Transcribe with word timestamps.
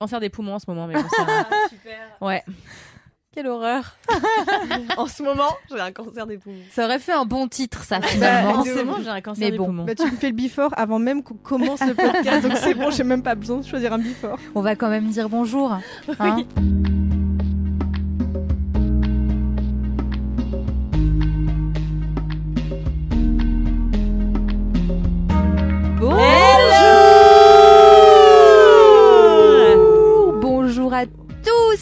Cancer 0.00 0.18
des 0.18 0.30
poumons 0.30 0.54
en 0.54 0.58
ce 0.58 0.64
moment, 0.66 0.86
mais 0.86 0.94
bon, 0.94 1.04
ça... 1.10 1.26
Ouais. 2.26 2.42
Quelle 3.34 3.46
horreur. 3.48 3.96
En 4.96 5.06
ce 5.06 5.22
moment, 5.22 5.54
j'ai 5.70 5.78
un 5.78 5.92
cancer 5.92 6.26
des 6.26 6.38
poumons. 6.38 6.56
Ça 6.72 6.86
aurait 6.86 6.98
fait 6.98 7.12
un 7.12 7.26
bon 7.26 7.46
titre, 7.48 7.84
ça, 7.84 8.00
Bah, 8.00 8.06
finalement. 8.06 8.54
forcément, 8.64 8.96
j'ai 9.02 9.08
un 9.10 9.20
cancer 9.20 9.44
Mais 9.44 9.50
des 9.50 9.58
bon. 9.58 9.66
poumons. 9.66 9.84
Bah, 9.84 9.94
tu 9.94 10.06
me 10.06 10.16
fais 10.16 10.28
le 10.30 10.34
before 10.34 10.70
avant 10.78 10.98
même 10.98 11.22
qu'on 11.22 11.34
commence 11.34 11.80
le 11.86 11.92
podcast, 11.94 12.48
donc 12.48 12.56
c'est 12.56 12.72
bon, 12.72 12.90
j'ai 12.90 13.04
même 13.04 13.22
pas 13.22 13.34
besoin 13.34 13.58
de 13.58 13.66
choisir 13.66 13.92
un 13.92 13.98
before. 13.98 14.38
On 14.54 14.62
va 14.62 14.74
quand 14.74 14.88
même 14.88 15.06
dire 15.10 15.28
bonjour. 15.28 15.70
hein. 15.70 15.82
Bonjour 16.18 16.46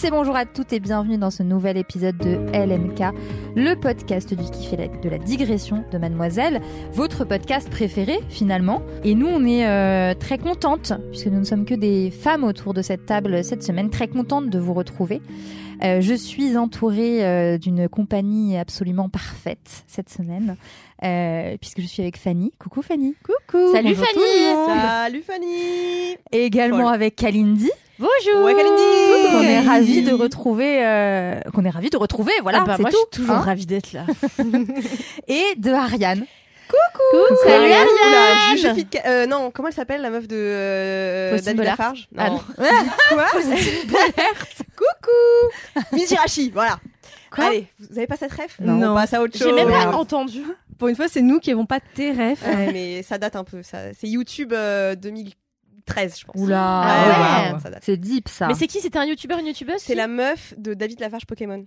tous 0.00 0.06
et 0.06 0.10
bonjour 0.10 0.36
à 0.36 0.44
toutes 0.44 0.72
et 0.72 0.80
bienvenue 0.80 1.18
dans 1.18 1.30
ce 1.30 1.42
nouvel 1.42 1.76
épisode 1.76 2.16
de 2.18 2.36
LMK, 2.52 3.14
le 3.56 3.74
podcast 3.74 4.32
du 4.34 4.48
qui 4.50 4.66
fait 4.66 4.76
la- 4.76 4.88
de 4.88 5.08
la 5.08 5.18
digression 5.18 5.84
de 5.90 5.98
Mademoiselle, 5.98 6.60
votre 6.92 7.24
podcast 7.24 7.68
préféré 7.70 8.18
finalement. 8.28 8.82
Et 9.02 9.14
nous 9.14 9.26
on 9.26 9.44
est 9.46 9.66
euh, 9.66 10.14
très 10.14 10.38
contentes, 10.38 10.92
puisque 11.10 11.26
nous 11.28 11.40
ne 11.40 11.44
sommes 11.44 11.64
que 11.64 11.74
des 11.74 12.10
femmes 12.10 12.44
autour 12.44 12.74
de 12.74 12.82
cette 12.82 13.06
table 13.06 13.42
cette 13.42 13.62
semaine, 13.62 13.90
très 13.90 14.08
contentes 14.08 14.50
de 14.50 14.58
vous 14.58 14.74
retrouver. 14.74 15.20
Euh, 15.82 16.00
je 16.00 16.14
suis 16.14 16.56
entourée 16.56 17.24
euh, 17.24 17.56
d'une 17.58 17.88
compagnie 17.88 18.56
absolument 18.56 19.08
parfaite 19.08 19.84
cette 19.86 20.10
semaine, 20.10 20.56
euh, 21.04 21.56
puisque 21.60 21.80
je 21.80 21.86
suis 21.86 22.02
avec 22.02 22.18
Fanny. 22.18 22.52
Coucou 22.58 22.82
Fanny. 22.82 23.14
Coucou 23.24 23.72
Salut 23.72 23.94
bonjour 23.94 24.04
Fanny. 24.06 24.66
Salut 24.66 25.22
Fanny 25.22 26.16
Et 26.32 26.44
également 26.44 26.84
Folle. 26.84 26.94
avec 26.94 27.16
Kalindi. 27.16 27.70
Bonjour 27.98 28.44
Ouais, 28.44 28.54
Kalindi 28.54 28.82
qu'on 29.32 29.42
est 29.42 29.60
ravis 29.60 30.02
de 30.02 30.12
retrouver, 30.12 30.84
euh, 30.86 31.40
qu'on 31.52 31.64
est 31.64 31.70
ravis 31.70 31.90
de 31.90 31.96
retrouver, 31.96 32.32
voilà, 32.42 32.60
Ah 32.62 32.64
bah, 32.66 32.74
c'est 32.76 32.82
moi, 32.82 32.90
tout. 32.90 32.96
je 33.10 33.16
suis 33.16 33.22
toujours 33.24 33.36
hein. 33.36 33.40
ravie 33.44 33.66
d'être 33.66 33.92
là. 33.92 34.04
Et 35.28 35.42
de 35.56 35.72
Ariane. 35.72 36.24
Salut 37.44 37.64
Oula, 37.64 37.76
Ariane 37.76 38.56
Juge 38.56 38.72
Fit- 38.74 38.98
euh, 39.06 39.26
non, 39.26 39.50
comment 39.50 39.68
elle 39.68 39.74
s'appelle 39.74 40.02
la 40.02 40.10
meuf 40.10 40.28
de 40.28 40.36
euh, 40.36 41.30
Faustine 41.32 41.56
David 41.56 41.58
Bollard. 41.58 41.78
Lafarge 41.78 42.08
Ah 42.16 42.30
Non. 42.30 42.40
Quoi 43.08 43.24
Coucou 44.76 45.96
Mizirachi, 45.96 46.50
voilà. 46.50 46.78
Quoi 47.30 47.46
Allez, 47.46 47.66
vous 47.80 47.96
avez 47.98 48.06
pas 48.06 48.16
cette 48.16 48.32
ref 48.32 48.58
Non. 48.60 48.92
On 48.92 48.94
passe 48.94 49.14
à 49.14 49.22
autre 49.22 49.36
chose. 49.36 49.48
J'ai 49.48 49.52
même 49.54 49.68
pas 49.70 49.96
entendu. 49.96 50.42
Pour 50.78 50.88
une 50.88 50.94
fois, 50.96 51.08
c'est 51.08 51.22
nous 51.22 51.40
qui 51.40 51.50
n'avons 51.50 51.66
pas 51.66 51.80
tes 51.80 52.10
refs. 52.12 52.42
Ouais, 52.46 52.70
mais 52.72 53.02
ça 53.02 53.18
date 53.18 53.34
un 53.36 53.44
peu. 53.44 53.62
Ça, 53.62 53.92
c'est 53.98 54.06
YouTube 54.06 54.52
euh, 54.52 54.94
2013, 55.88 56.18
je 56.20 56.24
pense. 56.24 56.34
Oula, 56.40 57.46
ouais. 57.48 57.52
ouais, 57.54 57.60
ça 57.60 57.70
date. 57.70 57.82
c'est 57.84 57.96
deep 57.96 58.28
ça. 58.28 58.46
Mais 58.48 58.54
c'est 58.54 58.66
qui? 58.66 58.80
C'était 58.80 58.98
un 58.98 59.04
youtubeur, 59.04 59.38
une 59.38 59.46
youtubeuse 59.46 59.80
C'est 59.80 59.94
la 59.94 60.06
meuf 60.08 60.54
de 60.56 60.74
David 60.74 61.00
Lafarge 61.00 61.26
Pokémon. 61.26 61.66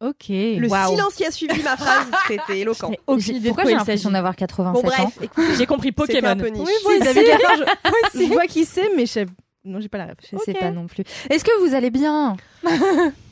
Ok. 0.00 0.28
Le 0.28 0.66
Waouh. 0.68 0.90
silence 0.90 1.14
qui 1.14 1.24
a 1.24 1.30
suivi 1.30 1.62
ma 1.62 1.76
phrase, 1.76 2.06
c'était 2.28 2.58
éloquent. 2.60 2.92
Aucune 3.06 3.36
idée 3.36 3.48
Pourquoi 3.48 3.62
quoi 3.64 3.70
j'ai 3.70 3.74
il 3.74 3.78
l'impression 3.78 4.10
d'avoir 4.10 4.36
87 4.36 4.82
Bon 4.82 4.88
bref, 4.88 5.18
J'ai 5.58 5.66
compris 5.66 5.92
Pokémon. 5.92 6.36
peu 6.36 6.48
niche. 6.48 6.66
Oui, 6.66 6.72
moi, 6.84 6.98
David 6.98 7.26
Lafarge, 7.28 7.64
je 8.14 8.24
vois 8.24 8.46
qui 8.46 8.64
c'est, 8.64 8.90
mais 8.96 9.06
je 9.06 9.12
sais... 9.12 9.26
Non, 9.64 9.80
j'ai 9.80 9.88
pas 9.88 9.98
la 9.98 10.06
ref. 10.06 10.16
Je 10.30 10.36
sais 10.36 10.50
Ok. 10.52 10.60
pas 10.60 10.70
non 10.70 10.86
plus. 10.86 11.04
Est-ce 11.30 11.42
que 11.44 11.66
vous 11.66 11.74
allez 11.74 11.90
bien? 11.90 12.36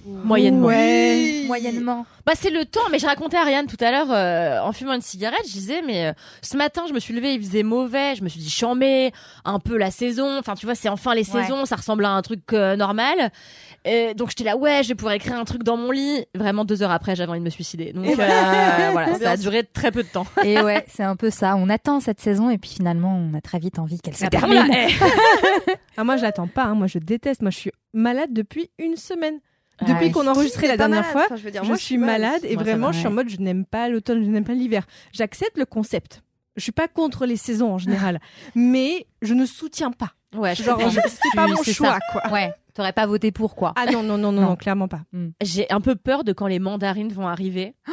Moyennement. 0.05 0.69
Oui. 0.69 1.45
Moyennement. 1.47 2.07
Bah 2.27 2.33
c'est 2.37 2.51
le 2.51 2.65
temps, 2.65 2.81
mais 2.91 2.99
je 2.99 3.07
racontais 3.07 3.37
à 3.37 3.41
Ariane 3.43 3.67
tout 3.67 3.77
à 3.85 3.91
l'heure 3.91 4.11
euh, 4.11 4.61
en 4.61 4.73
fumant 4.73 4.95
une 4.95 5.01
cigarette, 5.01 5.43
je 5.47 5.53
disais 5.53 5.83
mais 5.85 6.07
euh, 6.07 6.13
ce 6.41 6.57
matin 6.57 6.85
je 6.89 6.93
me 6.93 7.01
suis 7.01 7.13
levée, 7.15 7.35
il 7.35 7.43
faisait 7.43 7.63
mauvais, 7.65 8.15
je 8.15 8.23
me 8.23 8.29
suis 8.29 8.41
dit 8.41 8.51
chambé, 8.51 9.13
un 9.45 9.59
peu 9.59 9.77
la 9.77 9.91
saison, 9.91 10.39
enfin 10.39 10.55
tu 10.55 10.67
vois 10.67 10.75
c'est 10.77 10.89
enfin 10.89 11.15
les 11.15 11.29
Ouais. 11.33 11.43
saisons, 11.45 11.65
ça 11.67 11.77
ressemble 11.77 12.05
à 12.05 12.11
un 12.11 12.23
truc 12.23 12.41
euh, 12.53 12.77
normal. 12.77 13.31
Euh, 13.87 14.15
donc 14.15 14.29
j'étais 14.29 14.45
là 14.45 14.57
ouais 14.57 14.83
je 14.85 14.89
vais 14.89 14.95
pouvoir 14.95 15.15
écrire 15.15 15.35
un 15.37 15.45
truc 15.45 15.63
dans 15.65 15.77
mon 15.77 15.91
lit. 15.91 16.25
Vraiment 16.35 16.65
deux 16.65 16.83
heures 16.83 16.93
après 16.93 17.17
j'avais 17.17 17.31
envie 17.31 17.41
de 17.41 17.45
me 17.45 17.51
suicider. 17.51 17.93
Donc 17.93 18.07
euh, 18.07 18.15
voilà 18.93 19.15
ça 19.21 19.31
a 19.33 19.37
duré 19.37 19.65
très 19.65 19.91
peu 19.91 20.03
de 20.05 20.09
temps. 20.09 20.27
Et 20.45 20.61
ouais, 20.61 20.85
c'est 20.89 21.03
un 21.05 21.17
peu 21.17 21.31
ça. 21.31 21.57
On 21.57 21.69
attend 21.69 21.99
cette 22.01 22.21
saison 22.21 22.51
et 22.51 22.59
puis 22.59 22.71
finalement, 22.71 23.17
on 23.17 23.37
a 23.37 23.41
très 23.41 23.59
vite 23.59 23.79
envie 23.79 23.99
qu'elle 24.01 24.17
se 24.17 24.25
Après, 24.25 24.39
termine. 24.39 24.71
eh. 24.73 25.73
Ah, 25.99 26.05
moi, 26.05 26.17
je 26.17 26.23
l'attends 26.23 26.47
pas. 26.49 26.65
hein. 26.65 26.75
Moi, 26.75 26.87
je 26.87 26.99
déteste. 26.99 27.43
Moi, 27.43 27.51
je 27.51 27.59
suis 27.59 27.73
malade 27.93 28.31
depuis 28.33 28.71
une 28.79 28.97
semaine. 28.97 29.41
Ah 29.87 29.93
Depuis 29.95 30.11
qu'on 30.11 30.27
a 30.27 30.31
enregistré 30.31 30.67
la 30.69 30.77
dernière 30.77 31.01
malade, 31.01 31.13
fois, 31.13 31.25
enfin, 31.27 31.37
je 31.37 31.43
veux 31.43 31.51
dire, 31.51 31.63
je 31.65 31.69
moi, 31.69 31.77
suis 31.77 31.99
malade 31.99 32.41
et 32.45 32.55
Moi, 32.55 32.63
vraiment, 32.65 32.87
va, 32.87 32.93
je 32.93 32.99
suis 32.99 33.07
en 33.07 33.13
mode, 33.13 33.29
je 33.29 33.37
n'aime 33.39 33.65
pas 33.65 33.89
l'automne, 33.89 34.25
je 34.25 34.31
n'aime 34.31 34.45
pas 34.45 34.55
l'hiver. 34.55 34.87
J'accepte 35.13 35.59
le 35.59 35.65
concept. 35.65 36.23
Je 36.57 36.63
suis 36.63 36.73
pas 36.73 36.89
contre 36.89 37.25
les 37.27 37.37
saisons 37.37 37.73
en 37.73 37.79
général, 37.79 38.21
mais 38.55 39.07
je 39.23 39.35
ne 39.35 39.47
soutiens 39.47 39.91
pas. 39.91 40.13
Ouais, 40.35 40.55
je 40.55 40.63
Genre, 40.63 40.81
c'est 41.09 41.35
pas 41.37 41.47
mon 41.47 41.63
choix, 41.63 41.93
ça. 41.93 41.99
quoi. 42.11 42.31
Ouais, 42.33 42.53
t'aurais 42.75 42.93
pas 42.93 43.07
voté 43.07 43.33
pour 43.33 43.55
quoi 43.55 43.73
Ah 43.77 43.87
non, 43.87 44.03
non, 44.03 44.17
non, 44.19 44.33
non, 44.33 44.41
Non. 44.43 44.49
non, 44.51 44.57
clairement 44.57 44.89
pas. 44.89 45.01
J'ai 45.43 45.71
un 45.71 45.81
peu 45.81 45.95
peur 45.95 46.25
de 46.25 46.33
quand 46.33 46.47
les 46.47 46.59
mandarines 46.59 47.13
vont 47.13 47.29
arriver 47.29 47.75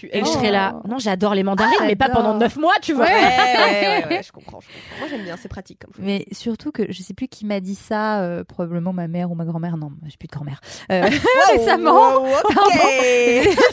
Tu 0.00 0.08
et 0.12 0.20
je 0.20 0.24
Oh. 0.24 0.32
serai 0.32 0.50
là. 0.50 0.80
Non, 0.88 0.98
j'adore 0.98 1.34
les 1.34 1.42
mandarines, 1.42 1.74
Ah, 1.80 1.84
mais 1.86 1.94
pas 1.96 2.08
pendant 2.08 2.34
neuf 2.34 2.56
mois, 2.56 2.72
tu 2.80 2.94
vois. 2.94 3.04
Ouais, 3.10 3.12
ouais, 3.12 4.06
ouais, 4.08 4.22
je 4.22 4.32
comprends, 4.32 4.60
je 4.60 4.66
comprends. 4.66 4.98
Moi 5.00 5.08
j'aime 5.10 5.24
bien, 5.24 5.36
c'est 5.36 5.48
pratique 5.48 5.80
comme. 5.80 5.92
Mais 5.98 6.24
surtout 6.32 6.70
que 6.72 6.90
je 6.90 7.02
sais 7.02 7.12
plus 7.12 7.28
qui 7.28 7.44
m'a 7.44 7.60
dit 7.60 7.74
ça, 7.74 8.20
euh, 8.22 8.44
probablement 8.44 8.92
ma 8.94 9.08
mère 9.08 9.30
ou 9.30 9.34
ma 9.34 9.44
grand-mère. 9.44 9.76
Non, 9.76 9.90
je 10.04 10.08
suis 10.10 10.18
plus 10.18 10.28
de 10.28 10.32
grand-mère. 10.32 10.60
Euh, 10.90 11.02
récemment. 11.52 12.22
Wow. 12.22 12.28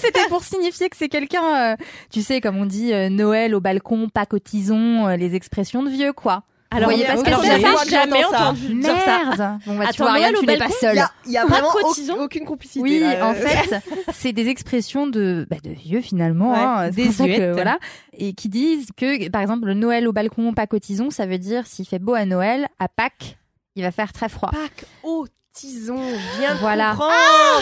C'était 0.02 0.28
pour 0.30 0.44
signifier 0.44 0.90
que 0.90 0.98
c'est 0.98 1.10
quelqu'un, 1.10 1.74
euh, 1.74 1.76
tu 2.12 2.22
sais, 2.22 2.42
comme 2.42 2.58
on 2.58 2.66
dit, 2.66 2.94
euh, 2.94 3.10
Noël 3.10 3.56
au 3.56 3.62
balcon, 3.62 4.10
pas 4.10 4.26
cotisons, 4.26 5.08
euh, 5.08 5.16
les 5.16 5.36
expressions 5.36 5.84
de 5.84 5.90
vieux, 5.90 6.14
quoi. 6.14 6.44
Alors, 6.70 6.90
voyez 6.90 7.06
pas 7.06 7.16
ce 7.18 7.24
que 7.24 7.28
alors, 7.28 7.42
c'est 7.42 7.56
j'ai 7.56 7.62
la 7.62 7.70
fois 7.70 7.84
que 7.84 7.90
jamais 7.90 8.22
ça. 8.24 8.28
entendu 8.28 8.74
dire 8.82 8.96
ça. 9.06 9.24
Merde. 9.24 9.60
Bon 9.66 9.78
bah 9.78 9.84
tu 9.86 9.90
Attends, 9.90 10.04
vois, 10.04 10.10
Ariane, 10.12 10.32
Noël 10.34 10.36
au 10.36 10.40
tu 10.42 10.46
n'es 10.48 10.58
pas 10.58 10.66
balcon, 10.66 10.76
Il 10.82 10.86
seule. 10.86 10.96
y 11.32 11.38
a, 11.38 11.42
a 11.42 11.46
Pas 11.46 11.50
vraiment 11.54 11.70
cotisons 11.72 12.20
aucune, 12.20 12.46
complicité. 12.46 12.82
Oui, 12.82 13.00
là. 13.00 13.26
en 13.28 13.32
Euh, 13.32 13.34
fait, 13.36 13.80
c'est 14.14 14.34
des 14.34 14.48
expressions 14.50 15.08
de, 15.08 15.48
bah, 15.50 15.58
de 15.64 15.70
vieux 15.70 16.02
finalement, 16.02 16.52
Ouais, 16.52 16.58
hein, 16.60 16.92
ça 17.12 17.26
que, 17.26 17.54
voilà, 17.54 17.80
et 18.14 18.34
qui 18.34 18.50
disent 18.50 18.90
que, 18.98 19.30
par 19.30 19.42
exemple, 19.42 19.68
le 19.68 19.74
Noël 19.76 20.08
au 20.08 20.12
balcon, 20.14 20.54
pas 20.54 20.68
cotisons, 20.68 21.10
ça 21.10 21.26
veut 21.26 21.38
dire 21.38 21.66
s'il 21.68 21.88
fait 21.88 22.00
beau 22.00 22.14
à 22.16 22.26
Noël, 22.26 22.68
à 22.80 22.90
Pâques, 22.90 23.38
il 23.76 23.84
va 23.84 23.92
faire 23.92 24.12
très 24.12 24.28
froid. 24.28 24.50
Pâques 24.52 24.86
au 25.04 25.26
tison, 25.60 25.96
de 25.96 26.58
Voilà. 26.60 26.92
comprendre. 26.92 27.14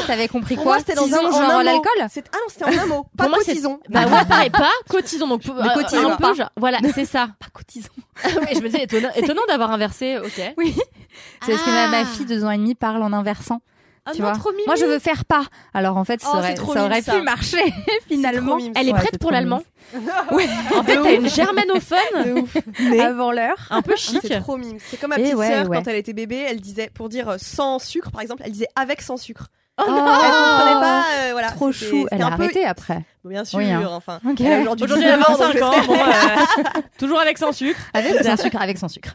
T'avais 0.07 0.27
compris 0.27 0.55
quoi 0.55 0.79
c'était 0.79 0.95
dans 0.95 1.03
Tison, 1.05 1.25
un, 1.25 1.29
en 1.29 1.31
genre 1.31 1.53
mot. 1.57 1.61
l'alcool 1.63 2.07
C'est- 2.09 2.25
Ah 2.33 2.37
non, 2.37 2.47
c'était 2.49 2.65
en 2.65 2.83
un 2.83 2.85
mot, 2.87 3.05
pas 3.17 3.27
moi, 3.29 3.37
cotisons. 3.39 3.79
Bah 3.89 4.05
ouais, 4.05 4.25
pareil, 4.29 4.49
pas 4.49 4.69
cotisons. 4.89 5.27
Donc, 5.27 5.41
Mais 5.45 5.73
cotisons 5.73 6.11
un 6.11 6.15
pas. 6.17 6.29
peu, 6.29 6.35
genre, 6.35 6.51
voilà, 6.57 6.79
c'est 6.93 7.05
ça. 7.05 7.29
Pas 7.39 7.47
cotisons. 7.53 7.89
Ouais, 8.25 8.53
je 8.53 8.59
me 8.59 8.67
disais, 8.67 8.83
étonnant, 8.83 9.09
étonnant 9.15 9.41
d'avoir 9.47 9.71
inversé, 9.71 10.17
ok. 10.17 10.53
Oui. 10.57 10.75
C'est 11.43 11.53
parce 11.53 11.63
que 11.63 11.69
ma, 11.71 11.87
ma 11.87 11.99
Ah. 11.99 12.05
fille 12.05 12.25
de 12.25 12.35
deux 12.35 12.43
ans 12.45 12.51
et 12.51 12.57
demi 12.57 12.75
parle 12.75 13.01
en 13.01 13.13
inversant. 13.13 13.61
Ah 14.05 14.11
tu 14.13 14.21
non, 14.21 14.27
vois. 14.29 14.37
trop. 14.37 14.51
Moi, 14.67 14.75
je 14.75 14.85
veux 14.85 14.99
faire 14.99 15.25
pas. 15.25 15.43
Alors 15.73 15.97
en 15.97 16.03
fait, 16.03 16.21
ça 16.21 16.29
Oh, 16.33 16.37
aurait, 16.37 16.49
c'est 16.49 16.53
trop 16.55 16.73
ça 16.73 16.85
aurait 16.85 16.99
pu 17.01 17.05
ça. 17.11 17.21
marcher 17.23 17.73
finalement. 18.07 18.57
Elle 18.75 18.89
est 18.89 18.93
Ouais, 18.93 18.99
prête 18.99 19.17
pour 19.19 19.31
l'allemand. 19.31 19.61
Ouais. 20.31 20.47
En 20.77 20.83
fait, 20.83 20.95
t'as 21.01 21.13
une 21.15 21.29
germanophone. 21.29 22.45
Mais 22.89 22.99
Avant 22.99 23.31
l'heure. 23.31 23.57
un 23.71 23.81
peu 23.81 23.95
chic. 23.95 24.19
c'est 24.21 24.39
trop 24.41 24.57
mime. 24.57 24.77
C'est 24.79 24.97
comme 24.99 25.09
ma 25.09 25.17
Et 25.17 25.23
petite 25.23 25.35
ouais, 25.35 25.47
sœur 25.47 25.69
ouais. 25.69 25.77
quand 25.77 25.87
elle 25.87 25.95
était 25.95 26.13
bébé, 26.13 26.45
elle 26.47 26.61
disait 26.61 26.91
pour 26.93 27.09
dire 27.09 27.29
euh, 27.29 27.35
sans 27.39 27.79
sucre 27.79 28.11
par 28.11 28.21
exemple, 28.21 28.41
elle 28.45 28.51
disait 28.51 28.67
avec 28.75 29.01
sans 29.01 29.17
sucre. 29.17 29.47
Oh 29.77 29.83
Elle 29.87 29.93
non 29.93 30.05
comprenait 30.05 30.79
pas, 30.79 31.03
euh, 31.17 31.29
voilà. 31.33 31.51
Trop 31.51 31.71
chou. 31.73 32.07
Elle 32.09 32.21
a 32.21 32.27
un 32.27 32.31
peu- 32.37 32.43
arrêté 32.43 32.63
après. 32.63 33.03
Bien 33.25 33.43
sûr, 33.43 33.59
Oui, 33.59 33.69
hein. 33.69 33.83
enfin. 33.91 34.19
Elle 34.23 34.67
aujourd'hui 34.69 35.03
elle 35.05 35.13
a 35.13 35.17
19 35.17 35.29
ans, 35.29 35.37
donc 35.37 35.55
25 35.57 35.61
ans. 35.63 35.73
Bon, 35.87 35.95
euh, 35.95 36.81
toujours 36.97 37.19
avec 37.19 37.37
sans 37.37 37.51
sucre. 37.51 37.79
Avec 37.93 38.23
sans 38.23 38.37
sucre 38.37 38.61
Avec 38.61 38.77
sans 38.77 38.87
sucre. 38.87 39.11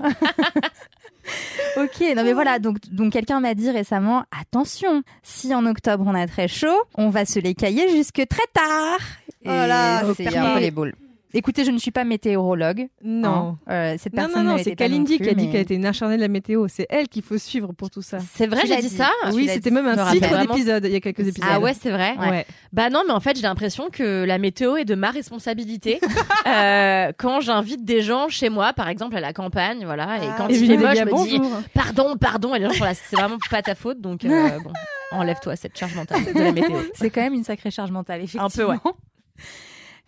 ok, 1.77 2.17
non 2.17 2.25
mais 2.25 2.32
voilà, 2.32 2.59
donc, 2.59 2.79
donc 2.91 3.12
quelqu'un 3.12 3.41
m'a 3.41 3.55
dit 3.55 3.71
récemment, 3.71 4.25
attention, 4.38 5.03
si 5.23 5.55
en 5.55 5.67
octobre 5.67 6.05
on 6.06 6.15
a 6.15 6.27
très 6.27 6.49
chaud, 6.49 6.82
on 6.94 7.11
va 7.11 7.25
se 7.25 7.38
les 7.38 7.55
cailler 7.55 7.88
jusque 7.91 8.27
très 8.29 8.47
tard. 8.53 8.99
Et 9.43 9.49
Oh 9.49 10.12
c'est 10.17 10.37
un 10.37 10.55
peu 10.55 10.61
les 10.61 10.71
boules. 10.71 10.94
Écoutez, 11.32 11.65
je 11.65 11.71
ne 11.71 11.79
suis 11.79 11.93
pas 11.93 12.03
météorologue. 12.03 12.88
Non. 13.05 13.29
hein. 13.29 13.59
Euh, 13.71 13.94
cette 13.99 14.15
Non, 14.15 14.25
personne 14.25 14.44
non, 14.44 14.50
non, 14.53 14.56
ne 14.59 14.62
c'est 14.65 14.71
non 14.71 14.77
Kalindi 14.77 15.19
qui 15.19 15.29
a 15.29 15.35
dit 15.35 15.47
mais- 15.47 15.53
qu'elle 15.53 15.61
était 15.61 15.75
une 15.77 15.87
acharnée 15.87 16.17
de 16.17 16.21
la 16.23 16.29
météo. 16.29 16.67
C'est 16.69 16.87
elle 16.91 17.09
qu'il 17.09 17.23
faut 17.23 17.38
suivre 17.38 17.73
pour 17.73 17.88
tout 17.88 18.03
ça. 18.03 18.19
C'est 18.35 18.49
vrai, 18.49 18.62
j'ai 18.67 18.77
dit 18.77 18.88
dit. 18.88 18.97
ça 18.97 19.11
Ah, 19.23 19.31
oui, 19.32 19.49
c'était 19.49 19.71
même 19.71 19.87
un 19.87 20.11
titre 20.11 20.37
d'épisode 20.41 20.85
il 20.87 20.93
y 20.93 20.97
a 20.97 21.00
quelques 21.00 21.21
épisodes. 21.29 21.49
Ah 21.49 21.61
ouais, 21.61 21.73
c'est 21.75 21.91
vrai. 21.91 22.17
Ouais. 22.19 22.47
Bah 22.73 22.91
non, 22.91 23.03
mais 23.06 23.12
en 23.12 23.21
fait, 23.21 23.37
j'ai 23.37 23.43
l'impression 23.43 23.91
que 23.91 24.25
la 24.25 24.38
météo 24.38 24.77
est 24.77 24.85
de 24.85 24.94
ma 24.94 25.11
responsabilité. 25.11 26.00
Euh, 26.47 27.12
quand 27.19 27.41
j'invite 27.43 27.85
des 27.85 28.00
gens 28.00 28.29
chez 28.29 28.49
moi, 28.49 28.73
par 28.73 28.88
exemple 28.88 29.15
à 29.15 29.21
la 29.21 29.32
campagne, 29.35 29.85
voilà, 29.85 30.17
et 30.17 30.29
Ah. 30.31 30.35
quand 30.38 30.49
Et 30.49 30.55
il 30.56 30.67
fait 30.67 30.77
moche, 30.79 30.97
je 30.99 31.05
me 31.05 31.25
dis 31.29 31.41
pardon, 31.75 32.17
pardon, 32.17 32.55
et 32.55 32.59
les 32.59 32.65
gens 32.65 32.73
sont 32.73 32.85
là, 32.85 32.94
c'est 32.94 33.15
vraiment 33.15 33.37
pas 33.50 33.61
ta 33.62 33.75
faute, 33.75 34.00
donc 34.00 34.25
euh, 34.25 34.59
bon, 34.65 34.73
enlève-toi 35.12 35.55
cette 35.56 35.79
charge 35.79 35.94
mentale 35.94 36.25
de 36.25 36.38
la 36.41 36.50
météo. 36.53 36.79
C'est 36.94 37.11
quand 37.11 37.21
même 37.21 37.35
une 37.35 37.44
sacrée 37.44 37.71
charge 37.71 37.91
mentale, 37.91 38.21
effectivement. 38.23 38.47
Un 38.47 38.49
peu, 38.49 38.65
ouais. 38.65 38.79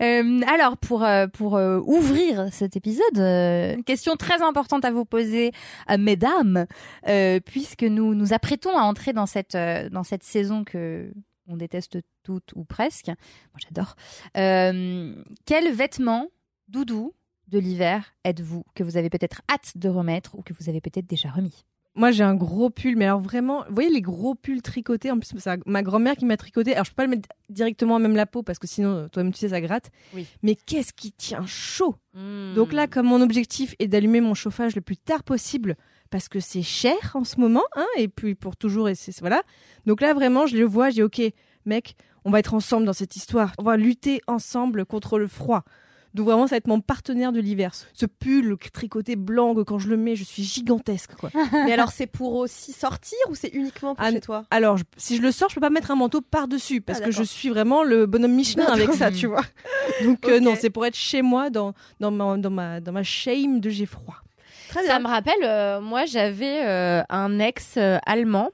Euh, 0.01 0.41
alors, 0.47 0.77
pour, 0.77 1.05
euh, 1.05 1.27
pour 1.27 1.57
euh, 1.57 1.81
ouvrir 1.85 2.53
cet 2.53 2.77
épisode, 2.77 3.19
une 3.19 3.85
question 3.85 4.17
très 4.17 4.43
importante 4.43 4.85
à 4.85 4.91
vous 4.91 5.05
poser, 5.05 5.53
mesdames, 5.99 6.67
puisque 7.45 7.85
nous 7.85 8.15
nous 8.15 8.33
apprêtons 8.33 8.77
à 8.77 8.83
entrer 8.83 9.13
dans 9.13 9.27
cette, 9.27 9.57
dans 9.57 10.05
cette 10.05 10.23
saison 10.23 10.65
que 10.65 11.13
on 11.49 11.57
déteste 11.57 11.99
toutes 12.23 12.53
ou 12.55 12.65
presque. 12.65 13.09
Moi, 13.09 13.59
j'adore. 13.59 13.97
Quels 14.35 15.73
vêtements 15.73 16.29
doudou 16.69 17.13
de 17.49 17.59
l'hiver 17.59 18.15
êtes-vous 18.25 18.65
que 18.75 18.83
vous 18.83 18.97
avez 18.97 19.11
peut-être 19.11 19.43
hâte 19.51 19.73
de 19.77 19.89
remettre 19.89 20.35
ou 20.37 20.43
que 20.43 20.55
vous 20.55 20.69
avez 20.69 20.81
peut-être 20.81 21.07
déjà 21.07 21.31
remis? 21.31 21.65
Moi, 21.95 22.11
j'ai 22.11 22.25
un 22.25 22.35
gros 22.35 22.71
pull, 22.71 22.97
mais 22.97 23.05
alors 23.05 23.21
vraiment, 23.21 23.65
vous 23.69 23.75
voyez 23.75 23.91
les 23.91 24.01
gros 24.01 24.35
pulls 24.35 24.63
tricotés. 24.63 25.11
En 25.11 25.19
plus, 25.19 25.35
c'est 25.39 25.61
ma 25.67 25.83
grand-mère 25.83 26.17
qui 26.17 26.25
m'a 26.25 26.37
tricoté. 26.37 26.73
Alors, 26.73 26.85
je 26.85 26.91
peux 26.91 26.97
pas 26.97 27.05
le 27.05 27.11
mettre 27.11 27.29
directement 27.51 27.97
à 27.97 27.99
même 27.99 28.17
la 28.17 28.27
peau 28.27 28.43
parce 28.43 28.59
que 28.59 28.67
sinon, 28.67 29.09
toi-même, 29.11 29.33
tu 29.33 29.41
sais, 29.41 29.51
ça 29.51 29.61
gratte. 29.61 29.91
Oui. 30.15 30.27
Mais 30.43 30.55
qu'est-ce 30.55 30.93
qui 30.93 31.13
tient 31.13 31.45
chaud 31.47 31.97
Hmm. 32.15 32.53
Donc 32.55 32.73
là, 32.73 32.87
comme 32.87 33.07
mon 33.07 33.23
objectif 33.23 33.75
est 33.79 33.89
d'allumer 33.89 34.21
mon 34.21 34.35
chauffage 34.35 34.75
le 34.75 34.83
plus 34.83 34.99
tard 34.99 35.23
possible, 35.23 35.77
parce 36.11 36.29
que 36.29 36.41
c'est 36.41 36.63
cher 36.63 36.97
en 37.15 37.25
ce 37.25 37.41
moment, 37.41 37.65
hein, 37.75 37.87
et 37.97 38.09
puis 38.09 38.35
pour 38.35 38.57
toujours, 38.57 38.89
et 38.89 38.95
c'est 38.95 39.19
voilà. 39.21 39.43
Donc 39.87 40.03
là, 40.03 40.13
vraiment, 40.13 40.47
je 40.47 40.57
le 40.57 40.65
vois, 40.65 40.91
j'ai 40.91 41.03
ok, 41.03 41.23
mec, 41.65 41.97
on 42.25 42.31
va 42.31 42.39
être 42.39 42.55
ensemble 42.55 42.85
dans 42.85 42.93
cette 42.93 43.17
histoire. 43.17 43.53
On 43.59 43.63
va 43.63 43.77
lutter 43.77 44.21
ensemble 44.27 44.85
contre 44.85 45.19
le 45.19 45.27
froid. 45.27 45.65
Donc 46.15 46.27
vraiment, 46.27 46.47
ça 46.47 46.53
va 46.55 46.57
être 46.59 46.67
mon 46.67 46.81
partenaire 46.81 47.33
de 47.33 47.41
l'hiver. 47.41 47.73
Ce 47.95 48.07
pull 48.07 48.57
tricoté 48.73 49.17
blanc, 49.17 49.55
que 49.55 49.61
quand 49.63 49.79
je 49.79 49.89
le 49.89 49.97
mets, 49.97 50.15
je 50.17 50.25
suis 50.25 50.43
gigantesque, 50.43 51.15
quoi. 51.15 51.31
Mais 51.53 51.73
alors, 51.73 51.91
c'est 51.91 52.07
pour 52.07 52.35
aussi 52.35 52.73
sortir 52.73 53.19
ou 53.31 53.35
c'est 53.35 53.49
uniquement 53.49 53.95
pour 53.95 54.05
Ah, 54.05 54.11
chez 54.13 54.21
toi? 54.21 54.45
Alors, 54.51 54.77
je- 54.77 54.85
si 54.97 55.17
je 55.17 55.23
le 55.23 55.33
sors, 55.33 55.49
je 55.49 55.55
peux 55.55 55.61
pas 55.61 55.71
mettre 55.71 55.91
un 55.91 55.97
manteau 55.97 56.21
par-dessus 56.21 56.81
parce 56.81 57.01
Ah, 57.01 57.05
que 57.07 57.11
je 57.11 57.23
suis 57.23 57.49
vraiment 57.49 57.83
le 57.83 58.07
bonhomme 58.07 58.35
Michelin 58.35 58.67
avec 58.67 58.93
ça, 58.93 59.11
tu 59.13 59.27
vois. 59.27 59.43
Donc 60.03 60.29
euh, 60.29 60.39
non, 60.41 60.55
c'est 60.55 60.71
pour 60.71 60.85
être 60.87 60.95
chez 60.97 61.23
moi 61.23 61.51
dans 61.51 61.73
dans 62.01 62.11
ma 62.11 62.37
dans 62.37 62.51
ma 62.51 62.81
dans 62.81 62.93
ma 62.93 63.03
shame 63.03 63.61
de 63.61 63.71
j'ai 63.71 63.87
froid. 63.87 64.17
Très 64.69 64.83
Ça 64.83 64.99
bien. 64.99 65.01
me 65.01 65.07
rappelle, 65.07 65.43
euh, 65.45 65.81
moi 65.81 66.05
j'avais 66.07 66.65
euh, 66.67 67.03
un 67.09 67.39
ex 67.39 67.75
euh, 67.77 67.99
allemand 68.07 68.51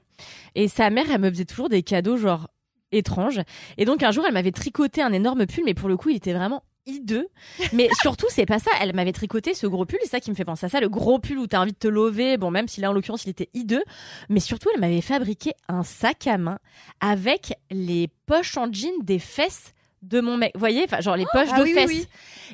et 0.55 0.67
sa 0.67 0.89
mère, 0.89 1.05
elle 1.11 1.21
me 1.21 1.29
faisait 1.29 1.45
toujours 1.45 1.69
des 1.69 1.83
cadeaux 1.83 2.17
genre 2.17 2.47
étranges. 2.91 3.41
Et 3.77 3.85
donc 3.85 4.01
un 4.03 4.11
jour, 4.11 4.25
elle 4.25 4.33
m'avait 4.33 4.51
tricoté 4.51 5.01
un 5.01 5.13
énorme 5.13 5.45
pull, 5.45 5.63
mais 5.65 5.73
pour 5.73 5.89
le 5.89 5.97
coup, 5.97 6.09
il 6.09 6.15
était 6.15 6.33
vraiment 6.33 6.63
hideux. 6.89 7.27
Mais 7.73 7.89
surtout, 8.01 8.27
c'est 8.29 8.45
pas 8.45 8.59
ça. 8.59 8.71
Elle 8.81 8.93
m'avait 8.95 9.11
tricoté 9.11 9.53
ce 9.53 9.67
gros 9.67 9.85
pull, 9.85 9.99
c'est 10.01 10.09
ça 10.09 10.19
qui 10.19 10.29
me 10.29 10.35
fait 10.35 10.45
penser 10.45 10.65
à 10.65 10.69
ça, 10.69 10.79
le 10.79 10.89
gros 10.89 11.19
pull 11.19 11.37
où 11.37 11.47
t'as 11.47 11.61
envie 11.61 11.73
de 11.73 11.77
te 11.77 11.87
lever. 11.87 12.37
Bon, 12.37 12.51
même 12.51 12.67
si 12.67 12.81
là 12.81 12.89
en 12.89 12.93
l'occurrence, 12.93 13.25
il 13.25 13.29
était 13.29 13.49
hideux. 13.53 13.83
Mais 14.29 14.39
surtout, 14.39 14.69
elle 14.73 14.81
m'avait 14.81 15.01
fabriqué 15.01 15.53
un 15.67 15.83
sac 15.83 16.27
à 16.27 16.37
main 16.37 16.59
avec 16.99 17.53
les 17.71 18.09
poches 18.25 18.57
en 18.57 18.71
jean 18.71 19.03
des 19.03 19.19
fesses 19.19 19.73
de 20.01 20.21
mon 20.21 20.37
mec. 20.37 20.51
Vous 20.53 20.59
voyez, 20.59 20.83
enfin, 20.85 21.01
genre 21.01 21.15
les 21.15 21.25
poches 21.31 21.49
ah 21.51 21.59
de 21.59 21.63
oui, 21.63 21.73
fesses. 21.73 21.87
oui. 21.87 22.07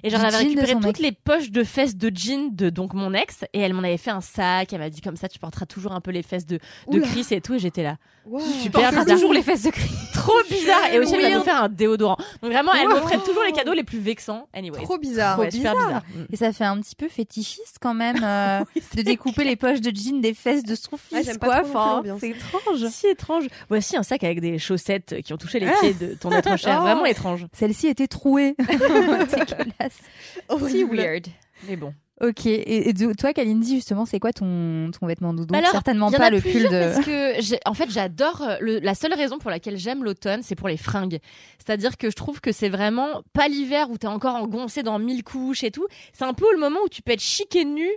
Et 0.03 0.09
genre, 0.09 0.19
de 0.19 0.25
récupéré 0.35 0.73
toutes 0.73 0.83
mec. 0.83 0.99
les 0.99 1.11
poches 1.13 1.51
de 1.51 1.63
fesses 1.63 1.95
de 1.95 2.11
jean 2.13 2.49
de 2.53 2.69
donc 2.69 2.93
mon 2.93 3.13
ex 3.13 3.45
et 3.53 3.59
elle 3.61 3.73
m'en 3.73 3.83
avait 3.83 3.97
fait 3.97 4.11
un 4.11 4.21
sac. 4.21 4.73
Elle 4.73 4.79
m'a 4.79 4.89
dit 4.89 5.01
comme 5.01 5.15
ça, 5.15 5.27
tu 5.29 5.39
porteras 5.39 5.65
toujours 5.65 5.93
un 5.93 6.01
peu 6.01 6.11
les 6.11 6.21
fesses 6.23 6.45
de, 6.45 6.57
de 6.91 6.97
Oula. 6.97 7.07
Chris 7.07 7.27
et 7.31 7.39
tout. 7.41 7.53
Et 7.53 7.59
j'étais 7.59 7.83
là. 7.83 7.97
Wow. 8.25 8.39
Super 8.39 8.89
bizarre. 8.89 9.05
toujours 9.05 9.33
les 9.33 9.43
fesses 9.43 9.63
de 9.63 9.69
Chris. 9.69 9.89
Trop 10.13 10.33
bizarre. 10.49 10.91
Et 10.91 10.99
aussi, 10.99 11.13
elle 11.13 11.31
m'a 11.33 11.39
offert 11.39 11.63
un 11.63 11.69
déodorant. 11.69 12.17
Donc 12.41 12.51
vraiment, 12.51 12.73
elle 12.73 12.87
Wow. 12.87 12.95
m'offrait 12.95 13.19
toujours 13.19 13.43
les 13.45 13.51
cadeaux 13.51 13.73
les 13.73 13.83
plus 13.83 13.99
vexants. 13.99 14.47
Anyway. 14.53 14.81
Trop 14.81 14.97
bizarre. 14.97 15.37
Ouais, 15.39 15.51
super 15.51 15.73
bizarre. 15.75 16.01
Et 16.33 16.35
ça 16.35 16.51
fait 16.51 16.63
un 16.65 16.79
petit 16.81 16.95
peu 16.95 17.07
fétichiste 17.07 17.77
quand 17.79 17.93
même 17.93 18.19
euh, 18.23 18.63
de 18.95 19.01
découper 19.03 19.43
les 19.43 19.55
poches 19.55 19.79
de 19.81 19.95
jean 19.95 20.19
des 20.21 20.33
fesses 20.33 20.63
de 20.63 20.75
son 20.75 20.95
Ouais, 21.11 21.23
fils, 21.23 21.37
quoi. 21.37 21.61
Enfin, 21.63 22.03
c'est 22.19 22.29
étrange. 22.29 22.87
Si 22.89 23.07
étrange. 23.07 23.45
Voici 23.69 23.95
un 23.95 24.03
sac 24.03 24.23
avec 24.23 24.41
des 24.41 24.57
chaussettes 24.59 25.21
qui 25.23 25.31
ont 25.33 25.37
touché 25.37 25.59
les 25.59 25.69
pieds 25.79 25.93
de 25.93 26.15
ton 26.15 26.31
être 26.31 26.57
cher. 26.57 26.75
Oh. 26.79 26.81
Vraiment 26.81 27.05
étrange. 27.05 27.34
Celle-ci 27.53 27.87
était 27.87 28.07
trouée. 28.07 28.55
Dégueulasse. 28.59 29.99
Si 30.67 30.83
weird. 30.83 31.27
Mais 31.67 31.75
bon. 31.75 31.93
Ok. 32.21 32.45
Et, 32.45 32.93
toi, 33.17 33.33
Kalindi, 33.33 33.75
justement, 33.75 34.05
c'est 34.05 34.19
quoi 34.19 34.31
ton, 34.31 34.89
ton 34.97 35.05
vêtement 35.05 35.33
doudou? 35.33 35.53
Alors, 35.53 35.71
Certainement 35.71 36.07
Il 36.09 36.13
y 36.13 36.15
en 36.15 36.19
pas 36.19 36.25
a 36.27 36.29
le 36.29 36.39
pull 36.39 36.63
de. 36.63 36.93
parce 36.93 37.05
que 37.05 37.69
en 37.69 37.73
fait 37.73 37.89
j'adore 37.89 38.41
euh, 38.41 38.79
la 38.81 38.95
seule 38.95 39.13
raison 39.13 39.37
pour 39.37 39.49
laquelle 39.49 39.77
j'aime 39.77 40.03
l'automne 40.03 40.41
c'est 40.41 40.55
pour 40.55 40.67
les 40.69 40.77
fringues 40.77 41.19
c'est-à-dire 41.57 41.97
que 41.97 42.09
je 42.09 42.15
trouve 42.15 42.39
que 42.39 42.51
c'est 42.51 42.69
vraiment 42.69 43.21
pas 43.33 43.47
l'hiver 43.47 43.89
où 43.89 43.97
t'es 43.97 44.07
encore 44.07 44.35
engoncé 44.35 44.81
dans 44.81 44.97
mille 44.97 45.23
couches 45.23 45.63
et 45.63 45.71
tout 45.71 45.87
c'est 46.13 46.23
un 46.23 46.33
peu 46.33 46.45
le 46.53 46.59
moment 46.59 46.79
où 46.85 46.89
tu 46.89 47.01
peux 47.01 47.11
être 47.11 47.21
chic 47.21 47.55
et 47.55 47.65
nu 47.65 47.89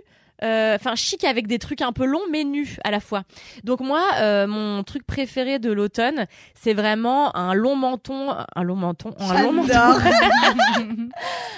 euh, 0.43 0.75
enfin 0.75 0.95
chic 0.95 1.23
avec 1.23 1.47
des 1.47 1.59
trucs 1.59 1.81
un 1.81 1.91
peu 1.91 2.05
longs 2.05 2.19
mais 2.31 2.43
nus 2.43 2.77
à 2.83 2.91
la 2.91 2.99
fois 2.99 3.23
donc 3.63 3.79
moi 3.79 4.01
euh, 4.19 4.47
mon 4.47 4.83
truc 4.83 5.05
préféré 5.05 5.59
de 5.59 5.71
l'automne 5.71 6.25
c'est 6.53 6.73
vraiment 6.73 7.35
un 7.35 7.53
long 7.53 7.75
menton 7.75 8.35
un 8.55 8.63
long 8.63 8.75
menton 8.75 9.13
un 9.19 9.41
long 9.41 9.53
manteau 9.53 9.69
J'adore. 9.69 10.01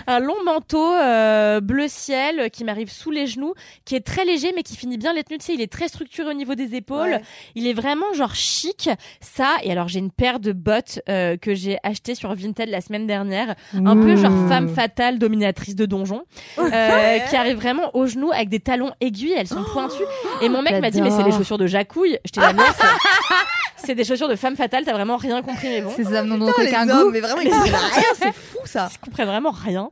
un 0.07 0.19
long 0.19 0.44
manteau 0.45 0.94
euh, 0.94 1.62
bleu 1.62 1.88
ciel 1.88 2.50
qui 2.51 2.63
m'arrive 2.63 2.92
sous 2.92 3.12
les 3.12 3.28
genoux, 3.28 3.54
qui 3.86 3.95
est 3.95 4.06
très 4.06 4.25
léger 4.25 4.51
mais 4.56 4.63
qui 4.63 4.75
finit 4.75 4.98
bien 4.98 5.13
les 5.13 5.24
tenues. 5.24 5.38
Tu 5.39 5.45
sais, 5.45 5.54
il 5.54 5.62
est 5.62 5.72
très 5.72 5.88
structuré 5.88 6.30
au 6.30 6.34
niveau 6.34 6.56
des 6.56 6.75
épaules. 6.75 7.12
Ouais. 7.12 7.22
Il 7.56 7.68
est 7.68 7.74
vraiment 7.74 8.13
genre 8.13 8.36
chic. 8.36 8.89
Ça, 9.19 9.57
et 9.63 9.72
alors 9.72 9.88
j'ai 9.88 10.00
une 10.00 10.12
paire 10.12 10.39
de 10.39 10.51
bottes 10.51 11.00
euh, 11.10 11.38
que 11.38 11.54
j'ai 11.56 11.77
achetées 11.84 12.16
sur 12.16 12.34
Vinted 12.34 12.69
la 12.69 12.81
semaine 12.81 13.07
dernière, 13.07 13.56
un 13.74 13.95
peu 13.95 14.16
genre 14.16 14.48
femme 14.48 14.69
fatale, 14.69 15.19
dominatrice 15.19 15.75
de 15.75 15.86
donjon, 15.86 16.24
euh, 16.60 17.19
qui 17.30 17.36
arrive 17.36 17.57
vraiment 17.57 17.95
aux 17.95 18.07
genoux 18.07 18.31
avec 18.31 18.50
des 18.50 18.60
talons 18.71 18.91
aiguilles. 19.01 19.33
Elles 19.38 19.47
sont 19.47 19.63
pointues. 19.63 20.03
Et 20.41 20.50
mon 20.50 20.62
mec 20.62 20.79
m'a 20.81 20.89
dit 20.91 21.01
mais 21.01 21.09
c'est 21.09 21.18
les 21.18 21.23
J'adore. 21.23 21.38
chaussures 21.39 21.57
de 21.57 21.68
Jacouille. 21.68 22.18
J'étais 22.25 22.39
là 22.41 22.53
non, 22.53 22.63
c'est- 22.77 23.85
c'est 23.88 23.95
des 23.95 24.03
chaussures 24.03 24.29
de 24.29 24.35
femme 24.35 24.56
fatale. 24.56 24.83
T'as 24.85 24.94
vraiment 24.94 25.18
rien 25.18 25.41
compris 25.41 25.68
mais 25.68 25.81
bon. 25.81 25.91
Putain, 25.94 26.29
aucun 26.29 26.85
goût. 26.85 26.91
hommes, 26.91 27.12
mais 27.12 27.19
vraiment, 27.19 27.41
ils 27.44 27.50
comprennent 27.50 27.73
rien, 27.73 28.03
c'est 28.15 28.31
fou 28.33 28.59
ça. 28.65 28.89
Ils 28.94 29.00
comprennent 29.00 29.27
vraiment 29.27 29.51
rien. 29.51 29.89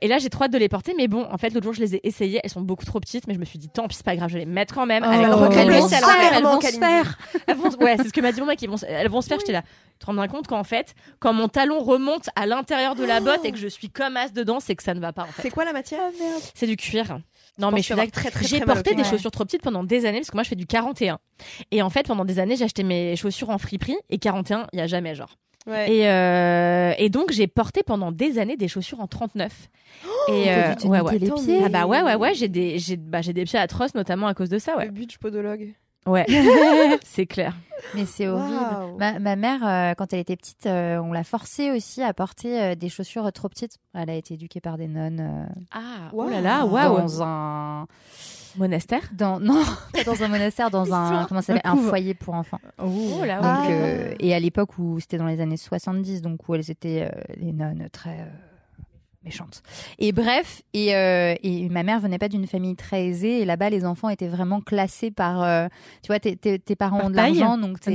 Et 0.00 0.06
là, 0.08 0.18
j'ai 0.18 0.30
trop 0.30 0.44
hâte 0.44 0.52
de 0.52 0.58
les 0.58 0.68
porter, 0.68 0.94
mais 0.96 1.08
bon, 1.08 1.26
en 1.32 1.36
fait, 1.36 1.50
l'autre 1.52 1.64
jour, 1.64 1.74
je 1.74 1.80
les 1.80 1.96
ai 1.96 2.06
essayées. 2.06 2.40
Elles 2.44 2.50
sont 2.50 2.60
beaucoup 2.60 2.84
trop 2.84 3.00
petites, 3.00 3.26
mais 3.26 3.34
je 3.34 3.40
me 3.40 3.44
suis 3.44 3.58
dit, 3.58 3.68
tant 3.68 3.88
pis, 3.88 3.96
c'est 3.96 4.04
pas 4.06 4.14
grave, 4.14 4.28
je 4.28 4.34
vais 4.34 4.40
les 4.40 4.46
mettre 4.46 4.72
quand 4.72 4.86
même. 4.86 5.02
Oh. 5.04 5.10
avec 5.10 5.26
Oh. 5.32 5.36
recul. 5.36 5.58
Elles 5.58 5.68
Elles 5.72 5.80
vont 5.80 5.88
se 5.88 5.94
faire, 5.94 6.08
faire, 6.08 6.32
elles 6.36 6.42
vont 6.44 6.60
se 6.60 6.66
se 6.70 6.78
faire. 6.78 7.18
Elles 7.48 7.56
vont- 7.56 7.70
Ouais, 7.84 7.96
c'est 7.96 8.08
ce 8.08 8.12
que 8.12 8.20
m'a 8.20 8.30
dit 8.32 8.40
mon 8.40 8.46
mec. 8.46 8.62
Ils 8.62 8.70
vont, 8.70 8.76
se- 8.76 8.86
elles 8.86 9.08
vont 9.10 9.20
se 9.20 9.26
faire. 9.28 9.38
J'étais 9.40 9.52
là. 9.52 9.62
Tu 9.62 9.98
te 9.98 10.06
rends 10.06 10.14
bien 10.14 10.28
compte 10.28 10.46
qu'en 10.46 10.62
fait, 10.64 10.94
quand 11.18 11.32
mon 11.32 11.48
talon 11.48 11.80
remonte 11.80 12.28
à 12.36 12.46
l'intérieur 12.46 12.94
de 12.94 13.04
la 13.04 13.20
botte 13.20 13.44
et 13.44 13.50
que 13.52 13.58
je 13.58 13.66
suis 13.68 13.90
comme 13.90 14.16
as 14.16 14.28
dedans, 14.30 14.60
c'est 14.60 14.74
que 14.76 14.82
ça 14.84 14.94
ne 14.94 15.00
va 15.00 15.12
pas. 15.12 15.22
En 15.24 15.26
fait. 15.26 15.42
C'est 15.42 15.50
quoi 15.50 15.64
la 15.64 15.72
matière 15.72 16.00
C'est 16.54 16.66
du 16.66 16.76
cuir. 16.76 17.18
Non, 17.60 17.70
mais 17.70 17.78
je 17.82 17.84
suis 17.84 17.94
très, 17.94 18.30
très, 18.30 18.46
J'ai 18.46 18.60
porté 18.60 18.94
des 18.94 19.02
Ouais. 19.02 19.08
chaussures 19.08 19.30
trop 19.30 19.44
petites 19.44 19.62
pendant 19.62 19.84
des 19.84 20.06
années 20.06 20.18
parce 20.20 20.30
que 20.30 20.36
moi, 20.36 20.42
je 20.42 20.48
fais 20.48 20.56
du 20.56 20.66
41. 20.66 21.18
Et 21.70 21.82
en 21.82 21.90
fait, 21.90 22.06
pendant 22.06 22.24
des 22.24 22.38
années, 22.38 22.56
j'ai 22.56 22.64
acheté 22.64 22.82
mes 22.82 23.16
chaussures 23.16 23.50
en 23.50 23.58
friperie 23.58 23.96
et 24.08 24.18
41, 24.18 24.66
il 24.72 24.78
y 24.78 24.82
a 24.82 24.86
jamais 24.86 25.14
genre. 25.14 25.36
Ouais. 25.66 25.92
Et, 25.92 26.08
euh, 26.08 26.94
et 26.96 27.10
donc 27.10 27.32
j'ai 27.32 27.46
porté 27.46 27.82
pendant 27.82 28.12
des 28.12 28.38
années 28.38 28.56
des 28.56 28.66
chaussures 28.66 29.00
en 29.00 29.06
39. 29.06 29.52
et 30.28 30.44
T'as 30.46 30.74
dû 30.74 30.82
te 30.82 30.86
ouais, 30.88 31.00
ouais. 31.00 31.18
les 31.18 31.30
pieds. 31.30 31.60
Ah 31.62 31.68
bah 31.68 31.86
ouais 31.86 32.00
ouais 32.02 32.14
ouais 32.14 32.34
j'ai 32.34 32.48
des 32.48 32.78
j'ai 32.78 32.96
bah 32.96 33.20
j'ai 33.20 33.34
des 33.34 33.44
pieds 33.44 33.58
atroces 33.58 33.94
notamment 33.94 34.26
à 34.26 34.32
cause 34.32 34.48
de 34.48 34.58
ça 34.58 34.74
ouais 34.78 34.86
Le 34.86 34.90
but 34.90 35.08
du 35.10 35.18
podologue. 35.18 35.74
Ouais 36.06 36.26
c'est 37.04 37.26
clair 37.26 37.54
Mais 37.94 38.04
c'est 38.06 38.26
horrible. 38.28 38.96
Ma, 38.98 39.18
ma 39.18 39.36
mère, 39.36 39.66
euh, 39.66 39.94
quand 39.96 40.12
elle 40.12 40.18
était 40.20 40.36
petite, 40.36 40.66
euh, 40.66 40.98
on 40.98 41.12
l'a 41.12 41.24
forcée 41.24 41.70
aussi 41.70 42.02
à 42.02 42.12
porter 42.14 42.60
euh, 42.60 42.74
des 42.74 42.88
chaussures 42.88 43.30
trop 43.32 43.48
petites. 43.48 43.78
Elle 43.94 44.10
a 44.10 44.14
été 44.14 44.34
éduquée 44.34 44.60
par 44.60 44.76
des 44.76 44.86
nonnes 44.88 45.20
euh, 45.20 45.62
ah 45.72 46.10
Wow. 46.12 46.26
oh 46.26 46.30
là 46.30 46.40
là 46.40 46.64
waouh 46.66 46.98
dans 46.98 47.22
un 47.22 47.86
monastère 48.56 49.02
dans 49.16 49.38
non 49.40 49.62
pas 49.92 50.04
dans 50.06 50.22
un 50.22 50.28
monastère, 50.28 50.70
dans 50.70 50.92
un 50.92 51.24
comment 51.26 51.40
ça 51.42 51.54
Un 51.64 51.76
foyer 51.76 52.14
pour 52.14 52.34
enfants. 52.34 52.60
oh 52.78 53.24
là 53.24 53.36
Donc, 53.36 53.44
Ah. 53.44 53.66
euh, 53.70 54.14
et 54.18 54.34
à 54.34 54.40
l'époque 54.40 54.78
où 54.78 54.98
c'était 55.00 55.18
dans 55.18 55.26
les 55.26 55.40
années 55.40 55.56
70, 55.56 56.20
donc 56.22 56.48
où 56.48 56.54
elles 56.54 56.70
étaient 56.70 57.08
euh, 57.10 57.20
les 57.36 57.52
nonnes 57.52 57.88
très 57.92 58.26
méchantes. 59.24 59.62
Et 59.98 60.12
bref, 60.12 60.62
et, 60.72 60.94
euh, 60.94 61.34
et 61.42 61.68
ma 61.68 61.82
mère 61.82 62.00
venait 62.00 62.18
pas 62.18 62.28
d'une 62.28 62.46
famille 62.46 62.76
très 62.76 63.06
aisée, 63.06 63.40
et 63.40 63.44
là-bas 63.44 63.70
les 63.70 63.84
enfants 63.84 64.08
étaient 64.08 64.28
vraiment 64.28 64.60
classés 64.60 65.10
par, 65.10 65.42
euh, 65.42 65.68
tu 66.02 66.08
vois, 66.08 66.20
tes, 66.20 66.36
parents 66.76 66.98
Par 66.98 67.06
ont 67.06 67.10
de 67.10 67.16
l'argent, 67.16 67.58
donc 67.58 67.78
Ah 67.86 67.90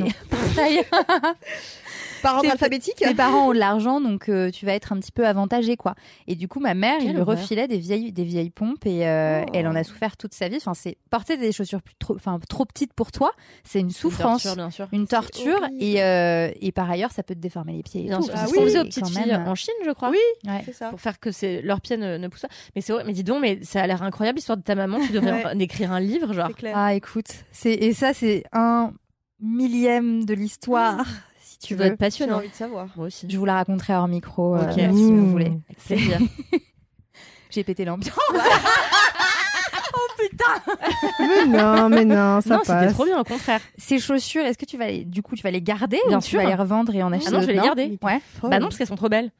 t'es. 0.55 0.83
par 2.25 2.37
ordre 2.37 2.51
alphabétique 2.51 2.95
tes 2.95 3.13
parents 3.13 3.49
ont 3.49 3.53
de 3.53 3.59
l'argent, 3.59 4.01
donc 4.01 4.29
euh, 4.29 4.51
tu 4.51 4.65
vas 4.65 4.73
être 4.73 4.91
un 4.93 4.99
petit 4.99 5.11
peu 5.11 5.25
avantagé, 5.27 5.77
quoi. 5.77 5.95
Et 6.27 6.35
du 6.35 6.47
coup, 6.47 6.59
ma 6.59 6.73
mère, 6.73 6.97
il 7.01 7.11
lui 7.13 7.19
horreur. 7.21 7.37
refilait 7.39 7.67
des 7.67 7.77
vieilles, 7.77 8.11
des 8.11 8.23
vieilles 8.23 8.49
pompes 8.49 8.85
et 8.85 9.07
euh, 9.07 9.43
Oh. 9.45 9.51
elle 9.53 9.67
en 9.67 9.75
a 9.75 9.83
souffert 9.83 10.17
toute 10.17 10.33
sa 10.33 10.47
vie. 10.47 10.57
Enfin, 10.57 10.73
c'est 10.73 10.97
porter 11.09 11.37
des 11.37 11.51
chaussures 11.51 11.81
plus 11.81 11.95
trop, 11.99 12.15
enfin, 12.15 12.39
trop 12.49 12.65
petites 12.65 12.93
pour 12.93 13.11
toi, 13.11 13.31
c'est 13.63 13.79
une 13.79 13.89
souffrance. 13.91 14.43
Torture, 14.43 14.55
bien 14.55 14.71
sûr. 14.71 14.87
Une 14.91 15.07
torture 15.07 15.59
et, 15.79 16.01
euh, 16.03 16.49
et 16.61 16.71
par 16.71 16.89
ailleurs 16.89 17.11
ça 17.11 17.23
peut 17.23 17.35
te 17.35 17.39
déformer 17.39 17.73
les 17.73 17.83
pieds 17.83 18.03
Bien 18.03 18.21
sûr. 18.21 18.33
Ah 18.35 18.45
oui, 18.51 18.59
aux 18.77 18.83
petites 18.83 19.07
filles 19.07 19.35
en 19.35 19.55
Chine, 19.55 19.73
je 19.85 19.91
crois. 19.91 20.09
Oui. 20.09 20.17
ouais. 20.47 20.61
C'est 20.65 20.73
ça. 20.73 20.89
Pour 20.89 20.99
faire 21.01 21.19
que 21.19 21.31
c'est 21.31 21.61
leurs 21.61 21.81
pieds 21.81 21.97
ne, 21.97 22.17
ne 22.17 22.27
poussent 22.27 22.41
pas. 22.41 22.47
Mais 22.75 22.81
c'est 22.81 22.93
vrai, 22.93 23.03
mais 23.05 23.13
dis 23.13 23.23
donc, 23.23 23.41
mais 23.41 23.59
ça 23.63 23.81
a 23.81 23.87
l'air 23.87 24.01
incroyable 24.03 24.37
l'histoire 24.37 24.57
de 24.57 24.63
ta 24.63 24.75
maman. 24.75 24.99
Tu 25.05 25.11
devrais 25.11 25.43
Ouais. 25.45 25.57
écrire 25.63 25.91
un 25.91 25.99
livre, 25.99 26.33
genre. 26.33 26.49
Ah 26.73 26.93
écoute, 26.95 27.27
c'est 27.51 27.73
et 27.73 27.93
ça 27.93 28.13
c'est 28.13 28.43
un 28.53 28.93
millième 29.41 30.25
de 30.25 30.33
l'histoire 30.33 31.05
si 31.59 31.59
Tu 31.59 31.67
tu 31.67 31.75
dois 31.75 31.85
veux. 31.85 31.91
être 31.93 31.97
J'ai 31.99 32.05
passionnant. 32.05 32.37
envie 32.37 32.49
de 32.49 32.53
savoir. 32.53 32.87
Moi 32.95 33.07
aussi. 33.07 33.27
Je 33.29 33.37
vous 33.37 33.45
la 33.45 33.55
raconterai 33.55 33.93
hors 33.95 34.07
micro 34.07 34.55
euh, 34.55 34.63
Ok. 34.65 34.73
si 34.79 34.87
Mmh. 34.87 35.19
vous 35.19 35.31
voulez. 35.31 35.45
Avec 35.69 35.77
plaisir. 35.85 36.19
J'ai 37.49 37.63
pété 37.63 37.85
l'ambiance. 37.85 38.13
Mais 41.19 41.45
non, 41.47 41.89
mais 41.89 42.05
non, 42.05 42.41
ça 42.41 42.55
non, 42.55 42.59
c'était 42.63 42.73
passe. 42.73 42.93
trop 42.93 43.05
bien, 43.05 43.19
au 43.19 43.23
contraire. 43.23 43.59
Ces 43.77 43.99
chaussures, 43.99 44.43
est-ce 44.43 44.57
que 44.57 44.65
tu 44.65 44.77
vas 44.77 44.87
les, 44.87 45.03
du 45.05 45.21
coup 45.21 45.35
tu 45.35 45.43
vas 45.43 45.51
les 45.51 45.61
garder 45.61 45.99
Bien 46.07 46.17
ou 46.17 46.21
tu 46.21 46.35
vas 46.37 46.45
les 46.45 46.55
revendre 46.55 46.93
et 46.95 47.03
en 47.03 47.11
acheter 47.11 47.27
Ah 47.29 47.31
non, 47.31 47.41
je 47.41 47.47
vais 47.47 47.53
les 47.53 47.59
garder. 47.61 47.97
Ouais. 48.01 48.19
Bah 48.43 48.59
non, 48.59 48.67
parce 48.67 48.77
qu'elles 48.77 48.87
sont 48.87 48.95
trop 48.95 49.09
belles. 49.09 49.31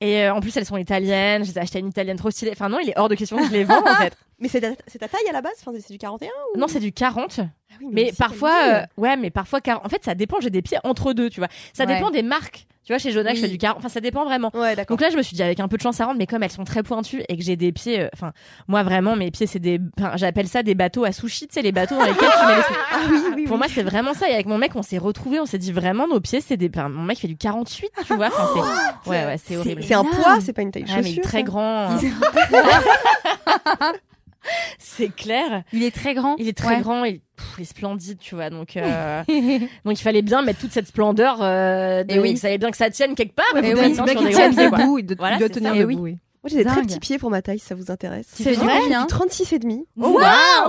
Et 0.00 0.22
euh, 0.24 0.34
en 0.34 0.40
plus, 0.40 0.54
elles 0.56 0.66
sont 0.66 0.76
italiennes. 0.76 1.44
Je 1.44 1.50
les 1.50 1.58
ai 1.58 1.60
achetées 1.62 1.78
à 1.78 1.80
une 1.80 1.88
italienne 1.88 2.16
trop 2.18 2.30
stylée. 2.30 2.50
Enfin, 2.52 2.68
non, 2.68 2.78
il 2.82 2.90
est 2.90 2.98
hors 2.98 3.08
de 3.08 3.14
question 3.14 3.38
que 3.38 3.46
je 3.46 3.52
les 3.52 3.64
vends, 3.64 3.80
en 3.82 3.94
fait. 4.02 4.14
Mais 4.38 4.48
c'est 4.48 4.60
ta, 4.60 4.68
c'est 4.86 4.98
ta 4.98 5.08
taille 5.08 5.26
à 5.28 5.32
la 5.32 5.40
base? 5.40 5.54
Enfin, 5.60 5.72
C'est 5.80 5.92
du 5.92 5.98
41 5.98 6.28
ou... 6.54 6.58
Non, 6.58 6.68
c'est 6.68 6.80
du 6.80 6.92
40. 6.92 7.40
Ah 7.40 7.44
oui, 7.80 7.88
Mais 7.90 8.08
aussi, 8.08 8.16
parfois, 8.16 8.54
euh, 8.66 8.82
ouais, 8.98 9.16
mais 9.16 9.30
parfois, 9.30 9.60
car... 9.62 9.84
en 9.84 9.88
fait, 9.88 10.04
ça 10.04 10.14
dépend. 10.14 10.40
J'ai 10.40 10.50
des 10.50 10.60
pieds 10.62 10.78
entre 10.84 11.12
deux, 11.14 11.30
tu 11.30 11.40
vois. 11.40 11.48
Ça 11.72 11.84
Ouais. 11.84 11.94
dépend 11.94 12.10
des 12.10 12.22
marques. 12.22 12.66
Tu 12.84 12.92
vois, 12.92 12.98
chez 12.98 13.10
Jonas, 13.10 13.34
je 13.34 13.40
fais 13.40 13.48
du 13.48 13.58
40. 13.58 13.78
Enfin, 13.78 13.88
ça 13.88 14.00
dépend 14.00 14.24
vraiment. 14.24 14.50
taille. 14.52 14.60
Ouais, 14.60 14.76
d'accord. 14.76 14.96
Donc 14.96 15.00
là, 15.00 15.10
je 15.10 15.16
me 15.16 15.22
suis 15.22 15.34
dit, 15.34 15.42
avec 15.42 15.58
un 15.58 15.66
peu 15.66 15.76
de 15.76 15.82
chance, 15.82 15.96
ça 15.96 16.04
rentre, 16.04 16.18
mais 16.18 16.26
comme 16.28 16.42
elles 16.44 16.52
sont 16.52 16.62
très 16.64 16.84
pointues 16.84 17.22
et 17.28 17.36
que 17.36 17.42
j'ai 17.42 17.56
des 17.56 17.72
pieds, 17.72 18.02
euh, 18.02 18.08
enfin, 18.12 18.32
moi 18.68 18.84
vraiment, 18.84 19.16
mes 19.16 19.30
pieds, 19.32 19.48
c'est 19.48 19.58
des, 19.58 19.80
enfin, 19.98 20.12
j'appelle 20.16 20.46
ça 20.46 20.62
des 20.62 20.76
bateaux 20.76 21.02
à 21.04 21.10
sushi, 21.10 21.48
tu 21.48 21.54
sais, 21.54 21.62
les 21.62 21.72
bateaux 21.72 21.96
dans 21.96 22.04
lesquels 22.04 22.28
tu 22.40 22.46
mets 22.46 22.56
les. 22.56 22.62
Ah 22.92 22.98
oui, 23.10 23.18
oui, 23.36 23.44
Pour 23.46 23.56
moi, 23.58 23.66
c'est 23.68 23.82
vraiment 23.82 24.14
ça. 24.14 24.28
Et 24.30 24.34
avec 24.34 24.46
mon 24.46 24.58
mec, 24.58 24.76
on 24.76 24.82
s'est 24.82 24.98
retrouvés, 24.98 25.40
on 25.40 25.46
s'est 25.46 25.58
dit 25.58 25.72
vraiment, 25.72 26.06
nos 26.06 26.20
pieds, 26.20 26.40
c'est 26.40 26.56
des, 26.56 26.68
enfin, 26.72 26.88
mon 26.88 27.02
mec 27.02 27.18
fait 27.18 27.26
du 27.26 27.36
48, 27.36 27.90
tu 28.06 28.14
vois. 28.14 28.26
Enfin, 28.28 28.48
c'est, 28.54 29.10
ouais, 29.10 29.24
ouais, 29.26 29.36
c'est 29.44 29.56
horrible. 29.56 29.82
C'est 29.82 29.94
un 29.94 30.04
poids, 30.04 30.38
c'est 30.40 30.52
pas 30.52 30.62
une 30.62 30.70
taille 30.70 30.84
de 30.84 30.90
Ah, 30.92 30.98
mais 31.02 31.10
il 31.10 31.12
est 31.12 31.16
chaussure. 31.16 31.22
très 31.24 31.42
grand. 31.42 31.90
hein. 31.90 31.98
c'est 34.78 35.14
clair. 35.14 35.62
Il 35.72 35.82
est 35.82 35.94
très 35.94 36.14
grand. 36.14 36.36
Il 36.38 36.48
est 36.48 36.56
très 36.56 36.76
Ouais. 36.76 36.80
grand, 36.80 37.04
il, 37.04 37.20
pff, 37.20 37.46
il 37.58 37.62
est 37.62 37.64
splendide, 37.64 38.18
tu 38.18 38.34
vois. 38.34 38.50
Donc, 38.50 38.76
euh, 38.76 39.22
donc 39.84 39.98
il 39.98 40.02
fallait 40.02 40.22
bien 40.22 40.42
mettre 40.42 40.60
toute 40.60 40.72
cette 40.72 40.86
splendeur. 40.88 41.38
Euh, 41.42 42.02
de, 42.04 42.14
Eh 42.14 42.18
oui. 42.18 42.30
Il 42.32 42.38
fallait 42.38 42.58
bien 42.58 42.70
que 42.70 42.76
ça 42.76 42.90
tienne 42.90 43.14
quelque 43.14 43.34
part. 43.34 43.44
Ouais, 43.54 43.62
mais 43.62 43.70
faut 43.72 43.76
faut 43.76 43.82
oui, 43.84 43.92
bien 43.94 44.04
bien 44.04 44.14
qu'il 44.14 44.28
tienne 44.30 44.54
debout. 44.54 44.98
Il 44.98 45.06
doit, 45.06 45.16
Voilà, 45.18 45.36
il 45.36 45.38
doit 45.40 45.48
c'est 45.48 45.54
tenir 45.54 45.70
ça. 45.72 45.76
Eh 45.76 45.80
debout, 45.80 45.90
oui. 45.94 46.00
oui. 46.12 46.18
Moi, 46.42 46.50
j'ai 46.50 46.58
des 46.58 46.70
très 46.70 46.82
petits 46.82 47.00
pieds 47.00 47.18
pour 47.18 47.28
ma 47.28 47.42
taille, 47.42 47.58
si 47.58 47.66
ça 47.66 47.74
vous 47.74 47.90
intéresse. 47.90 48.28
Du 48.40 48.56
combien 48.56 49.00
Du 49.00 49.06
36 49.08 49.52
et 49.54 49.58
demi. 49.58 49.84
Waouh 49.96 50.14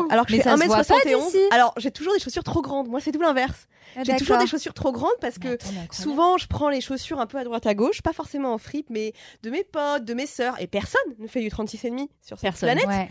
Alors 0.09 0.25
que 0.25 0.31
je 0.31 0.37
fais 0.37 0.41
ça 0.43 0.57
se 0.57 0.63
voit 0.65 0.77
pas 0.77 0.81
1m71. 0.83 1.25
d'ici. 1.25 1.37
Alors, 1.51 1.71
j'ai 1.77 1.91
toujours 1.91 2.13
des 2.13 2.19
chaussures 2.19 2.43
trop 2.43 2.63
grandes. 2.63 2.87
Moi, 2.87 2.99
c'est 2.99 3.11
tout 3.11 3.21
l'inverse. 3.21 3.67
Ah, 3.95 4.01
J'ai 4.03 4.15
toujours 4.15 4.39
des 4.39 4.47
chaussures 4.47 4.73
trop 4.73 4.91
grandes 4.91 5.11
parce 5.21 5.37
que 5.37 5.49
attends, 5.53 5.67
souvent, 5.91 6.37
je 6.39 6.47
prends 6.47 6.69
les 6.69 6.81
chaussures 6.81 7.19
un 7.19 7.27
peu 7.27 7.37
à 7.37 7.43
droite 7.43 7.67
à 7.67 7.75
gauche, 7.75 8.01
pas 8.01 8.11
forcément 8.13 8.53
en 8.53 8.57
fripe, 8.57 8.87
mais 8.89 9.13
de 9.43 9.51
mes 9.51 9.63
potes, 9.63 10.03
de 10.03 10.13
mes 10.15 10.25
sœurs. 10.25 10.55
Et 10.59 10.65
personne 10.65 10.99
ne 11.19 11.27
fait 11.27 11.41
du 11.41 11.49
36 11.49 11.85
et 11.85 11.89
demi 11.91 12.09
sur 12.23 12.37
cette 12.39 12.49
Personne. 12.49 12.69
planète. 12.75 12.87
Ouais. 12.87 13.07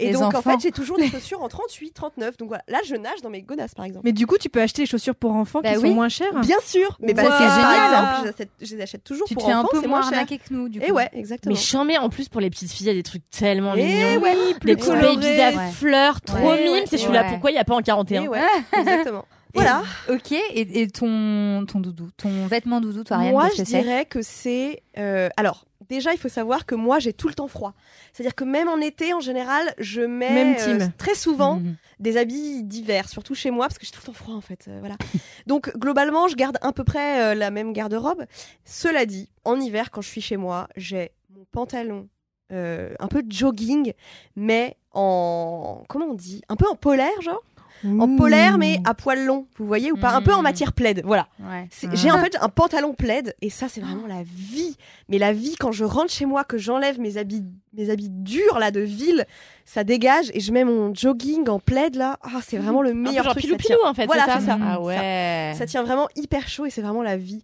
Et 0.00 0.06
Les 0.06 0.12
donc, 0.12 0.22
en 0.22 0.38
enfants. 0.38 0.52
fait, 0.52 0.60
j'ai 0.60 0.70
toujours 0.72 0.96
des 0.96 1.08
chaussures 1.10 1.42
en 1.42 1.48
38, 1.48 1.92
39. 1.92 2.36
Donc 2.36 2.48
voilà, 2.48 2.62
là, 2.68 2.78
je 2.86 2.94
nage 2.94 3.20
dans 3.22 3.30
mes 3.30 3.42
godasses, 3.42 3.74
par 3.74 3.84
exemple. 3.84 4.04
Mais 4.04 4.12
du 4.12 4.26
coup, 4.26 4.36
tu 4.38 4.48
peux 4.48 4.60
acheter 4.60 4.82
les 4.82 4.86
chaussures 4.86 5.14
pour 5.14 5.32
enfants 5.34 5.60
Bah 5.62 5.72
qui 5.72 5.78
oui. 5.78 5.88
sont 5.88 5.94
moins 5.94 6.08
chères. 6.08 6.32
Bien 6.40 6.56
sûr, 6.64 6.96
mais 7.00 7.14
Bah, 7.14 7.22
c'est 7.24 7.28
par 7.28 7.54
génial. 7.56 7.84
exemple, 7.84 8.14
je 8.18 8.22
les 8.22 8.28
achète, 8.30 8.50
je 8.60 8.76
les 8.76 8.82
achète 8.82 9.04
toujours 9.04 9.26
Tu 9.26 9.34
pour 9.34 9.46
fais 9.46 9.52
un 9.52 9.58
enfants, 9.60 9.68
peu 9.72 9.80
c'est 9.80 9.86
moins 9.88 10.00
moins 10.00 10.08
cher. 10.10 10.18
arnaquer 10.18 10.38
que 10.38 10.52
nous, 10.54 10.68
du 10.68 10.80
coup. 10.80 10.86
Et 10.86 10.92
ouais, 10.92 11.08
exactement. 11.12 11.54
Mais 11.54 11.60
chambé 11.60 11.98
en 11.98 12.08
plus 12.10 12.28
pour 12.28 12.40
les 12.40 12.50
petites 12.50 12.70
filles, 12.70 12.86
il 12.86 12.90
y 12.90 12.92
a 12.92 12.94
des 12.94 13.02
trucs 13.02 13.28
tellement 13.30 13.74
Et 13.74 13.84
mignons. 13.84 14.20
ouais, 14.22 14.34
Des 14.34 14.54
plus 14.58 14.76
petits 14.76 14.88
colorés. 14.88 15.16
babies 15.16 15.40
à 15.40 15.50
Ouais. 15.50 15.70
fleurs, 15.72 16.20
trop 16.20 16.36
Ouais, 16.38 16.62
mimes. 16.64 16.72
ouais, 16.74 16.84
c'est 16.86 16.98
celui-là. 16.98 17.22
ouais. 17.24 17.28
Pourquoi 17.30 17.50
il 17.50 17.54
n'y 17.54 17.60
a 17.60 17.64
pas 17.64 17.74
en 17.74 17.82
41 17.82 18.22
Et 18.24 18.28
ouais, 18.28 18.40
exactement. 18.72 19.24
Voilà. 19.54 19.82
Ok, 20.10 20.30
et, 20.32 20.82
et 20.82 20.88
ton, 20.88 21.64
ton 21.66 21.80
doudou, 21.80 22.10
ton 22.18 22.46
vêtement 22.46 22.80
doudou, 22.82 23.02
toi, 23.02 23.16
Ariane, 23.16 23.32
Moi, 23.32 23.48
je 23.56 23.62
dirais 23.62 24.04
que 24.04 24.20
c'est. 24.20 24.82
euh, 24.98 25.30
alors, 25.38 25.64
déjà, 25.88 26.12
il 26.12 26.18
faut 26.18 26.28
savoir 26.28 26.66
que 26.66 26.74
moi, 26.74 26.98
j'ai 26.98 27.12
tout 27.12 27.28
le 27.28 27.34
temps 27.34 27.48
froid. 27.48 27.74
C'est-à-dire 28.12 28.34
que 28.34 28.44
même 28.44 28.68
en 28.68 28.78
été, 28.78 29.12
en 29.14 29.20
général, 29.20 29.74
je 29.78 30.00
mets 30.02 30.32
Même 30.44 30.56
euh, 30.82 30.86
très 30.98 31.14
souvent 31.14 31.56
Mhm. 31.56 31.76
des 32.00 32.16
habits 32.16 32.62
d'hiver, 32.64 33.08
surtout 33.08 33.34
chez 33.34 33.50
moi, 33.50 33.66
parce 33.66 33.78
que 33.78 33.84
j'ai 33.86 33.92
tout 33.92 34.00
le 34.02 34.06
temps 34.06 34.12
froid, 34.12 34.34
en 34.34 34.40
fait. 34.40 34.66
euh, 34.68 34.78
voilà. 34.80 34.96
Donc, 35.46 35.76
globalement, 35.76 36.28
je 36.28 36.36
garde 36.36 36.58
à 36.60 36.72
peu 36.72 36.84
près 36.84 37.20
euh, 37.22 37.34
la 37.34 37.50
même 37.50 37.72
garde-robe. 37.72 38.24
Cela 38.64 39.06
dit, 39.06 39.28
en 39.44 39.58
hiver, 39.60 39.90
quand 39.90 40.00
je 40.02 40.08
suis 40.08 40.20
chez 40.20 40.36
moi, 40.36 40.68
j'ai 40.76 41.10
mon 41.34 41.44
pantalon. 41.50 42.08
euh, 42.50 42.94
un 42.98 43.08
peu 43.08 43.22
jogging, 43.28 43.92
mais 44.34 44.76
en 44.92 45.82
comment 45.86 46.06
on 46.06 46.14
dit, 46.14 46.40
un 46.48 46.56
peu 46.56 46.66
en 46.66 46.76
polaire 46.76 47.20
genre, 47.20 47.42
en 47.84 48.16
polaire 48.16 48.58
mais 48.58 48.80
à 48.84 48.94
poil 48.94 49.24
long, 49.24 49.46
vous 49.56 49.66
voyez 49.66 49.92
ou 49.92 49.96
pas, 49.96 50.10
un 50.14 50.22
peu 50.22 50.32
en 50.34 50.40
Mmh. 50.40 50.42
matière 50.42 50.72
plaid, 50.72 51.02
voilà. 51.04 51.28
Ouais. 51.40 51.66
C'est- 51.70 51.94
J'ai 51.94 52.10
en 52.10 52.18
fait 52.18 52.36
un 52.40 52.48
pantalon 52.48 52.94
plaid 52.94 53.34
et 53.42 53.50
ça 53.50 53.68
c'est 53.68 53.80
vraiment 53.80 54.06
la 54.06 54.22
vie. 54.24 54.76
Mais 55.08 55.18
la 55.18 55.32
vie 55.32 55.54
quand 55.58 55.72
je 55.72 55.84
rentre 55.84 56.10
chez 56.12 56.26
moi, 56.26 56.44
que 56.44 56.58
j'enlève 56.58 57.00
mes 57.00 57.16
habits, 57.16 57.44
mes 57.74 57.90
habits 57.90 58.10
durs 58.10 58.58
là 58.58 58.70
de 58.70 58.80
ville, 58.80 59.24
ça 59.64 59.84
dégage 59.84 60.30
et 60.34 60.40
je 60.40 60.52
mets 60.52 60.64
mon 60.64 60.94
jogging 60.94 61.48
en 61.48 61.58
plaid 61.60 61.94
là. 61.96 62.18
Ah 62.22 62.40
c'est 62.42 62.58
vraiment 62.58 62.82
le 62.82 62.90
Un 62.90 62.92
peu 62.94 62.98
meilleur 62.98 63.24
genre 63.24 63.32
truc. 63.34 63.44
pilou 63.44 63.56
pilou 63.56 63.78
en 63.84 63.94
fait. 63.94 64.06
Voilà, 64.06 64.24
c'est 64.26 64.32
ça. 64.32 64.40
ça. 64.40 64.58
Ah 64.60 64.80
ouais. 64.80 65.52
Ça 65.56 65.66
tient 65.66 65.82
vraiment 65.82 66.08
hyper 66.16 66.48
chaud 66.48 66.66
et 66.66 66.70
c'est 66.70 66.82
vraiment 66.82 67.02
la 67.02 67.16
vie. 67.16 67.42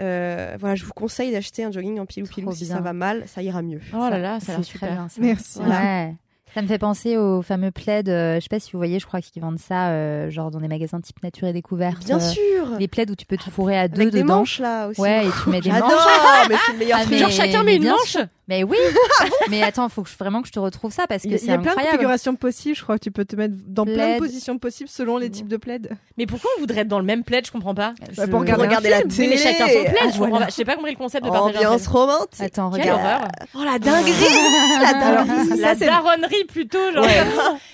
Euh, 0.00 0.56
voilà, 0.58 0.74
je 0.74 0.84
vous 0.84 0.92
conseille 0.92 1.30
d'acheter 1.30 1.62
un 1.62 1.70
jogging 1.70 2.00
en 2.00 2.06
pilou 2.06 2.26
pilou. 2.26 2.52
Si 2.52 2.66
ça 2.66 2.80
va 2.80 2.92
mal, 2.92 3.22
ça 3.26 3.42
ira 3.42 3.62
mieux. 3.62 3.80
Oh 3.92 4.08
là 4.10 4.18
là, 4.18 4.40
ça 4.40 4.52
a 4.52 4.56
l'air 4.56 4.64
super. 4.64 4.90
bien, 4.92 5.08
ça. 5.08 5.20
Merci. 5.20 5.60
Ouais. 5.60 6.14
Ça 6.54 6.62
me 6.62 6.68
fait 6.68 6.78
penser 6.78 7.16
au 7.16 7.42
fameux 7.42 7.72
plaid, 7.72 8.08
euh, 8.08 8.36
je 8.36 8.40
sais 8.42 8.48
pas 8.48 8.60
si 8.60 8.70
vous 8.72 8.78
voyez, 8.78 9.00
je 9.00 9.06
crois 9.06 9.20
qu'ils 9.20 9.42
vendent 9.42 9.58
ça 9.58 9.88
euh, 9.88 10.30
genre 10.30 10.52
dans 10.52 10.60
des 10.60 10.68
magasins 10.68 11.00
type 11.00 11.20
nature 11.22 11.48
et 11.48 11.52
découverte. 11.52 12.04
Bien 12.04 12.18
euh, 12.18 12.20
sûr. 12.30 12.78
Les 12.78 12.86
plaids 12.86 13.10
où 13.10 13.16
tu 13.16 13.26
peux 13.26 13.36
te 13.36 13.50
fourrer 13.50 13.76
à 13.76 13.88
deux 13.88 14.02
Avec 14.02 14.12
des 14.14 14.22
dedans. 14.22 14.36
manches 14.38 14.60
là 14.60 14.86
aussi. 14.86 15.00
Ouais, 15.00 15.26
et 15.26 15.30
tu 15.42 15.50
mets 15.50 15.60
des 15.60 15.70
J'adore, 15.70 15.88
manches. 15.90 16.48
mais 16.48 16.54
c'est 16.64 16.72
le 16.72 16.78
meilleur 16.78 16.98
Ah, 17.00 17.04
truc. 17.04 17.12
mais- 17.14 17.18
Genre 17.18 17.30
chacun 17.30 17.58
mais 17.64 17.72
met 17.72 17.76
une 17.76 17.88
manche. 17.88 18.02
sûr. 18.08 18.26
Mais 18.46 18.62
oui. 18.62 18.76
mais 19.50 19.62
attends, 19.62 19.88
faut 19.88 20.02
que 20.02 20.10
je, 20.10 20.16
vraiment 20.18 20.42
que 20.42 20.48
je 20.48 20.52
te 20.52 20.58
retrouve 20.58 20.92
ça 20.92 21.06
parce 21.06 21.22
que 21.22 21.28
Il 21.28 21.32
y 21.32 21.34
a, 21.34 21.38
c'est 21.38 21.44
il 21.46 21.50
y 21.50 21.52
a 21.52 21.56
plein 21.56 21.62
de 21.64 21.68
incroyable. 21.70 21.96
configurations 21.96 22.34
possibles. 22.36 22.76
Je 22.76 22.82
crois 22.82 22.98
que 22.98 23.04
tu 23.04 23.10
peux 23.10 23.24
te 23.24 23.36
mettre 23.36 23.54
dans 23.66 23.84
plein 23.84 24.14
de 24.14 24.18
positions 24.18 24.58
possibles 24.58 24.90
selon 24.90 25.16
les 25.16 25.30
types 25.30 25.48
de 25.48 25.56
plaid. 25.56 25.96
Mais 26.18 26.26
pourquoi 26.26 26.50
on 26.56 26.60
voudrait 26.60 26.82
être 26.82 26.88
dans 26.88 26.98
le 26.98 27.04
même 27.06 27.24
plaid 27.24 27.46
Je 27.46 27.50
comprends 27.52 27.74
pas. 27.74 27.94
Bah, 28.00 28.24
Je- 28.26 28.30
pour 28.30 28.40
regarder 28.40 28.90
la 28.90 29.02
télé. 29.02 29.28
Mais 29.30 29.36
chacun 29.38 29.66
son 29.68 29.80
plaid. 29.84 29.96
Ah, 30.02 30.08
je 30.12 30.18
voilà. 30.18 30.38
pas. 30.40 30.46
J'ai 30.56 30.64
pas 30.66 30.76
compris 30.76 30.92
le 30.92 30.98
concept 30.98 31.24
de 31.24 31.30
partager 31.30 31.56
un 31.64 31.68
Ambiance 31.68 31.86
romantique. 31.86 32.40
Attends, 32.40 32.70
Quelle 32.70 32.82
regarde. 32.82 33.00
horreur. 33.00 33.28
Oh 33.54 33.64
la 33.64 33.78
dinguerie 33.78 34.12
La 34.82 34.92
dinguerie 34.92 35.60
La 35.60 35.74
daronnerie 35.74 36.44
plutôt, 36.44 36.92
genre. 36.92 37.06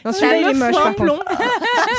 Non, 0.05 0.13
celui-là, 0.13 0.37
il 0.39 0.47
est 0.49 0.55
moche 0.55 0.75
par 0.75 0.95
contre. 0.95 1.25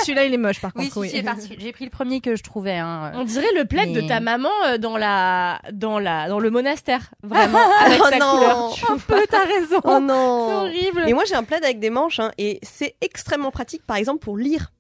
celui-là, 0.06 0.24
il 0.26 0.34
est 0.34 0.38
moche 0.38 0.62
par 0.62 0.74
contre. 0.74 0.96
oui. 0.98 1.12
j'ai 1.14 1.24
parti- 1.24 1.58
j'ai 1.60 1.72
pris 1.74 1.84
le 1.86 1.92
premier 1.92 2.22
que 2.22 2.36
je 2.38 2.44
trouvais. 2.44 2.78
Hein. 2.78 3.12
On 3.16 3.24
dirait 3.26 3.52
le 3.56 3.66
plaid 3.66 3.92
de 3.94 4.02
ta 4.08 4.20
maman 4.22 4.50
euh, 4.68 4.78
dans 4.78 4.98
la 4.98 5.60
dans 5.74 6.00
la 6.00 6.30
dans 6.30 6.40
le 6.40 6.50
monastère, 6.50 7.12
vraiment 7.22 7.60
avec 7.86 8.00
Oh 8.02 8.06
sa 8.10 8.18
couleur. 8.20 8.61
Tu 8.76 8.86
Un 8.92 8.98
peu, 8.98 9.26
t'as 9.30 9.46
raison. 9.46 9.80
Oh 9.84 9.90
C'est 9.96 10.00
non 10.02 10.62
horrible. 10.62 11.04
Et 11.08 11.14
moi 11.14 11.24
j'ai 11.26 11.36
un 11.36 11.44
plaid 11.44 11.64
avec 11.64 11.80
des 11.80 11.90
manches 11.90 12.20
hein, 12.20 12.32
et 12.38 12.60
c'est 12.64 12.96
extrêmement 13.02 13.52
pratique 13.52 13.86
par 13.86 13.98
exemple 13.98 14.20
pour 14.20 14.38
lire. 14.38 14.72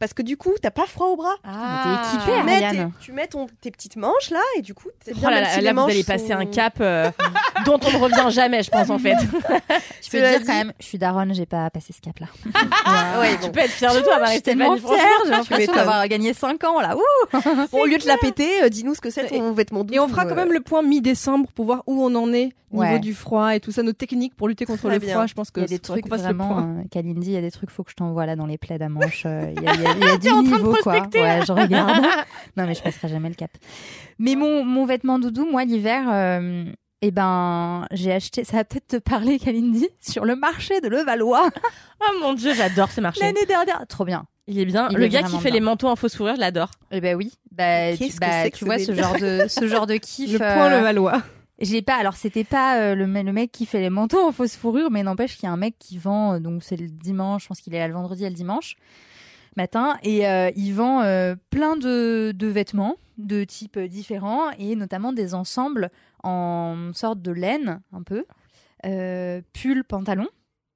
Parce 0.00 0.12
que 0.14 0.22
du 0.22 0.36
coup, 0.36 0.52
t'as 0.60 0.72
pas 0.72 0.84
froid 0.86 1.06
au 1.06 1.16
bras. 1.16 1.36
Ah, 1.44 1.84
t'es 2.10 2.16
équipée, 2.18 2.38
tu, 2.40 2.44
mets 2.44 2.70
tes, 2.72 2.86
tu 3.00 3.12
mets 3.12 3.26
ton- 3.28 3.46
tes 3.60 3.70
petites 3.70 3.94
manches 3.94 4.30
là 4.30 4.40
et 4.58 4.62
du 4.62 4.74
coup, 4.74 4.88
c'est 5.00 5.12
Oh 5.14 5.18
bien 5.20 5.30
là 5.30 5.36
même 5.36 5.44
là, 5.44 5.50
si 5.50 5.56
là, 5.56 5.62
les 5.62 5.68
vous 5.68 5.74
manches 5.76 5.90
allez 5.92 6.02
passer 6.02 6.26
sont- 6.26 6.32
un 6.32 6.46
cap 6.46 6.78
euh, 6.80 7.08
dont 7.64 7.78
on 7.86 7.90
ne 7.92 7.96
revient 7.98 8.26
jamais, 8.30 8.62
je 8.62 8.70
pense 8.70 8.90
en 8.90 8.98
fait. 8.98 9.16
Je 10.02 10.10
peux 10.10 10.18
dire 10.28 10.40
dit- 10.40 10.46
quand 10.46 10.54
même, 10.54 10.72
je 10.80 10.86
suis 10.86 10.98
daronne, 10.98 11.34
j'ai 11.34 11.46
pas 11.46 11.70
passé 11.70 11.92
ce 11.92 12.00
cap-là. 12.00 12.26
Ouais, 13.20 13.36
Tu 13.36 13.46
bon. 13.46 13.52
peux 13.52 13.60
être 13.60 13.70
fière 13.70 13.94
de 13.94 14.00
toi, 14.00 14.14
Je 14.16 14.20
Marie 14.20 14.32
suis 14.34 14.42
tellement 14.42 14.76
fière, 14.76 14.98
j'ai 15.24 15.30
l'impression 15.30 15.72
d'avoir 15.74 16.06
gagné 16.08 16.32
5 16.34 16.62
ans 16.64 16.80
là. 16.80 16.96
Ouh 16.96 17.38
Bon, 17.70 17.82
au 17.82 17.86
lieu 17.86 17.98
de 17.98 18.06
la 18.06 18.16
péter, 18.16 18.62
euh, 18.64 18.68
dis-nous 18.68 18.94
ce 18.94 19.00
que 19.00 19.10
c'est 19.10 19.26
ton 19.26 19.52
vêtement 19.52 19.84
doux. 19.84 19.94
Et 19.94 20.00
on 20.00 20.08
fera 20.08 20.24
quand 20.24 20.32
euh, 20.32 20.36
même 20.36 20.52
le 20.52 20.60
point 20.60 20.82
mi-décembre 20.82 21.50
pour 21.52 21.66
voir 21.66 21.82
où 21.86 22.02
on 22.02 22.14
en 22.14 22.32
est 22.32 22.50
au 22.72 22.82
niveau 22.82 22.94
Ouais. 22.94 22.98
du 23.00 23.14
froid 23.14 23.54
et 23.54 23.60
tout 23.60 23.72
ça, 23.72 23.82
nos 23.82 23.92
techniques 23.92 24.34
pour 24.36 24.46
lutter 24.48 24.64
contre 24.64 24.82
Très 24.82 24.92
le 24.94 24.98
bien. 24.98 25.14
froid. 25.14 25.26
Je 25.26 25.34
pense 25.34 25.50
que 25.50 25.60
Il 25.60 25.64
y 25.64 25.66
a 25.66 25.68
des 25.68 25.78
trucs 25.80 26.08
vraiment, 26.08 26.58
euh, 26.60 26.82
Kalindi, 26.90 27.28
il 27.28 27.34
y 27.34 27.36
a 27.36 27.40
des 27.40 27.50
trucs, 27.50 27.70
faut 27.70 27.82
que 27.84 27.90
je 27.90 27.96
t'envoie 27.96 28.26
là 28.26 28.36
dans 28.36 28.46
les 28.46 28.58
plaids 28.58 28.80
à 28.82 28.88
manches. 28.88 29.24
Il 29.24 29.62
y 29.62 29.66
a, 29.68 29.74
il 29.74 29.80
y 29.82 30.08
a- 30.08 30.12
du 30.18 30.18
T'es 30.20 30.30
en 30.30 30.42
train 30.42 30.42
de 30.42 30.48
niveau 30.56 30.72
quoi. 30.82 30.92
prospecter, 30.92 31.20
Ouais, 31.20 31.40
je 31.46 31.52
regarde. 31.52 32.04
non 32.56 32.66
mais 32.66 32.74
je 32.74 32.82
passerai 32.82 33.08
jamais 33.08 33.28
le 33.28 33.34
cap. 33.34 33.50
Mais 34.18 34.34
mon, 34.36 34.64
mon 34.64 34.84
vêtement 34.86 35.18
doudou, 35.18 35.46
moi 35.50 35.64
l'hiver, 35.64 36.04
euh, 36.10 36.64
eh 37.02 37.10
ben 37.10 37.86
j'ai 37.92 38.12
acheté, 38.12 38.44
ça 38.44 38.58
va 38.58 38.64
peut-être 38.64 38.88
te 38.88 38.96
parler 38.96 39.38
Kalindi, 39.38 39.88
sur 40.00 40.24
le 40.24 40.36
marché 40.36 40.80
de 40.80 40.88
Levallois 40.88 41.48
Oh 42.02 42.12
mon 42.20 42.34
dieu, 42.34 42.54
j'adore 42.54 42.90
ce 42.90 43.00
marché. 43.00 43.20
l'année 43.20 43.46
dernière. 43.46 43.86
Trop 43.88 44.04
bien. 44.04 44.24
Il 44.46 44.58
est 44.58 44.64
bien. 44.64 44.88
Il 44.90 44.96
le 44.98 45.04
est 45.04 45.08
gars 45.08 45.22
qui 45.22 45.36
fait 45.38 45.44
bien. 45.44 45.52
les 45.52 45.60
manteaux 45.60 45.88
en 45.88 45.96
fausse 45.96 46.16
fourrure, 46.16 46.34
je 46.34 46.40
l'adore. 46.40 46.70
Eh 46.90 47.00
ben 47.00 47.14
oui. 47.16 47.32
Bah, 47.52 47.92
tu, 47.92 47.98
Qu'est-ce 47.98 48.16
que 48.16 48.20
bah, 48.20 48.50
tu 48.50 48.64
vois 48.64 48.78
ce 48.78 48.94
genre 48.94 49.16
de 49.18 49.46
ce 49.48 49.66
genre 49.68 49.86
de 49.86 49.94
kiff. 49.96 50.32
Le 50.32 50.38
point 50.38 50.66
euh, 50.72 50.78
le 50.78 50.82
Valois. 50.82 51.22
J'ai 51.60 51.82
pas. 51.82 51.96
Alors 51.96 52.14
c'était 52.14 52.42
pas 52.44 52.78
euh, 52.80 52.94
le, 52.94 53.04
le 53.04 53.32
mec 53.32 53.52
qui 53.52 53.66
fait 53.66 53.80
les 53.80 53.90
manteaux 53.90 54.26
en 54.26 54.32
fausse 54.32 54.56
fourrure, 54.56 54.90
mais 54.90 55.02
n'empêche 55.02 55.36
qu'il 55.36 55.44
y 55.44 55.46
a 55.48 55.52
un 55.52 55.58
mec 55.58 55.76
qui 55.78 55.98
vend. 55.98 56.34
euh, 56.34 56.38
donc 56.40 56.62
c'est 56.64 56.76
le 56.76 56.88
dimanche. 56.88 57.42
Je 57.44 57.48
pense 57.48 57.60
qu'il 57.60 57.74
est 57.74 57.78
là 57.78 57.86
le 57.86 57.94
vendredi 57.94 58.24
et 58.24 58.28
le 58.28 58.34
dimanche. 58.34 58.76
Matin 59.56 59.96
et 60.02 60.26
euh, 60.28 60.50
il 60.56 60.72
vend 60.74 61.02
euh, 61.02 61.34
plein 61.50 61.76
de, 61.76 62.32
de 62.34 62.46
vêtements 62.46 62.96
de 63.18 63.44
types 63.44 63.78
différents 63.78 64.50
et 64.58 64.76
notamment 64.76 65.12
des 65.12 65.34
ensembles 65.34 65.90
en 66.22 66.90
sorte 66.94 67.20
de 67.22 67.32
laine 67.32 67.80
un 67.92 68.02
peu, 68.02 68.24
euh, 68.86 69.42
pull, 69.52 69.84
pantalon. 69.84 70.26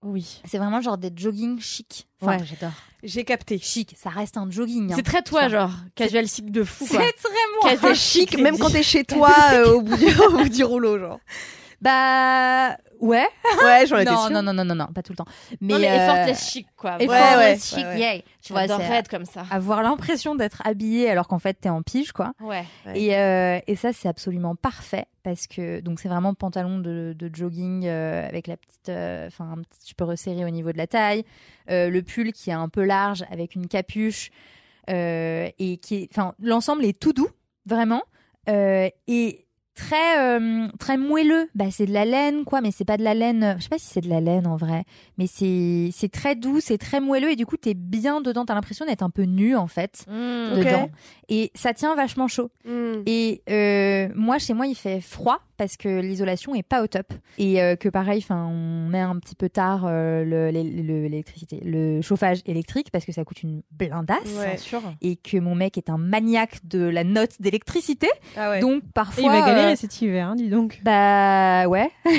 Oui. 0.02 0.42
C'est 0.44 0.58
vraiment 0.58 0.82
genre 0.82 0.98
des 0.98 1.10
jogging 1.16 1.58
chic. 1.60 2.06
Enfin, 2.20 2.36
Ouais, 2.38 2.44
j'adore. 2.44 2.74
J'ai 3.02 3.24
capté. 3.24 3.58
chic, 3.58 3.94
ça 3.96 4.10
reste 4.10 4.36
un 4.36 4.50
jogging. 4.50 4.92
hein. 4.92 4.96
C'est 4.96 5.02
très 5.02 5.22
toi, 5.22 5.42
Ça. 5.42 5.48
genre. 5.48 5.72
Casual 5.94 6.26
chic 6.26 6.50
de 6.50 6.62
fou, 6.64 6.84
C'est 6.86 6.96
très 6.98 7.30
moi. 7.62 7.70
Casual 7.70 7.94
chic, 7.94 8.38
même 8.38 8.58
quand 8.58 8.68
t'es 8.70 8.82
chez 8.82 9.04
toi 9.04 9.30
euh, 9.54 9.74
au, 9.74 9.80
bout 9.82 9.96
du, 9.96 10.06
au 10.20 10.30
bout 10.38 10.48
du 10.50 10.62
rouleau, 10.64 10.98
genre. 10.98 11.20
Bah 11.80 12.76
ouais. 13.00 13.26
Ouais, 13.64 13.86
j'en 13.86 13.98
étais 13.98 14.10
Non, 14.10 14.22
sûre. 14.22 14.30
non, 14.30 14.42
non, 14.42 14.52
non, 14.54 14.64
non, 14.64 14.74
non, 14.74 14.86
pas 14.86 15.02
tout 15.02 15.12
le 15.12 15.16
temps. 15.16 15.26
Mais 15.60 15.74
Non, 15.74 15.78
mais 15.80 15.90
euh, 15.90 15.94
effortless 16.04 16.48
chic, 16.50 16.66
quoi. 16.76 16.96
effortless 17.00 17.10
Ouais, 17.10 17.36
ouais, 17.36 17.58
chic, 17.58 17.76
ouais, 17.78 17.84
ouais. 17.84 17.98
yeah. 17.98 18.20
Tu 18.42 18.52
vois, 18.52 18.66
c'est 18.66 18.82
être 18.94 19.08
comme 19.08 19.24
ça. 19.24 19.44
avoir 19.50 19.82
l'impression 19.82 20.34
d'être 20.34 20.62
habillé 20.66 21.10
alors 21.10 21.28
qu'en 21.28 21.38
fait 21.38 21.54
t'es 21.54 21.68
en 21.68 21.82
pige, 21.82 22.12
quoi. 22.12 22.32
Ouais. 22.40 22.64
Ouais. 22.86 23.00
Et, 23.00 23.16
euh, 23.16 23.58
et 23.66 23.76
ça, 23.76 23.92
c'est 23.92 24.08
absolument 24.08 24.54
parfait 24.54 25.06
parce 25.22 25.46
que 25.46 25.80
donc 25.80 26.00
c'est 26.00 26.08
vraiment 26.08 26.34
pantalon 26.34 26.78
de, 26.78 27.14
de 27.18 27.30
jogging 27.34 27.86
euh, 27.86 28.26
avec 28.28 28.46
la 28.46 28.56
petite, 28.58 28.88
euh, 28.90 29.26
enfin 29.28 29.50
un 29.56 29.62
petit, 29.62 29.80
tu 29.86 29.94
peux 29.94 30.04
resserrer 30.04 30.44
au 30.44 30.50
niveau 30.50 30.70
de 30.72 30.76
la 30.78 30.86
taille, 30.86 31.24
euh, 31.70 31.88
le 31.88 32.02
pull 32.02 32.32
qui 32.32 32.50
est 32.50 32.54
un 32.54 32.68
peu 32.68 32.84
large 32.84 33.24
avec 33.30 33.54
une 33.54 33.66
capuche 33.66 34.30
euh, 34.90 35.48
et 35.58 35.78
qui 35.78 35.94
est, 36.02 36.08
enfin 36.12 36.34
l'ensemble 36.42 36.84
est 36.84 36.98
tout 36.98 37.14
doux 37.14 37.30
vraiment 37.64 38.02
euh, 38.50 38.90
et 39.08 39.46
très 39.74 40.18
euh, 40.20 40.68
très 40.78 40.96
moelleux. 40.96 41.48
Bah 41.54 41.66
c'est 41.70 41.86
de 41.86 41.92
la 41.92 42.04
laine 42.04 42.44
quoi, 42.44 42.60
mais 42.60 42.70
c'est 42.70 42.84
pas 42.84 42.96
de 42.96 43.02
la 43.04 43.14
laine. 43.14 43.56
Je 43.58 43.62
sais 43.64 43.68
pas 43.68 43.78
si 43.78 43.86
c'est 43.86 44.00
de 44.00 44.08
la 44.08 44.20
laine 44.20 44.46
en 44.46 44.56
vrai, 44.56 44.84
mais 45.18 45.26
c'est 45.26 45.90
c'est 45.92 46.10
très 46.10 46.34
doux, 46.36 46.60
c'est 46.60 46.78
très 46.78 47.00
moelleux 47.00 47.30
et 47.30 47.36
du 47.36 47.46
coup 47.46 47.56
t'es 47.56 47.74
bien 47.74 48.20
dedans. 48.20 48.44
T'as 48.44 48.54
l'impression 48.54 48.86
d'être 48.86 49.02
un 49.02 49.10
peu 49.10 49.22
nu 49.22 49.56
en 49.56 49.66
fait 49.66 50.04
Mmh. 50.08 50.58
Dedans 50.58 50.90
et 51.28 51.50
ça 51.54 51.72
tient 51.72 51.94
vachement 51.94 52.28
chaud. 52.28 52.50
Hmm. 52.66 53.02
Et 53.06 53.42
euh, 53.48 54.08
moi, 54.14 54.38
chez 54.38 54.52
moi, 54.52 54.66
il 54.66 54.74
fait 54.74 55.00
froid 55.00 55.38
parce 55.56 55.76
que 55.78 56.00
l'isolation 56.00 56.54
est 56.54 56.62
pas 56.62 56.82
au 56.82 56.86
top. 56.86 57.12
Et 57.38 57.62
euh, 57.62 57.76
que 57.76 57.88
pareil, 57.88 58.18
enfin, 58.22 58.44
on 58.46 58.88
met 58.88 59.00
un 59.00 59.16
petit 59.18 59.34
peu 59.34 59.48
tard 59.48 59.84
euh, 59.86 60.22
le- 60.24 60.50
le- 60.50 60.82
le- 60.82 61.02
l'électricité, 61.08 61.60
le 61.64 62.02
chauffage 62.02 62.40
électrique 62.44 62.88
parce 62.92 63.04
que 63.06 63.12
ça 63.12 63.24
coûte 63.24 63.42
une 63.42 63.62
blindasse. 63.70 64.18
Ouais. 64.38 64.48
Bien 64.48 64.56
sûr. 64.58 64.82
Et 65.00 65.16
que 65.16 65.38
mon 65.38 65.54
mec 65.54 65.78
est 65.78 65.88
un 65.88 65.96
maniaque 65.98 66.58
de 66.64 66.80
la 66.80 67.04
note 67.04 67.40
d'électricité. 67.40 68.08
Ah 68.36 68.50
ouais. 68.50 68.60
Donc 68.60 68.82
parfois. 68.92 69.22
Cet 69.76 70.00
hiver, 70.02 70.28
hein, 70.28 70.36
dis 70.36 70.48
donc. 70.48 70.80
bah 70.82 71.66
ouais. 71.68 71.90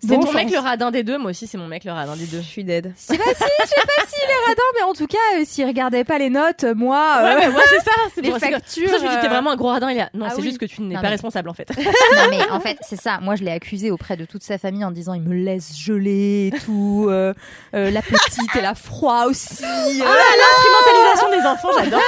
C'est 0.00 0.18
ton 0.18 0.32
mec 0.32 0.50
le 0.50 0.58
radin 0.58 0.90
des 0.90 1.02
deux. 1.02 1.18
Moi 1.18 1.30
aussi, 1.30 1.46
c'est 1.46 1.58
mon 1.58 1.66
mec 1.68 1.84
le 1.84 1.92
radin 1.92 2.16
des 2.16 2.26
deux. 2.26 2.38
Je 2.38 2.46
suis 2.46 2.64
dead. 2.64 2.92
Je 2.96 3.00
sais 3.14 3.18
pas 3.18 3.24
si, 3.24 3.44
je 3.62 3.66
sais 3.68 3.74
pas 3.76 4.06
s'il 4.06 4.30
est 4.30 4.46
radin, 4.48 4.62
mais 4.76 4.82
en 4.82 4.92
tout 4.92 5.06
cas, 5.06 5.18
euh, 5.38 5.42
s'il 5.44 5.66
regardait 5.66 6.04
pas 6.04 6.18
les 6.18 6.30
notes, 6.30 6.64
euh, 6.64 6.74
moi, 6.74 7.18
Ouais, 7.22 7.32
euh, 7.32 7.36
mais 7.40 7.50
moi, 7.50 7.62
c'est 7.68 7.80
ça. 7.80 7.90
C'est 8.14 8.20
les 8.22 8.30
factures. 8.32 8.88
ça, 8.90 8.98
je 8.98 9.02
me 9.04 9.08
dis, 9.10 9.16
t'es 9.20 9.26
euh, 9.26 9.30
vraiment 9.30 9.50
un 9.52 9.56
gros 9.56 9.68
radin. 9.68 9.90
Il 9.90 10.00
a... 10.00 10.08
Non, 10.14 10.26
Ah 10.28 10.30
c'est 10.30 10.36
oui. 10.42 10.48
juste 10.48 10.58
que 10.58 10.66
tu 10.66 10.82
n'es 10.82 10.94
pas 10.94 11.02
mais- 11.02 11.08
responsable, 11.08 11.48
en 11.48 11.54
fait. 11.54 11.70
non 11.76 12.22
mais 12.30 12.40
en 12.50 12.60
fait 12.60 12.78
c'est 12.82 13.00
ça. 13.00 13.18
Moi 13.20 13.36
je 13.36 13.44
l'ai 13.44 13.50
accusé 13.50 13.90
auprès 13.90 14.16
de 14.16 14.24
toute 14.24 14.42
sa 14.42 14.58
famille 14.58 14.84
en 14.84 14.90
disant 14.90 15.14
il 15.14 15.22
me 15.22 15.34
laisse 15.34 15.76
geler 15.78 16.50
et 16.52 16.58
tout. 16.58 17.06
euh, 17.08 17.34
euh, 17.74 17.90
la 17.90 18.02
petite 18.02 18.48
elle 18.54 18.64
a 18.64 18.74
froid 18.74 19.24
aussi. 19.26 19.64
euh, 19.64 20.04
L'instrumentalisation 20.04 21.30
des 21.40 21.46
enfants, 21.46 21.68
j'adore. 21.78 22.00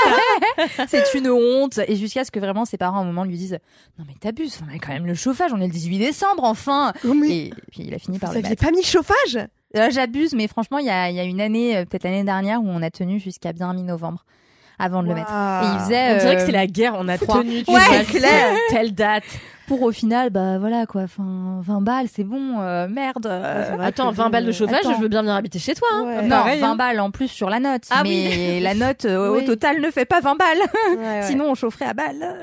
c'est 0.89 1.15
une 1.15 1.31
honte. 1.31 1.79
Et 1.87 1.97
jusqu'à 1.97 2.25
ce 2.25 2.31
que 2.31 2.39
vraiment 2.41 2.65
ses 2.65 2.77
parents 2.77 2.99
à 2.99 3.03
un 3.03 3.05
moment 3.05 3.25
lui 3.25 3.37
disent 3.37 3.59
non 3.99 4.05
mais 4.07 4.15
t'abuses. 4.21 4.59
On 4.69 4.75
a 4.75 4.79
quand 4.79 4.93
même 4.93 5.07
le 5.07 5.15
chauffage. 5.15 5.53
On 5.53 5.61
est 5.61 5.67
le 5.67 5.73
18 5.73 5.99
décembre 5.99 6.45
enfin. 6.45 6.93
Oh, 7.07 7.15
mais 7.15 7.51
Et 7.78 7.78
puis 7.79 7.89
il 7.89 7.95
a 7.95 7.99
fini 7.99 8.19
par 8.19 8.31
vous 8.31 8.35
le 8.35 8.39
aviez 8.39 8.51
mettre. 8.51 8.65
pas 8.65 8.71
mis 8.71 8.79
le 8.79 8.87
chauffage? 8.87 9.39
Là 9.75 9.91
j'abuse 9.91 10.35
mais 10.35 10.49
franchement 10.49 10.79
il 10.79 10.87
y 10.87 10.91
a, 10.91 11.11
il 11.11 11.17
y 11.17 11.21
a 11.21 11.25
une 11.25 11.41
année 11.41 11.77
euh, 11.77 11.85
peut-être 11.85 12.05
l'année 12.05 12.25
dernière 12.25 12.63
où 12.63 12.67
on 12.69 12.83
a 12.83 12.91
tenu 12.91 13.21
jusqu'à 13.21 13.53
bien 13.53 13.73
mi-novembre 13.75 14.25
avant 14.81 15.03
de 15.03 15.09
le 15.09 15.15
mettre. 15.15 15.31
Et 15.33 15.67
il 15.75 15.81
faisait 15.81 16.15
On 16.15 16.19
dirait 16.19 16.37
que 16.37 16.43
euh, 16.43 16.47
c'est 16.47 16.53
la 16.53 16.67
guerre. 16.69 16.95
On 16.97 17.09
a 17.09 17.19
froid. 17.19 17.41
tenu. 17.43 17.65
tu 17.65 17.71
Ouais, 17.73 18.05
clair. 18.09 18.55
Telle 18.71 18.95
date. 18.95 19.25
pour 19.67 19.83
au 19.83 19.91
final 19.91 20.31
bah 20.31 20.59
voilà 20.59 20.87
quoi. 20.87 21.03
Enfin 21.03 21.59
20 21.63 21.81
balles 21.81 22.07
c'est 22.11 22.23
bon. 22.23 22.61
euh, 22.61 22.87
merde. 22.89 23.27
euh, 23.27 23.77
Attends, 23.81 24.11
que 24.11 24.15
20 24.17 24.31
balles 24.31 24.47
de 24.47 24.53
chauffage, 24.53 24.79
attends. 24.79 24.95
je 24.95 25.01
veux 25.03 25.09
bien 25.09 25.23
venir 25.23 25.35
habiter 25.35 25.59
chez 25.59 25.75
toi. 25.75 25.89
hein. 25.93 26.05
Ouais. 26.07 26.23
Non, 26.23 26.29
Pareil, 26.29 26.61
20 26.61 26.71
hein. 26.71 26.77
balles 26.77 27.01
en 27.01 27.11
plus 27.11 27.27
sur 27.29 27.51
la 27.51 27.59
note. 27.59 27.83
Ah 27.91 28.03
mais 28.05 28.29
oui. 28.57 28.61
la 28.63 28.75
note 28.75 29.05
euh, 29.05 29.33
Oui. 29.35 29.43
au 29.43 29.47
total 29.47 29.81
ne 29.81 29.91
fait 29.91 30.05
pas 30.07 30.21
20 30.21 30.37
balles. 30.37 30.59
Ouais, 30.59 30.97
ouais. 31.05 31.23
Sinon, 31.25 31.51
on 31.51 31.55
chaufferait 31.57 31.87
à 31.87 31.93
balles. 31.95 32.37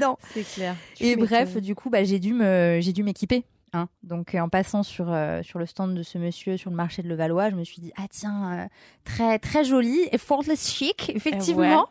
Non. 0.00 0.16
C'est 0.32 0.44
clair. 0.48 0.76
Et 1.00 1.16
bref, 1.16 1.56
du 1.56 1.74
coup, 1.74 1.90
bah, 1.90 2.04
j'ai 2.04 2.20
dû 2.20 2.32
me, 2.34 2.78
j'ai 2.80 2.92
dû 2.92 3.02
m'équiper. 3.02 3.44
Hein. 3.74 3.88
Donc, 4.04 4.34
euh, 4.34 4.38
en 4.38 4.48
passant 4.48 4.82
sur, 4.82 5.12
euh, 5.12 5.42
sur 5.42 5.58
le 5.58 5.66
stand 5.66 5.94
de 5.94 6.02
ce 6.02 6.16
monsieur 6.16 6.56
sur 6.56 6.70
le 6.70 6.76
marché 6.76 7.02
de 7.02 7.08
Levallois, 7.08 7.50
je 7.50 7.56
me 7.56 7.64
suis 7.64 7.80
dit, 7.80 7.92
ah 7.96 8.06
tiens, 8.08 8.52
euh, 8.52 8.66
très, 9.04 9.38
très 9.38 9.64
joli, 9.64 10.08
effortless 10.12 10.70
chic, 10.70 11.10
effectivement, 11.14 11.88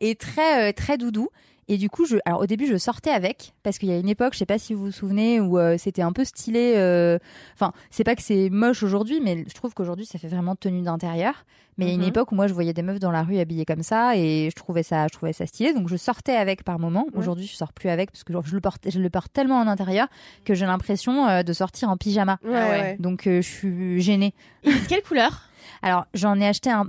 et 0.00 0.14
très, 0.14 0.70
euh, 0.70 0.72
très 0.72 0.96
doudou. 0.96 1.28
Et 1.68 1.78
du 1.78 1.90
coup, 1.90 2.04
je, 2.06 2.16
alors 2.24 2.40
au 2.42 2.46
début, 2.46 2.66
je 2.66 2.76
sortais 2.76 3.10
avec 3.10 3.52
parce 3.64 3.78
qu'il 3.78 3.88
y 3.88 3.92
a 3.92 3.98
une 3.98 4.08
époque, 4.08 4.34
je 4.34 4.38
sais 4.38 4.46
pas 4.46 4.58
si 4.58 4.72
vous 4.72 4.84
vous 4.86 4.90
souvenez, 4.92 5.40
où 5.40 5.58
euh, 5.58 5.76
c'était 5.78 6.02
un 6.02 6.12
peu 6.12 6.24
stylé. 6.24 6.74
euh, 6.76 7.18
Enfin, 7.54 7.72
c'est 7.90 8.04
pas 8.04 8.14
que 8.14 8.22
c'est 8.22 8.50
moche 8.50 8.82
aujourd'hui, 8.84 9.20
mais 9.20 9.44
je 9.48 9.54
trouve 9.54 9.74
qu'aujourd'hui, 9.74 10.06
ça 10.06 10.18
fait 10.18 10.28
vraiment 10.28 10.54
tenue 10.54 10.82
d'intérieur. 10.82 11.44
Mais 11.78 11.86
il 11.86 11.88
y 11.88 11.90
a 11.90 11.94
une 11.94 12.00
Mhm. 12.02 12.08
époque 12.08 12.32
où 12.32 12.34
moi, 12.36 12.46
je 12.46 12.54
voyais 12.54 12.72
des 12.72 12.80
meufs 12.82 13.00
dans 13.00 13.10
la 13.10 13.22
rue 13.22 13.36
habillées 13.38 13.66
comme 13.66 13.82
ça, 13.82 14.16
et 14.16 14.48
je 14.50 14.54
trouvais 14.54 14.82
ça, 14.82 15.08
je 15.08 15.16
trouvais 15.16 15.32
ça 15.34 15.44
stylé. 15.46 15.74
Donc, 15.74 15.88
je 15.88 15.96
sortais 15.96 16.34
avec 16.36 16.62
par 16.64 16.78
moment. 16.78 17.04
Ouais. 17.12 17.18
Aujourd'hui, 17.18 17.46
je 17.46 17.54
sors 17.54 17.72
plus 17.74 17.90
avec 17.90 18.12
parce 18.12 18.24
que 18.24 18.32
genre, 18.32 18.46
je 18.46 18.54
le 18.54 18.60
porte, 18.62 18.88
je 18.88 18.98
le 19.00 19.10
porte 19.10 19.30
tellement 19.32 19.58
en 19.58 19.66
intérieur 19.66 20.06
que 20.44 20.54
j'ai 20.54 20.64
l'impression 20.66 21.26
euh, 21.28 21.42
de 21.42 21.52
sortir 21.52 21.90
en 21.90 21.96
pyjama. 21.98 22.38
Ouais, 22.44 22.50
ouais. 22.52 22.68
ouais. 22.70 22.96
Donc, 22.98 23.22
je 23.26 23.40
suis 23.42 24.00
gênée. 24.00 24.32
Et 24.64 24.70
quelle 24.88 25.02
couleur? 25.02 25.50
Alors, 25.82 26.06
j'en 26.14 26.40
ai 26.40 26.46
acheté 26.46 26.70
un. 26.70 26.86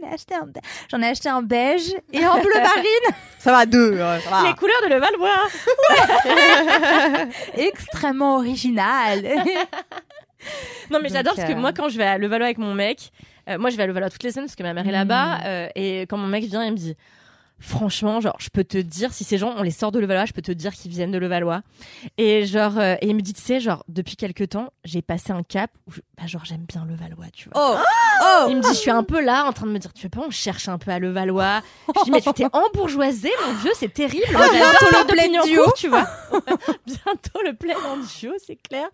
J'en 0.00 0.08
ai 0.08 0.12
acheté 0.14 0.34
un, 0.34 0.48
j'en 0.90 1.02
ai 1.02 1.06
acheté 1.08 1.28
un 1.28 1.42
beige 1.42 1.94
et 2.12 2.24
un 2.24 2.34
bleu 2.34 2.54
marine 2.54 3.16
Ça 3.38 3.52
va, 3.52 3.66
deux. 3.66 3.92
ouais, 3.92 4.20
ça 4.20 4.30
va. 4.30 4.42
Les 4.48 4.54
couleurs 4.54 4.82
de 4.82 4.88
Levallois. 4.94 5.48
extrêmement 7.56 8.36
original. 8.36 9.24
Non, 10.90 11.00
mais 11.02 11.08
j'adore 11.08 11.34
parce 11.34 11.46
que 11.48 11.52
euh, 11.52 11.56
moi, 11.60 11.72
quand 11.72 11.88
je 11.88 11.98
vais 11.98 12.04
à 12.06 12.16
Levallois 12.16 12.46
avec 12.46 12.58
mon 12.58 12.72
mec, 12.72 13.10
euh, 13.50 13.58
moi, 13.58 13.70
je 13.70 13.76
vais 13.76 13.82
à 13.82 13.86
Levallois 13.88 14.08
toutes 14.08 14.22
les 14.22 14.30
semaines 14.30 14.46
parce 14.46 14.54
que 14.54 14.62
ma 14.62 14.72
mère 14.72 14.86
est 14.86 14.90
Mm. 14.90 14.92
là-bas. 14.92 15.40
euh, 15.44 15.68
et 15.74 16.02
quand 16.02 16.16
mon 16.16 16.28
mec 16.28 16.44
vient, 16.44 16.64
il 16.64 16.70
me 16.72 16.76
dit. 16.76 16.96
Franchement, 17.60 18.20
genre, 18.20 18.36
je 18.38 18.50
peux 18.50 18.62
te 18.62 18.78
dire, 18.78 19.12
si 19.12 19.24
ces 19.24 19.36
gens, 19.36 19.52
on 19.56 19.62
les 19.62 19.72
sort 19.72 19.90
de 19.90 19.98
Levallois, 19.98 20.26
je 20.26 20.32
peux 20.32 20.42
te 20.42 20.52
dire 20.52 20.72
qu'ils 20.72 20.92
viennent 20.92 21.10
de 21.10 21.18
Levallois. 21.18 21.62
Et 22.16 22.46
genre, 22.46 22.78
euh, 22.78 22.94
et 23.00 23.08
il 23.08 23.16
me 23.16 23.20
dit, 23.20 23.32
tu 23.34 23.42
sais, 23.42 23.58
genre, 23.58 23.82
depuis 23.88 24.14
quelques 24.14 24.50
temps, 24.50 24.72
j'ai 24.84 25.02
passé 25.02 25.32
un 25.32 25.42
cap 25.42 25.70
où, 25.88 25.92
je- 25.92 26.00
bah, 26.16 26.26
genre, 26.28 26.44
j'aime 26.44 26.64
bien 26.68 26.84
Levallois, 26.86 27.26
tu 27.32 27.48
vois. 27.52 27.60
Oh, 27.80 27.82
oh, 28.22 28.46
Il 28.48 28.56
me 28.58 28.62
dit, 28.62 28.68
je 28.68 28.74
suis 28.74 28.90
un 28.92 29.02
peu 29.02 29.20
là, 29.20 29.44
en 29.44 29.52
train 29.52 29.66
de 29.66 29.72
me 29.72 29.78
dire, 29.80 29.92
tu 29.92 30.04
veux 30.04 30.08
pas, 30.08 30.20
on 30.24 30.30
cherche 30.30 30.68
un 30.68 30.78
peu 30.78 30.92
à 30.92 31.00
Levallois. 31.00 31.60
Je 31.88 32.04
dis, 32.04 32.10
mais 32.12 32.20
tu 32.20 32.32
t'es 32.32 32.46
embourgeoisé, 32.52 33.30
mon 33.46 33.54
vieux, 33.54 33.72
c'est 33.74 33.92
terrible. 33.92 34.24
J'adore 34.30 34.50
bientôt 34.52 34.86
le 34.92 35.06
plein 35.06 35.42
duo. 35.44 35.64
tu 35.76 35.88
vois. 35.88 36.06
bientôt 36.86 37.40
le 37.44 37.54
plein 37.54 37.76
en 37.86 37.96
duo, 37.96 38.32
c'est 38.44 38.56
clair. 38.56 38.86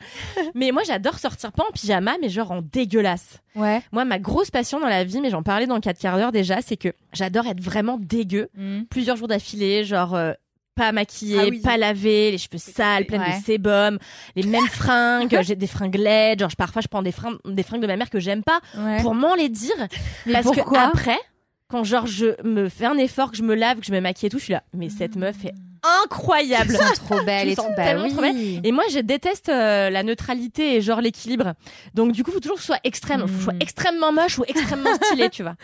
Mais 0.54 0.70
moi, 0.72 0.82
j'adore 0.84 1.18
sortir 1.18 1.52
pas 1.52 1.64
en 1.68 1.72
pyjama, 1.72 2.16
mais 2.20 2.28
genre 2.30 2.50
en 2.50 2.62
dégueulasse. 2.62 3.40
Ouais. 3.56 3.82
Moi, 3.92 4.04
ma 4.04 4.18
grosse 4.18 4.50
passion 4.50 4.80
dans 4.80 4.88
la 4.88 5.04
vie, 5.04 5.20
mais 5.20 5.30
j'en 5.30 5.42
parlais 5.42 5.66
dans 5.66 5.78
4 5.80 5.98
quarts 5.98 6.16
d'heure 6.18 6.32
déjà, 6.32 6.60
c'est 6.60 6.76
que 6.76 6.88
j'adore 7.12 7.46
être 7.46 7.60
vraiment 7.60 7.98
dégueu 8.00 8.48
Mm. 8.56 8.82
plusieurs 8.90 9.16
jours 9.16 9.28
d'affilée, 9.28 9.84
genre 9.84 10.14
euh, 10.14 10.32
pas 10.74 10.90
maquillée, 10.90 11.38
Ah 11.40 11.46
oui. 11.48 11.60
pas 11.60 11.76
lavée, 11.76 12.32
les 12.32 12.38
cheveux 12.38 12.58
sales, 12.58 13.04
pleines 13.06 13.20
Ouais. 13.22 13.38
de 13.38 13.44
sébum, 13.44 13.98
les 14.34 14.42
mêmes 14.42 14.66
fringues, 14.72 15.38
j'ai 15.42 15.54
des 15.54 15.66
fringues 15.68 15.94
laides, 15.96 16.40
genre 16.40 16.50
parfois 16.58 16.82
je 16.82 16.88
prends 16.88 17.02
des 17.02 17.12
fringues, 17.12 17.38
des 17.46 17.62
fringues 17.62 17.82
de 17.82 17.86
ma 17.86 17.96
mère 17.96 18.10
que 18.10 18.18
j'aime 18.18 18.42
pas 18.42 18.60
Ouais. 18.76 19.00
pour 19.02 19.14
m'en 19.14 19.34
les 19.36 19.48
dire 19.48 19.76
Mais 20.26 20.32
parce 20.32 20.50
que 20.50 20.76
après 20.76 21.18
quand 21.68 21.84
genre 21.84 22.06
je 22.06 22.40
me 22.46 22.68
fais 22.68 22.86
un 22.86 22.96
effort, 22.98 23.30
que 23.30 23.36
je 23.36 23.42
me 23.42 23.54
lave, 23.54 23.78
que 23.80 23.86
je 23.86 23.92
me 23.92 24.00
maquille 24.00 24.26
et 24.26 24.30
tout, 24.30 24.38
je 24.38 24.44
suis 24.44 24.52
là, 24.52 24.62
mais 24.74 24.88
cette 24.90 25.14
meuf 25.16 25.44
est 25.44 25.54
incroyable. 26.04 26.74
Elles 26.80 26.96
sont 26.96 27.04
trop 27.04 27.22
belles 27.24 27.54
sens 27.54 27.66
tout. 27.66 27.72
Bah 27.76 27.84
tellement 27.84 28.04
oui. 28.04 28.12
trop 28.14 28.60
Et 28.64 28.72
moi, 28.72 28.84
je 28.90 28.98
déteste 29.00 29.48
euh, 29.48 29.90
la 29.90 30.02
neutralité 30.02 30.76
et 30.76 30.80
genre 30.82 31.00
l'équilibre. 31.00 31.54
Donc, 31.94 32.12
du 32.12 32.24
coup, 32.24 32.30
faut 32.30 32.40
toujours 32.40 32.56
que 32.56 32.62
ce 32.62 32.66
soit 32.68 32.80
extrême. 32.84 33.20
Faut 33.20 33.26
que 33.26 33.32
ce 33.34 33.42
soit 33.44 33.52
Mm. 33.54 33.58
extrêmement 33.62 34.12
moche 34.12 34.38
ou 34.38 34.44
extrêmement 34.46 34.94
stylé, 35.02 35.30
tu 35.30 35.42
vois. 35.42 35.54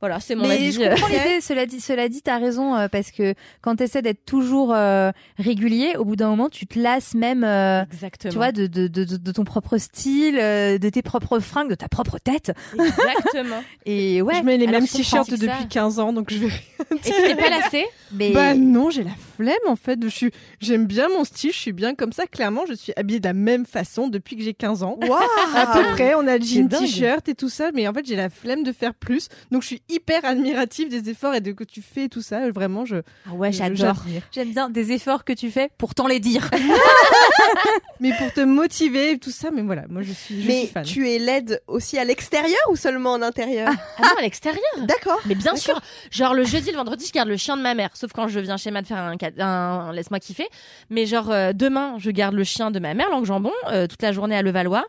Voilà, 0.00 0.18
c'est 0.18 0.34
mon 0.34 0.48
Mais 0.48 0.54
avis. 0.54 0.72
je 0.72 0.80
comprends 0.80 1.08
l'idée, 1.08 1.42
cela 1.42 1.66
dit, 1.66 1.78
cela 1.78 2.08
dit, 2.08 2.22
t'as 2.22 2.38
raison, 2.38 2.74
euh, 2.74 2.88
parce 2.88 3.10
que 3.10 3.34
quand 3.60 3.76
t'essaies 3.76 4.00
d'être 4.00 4.24
toujours 4.24 4.72
euh, 4.74 5.10
régulier, 5.36 5.94
au 5.98 6.06
bout 6.06 6.16
d'un 6.16 6.30
moment, 6.30 6.48
tu 6.48 6.66
te 6.66 6.78
lasses 6.78 7.12
même, 7.12 7.44
euh, 7.44 7.82
Exactement. 7.92 8.30
tu 8.32 8.38
vois, 8.38 8.50
de, 8.50 8.66
de, 8.66 8.88
de, 8.88 9.04
de- 9.04 9.32
ton 9.32 9.44
propre 9.44 9.76
style, 9.76 10.38
euh, 10.40 10.78
de 10.78 10.88
tes 10.88 11.02
propres 11.02 11.38
fringues, 11.38 11.68
de 11.68 11.74
ta 11.74 11.88
propre 11.88 12.16
tête. 12.18 12.50
Exactement. 12.72 13.62
Et 13.84 14.22
ouais, 14.22 14.36
je 14.38 14.42
mets 14.42 14.56
les 14.56 14.66
mêmes 14.68 14.88
t-shirts 14.88 15.32
depuis 15.32 15.68
15 15.68 15.98
ans, 15.98 16.14
donc 16.14 16.32
je 16.32 16.38
vais. 16.46 16.52
Et 17.04 17.10
tu 17.10 17.10
t'es 17.10 17.36
pas 17.36 17.50
lassé 17.50 17.86
mais 18.12 18.32
Bah 18.32 18.54
non, 18.54 18.90
j'ai 18.90 19.04
la 19.04 19.10
flemme 19.36 19.54
en 19.68 19.76
fait. 19.76 19.98
Je 20.02 20.08
suis, 20.08 20.30
j'aime 20.60 20.86
bien 20.86 21.08
mon 21.08 21.24
style, 21.24 21.52
je 21.52 21.58
suis 21.58 21.72
bien 21.72 21.94
comme 21.94 22.12
ça. 22.12 22.26
Clairement, 22.26 22.64
je 22.68 22.74
suis 22.74 22.92
habillée 22.96 23.20
de 23.20 23.28
la 23.28 23.34
même 23.34 23.66
façon 23.66 24.08
depuis 24.08 24.36
que 24.36 24.42
j'ai 24.42 24.54
15 24.54 24.82
ans. 24.82 24.98
Waouh 25.00 25.22
À 25.54 25.66
peu 25.66 25.82
près, 25.92 26.14
on 26.14 26.26
a 26.26 26.38
jean, 26.38 26.68
t-shirt 26.68 27.28
et 27.28 27.34
tout 27.34 27.48
ça, 27.48 27.70
mais 27.72 27.86
en 27.86 27.92
fait, 27.92 28.04
j'ai 28.06 28.16
la 28.16 28.28
flemme 28.30 28.62
de 28.64 28.72
faire 28.72 28.94
plus. 28.94 29.28
Donc, 29.50 29.62
je 29.62 29.68
suis 29.68 29.82
hyper 29.88 30.24
admirative 30.24 30.88
des 30.88 31.08
efforts 31.10 31.34
et 31.34 31.40
de 31.40 31.52
que 31.52 31.64
tu 31.64 31.82
fais 31.82 32.04
et 32.04 32.08
tout 32.08 32.22
ça. 32.22 32.50
Vraiment, 32.50 32.84
je. 32.84 32.96
Ah 33.28 33.34
ouais, 33.34 33.52
j'adore. 33.52 34.02
j'aime 34.32 34.50
bien 34.50 34.68
des 34.68 34.92
efforts 34.92 35.24
que 35.24 35.32
tu 35.32 35.50
fais 35.50 35.70
pour 35.78 35.94
t'en 35.94 36.06
les 36.06 36.20
dire. 36.20 36.50
mais 38.00 38.12
pour 38.18 38.32
te 38.32 38.40
motiver, 38.40 39.18
tout 39.18 39.30
ça. 39.30 39.50
Mais 39.52 39.62
voilà, 39.62 39.84
moi 39.88 40.02
je 40.02 40.12
suis, 40.12 40.42
je 40.42 40.48
Mais 40.48 40.58
suis 40.60 40.68
fan. 40.68 40.84
tu 40.84 41.08
es 41.08 41.18
laide 41.18 41.62
aussi 41.66 41.98
à 41.98 42.04
l'extérieur 42.04 42.60
ou 42.70 42.76
seulement 42.76 43.12
en 43.12 43.22
intérieur? 43.22 43.68
Ah 43.98 44.02
non, 44.02 44.18
à 44.18 44.22
l'extérieur. 44.22 44.62
D'accord. 44.78 45.20
Mais 45.26 45.34
bien 45.34 45.54
sûr, 45.56 45.80
genre 46.10 46.34
le 46.34 46.44
jeudi, 46.44 46.72
le 46.72 46.79
vendredi, 46.84 47.06
je 47.06 47.12
garde 47.12 47.28
le 47.28 47.36
chien 47.36 47.56
de 47.56 47.62
ma 47.62 47.74
mère. 47.74 47.90
Sauf 47.94 48.12
quand 48.12 48.28
je 48.28 48.40
viens 48.40 48.56
chez 48.56 48.70
Matt 48.70 48.86
faire 48.86 48.98
un, 48.98 49.16
ca- 49.20 49.30
un- 49.38 49.92
laisse-moi 49.92 50.18
kiffer. 50.20 50.46
Mais 50.90 51.06
genre 51.06 51.30
euh, 51.30 51.52
demain, 51.52 51.94
je 51.98 52.10
garde 52.10 52.34
le 52.34 52.44
chien 52.44 52.70
de 52.70 52.78
ma 52.78 52.94
mère, 52.94 53.08
langue 53.10 53.24
jambon, 53.26 53.52
euh, 53.68 53.86
toute 53.86 54.02
la 54.02 54.12
journée 54.12 54.36
à 54.36 54.42
Levallois. 54.42 54.84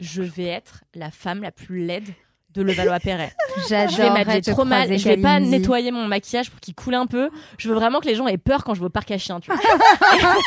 Je 0.00 0.22
vais 0.22 0.46
être 0.46 0.82
la 0.94 1.10
femme 1.10 1.42
la 1.42 1.52
plus 1.52 1.84
laide 1.86 2.08
de 2.54 2.62
Levallois-Perret. 2.62 3.32
Je 3.56 3.60
vais 3.74 3.88
J'adore. 3.88 4.12
m'habiller 4.12 4.40
trop 4.40 4.64
mal. 4.64 4.96
Je 4.96 5.08
vais 5.08 5.16
pas 5.16 5.40
nettoyer 5.40 5.90
mon 5.90 6.06
maquillage 6.06 6.50
pour 6.50 6.60
qu'il 6.60 6.74
coule 6.74 6.94
un 6.94 7.06
peu. 7.06 7.30
Je 7.58 7.68
veux 7.68 7.74
vraiment 7.74 8.00
que 8.00 8.06
les 8.06 8.14
gens 8.14 8.26
aient 8.26 8.38
peur 8.38 8.64
quand 8.64 8.74
je 8.74 8.80
vais 8.80 8.86
au 8.86 8.90
parc 8.90 9.10
à 9.10 9.18
chiens. 9.18 9.40
Tu 9.40 9.50
vois. 9.50 9.60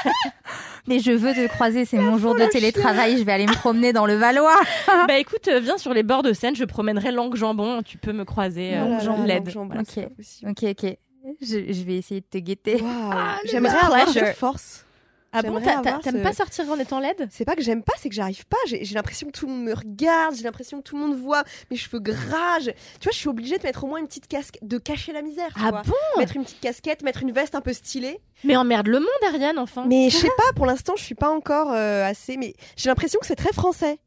Mais 0.88 1.00
je 1.00 1.12
veux 1.12 1.34
te 1.34 1.48
croiser, 1.50 1.84
c'est 1.84 1.98
mon 1.98 2.17
jour 2.17 2.34
de 2.34 2.46
télétravail, 2.46 3.17
je 3.17 3.24
vais 3.24 3.34
aller 3.34 3.46
me 3.46 3.54
promener 3.54 3.91
dans 3.91 4.06
le 4.06 4.15
Valois. 4.15 4.56
bah 5.08 5.17
écoute, 5.17 5.48
euh, 5.50 5.60
viens 5.60 5.78
sur 5.78 5.93
les 5.93 6.04
bords 6.04 6.24
de 6.24 6.32
Seine, 6.32 6.56
je 6.56 6.63
promènerai 6.63 7.12
langue 7.12 7.36
jambon. 7.36 7.82
Tu 7.84 7.98
peux 7.98 8.13
me 8.13 8.24
croiser 8.24 8.76
euh, 8.76 9.00
jambon 9.02 9.28
jambon, 9.50 9.80
Ok. 9.80 10.08
Ok, 10.48 10.63
ok. 10.63 10.98
Je, 11.41 11.74
je 11.74 11.84
vais 11.84 11.96
essayer 11.98 12.22
de 12.22 12.26
te 12.26 12.38
guetter. 12.38 12.78
Le 12.78 13.50
J'aimerais 13.50 13.78
avoir 13.78 14.08
cette 14.08 14.38
force. 14.38 14.86
Ah 15.34 15.42
bon, 15.42 15.60
t'aimes 15.60 16.02
ce- 16.04 16.24
pas 16.24 16.34
sortir 16.34 16.70
en 16.72 16.78
étant 16.80 17.00
laide? 17.00 17.28
C'est 17.32 17.46
pas 17.46 17.56
que 17.56 17.62
j'aime 17.62 17.84
pas, 17.84 17.94
c'est 18.00 18.10
que 18.10 18.16
j'arrive 18.16 18.46
pas. 18.48 18.58
J'ai 18.68 18.84
j'ai 18.86 18.96
l'impression 18.96 19.28
que 19.28 19.32
tout 19.38 19.46
le 19.46 19.52
monde 19.54 19.63
me 19.63 19.74
regarde, 19.74 20.36
j'ai 20.36 20.44
l'impression 20.44 20.78
que 20.80 20.84
tout 20.84 20.96
le 20.98 21.02
monde 21.06 21.18
voit 21.20 21.44
mes 21.70 21.78
cheveux 21.78 22.00
gras. 22.00 22.60
Je- 22.62 22.72
Tu 22.72 23.04
vois, 23.04 23.12
je 23.12 23.18
suis 23.18 23.28
obligée 23.30 23.58
de 23.58 23.63
mettre 23.63 23.84
au 23.84 23.88
moins 23.88 24.00
une 24.00 24.08
petite 24.08 24.28
casquette, 24.28 24.66
de 24.68 24.78
cacher 24.78 25.12
la 25.13 25.22
misère. 25.22 25.50
tu 25.56 25.62
Ah 25.63 25.70
vois. 25.72 25.82
bon? 25.84 25.94
Mettre 26.20 26.36
une 26.36 26.44
petite 26.44 26.60
casquette, 26.62 27.02
mettre 27.04 27.22
une 27.22 27.32
veste 27.32 27.56
un 27.56 27.62
peu 27.62 27.74
stylée. 27.74 28.20
Mais 28.44 28.56
emmerde 28.56 28.88
le 28.88 29.00
monde, 29.00 29.08
Ariane, 29.28 29.58
enfin. 29.60 29.86
Mais 29.88 30.10
je 30.10 30.18
sais 30.18 30.28
pas, 30.38 30.54
pour 30.56 30.66
l'instant, 30.66 30.94
je 30.96 31.04
suis 31.04 31.16
pas 31.16 31.30
encore 31.30 31.72
euh, 31.74 32.06
assez. 32.06 32.38
Mais 32.38 32.56
j'ai 32.76 32.90
l'impression 32.90 33.20
que 33.20 33.26
c'est 33.28 33.36
très 33.36 33.52
français. 33.54 34.00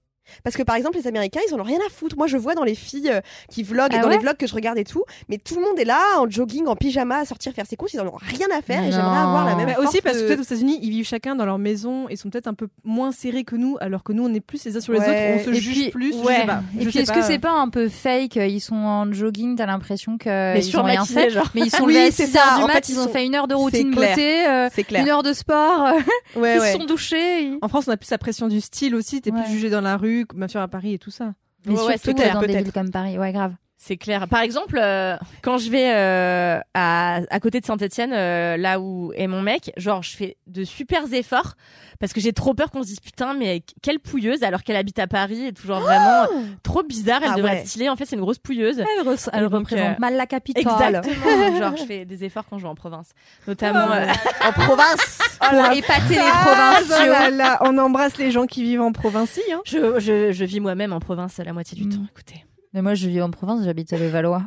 Parce 0.44 0.56
que 0.56 0.62
par 0.62 0.76
exemple, 0.76 0.96
les 0.96 1.06
Américains, 1.06 1.40
ils 1.48 1.54
en 1.54 1.60
ont 1.60 1.64
rien 1.64 1.78
à 1.86 1.90
foutre. 1.90 2.16
Moi, 2.16 2.26
je 2.26 2.36
vois 2.36 2.54
dans 2.54 2.64
les 2.64 2.74
filles 2.74 3.10
euh, 3.10 3.20
qui 3.50 3.62
vloguent, 3.62 3.88
Ah 3.92 3.98
dans 3.98 4.08
ouais 4.08 4.14
les 4.16 4.20
vlogs 4.22 4.36
que 4.36 4.46
je 4.46 4.54
regarde 4.54 4.78
et 4.78 4.84
tout, 4.84 5.04
mais 5.28 5.38
tout 5.38 5.54
le 5.56 5.62
monde 5.62 5.78
est 5.78 5.84
là 5.84 6.00
en 6.18 6.28
jogging, 6.28 6.66
en 6.66 6.76
pyjama, 6.76 7.18
à 7.18 7.24
sortir 7.24 7.52
faire 7.52 7.66
ses 7.66 7.76
courses. 7.76 7.92
Ils 7.94 8.00
en 8.00 8.06
ont 8.06 8.16
rien 8.20 8.46
à 8.56 8.62
faire 8.62 8.82
et 8.82 8.86
Non. 8.86 8.92
j'aimerais 8.92 9.18
avoir 9.18 9.44
la 9.46 9.54
même. 9.56 9.66
Mais 9.66 9.74
force 9.74 9.88
aussi 9.88 10.00
parce 10.00 10.16
que 10.16 10.22
de- 10.22 10.26
peut-être 10.28 10.40
aux 10.40 10.44
États-Unis, 10.44 10.78
ils 10.82 10.90
vivent 10.90 11.06
chacun 11.06 11.34
dans 11.36 11.44
leur 11.46 11.58
maison 11.58 12.08
et 12.08 12.16
sont 12.16 12.30
peut-être 12.30 12.46
un 12.48 12.54
peu 12.54 12.68
moins 12.84 13.12
serrés 13.12 13.44
que 13.44 13.56
nous, 13.56 13.76
alors 13.80 14.02
que 14.02 14.12
nous, 14.12 14.24
on 14.24 14.32
est 14.34 14.40
plus 14.40 14.64
les 14.64 14.76
uns 14.76 14.80
sur 14.80 14.92
les 14.92 15.00
Ouais. 15.00 15.06
autres, 15.36 15.40
on 15.48 15.52
se 15.52 15.56
Et 15.58 15.60
juge 15.60 15.74
puis- 15.82 15.90
plus. 15.90 16.14
ouais. 16.16 16.34
Je 16.36 16.40
sais 16.40 16.46
pas. 16.46 16.62
Et 16.76 16.78
Je 16.80 16.84
puis, 16.84 16.92
sais 16.92 16.98
est-ce 17.00 17.12
pas. 17.12 17.20
que 17.20 17.24
c'est 17.26 17.38
pas 17.38 17.52
un 17.52 17.68
peu 17.68 17.88
fake 17.88 18.36
Ils 18.36 18.60
sont 18.60 18.76
en 18.76 19.12
jogging, 19.12 19.56
t'as 19.56 19.66
l'impression 19.66 20.18
que 20.18 20.28
Mais 20.54 20.64
ils 20.64 20.76
ont 20.78 20.82
rien 20.82 21.04
fait. 21.04 21.30
genre. 21.30 21.48
Mais 21.54 21.62
ils 21.62 21.70
sont 21.70 21.84
Oui, 21.84 21.94
levés 21.94 22.06
à 22.06 22.10
c'est 22.10 22.26
6 22.26 22.32
ça. 22.32 22.40
heures 22.40 22.56
du 22.58 22.64
En 22.64 22.66
mat, 22.66 22.72
fait, 22.74 22.88
ils 22.88 22.92
ils 22.94 22.98
ont 23.00 23.04
sont- 23.04 23.08
fait 23.10 23.26
une 23.26 23.34
heure 23.34 23.48
de 23.48 23.54
c'est 23.54 23.60
routine 23.60 23.94
clair. 23.94 24.08
beauté, 24.10 24.46
euh, 24.46 24.68
C'est 24.72 24.84
clair. 24.84 25.02
une 25.02 25.08
heure 25.10 25.22
de 25.22 25.32
sport, 25.32 25.86
euh, 25.86 25.92
Ouais, 26.40 26.56
ils 26.56 26.60
ouais. 26.60 26.72
se 26.72 26.78
sont 26.78 26.84
douchés. 26.84 27.42
ils- 27.44 27.58
En 27.62 27.68
France, 27.68 27.84
on 27.88 27.92
a 27.92 27.96
plus 27.96 28.10
la 28.10 28.18
pression 28.18 28.48
du 28.48 28.60
style 28.60 28.94
aussi. 28.94 29.20
T'es 29.20 29.32
Ouais. 29.32 29.42
plus 29.42 29.52
jugé 29.52 29.70
dans 29.70 29.80
la 29.80 29.96
rue, 29.96 30.19
bien 30.34 30.48
sûr 30.48 30.60
à 30.60 30.68
Paris 30.68 30.94
et 30.94 30.98
tout 30.98 31.10
ça. 31.10 31.34
Mais 31.66 31.72
Ouais, 31.74 31.86
ouais, 31.86 31.98
surtout 31.98 32.16
peut-être, 32.22 32.34
dans 32.34 32.40
des 32.46 32.56
villes 32.56 32.72
comme 32.72 32.90
Paris, 32.90 33.18
ouais, 33.18 33.32
grave. 33.32 33.54
C'est 33.82 33.96
clair. 33.96 34.28
Par 34.28 34.40
exemple, 34.42 34.78
euh, 34.78 35.16
quand 35.40 35.56
je 35.56 35.70
vais 35.70 35.90
euh, 35.94 36.60
à, 36.74 37.20
à 37.30 37.40
côté 37.40 37.60
de 37.60 37.64
Saint-Etienne, 37.64 38.10
là 38.10 38.78
où 38.78 39.10
est 39.16 39.26
mon 39.26 39.40
mec, 39.40 39.72
genre 39.78 40.02
je 40.02 40.14
fais 40.14 40.36
de 40.46 40.64
super 40.64 41.10
efforts 41.14 41.54
parce 41.98 42.12
que 42.12 42.20
j'ai 42.20 42.34
trop 42.34 42.52
peur 42.52 42.70
qu'on 42.70 42.82
se 42.82 42.88
dise 42.88 43.00
putain 43.00 43.32
mais 43.32 43.62
quelle 43.82 43.98
pouilleuse 43.98 44.42
alors 44.42 44.64
qu'elle 44.64 44.76
habite 44.76 44.98
à 44.98 45.06
Paris 45.06 45.46
et 45.46 45.52
toujours 45.54 45.80
vraiment 45.80 46.26
trop 46.62 46.82
bizarre. 46.82 47.20
Elle 47.22 47.30
Ah 47.32 47.36
devrait 47.36 47.52
ouais. 47.52 47.58
être 47.60 47.68
stylée. 47.68 47.88
En 47.88 47.96
fait, 47.96 48.04
c'est 48.04 48.16
une 48.16 48.20
grosse 48.22 48.38
pouilleuse. 48.38 48.80
Elle, 48.80 49.06
re- 49.06 49.28
elle 49.32 49.40
Et 49.40 49.48
donc, 49.48 49.52
représente 49.60 49.86
euh, 49.96 49.98
mal 49.98 50.14
la 50.14 50.26
capitale. 50.26 50.96
Exactement. 50.96 51.58
genre 51.58 51.76
je 51.78 51.84
fais 51.84 52.04
des 52.04 52.22
efforts 52.24 52.44
quand 52.50 52.58
je 52.58 52.64
vais 52.64 52.68
en 52.68 52.74
province, 52.74 53.08
notamment. 53.48 53.90
euh, 53.92 54.06
En 54.46 54.52
province. 54.52 55.18
Pour 55.40 55.72
épater 55.72 56.14
les 56.16 56.18
Ah, 56.20 56.76
provinciaux. 56.82 57.10
là, 57.12 57.30
là, 57.30 57.58
on 57.62 57.78
embrasse 57.78 58.18
les 58.18 58.30
gens 58.30 58.44
qui 58.46 58.62
vivent 58.62 58.82
en 58.82 58.92
provincie. 58.92 59.40
Hein. 59.54 59.60
je, 59.64 59.98
je, 60.00 60.32
je 60.32 60.44
vis 60.44 60.60
moi-même 60.60 60.92
en 60.92 61.00
province 61.00 61.38
la 61.38 61.54
moitié 61.54 61.78
du 61.78 61.84
Mm. 61.86 61.90
temps. 61.94 62.06
Écoutez. 62.10 62.44
Mais 62.72 62.82
moi, 62.82 62.94
je 62.94 63.08
vis 63.08 63.20
en 63.20 63.30
province, 63.30 63.64
j'habite 63.64 63.92
à 63.92 63.98
Levallois. 63.98 64.42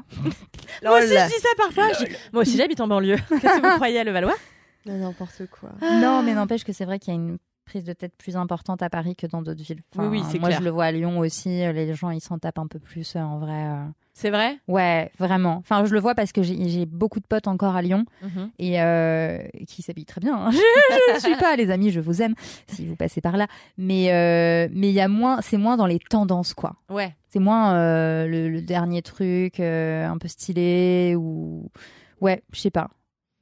Moi 0.84 1.00
aussi, 1.00 1.08
je 1.10 1.26
dis 1.28 1.42
ça 1.42 1.50
parfois. 1.58 1.92
Je- 1.94 2.06
Moi 2.32 2.42
aussi, 2.44 2.56
j'habite 2.58 2.80
en 2.82 2.88
banlieue. 2.88 3.18
Qu'est-ce 3.30 3.60
que 3.60 3.68
vous 3.70 3.76
croyez 3.76 4.00
à 4.00 4.04
Levallois? 4.04 4.36
Non, 4.86 4.98
N'importe 4.98 5.44
quoi. 5.52 5.70
Non, 5.82 6.24
mais 6.24 6.34
n'empêche 6.34 6.64
que 6.64 6.74
c'est 6.74 6.86
vrai 6.86 7.00
qu'il 7.00 7.14
y 7.14 7.18
a 7.18 7.20
une 7.20 7.38
prise 7.66 7.84
de 7.84 7.94
tête 7.94 8.14
plus 8.18 8.36
importante 8.38 8.82
à 8.82 8.90
Paris 8.90 9.16
que 9.16 9.28
dans 9.28 9.42
d'autres 9.42 9.64
villes. 9.64 9.82
Oui, 9.98 10.06
oui, 10.08 10.24
c'est 10.30 10.40
Moi, 10.40 10.50
clair. 10.50 10.60
je 10.60 10.64
le 10.66 10.70
vois 10.70 10.86
à 10.86 10.92
Lyon 10.92 11.20
aussi. 11.20 11.64
euh, 11.64 11.72
Les 11.72 11.94
gens, 11.94 12.10
ils 12.12 12.22
s'en 12.22 12.38
tapent 12.40 12.60
un 12.60 12.68
peu 12.68 12.80
plus, 12.80 13.16
euh, 13.16 13.20
en 13.20 13.40
vrai. 13.40 13.66
euh. 13.68 13.86
C'est 14.16 14.30
vrai? 14.30 14.60
Ouais, 14.68 15.12
vraiment. 15.18 15.56
Enfin, 15.58 15.86
je 15.86 15.94
le 15.94 16.00
vois 16.00 16.14
parce 16.14 16.32
que 16.32 16.44
j'ai 16.44 16.86
beaucoup 16.86 17.20
de 17.20 17.26
potes 17.26 17.48
encore 17.48 17.76
à 17.76 17.82
Lyon 17.82 18.06
Mhm. 18.22 18.52
et 18.60 18.80
euh, 18.80 19.40
qui 19.68 19.82
s'habillent 19.82 20.06
très 20.06 20.22
bien. 20.22 20.36
hein. 20.36 20.52
Je 21.10 21.14
ne 21.16 21.20
suis 21.20 21.36
pas, 21.38 21.56
les 21.56 21.72
amis, 21.72 21.90
je 21.90 22.00
vous 22.00 22.22
aime 22.22 22.36
si 22.68 22.86
vous 22.86 22.96
passez 22.96 23.22
par 23.22 23.38
là. 23.38 23.48
Mais 23.78 24.12
euh, 24.14 24.68
mais 24.72 24.90
il 24.90 24.94
y 24.94 25.02
a 25.02 25.08
moins, 25.08 25.42
c'est 25.42 25.58
moins 25.58 25.78
dans 25.78 25.88
les 25.88 25.98
tendances, 25.98 26.54
quoi. 26.54 26.76
Ouais. 26.90 27.16
C'est 27.30 27.40
moins 27.40 27.74
euh, 27.74 28.28
le, 28.28 28.50
le 28.50 28.62
dernier 28.62 29.02
truc 29.02 29.60
un 29.60 30.18
peu 30.20 30.28
stylé 30.28 31.16
ou 31.18 31.72
ouais, 32.22 32.44
je 32.54 32.60
sais 32.60 32.70
pas. 32.72 32.92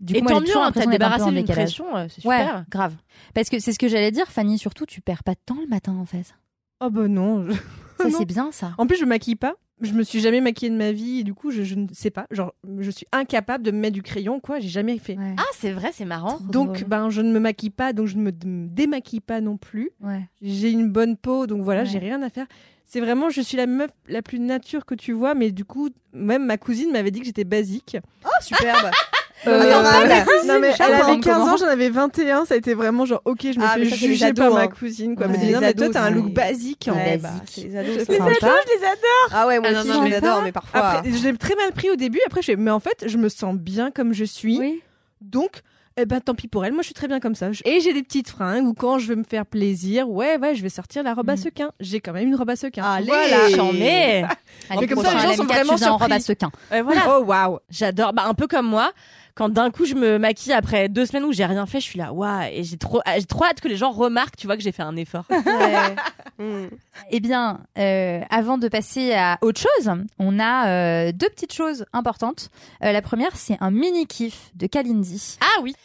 Du 0.02 0.16
Et 0.16 0.22
moi, 0.22 0.32
tant 0.32 0.42
mieux, 0.42 0.58
hein, 0.58 0.72
t'as 0.74 0.86
débarrassé 0.88 1.32
d'une 1.32 1.46
pression, 1.46 1.96
euh, 1.96 2.08
c'est 2.10 2.26
Ouais, 2.28 2.40
super. 2.40 2.66
grave. 2.70 2.96
Parce 3.36 3.50
que 3.50 3.60
c'est 3.60 3.72
ce 3.72 3.80
que 3.80 3.88
j'allais 3.88 4.12
dire, 4.12 4.28
Fanny. 4.32 4.58
Surtout, 4.58 4.86
tu 4.88 5.00
perds 5.00 5.24
pas 5.24 5.34
de 5.34 5.40
temps 5.46 5.58
le 5.62 5.68
matin, 5.68 5.94
en 5.96 6.06
fait. 6.06 6.34
Oh 6.80 6.90
bah 6.90 7.08
non. 7.08 7.46
je- 7.48 7.52
Ça, 8.02 8.10
c'est 8.18 8.26
bien, 8.26 8.52
ça. 8.52 8.74
En 8.80 8.88
plus, 8.88 8.98
je 8.98 9.04
me 9.04 9.10
maquille 9.10 9.36
pas. 9.36 9.54
Je 9.80 9.94
me 9.94 10.04
suis 10.04 10.20
jamais 10.20 10.42
maquillée 10.42 10.72
de 10.72 10.76
ma 10.76 10.92
vie 10.92 11.20
et 11.20 11.24
du 11.24 11.34
coup, 11.36 11.50
je, 11.52 11.64
je 11.64 11.76
ne 11.76 11.88
sais 11.92 12.10
pas. 12.12 12.26
Genre, 12.32 12.54
je 12.80 12.90
suis 12.92 13.06
incapable 13.12 13.64
de 13.64 13.70
me 13.72 13.78
mettre 13.80 13.94
du 13.94 14.02
crayon, 14.04 14.40
quoi. 14.40 14.60
J'ai 14.60 14.70
jamais 14.70 14.98
fait. 15.00 15.18
Ouais. 15.18 15.36
Ah, 15.38 15.44
c'est 15.54 15.72
vrai, 15.72 15.92
c'est 15.94 16.06
marrant. 16.06 16.38
Trop 16.38 16.44
Donc, 16.52 16.74
drôle. 16.78 16.88
ben, 16.88 17.10
je 17.12 17.22
ne 17.22 17.32
me 17.32 17.40
maquille 17.40 17.70
pas, 17.72 17.94
donc 17.94 18.08
je 18.08 18.16
ne 18.18 18.24
me 18.24 18.32
démaquille 18.32 19.22
pas 19.22 19.40
non 19.42 19.58
plus. 19.58 19.92
ouais. 20.02 20.28
J'ai 20.42 20.72
une 20.72 20.90
bonne 20.92 21.16
peau, 21.18 21.46
donc 21.48 21.62
voilà, 21.62 21.82
Ouais. 21.82 21.88
j'ai 21.88 22.00
rien 22.00 22.22
à 22.24 22.30
faire. 22.30 22.48
C'est 22.86 23.00
vraiment, 23.02 23.30
je 23.30 23.42
suis 23.42 23.58
la 23.58 23.68
meuf 23.68 23.92
la 24.08 24.22
plus 24.22 24.40
nature 24.40 24.86
que 24.86 24.96
tu 24.96 25.14
vois, 25.14 25.34
mais 25.36 25.52
du 25.52 25.64
coup, 25.66 25.90
même 26.14 26.46
ma 26.46 26.58
cousine 26.58 26.92
m'avait 26.92 27.12
dit 27.12 27.20
que 27.20 27.26
j'étais 27.26 27.44
basique. 27.46 27.98
Oh, 28.26 28.30
superbe. 28.42 28.90
Euh, 29.48 29.60
Adorable. 29.62 30.30
non, 30.46 30.60
mais 30.60 30.72
elle 30.80 30.94
avait 30.94 31.20
15 31.20 31.24
comment 31.24 31.54
ans, 31.54 31.58
j'en 31.58 31.66
avais 31.68 31.90
21, 31.90 32.46
ça 32.46 32.54
a 32.54 32.58
été 32.58 32.74
vraiment 32.74 33.06
genre, 33.06 33.22
ok, 33.26 33.40
je 33.44 33.60
me 33.60 33.64
Ah, 33.66 33.76
mais 33.78 33.86
fais 33.86 33.90
ça, 33.92 33.96
les 33.96 34.08
juger 34.14 34.26
ados, 34.26 34.46
par 34.46 34.54
ma 34.54 34.62
hein. 34.62 34.68
cousine, 34.68 35.16
quoi. 35.16 35.28
Ouais. 35.28 35.34
Mais 35.40 35.52
non, 35.52 35.60
les 35.60 35.66
mais 35.68 35.74
toi, 35.74 35.88
t'as 35.92 36.04
un 36.04 36.10
look 36.12 36.32
basique. 36.32 36.88
en 36.92 36.96
Ouais, 36.96 37.18
bah, 37.18 37.30
c'est 37.50 37.62
les 37.62 37.76
ados. 37.76 37.94
Je 38.00 38.04
je 38.06 38.12
les 38.12 38.18
adore. 38.18 39.30
Ah 39.32 39.48
ouais, 39.48 39.60
moi 39.60 39.70
Ah 39.74 39.80
aussi, 39.80 39.88
non, 39.88 39.94
je 39.94 39.98
non, 40.00 40.04
les 40.04 40.10
mais 40.12 40.16
adore, 40.18 40.38
pas. 40.38 40.42
mais 40.44 40.52
parfois. 40.52 40.80
Après, 40.82 41.12
je 41.12 41.28
l'ai 41.28 41.38
très 41.38 41.56
mal 41.56 41.72
pris 41.72 41.90
au 41.90 41.96
début, 41.96 42.20
après, 42.28 42.42
je 42.42 42.52
mais 42.54 42.72
en 42.72 42.80
fait, 42.80 43.06
je 43.08 43.18
me 43.18 43.30
sens 43.30 43.56
bien 43.56 43.90
comme 43.92 44.14
je 44.14 44.26
suis. 44.26 44.60
Oui. 44.60 44.82
Donc, 45.22 45.62
eh 45.98 46.06
ben, 46.06 46.22
tant 46.22 46.34
pis 46.36 46.48
pour 46.48 46.64
elle. 46.64 46.72
Moi, 46.74 46.82
je 46.84 46.86
suis 46.88 46.94
très 46.94 47.08
bien 47.08 47.20
comme 47.20 47.36
ça. 47.36 47.52
Je- 47.52 47.62
Et 47.66 47.80
j'ai 47.82 47.94
des 47.94 48.02
petites 48.04 48.30
fringues 48.30 48.66
ou 48.66 48.74
quand 48.74 48.98
je 48.98 49.08
veux 49.08 49.16
me 49.16 49.24
faire 49.24 49.46
plaisir, 49.46 50.10
ouais, 50.10 50.38
ouais, 50.38 50.56
je 50.56 50.62
vais 50.64 50.70
sortir 50.70 51.04
la 51.04 51.14
robe 51.14 51.30
à 51.30 51.34
Mm. 51.34 51.38
sequin. 51.38 51.72
J'ai 51.80 52.00
quand 52.00 52.14
même 52.14 52.28
une 52.28 52.36
robe 52.36 52.50
à 52.50 52.56
sequin. 52.56 52.84
Allez. 52.84 53.08
Voilà. 53.08 53.50
J'en 53.56 53.74
ai. 53.74 54.24
Allez, 54.70 54.88
comme 54.88 55.02
prochain 55.04 55.18
ça, 55.20 55.26
les 55.28 55.32
gens 55.32 55.38
sont 55.38 55.44
vraiment 55.46 55.74
en 55.74 55.98
robe 55.98 56.12
à 56.12 56.20
sequin. 56.20 56.50
Voilà. 56.70 57.02
Oh, 57.10 57.24
waouh. 57.26 57.60
J'adore. 57.70 58.14
Bah, 58.14 58.24
un 58.28 58.34
peu 58.34 58.48
comme 58.48 58.68
moi. 58.68 58.92
Quand 59.36 59.50
d'un 59.50 59.72
coup 59.72 59.86
je 59.86 59.96
me 59.96 60.18
maquille 60.18 60.54
après 60.54 60.90
deux 60.90 61.06
semaines 61.06 61.24
où 61.26 61.32
j'ai 61.32 61.46
rien 61.46 61.66
fait, 61.66 61.80
je 61.80 61.86
suis 61.86 62.00
là, 62.00 62.14
waouh, 62.14 62.44
et 62.52 62.64
j'ai 62.64 62.78
trop, 62.78 63.02
ah, 63.06 63.18
j'ai 63.20 63.26
trop 63.26 63.46
hâte 63.46 63.62
que 63.62 63.68
les 63.68 63.78
gens 63.78 63.92
remarquent, 63.92 64.36
tu 64.36 64.48
vois, 64.48 64.58
que 64.58 64.64
j'ai 64.64 64.72
fait 64.72 64.84
un 64.84 64.96
effort. 64.96 65.26
Ouais. 65.30 65.96
Mm. 66.40 66.70
Eh 67.12 67.20
bien, 67.20 67.60
euh, 67.78 68.22
avant 68.32 68.58
de 68.58 68.68
passer 68.68 69.14
à 69.14 69.38
autre 69.42 69.62
chose, 69.62 69.92
on 70.18 70.40
a 70.40 70.70
euh, 70.70 71.12
deux 71.12 71.30
petites 71.30 71.54
choses 71.54 71.86
importantes. 71.94 72.50
Euh, 72.84 72.92
la 72.92 73.04
première, 73.04 73.36
c'est 73.36 73.58
un 73.60 73.70
mini 73.70 74.08
kiff 74.08 74.50
de 74.56 74.66
Kalindi. 74.66 75.38
Ah 75.42 75.62
oui. 75.62 75.76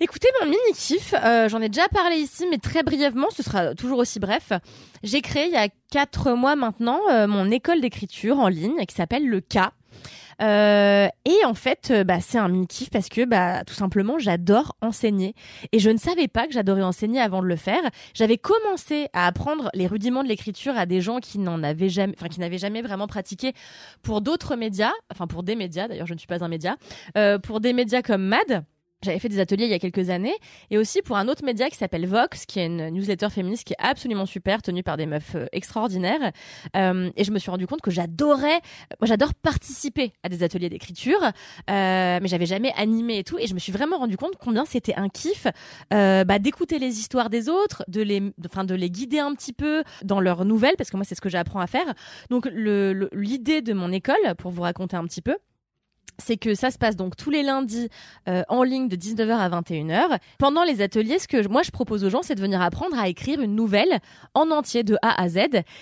Écoutez, 0.00 0.26
mon 0.40 0.46
mini 0.46 0.72
kiff, 0.74 1.14
euh, 1.14 1.48
j'en 1.48 1.60
ai 1.60 1.68
déjà 1.68 1.86
parlé 1.88 2.16
ici, 2.16 2.44
mais 2.50 2.58
très 2.58 2.82
brièvement, 2.82 3.28
ce 3.30 3.42
sera 3.44 3.74
toujours 3.76 3.98
aussi 3.98 4.18
bref. 4.18 4.52
J'ai 5.04 5.22
créé 5.22 5.46
il 5.46 5.52
y 5.52 5.56
a 5.56 5.68
quatre 5.92 6.32
mois 6.32 6.56
maintenant 6.56 6.98
euh, 7.08 7.28
mon 7.28 7.50
école 7.52 7.80
d'écriture 7.80 8.40
en 8.40 8.48
ligne 8.48 8.84
qui 8.86 8.96
s'appelle 8.96 9.28
le 9.28 9.40
K. 9.40 9.58
Euh, 10.40 11.08
et 11.24 11.44
en 11.44 11.54
fait, 11.54 11.90
euh, 11.90 12.04
bah, 12.04 12.20
c'est 12.20 12.38
un 12.38 12.48
mini 12.48 12.66
kiff 12.66 12.90
parce 12.90 13.08
que, 13.08 13.24
bah, 13.24 13.64
tout 13.64 13.74
simplement, 13.74 14.18
j'adore 14.18 14.76
enseigner. 14.80 15.34
Et 15.72 15.78
je 15.78 15.90
ne 15.90 15.98
savais 15.98 16.28
pas 16.28 16.46
que 16.46 16.52
j'adorais 16.52 16.82
enseigner 16.82 17.20
avant 17.20 17.42
de 17.42 17.46
le 17.46 17.56
faire. 17.56 17.82
J'avais 18.14 18.38
commencé 18.38 19.08
à 19.12 19.26
apprendre 19.26 19.70
les 19.74 19.86
rudiments 19.86 20.22
de 20.22 20.28
l'écriture 20.28 20.76
à 20.76 20.86
des 20.86 21.00
gens 21.00 21.20
qui 21.20 21.38
n'en 21.38 21.62
avaient 21.62 21.88
jamais, 21.88 22.14
qui 22.30 22.40
n'avaient 22.40 22.58
jamais 22.58 22.82
vraiment 22.82 23.06
pratiqué 23.06 23.52
pour 24.02 24.20
d'autres 24.20 24.56
médias, 24.56 24.92
enfin, 25.12 25.26
pour 25.26 25.42
des 25.42 25.56
médias. 25.56 25.88
D'ailleurs, 25.88 26.06
je 26.06 26.14
ne 26.14 26.18
suis 26.18 26.26
pas 26.28 26.42
un 26.44 26.48
média. 26.48 26.76
Euh, 27.16 27.38
pour 27.38 27.60
des 27.60 27.72
médias 27.72 28.02
comme 28.02 28.22
Mad. 28.22 28.64
J'avais 29.02 29.18
fait 29.18 29.28
des 29.28 29.40
ateliers 29.40 29.64
il 29.64 29.70
y 29.70 29.74
a 29.74 29.78
quelques 29.78 30.10
années 30.10 30.34
et 30.70 30.78
aussi 30.78 31.02
pour 31.02 31.16
un 31.16 31.26
autre 31.28 31.44
média 31.44 31.68
qui 31.68 31.76
s'appelle 31.76 32.06
Vox, 32.06 32.46
qui 32.46 32.60
est 32.60 32.66
une 32.66 32.88
newsletter 32.90 33.30
féministe 33.30 33.64
qui 33.64 33.72
est 33.72 33.84
absolument 33.84 34.26
super, 34.26 34.62
tenue 34.62 34.82
par 34.82 34.96
des 34.96 35.06
meufs 35.06 35.34
euh, 35.34 35.46
extraordinaires. 35.52 36.32
Euh, 36.76 37.10
et 37.16 37.24
je 37.24 37.32
me 37.32 37.38
suis 37.38 37.50
rendu 37.50 37.66
compte 37.66 37.80
que 37.80 37.90
j'adorais, 37.90 38.60
moi 39.00 39.06
j'adore 39.06 39.34
participer 39.34 40.12
à 40.22 40.28
des 40.28 40.42
ateliers 40.42 40.68
d'écriture, 40.68 41.20
euh, 41.22 42.18
mais 42.22 42.28
j'avais 42.28 42.46
jamais 42.46 42.72
animé 42.76 43.18
et 43.18 43.24
tout. 43.24 43.38
Et 43.38 43.46
je 43.46 43.54
me 43.54 43.58
suis 43.58 43.72
vraiment 43.72 43.98
rendu 43.98 44.16
compte 44.16 44.34
combien 44.38 44.64
c'était 44.64 44.94
un 44.94 45.08
kiff 45.08 45.46
euh, 45.92 46.24
bah, 46.24 46.38
d'écouter 46.38 46.78
les 46.78 46.98
histoires 47.00 47.30
des 47.30 47.48
autres, 47.48 47.84
de 47.88 48.02
les, 48.02 48.22
enfin 48.46 48.64
de 48.64 48.74
les 48.74 48.90
guider 48.90 49.18
un 49.18 49.34
petit 49.34 49.52
peu 49.52 49.82
dans 50.04 50.20
leurs 50.20 50.44
nouvelles, 50.44 50.76
parce 50.78 50.90
que 50.90 50.96
moi 50.96 51.04
c'est 51.04 51.14
ce 51.14 51.20
que 51.20 51.28
j'apprends 51.28 51.60
à 51.60 51.66
faire. 51.66 51.94
Donc 52.30 52.48
l'idée 52.52 53.62
de 53.62 53.72
mon 53.72 53.90
école, 53.90 54.34
pour 54.38 54.50
vous 54.50 54.62
raconter 54.62 54.96
un 54.96 55.04
petit 55.04 55.22
peu 55.22 55.36
c'est 56.18 56.36
que 56.36 56.54
ça 56.54 56.70
se 56.70 56.78
passe 56.78 56.96
donc 56.96 57.16
tous 57.16 57.30
les 57.30 57.42
lundis 57.42 57.88
euh, 58.28 58.42
en 58.48 58.62
ligne 58.62 58.88
de 58.88 58.96
19h 58.96 59.32
à 59.32 59.48
21h. 59.48 60.18
Pendant 60.38 60.62
les 60.62 60.80
ateliers, 60.80 61.18
ce 61.18 61.28
que 61.28 61.46
moi 61.48 61.62
je 61.62 61.70
propose 61.70 62.04
aux 62.04 62.10
gens, 62.10 62.22
c'est 62.22 62.34
de 62.34 62.40
venir 62.40 62.60
apprendre 62.60 62.98
à 62.98 63.08
écrire 63.08 63.40
une 63.40 63.54
nouvelle 63.54 63.98
en 64.34 64.50
entier 64.50 64.84
de 64.84 64.96
A 65.02 65.20
à 65.20 65.28
Z. 65.28 65.38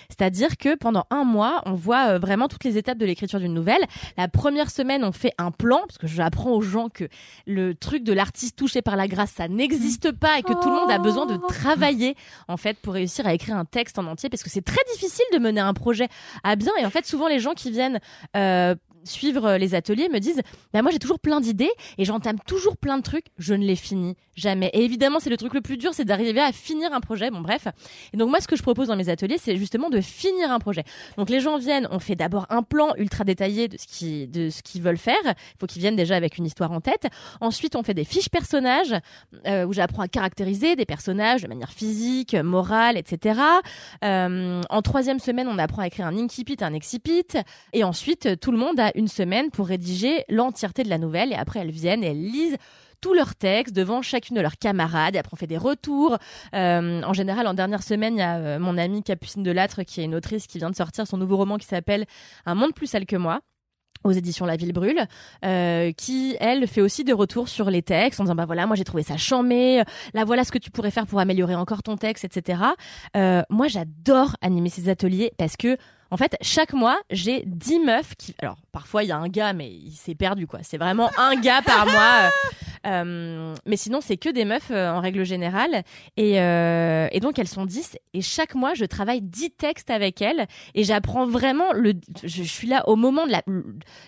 C'est-à-dire 0.09 0.57
que 0.57 0.75
pendant 0.75 1.05
un 1.09 1.23
mois, 1.23 1.61
on 1.65 1.73
voit 1.73 2.11
euh, 2.11 2.19
vraiment 2.19 2.47
toutes 2.47 2.63
les 2.63 2.77
étapes 2.77 2.97
de 2.97 3.05
l'écriture 3.05 3.39
d'une 3.39 3.53
nouvelle. 3.53 3.81
La 4.17 4.27
première 4.27 4.69
semaine, 4.69 5.03
on 5.03 5.11
fait 5.11 5.33
un 5.37 5.51
plan, 5.51 5.81
parce 5.87 5.97
que 5.97 6.07
j'apprends 6.07 6.51
aux 6.51 6.61
gens 6.61 6.89
que 6.89 7.05
le 7.45 7.75
truc 7.75 8.03
de 8.03 8.13
l'artiste 8.13 8.57
touché 8.57 8.81
par 8.81 8.95
la 8.95 9.07
grâce, 9.07 9.31
ça 9.31 9.47
n'existe 9.47 10.11
pas 10.11 10.39
et 10.39 10.43
que 10.43 10.53
tout 10.53 10.69
le 10.69 10.75
monde 10.75 10.91
a 10.91 10.97
besoin 10.97 11.25
de 11.25 11.37
travailler 11.47 12.15
en 12.47 12.57
fait 12.57 12.77
pour 12.79 12.93
réussir 12.93 13.27
à 13.27 13.33
écrire 13.33 13.55
un 13.55 13.65
texte 13.65 13.99
en 13.99 14.05
entier, 14.05 14.29
parce 14.29 14.43
que 14.43 14.49
c'est 14.49 14.65
très 14.65 14.81
difficile 14.93 15.25
de 15.33 15.39
mener 15.39 15.61
un 15.61 15.73
projet 15.73 16.07
à 16.43 16.55
bien. 16.55 16.71
Et 16.79 16.85
en 16.85 16.89
fait, 16.89 17.05
souvent 17.05 17.27
les 17.27 17.39
gens 17.39 17.53
qui 17.53 17.71
viennent 17.71 17.99
euh, 18.35 18.75
suivre 19.03 19.45
euh, 19.45 19.57
les 19.57 19.75
ateliers 19.75 20.09
me 20.09 20.19
disent 20.19 20.41
bah 20.73 20.81
moi 20.81 20.91
j'ai 20.91 20.99
toujours 20.99 21.19
plein 21.19 21.39
d'idées 21.39 21.71
et 21.97 22.05
j'entame 22.05 22.39
toujours 22.45 22.77
plein 22.77 22.97
de 22.97 23.03
trucs. 23.03 23.27
Je 23.37 23.53
ne 23.53 23.65
les 23.65 23.75
finis 23.75 24.15
jamais. 24.35 24.69
Et 24.73 24.83
évidemment 24.83 25.19
c'est 25.19 25.29
le 25.29 25.37
truc 25.37 25.53
le 25.53 25.61
plus 25.61 25.77
dur 25.77 25.93
c'est 25.93 26.05
d'arriver 26.05 26.41
à 26.41 26.51
finir 26.51 26.93
un 26.93 26.99
projet. 26.99 27.29
Bon 27.31 27.41
bref. 27.41 27.67
Et 28.13 28.17
donc 28.17 28.29
moi 28.29 28.39
ce 28.39 28.47
que 28.47 28.55
je 28.55 28.63
propose 28.63 28.87
dans 28.87 28.95
mes 28.95 29.09
ateliers 29.09 29.37
c'est 29.37 29.57
justement 29.57 29.89
de 29.89 30.01
finir 30.01 30.51
un 30.51 30.59
projet. 30.59 30.83
Donc 31.17 31.29
les 31.29 31.39
gens 31.39 31.57
viennent 31.57 31.87
on 31.91 31.99
fait 31.99 32.15
d'abord 32.15 32.45
un 32.49 32.63
plan 32.63 32.93
ultra 32.97 33.23
détaillé 33.23 33.67
de 33.67 33.77
ce 33.77 33.87
qui 33.87 34.27
de 34.27 34.49
ce 34.49 34.61
qu'ils 34.61 34.81
veulent 34.81 34.97
faire. 34.97 35.15
Il 35.25 35.59
faut 35.59 35.67
qu'ils 35.67 35.81
viennent 35.81 35.95
déjà 35.95 36.15
avec 36.15 36.37
une 36.37 36.45
histoire 36.45 36.71
en 36.71 36.81
tête. 36.81 37.07
Ensuite 37.39 37.75
on 37.75 37.83
fait 37.83 37.93
des 37.93 38.05
fiches 38.05 38.29
personnages 38.29 38.95
euh, 39.47 39.65
où 39.65 39.73
j'apprends 39.73 40.03
à 40.03 40.07
caractériser 40.07 40.75
des 40.75 40.85
personnages 40.85 41.41
de 41.43 41.47
manière 41.47 41.71
physique 41.71 42.35
morale 42.35 42.97
etc 42.97 43.39
euh, 44.03 44.61
en 44.69 44.81
troisième 44.81 45.19
semaine 45.19 45.47
on 45.47 45.57
apprend 45.57 45.81
à 45.81 45.87
écrire 45.87 46.07
un 46.07 46.17
incipit 46.17 46.57
un 46.61 46.73
excipit. 46.73 47.25
Et 47.73 47.83
ensuite 47.83 48.39
tout 48.39 48.51
le 48.51 48.57
monde 48.57 48.79
a 48.79 48.91
une 48.95 49.07
semaine 49.07 49.51
pour 49.51 49.67
rédiger 49.67 50.23
l'entièreté 50.29 50.83
de 50.83 50.89
la 50.89 50.97
nouvelle. 50.97 51.31
Et 51.31 51.35
après 51.35 51.59
elles 51.59 51.71
viennent 51.71 52.03
et 52.03 52.07
elles 52.07 52.21
lisent 52.21 52.57
tous 53.01 53.13
leurs 53.13 53.35
textes 53.35 53.75
devant 53.75 54.01
chacune 54.01 54.35
de 54.35 54.41
leurs 54.41 54.57
camarades 54.57 55.15
et 55.15 55.17
après 55.17 55.31
on 55.33 55.37
fait 55.37 55.47
des 55.47 55.57
retours. 55.57 56.17
Euh, 56.53 57.01
en 57.01 57.13
général, 57.13 57.47
en 57.47 57.53
dernière 57.53 57.83
semaine, 57.83 58.15
il 58.15 58.19
y 58.19 58.23
a 58.23 58.37
euh, 58.37 58.59
mon 58.59 58.77
amie 58.77 59.03
Capucine 59.03 59.43
Delattre 59.43 59.83
qui 59.83 60.01
est 60.01 60.05
une 60.05 60.15
autrice 60.15 60.47
qui 60.47 60.59
vient 60.59 60.69
de 60.69 60.75
sortir 60.75 61.07
son 61.07 61.17
nouveau 61.17 61.37
roman 61.37 61.57
qui 61.57 61.67
s'appelle 61.67 62.05
Un 62.45 62.55
monde 62.55 62.73
plus 62.73 62.87
sale 62.87 63.05
que 63.05 63.15
moi 63.15 63.41
aux 64.03 64.11
éditions 64.11 64.45
La 64.45 64.55
Ville 64.55 64.73
Brûle, 64.73 65.05
euh, 65.45 65.91
qui 65.91 66.35
elle 66.39 66.67
fait 66.67 66.81
aussi 66.81 67.03
des 67.03 67.13
retours 67.13 67.47
sur 67.47 67.69
les 67.69 67.81
textes 67.81 68.19
en 68.19 68.23
disant 68.23 68.35
bah 68.35 68.45
voilà 68.45 68.65
moi 68.65 68.75
j'ai 68.75 68.83
trouvé 68.83 69.03
ça 69.03 69.17
chambé, 69.17 69.83
là 70.13 70.25
voilà 70.25 70.43
ce 70.43 70.51
que 70.51 70.57
tu 70.57 70.71
pourrais 70.71 70.91
faire 70.91 71.05
pour 71.05 71.19
améliorer 71.19 71.55
encore 71.55 71.83
ton 71.83 71.97
texte, 71.97 72.25
etc. 72.25 72.61
Euh, 73.15 73.43
moi 73.49 73.67
j'adore 73.67 74.35
animer 74.41 74.69
ces 74.69 74.89
ateliers 74.89 75.31
parce 75.37 75.55
que 75.55 75.77
en 76.11 76.17
fait, 76.17 76.37
chaque 76.41 76.73
mois, 76.73 76.99
j'ai 77.09 77.43
10 77.45 77.79
meufs 77.79 78.15
qui. 78.17 78.35
Alors, 78.41 78.57
parfois, 78.71 79.03
il 79.03 79.07
y 79.07 79.11
a 79.11 79.17
un 79.17 79.29
gars, 79.29 79.53
mais 79.53 79.69
il 79.69 79.93
s'est 79.93 80.15
perdu, 80.15 80.45
quoi. 80.45 80.59
C'est 80.61 80.77
vraiment 80.77 81.09
un 81.17 81.35
gars 81.35 81.61
par 81.61 81.85
mois. 81.85 82.29
Euh, 82.87 83.53
mais 83.65 83.77
sinon, 83.77 84.01
c'est 84.01 84.17
que 84.17 84.29
des 84.29 84.43
meufs 84.43 84.71
euh, 84.71 84.91
en 84.91 84.99
règle 84.99 85.23
générale. 85.23 85.83
Et, 86.17 86.41
euh, 86.41 87.07
et, 87.11 87.19
donc, 87.19 87.37
elles 87.39 87.47
sont 87.47 87.65
10. 87.65 87.97
Et 88.13 88.21
chaque 88.21 88.55
mois, 88.55 88.73
je 88.73 88.85
travaille 88.85 89.21
10 89.21 89.51
textes 89.51 89.89
avec 89.89 90.21
elles. 90.21 90.47
Et 90.73 90.83
j'apprends 90.83 91.27
vraiment. 91.27 91.71
Le, 91.73 91.93
je, 92.23 92.43
suis 92.43 92.67
là 92.67 92.87
au 92.89 92.95
moment 92.95 93.25
de 93.25 93.31
la, 93.31 93.43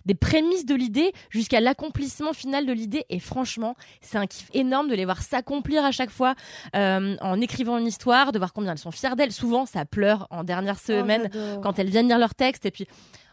des 0.05 0.15
prémices 0.15 0.65
de 0.65 0.75
l'idée 0.75 1.13
jusqu'à 1.29 1.61
l'accomplissement 1.61 2.33
final 2.33 2.65
de 2.65 2.73
l'idée. 2.73 3.05
Et 3.09 3.19
franchement, 3.19 3.75
c'est 4.01 4.17
un 4.17 4.27
kiff 4.27 4.49
énorme 4.53 4.89
de 4.89 4.95
les 4.95 5.05
voir 5.05 5.21
s'accomplir 5.21 5.85
à 5.85 5.91
chaque 5.91 6.09
fois 6.09 6.35
euh, 6.75 7.15
en 7.21 7.39
écrivant 7.39 7.77
une 7.77 7.87
histoire, 7.87 8.31
de 8.31 8.39
voir 8.39 8.53
combien 8.53 8.71
elles 8.71 8.77
sont 8.77 8.91
fières 8.91 9.15
d'elles. 9.15 9.31
Souvent, 9.31 9.65
ça 9.65 9.85
pleure 9.85 10.27
en 10.31 10.43
dernière 10.43 10.73
Oh, 10.73 10.87
semaine 10.87 11.29
quand 11.61 11.77
elles 11.79 11.92
viennent 11.93 12.08
lire 12.08 12.19
leur 12.19 12.36
texte. 12.36 12.65
Et 12.65 12.71
puis, 12.71 12.88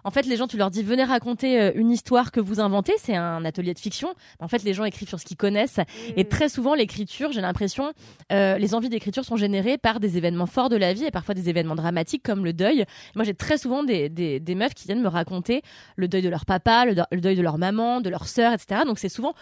en 0.05 0.11
fait, 0.11 0.27
les 0.27 0.37
gens, 0.37 0.47
tu 0.47 0.57
leur 0.57 0.71
dis, 0.71 0.83
venez 0.83 1.05
raconter 1.05 1.61
euh, 1.61 1.73
une 1.75 1.91
histoire 1.91 2.33
que 2.33 2.41
vous 2.41 2.61
inventez. 2.61 2.93
C'est 2.99 3.17
un 3.17 3.45
atelier 3.45 3.75
de 3.75 3.79
fiction. 3.79 4.15
En 4.39 4.49
fait, 4.49 4.63
les 4.63 4.75
gens 4.75 4.85
écrivent 4.85 5.09
sur 5.09 5.21
ce 5.21 5.25
qu'ils 5.25 5.37
connaissent. 5.37 5.81
Et 6.17 6.25
très 6.25 6.49
souvent, 6.49 6.75
l'écriture, 6.75 7.33
j'ai 7.33 7.41
l'impression, 7.41 7.93
euh, 8.33 8.57
les 8.59 8.75
envies 8.75 8.89
d'écriture 8.89 9.25
sont 9.25 9.37
générées 9.37 9.79
par 9.79 10.01
des 10.01 10.17
événements 10.17 10.47
forts 10.47 10.69
de 10.69 10.77
la 10.77 10.93
vie 10.93 11.05
et 11.05 11.11
parfois 11.11 11.35
des 11.35 11.49
événements 11.49 11.75
dramatiques 11.75 12.23
comme 12.23 12.45
le 12.45 12.53
deuil. 12.53 12.85
Moi, 13.15 13.25
j'ai 13.25 13.35
très 13.35 13.59
souvent 13.59 13.83
des, 13.83 14.09
des, 14.09 14.41
des, 14.41 14.55
meufs 14.55 14.75
qui 14.75 14.87
viennent 14.87 15.03
me 15.03 15.09
raconter 15.09 15.63
le 15.97 16.09
deuil 16.09 16.23
de 16.23 16.29
leur 16.29 16.47
papa, 16.47 16.85
le, 16.85 16.95
le 17.11 17.21
deuil 17.21 17.37
de 17.37 17.43
leur 17.43 17.59
maman, 17.59 18.01
de 18.01 18.09
leur 18.09 18.27
sœur, 18.27 18.53
etc. 18.53 18.83
Donc, 18.87 18.99
c'est 18.99 19.09
souvent 19.09 19.35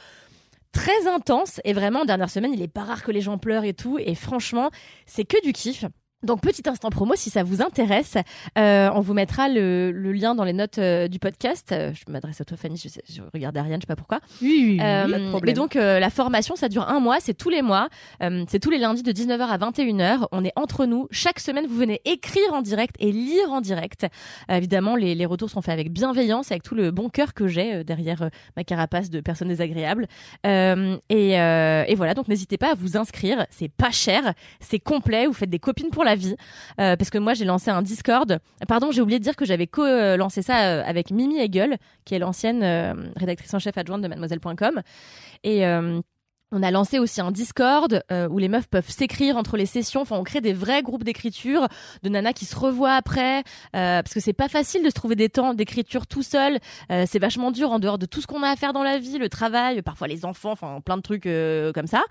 très 0.72 1.06
intense. 1.06 1.60
Et 1.64 1.72
vraiment, 1.72 2.00
en 2.00 2.04
dernière 2.04 2.30
semaine, 2.30 2.52
il 2.52 2.62
est 2.62 2.68
pas 2.68 2.84
rare 2.84 3.02
que 3.02 3.12
les 3.12 3.20
gens 3.20 3.38
pleurent 3.38 3.64
et 3.64 3.74
tout. 3.74 3.98
Et 3.98 4.14
franchement, 4.14 4.70
c'est 5.06 5.24
que 5.24 5.40
du 5.42 5.52
kiff. 5.52 5.84
Donc 6.24 6.40
petit 6.40 6.68
instant 6.68 6.90
promo 6.90 7.14
si 7.14 7.30
ça 7.30 7.44
vous 7.44 7.62
intéresse, 7.62 8.16
euh, 8.58 8.90
on 8.92 8.98
vous 9.00 9.14
mettra 9.14 9.48
le, 9.48 9.92
le, 9.92 10.10
lien 10.10 10.34
dans 10.34 10.42
les 10.42 10.52
notes 10.52 10.78
euh, 10.78 11.06
du 11.06 11.20
podcast. 11.20 11.70
Euh, 11.70 11.92
je 11.94 12.10
m'adresse 12.10 12.40
à 12.40 12.44
toi 12.44 12.56
Fanny, 12.56 12.76
je, 12.76 12.88
sais, 12.88 13.02
je 13.08 13.20
regarde 13.32 13.56
Ariane, 13.56 13.76
je 13.80 13.82
sais 13.82 13.86
pas 13.86 13.94
pourquoi. 13.94 14.18
Oui, 14.42 14.48
oui, 14.48 14.72
oui 14.72 14.80
Euh, 14.82 15.52
donc 15.52 15.76
euh, 15.76 16.00
la 16.00 16.10
formation 16.10 16.56
ça 16.56 16.68
dure 16.68 16.88
un 16.88 16.98
mois, 16.98 17.18
c'est 17.20 17.34
tous 17.34 17.50
les 17.50 17.62
mois, 17.62 17.88
Euh, 18.20 18.44
c'est 18.48 18.58
tous 18.58 18.70
les 18.70 18.78
lundis 18.78 19.04
de 19.04 19.12
19h 19.12 19.42
à 19.42 19.58
21h. 19.58 20.26
On 20.32 20.44
est 20.44 20.52
entre 20.56 20.86
nous. 20.86 21.06
Chaque 21.12 21.38
semaine 21.38 21.66
vous 21.68 21.76
venez 21.76 22.00
écrire 22.04 22.52
en 22.52 22.62
direct 22.62 22.96
et 22.98 23.12
lire 23.12 23.52
en 23.52 23.60
direct. 23.60 24.06
Évidemment 24.48 24.96
les, 24.96 25.14
les 25.14 25.26
retours 25.26 25.50
sont 25.50 25.62
faits 25.62 25.74
avec 25.74 25.92
bienveillance, 25.92 26.50
avec 26.50 26.64
tout 26.64 26.74
le 26.74 26.90
bon 26.90 27.10
cœur 27.10 27.32
que 27.32 27.46
j'ai 27.46 27.74
euh, 27.74 27.84
derrière 27.84 28.28
ma 28.56 28.64
carapace 28.64 29.08
de 29.08 29.20
personnes 29.20 29.48
désagréables. 29.48 30.08
Euh, 30.46 30.96
et, 31.10 31.38
euh, 31.40 31.84
et 31.86 31.94
voilà 31.94 32.14
donc 32.14 32.26
n'hésitez 32.26 32.58
pas 32.58 32.72
à 32.72 32.74
vous 32.74 32.96
inscrire. 32.96 33.46
C'est 33.50 33.70
pas 33.70 33.92
cher, 33.92 34.34
c'est 34.58 34.80
complet. 34.80 35.26
Vous 35.28 35.32
faites 35.32 35.50
des 35.50 35.60
copines 35.60 35.90
pour 35.90 36.02
la 36.04 36.07
vie. 36.14 36.36
Euh, 36.80 36.96
parce 36.96 37.10
que 37.10 37.18
moi 37.18 37.34
j'ai 37.34 37.44
lancé 37.44 37.70
un 37.70 37.82
Discord. 37.82 38.38
Pardon, 38.66 38.90
j'ai 38.90 39.00
oublié 39.00 39.18
de 39.18 39.24
dire 39.24 39.36
que 39.36 39.44
j'avais 39.44 39.66
co-lancé 39.66 40.42
ça 40.42 40.64
euh, 40.64 40.82
avec 40.84 41.10
Mimi 41.10 41.38
Hegel, 41.38 41.78
qui 42.04 42.14
est 42.14 42.18
l'ancienne 42.18 42.62
euh, 42.62 42.94
rédactrice 43.16 43.52
en 43.54 43.58
chef 43.58 43.76
adjointe 43.78 44.02
de 44.02 44.08
mademoiselle.com. 44.08 44.82
Et 45.44 45.64
on 46.50 46.62
a 46.62 46.70
lancé 46.70 46.98
aussi 46.98 47.20
un 47.20 47.30
Discord 47.30 48.02
euh, 48.10 48.28
où 48.28 48.38
les 48.38 48.48
meufs 48.48 48.68
peuvent 48.68 48.88
s'écrire 48.88 49.36
entre 49.36 49.56
les 49.56 49.66
sessions. 49.66 50.00
Enfin, 50.00 50.16
on 50.16 50.24
crée 50.24 50.40
des 50.40 50.54
vrais 50.54 50.82
groupes 50.82 51.04
d'écriture 51.04 51.68
de 52.02 52.08
nanas 52.08 52.32
qui 52.32 52.46
se 52.46 52.56
revoient 52.56 52.94
après, 52.94 53.40
euh, 53.76 54.02
parce 54.02 54.14
que 54.14 54.20
c'est 54.20 54.32
pas 54.32 54.48
facile 54.48 54.82
de 54.82 54.88
se 54.88 54.94
trouver 54.94 55.14
des 55.14 55.28
temps 55.28 55.52
d'écriture 55.52 56.06
tout 56.06 56.22
seul. 56.22 56.58
Euh, 56.90 57.04
c'est 57.06 57.18
vachement 57.18 57.50
dur 57.50 57.70
en 57.70 57.78
dehors 57.78 57.98
de 57.98 58.06
tout 58.06 58.22
ce 58.22 58.26
qu'on 58.26 58.42
a 58.42 58.48
à 58.48 58.56
faire 58.56 58.72
dans 58.72 58.82
la 58.82 58.98
vie, 58.98 59.18
le 59.18 59.28
travail, 59.28 59.82
parfois 59.82 60.08
les 60.08 60.24
enfants, 60.24 60.52
enfin 60.52 60.80
plein 60.80 60.96
de 60.96 61.02
trucs 61.02 61.28
comme 61.74 61.86
ça. 61.86 62.02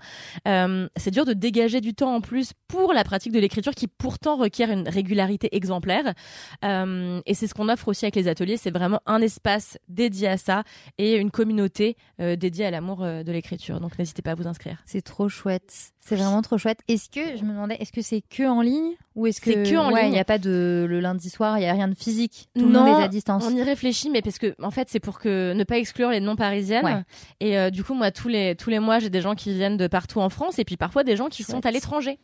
C'est 0.96 1.10
dur 1.10 1.24
de 1.24 1.32
dégager 1.32 1.80
du 1.80 1.94
temps 1.94 2.14
en 2.14 2.20
plus 2.20 2.52
pour 2.68 2.92
la 2.92 3.04
pratique 3.04 3.32
de 3.32 3.40
l'écriture 3.40 3.74
qui 3.74 3.88
pourtant 3.88 4.36
requiert 4.36 4.70
une 4.70 4.88
régularité 4.88 5.54
exemplaire. 5.56 6.14
Et 6.62 7.34
c'est 7.34 7.46
ce 7.46 7.54
qu'on 7.54 7.68
offre 7.68 7.88
aussi 7.88 8.04
avec 8.04 8.16
les 8.16 8.28
ateliers. 8.28 8.56
C'est 8.56 8.70
vraiment 8.70 9.00
un 9.06 9.20
espace 9.20 9.78
dédié 9.88 10.28
à 10.28 10.36
ça 10.36 10.62
et 10.98 11.16
une 11.16 11.30
communauté 11.30 11.96
dédiée 12.18 12.66
à 12.66 12.70
l'amour 12.70 12.98
de 12.98 13.32
l'écriture. 13.32 13.80
Donc 13.80 13.98
n'hésitez 13.98 14.22
pas 14.22 14.27
à 14.28 14.34
vous 14.34 14.46
inscrire. 14.46 14.78
C'est 14.86 15.02
trop 15.02 15.28
chouette. 15.28 15.92
C'est 16.00 16.16
vraiment 16.16 16.40
trop 16.40 16.56
chouette. 16.56 16.80
Est-ce 16.88 17.10
que, 17.10 17.36
je 17.36 17.44
me 17.44 17.52
demandais, 17.52 17.76
est-ce 17.80 17.92
que 17.92 18.00
c'est 18.00 18.22
que 18.22 18.48
en 18.48 18.62
ligne 18.62 18.92
ou 19.14 19.26
est-ce 19.26 19.40
que. 19.40 19.52
C'est 19.52 19.70
que 19.70 19.76
en 19.76 19.92
ouais, 19.92 20.02
ligne. 20.02 20.12
Il 20.12 20.14
n'y 20.14 20.20
a 20.20 20.24
pas 20.24 20.38
de. 20.38 20.86
Le 20.88 21.00
lundi 21.00 21.28
soir, 21.28 21.58
il 21.58 21.62
n'y 21.62 21.68
a 21.68 21.72
rien 21.72 21.88
de 21.88 21.94
physique. 21.94 22.48
Tout 22.54 22.64
le 22.64 22.72
Non, 22.72 22.84
monde 22.84 23.00
est 23.00 23.04
à 23.04 23.08
distance. 23.08 23.44
On 23.46 23.54
y 23.54 23.62
réfléchit, 23.62 24.08
mais 24.10 24.22
parce 24.22 24.38
que 24.38 24.54
en 24.62 24.70
fait, 24.70 24.88
c'est 24.90 25.00
pour 25.00 25.18
que 25.18 25.52
ne 25.52 25.64
pas 25.64 25.78
exclure 25.78 26.10
les 26.10 26.20
non 26.20 26.36
parisiennes. 26.36 26.84
Ouais. 26.84 27.02
Et 27.40 27.58
euh, 27.58 27.70
du 27.70 27.84
coup, 27.84 27.94
moi, 27.94 28.10
tous 28.10 28.28
les 28.28 28.54
tous 28.54 28.70
les 28.70 28.78
mois, 28.78 28.98
j'ai 28.98 29.10
des 29.10 29.20
gens 29.20 29.34
qui 29.34 29.52
viennent 29.52 29.76
de 29.76 29.86
partout 29.86 30.20
en 30.20 30.30
France, 30.30 30.58
et 30.58 30.64
puis 30.64 30.76
parfois 30.76 31.04
des 31.04 31.16
gens 31.16 31.28
qui 31.28 31.42
sont 31.42 31.64
à 31.66 31.70
l'étranger. 31.70 32.18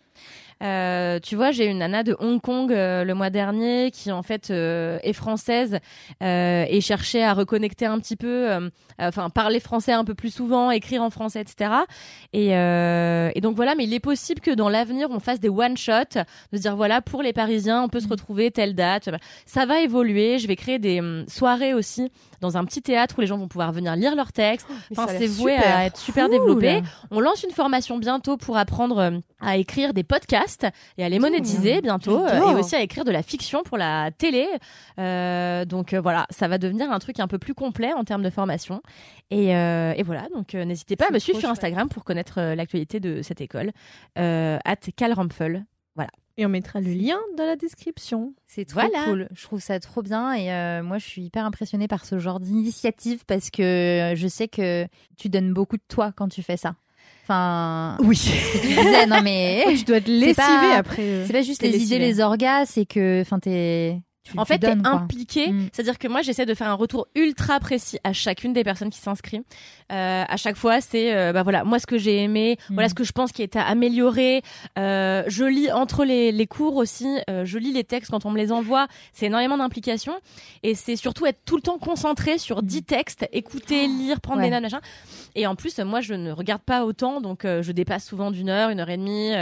Euh, 0.63 1.19
tu 1.21 1.37
vois, 1.37 1.51
j'ai 1.51 1.67
une 1.67 1.79
nana 1.79 2.03
de 2.03 2.17
Hong 2.19 2.41
Kong 2.41 2.73
euh, 2.73 3.05
le 3.05 3.15
mois 3.15 3.31
dernier 3.31 3.91
qui 3.91 4.13
en 4.13 4.23
fait 4.23 4.51
euh, 4.51 4.99
est 5.03 5.13
française 5.13 5.79
euh, 6.23 6.65
et 6.69 6.81
cherchait 6.81 7.23
à 7.23 7.35
reconnecter 7.35 7.87
un 7.87 7.99
petit 7.99 8.17
peu, 8.17 8.51
euh, 8.51 8.71
enfin 8.99 9.31
parler 9.31 9.61
français 9.61 9.93
un 9.93 10.05
peu 10.05 10.15
plus 10.15 10.33
souvent, 10.33 10.71
écrire 10.71 11.03
en 11.03 11.11
français, 11.11 11.41
etc. 11.41 11.71
Et, 12.33 12.57
euh, 12.57 13.31
et 13.35 13.41
donc 13.41 13.57
voilà, 13.57 13.75
mais 13.75 13.85
il 13.85 13.95
est 13.95 14.01
possible 14.01 14.41
que 14.41 14.51
dans 14.51 14.69
l'avenir 14.69 15.09
on 15.11 15.21
fasse 15.21 15.41
des 15.41 15.49
one 15.49 15.77
shot, 15.77 16.15
de 16.53 16.57
se 16.57 16.63
dire 16.63 16.77
voilà 16.77 17.01
pour 17.01 17.23
les 17.23 17.33
Parisiens, 17.33 17.83
on 17.83 17.89
peut 17.89 18.01
se 18.01 18.09
retrouver 18.09 18.51
telle 18.51 18.75
date. 18.75 19.11
Ça 19.47 19.67
va 19.67 19.81
évoluer. 19.81 20.39
Je 20.39 20.47
vais 20.47 20.57
créer 20.57 20.79
des 20.79 21.01
hum, 21.01 21.25
soirées 21.29 21.75
aussi 21.75 22.11
dans 22.41 22.57
un 22.57 22.65
petit 22.65 22.83
théâtre 22.83 23.15
où 23.19 23.21
les 23.21 23.27
gens 23.27 23.39
vont 23.39 23.49
pouvoir 23.49 23.73
venir 23.73 23.95
lire 23.97 24.15
leurs 24.17 24.33
textes. 24.33 24.67
Ça 24.95 25.03
Enfin, 25.03 25.13
c'est 25.19 25.27
voué 25.27 25.55
super. 25.57 25.77
à 25.77 25.85
être 25.87 25.97
super 25.97 26.27
Cool. 26.29 26.33
développé. 26.39 26.83
On 27.11 27.21
lance 27.21 27.43
une 27.43 27.51
formation 27.53 27.99
bientôt 27.99 28.37
pour 28.37 28.57
apprendre 28.57 28.99
euh, 28.99 29.11
à 29.41 29.57
écrire 29.57 29.95
des 29.95 30.05
podcasts 30.05 30.67
et 30.99 31.05
à 31.05 31.09
les 31.09 31.19
monétiser 31.19 31.81
bientôt 31.81 32.25
euh, 32.25 32.51
et 32.51 32.55
aussi 32.55 32.75
à 32.77 32.81
écrire 32.83 33.05
de 33.05 33.11
la 33.11 33.23
fiction 33.23 33.63
pour 33.63 33.77
la 33.79 34.11
télé. 34.11 34.47
Euh, 34.99 35.65
donc 35.65 35.93
euh, 35.93 36.01
voilà, 36.01 36.27
ça 36.31 36.49
va 36.49 36.59
devenir 36.59 36.91
un 36.91 36.99
truc 36.99 37.21
un 37.21 37.29
peu 37.29 37.39
plus 37.39 37.55
complet 37.55 37.93
en 37.93 38.05
termes 38.05 38.23
de 38.23 38.31
formation. 38.31 38.81
Et, 39.31 39.49
et 39.51 40.03
voilà, 40.05 40.29
donc 40.35 40.55
n'hésitez 40.55 40.97
pas 40.97 41.07
à 41.09 41.11
me 41.11 41.19
suivre 41.19 41.41
sur. 41.41 41.49
Instagram 41.51 41.89
pour 41.89 42.05
connaître 42.05 42.41
l'actualité 42.55 43.01
de 43.01 43.23
cette 43.23 43.41
école. 43.41 43.71
At 44.17 44.77
calrampfel. 44.97 45.65
Et 46.37 46.45
on 46.45 46.49
mettra 46.49 46.81
le 46.81 46.93
lien 46.93 47.19
dans 47.37 47.45
la 47.47 47.55
description. 47.57 48.35
C'est 48.47 48.65
trop 48.65 48.81
Voilà. 48.81 49.05
cool. 49.05 49.29
Je 49.35 49.43
trouve 49.45 49.61
ça 49.61 49.79
trop 49.79 50.03
bien 50.03 50.33
et 50.35 50.53
euh, 50.53 50.83
moi 50.83 50.99
je 50.99 51.07
suis 51.07 51.23
hyper 51.23 51.45
impressionnée 51.45 51.87
par 51.87 52.05
ce 52.05 52.19
genre 52.19 52.41
d'initiative 52.41 53.25
parce 53.27 53.51
que 53.51 53.63
euh, 53.63 54.17
je 54.17 54.27
sais 54.27 54.49
que 54.49 54.87
tu 55.17 55.29
donnes 55.29 55.53
beaucoup 55.53 55.77
de 55.77 55.83
toi 55.89 56.13
quand 56.17 56.29
tu 56.29 56.43
fais 56.43 56.57
ça. 56.57 56.75
Enfin, 57.23 57.97
Oui. 58.01 58.19
tu 58.61 58.67
disais 58.67 59.07
non 59.07 59.23
mais 59.23 59.65
tu 59.79 59.85
dois 59.85 60.01
te 60.01 60.11
lessiver 60.11 60.35
pas- 60.35 60.77
après. 60.77 61.03
euh, 61.03 61.25
c'est 61.27 61.33
pas 61.33 61.43
juste 61.43 61.63
les 61.63 61.71
lessivé. 61.71 61.97
idées, 61.97 62.05
les 62.05 62.21
orgas, 62.21 62.67
c'est 62.67 62.85
que 62.85 63.21
enfin 63.23 63.39
t'es 63.39 64.01
tu- 64.25 64.39
En 64.39 64.45
fait, 64.45 64.59
t'es 64.59 64.75
impliqué. 64.85 65.51
Mm. 65.53 65.69
C'est-à-dire 65.73 65.99
que 65.99 66.09
moi, 66.09 66.23
j'essaie 66.23 66.47
de 66.47 66.55
faire 66.55 66.69
un 66.69 66.75
retour 66.75 67.07
ultra 67.15 67.61
précis 67.61 67.99
à 68.05 68.13
chacune 68.13 68.53
des 68.55 68.65
personnes 68.65 68.91
qui 68.91 68.99
s'inscrivent. 68.99 69.43
Euh, 69.93 70.25
à 70.27 70.37
chaque 70.39 70.57
fois, 70.57 70.81
c'est 70.81 71.15
euh, 71.15 71.33
bah 71.35 71.43
voilà, 71.43 71.63
moi 71.63 71.79
ce 71.79 71.87
que 71.87 71.99
j'ai 71.99 72.23
aimé, 72.23 72.57
Mm. 72.71 72.75
voilà 72.75 72.89
ce 72.89 72.95
que 72.95 73.05
je 73.05 73.13
pense 73.13 73.33
qui 73.33 73.43
est 73.43 73.55
à 73.57 73.63
améliorer. 73.65 74.41
Euh, 74.79 75.23
je 75.29 75.45
lis 75.45 75.71
entre 75.71 76.05
les, 76.05 76.33
les 76.33 76.47
cours 76.47 76.77
aussi. 76.77 77.07
euh, 77.29 77.45
je 77.45 77.59
lis 77.59 77.73
les 77.73 77.85
textes 77.85 78.11
quand 78.11 78.25
on 78.25 78.31
me 78.31 78.39
les 78.39 78.51
envoie. 78.51 78.87
C'est 79.13 79.27
énormément 79.27 79.59
d'implication 79.59 80.15
et 80.63 80.75
c'est 80.75 80.97
surtout 80.97 81.27
être 81.27 81.41
tout 81.45 81.57
le 81.57 81.63
temps 81.63 81.79
concentré 81.79 82.39
sur 82.39 82.63
10 82.63 82.83
textes, 82.83 83.27
écouter, 83.33 83.87
lire, 83.87 84.21
prendre 84.23 84.39
Mm. 84.41 84.45
Ouais. 84.45 84.49
des 84.49 84.55
notes, 84.55 84.63
machin. 84.63 84.81
Et 85.35 85.47
en 85.47 85.55
plus, 85.55 85.79
moi, 85.81 86.01
je 86.01 86.15
ne 86.15 86.33
regarde 86.33 86.63
pas 86.63 86.85
autant, 86.87 87.21
donc 87.21 87.45
euh, 87.45 87.63
je 87.63 87.73
dépasse 87.73 88.07
souvent 88.07 88.31
d'une 88.31 88.49
heure, 88.49 88.71
une 88.71 88.81
heure 88.81 88.89
et 88.91 88.97
demie. 88.97 89.33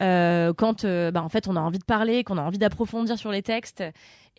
quand, 0.00 0.86
bah, 0.86 1.22
en 1.22 1.28
fait, 1.28 1.46
on 1.48 1.56
a 1.56 1.60
envie 1.60 1.78
de 1.78 1.84
parler, 1.84 2.24
qu'on 2.24 2.38
a 2.38 2.42
envie 2.42 2.58
d'approfondir 2.58 3.18
sur 3.18 3.30
les 3.30 3.42
textes. 3.42 3.84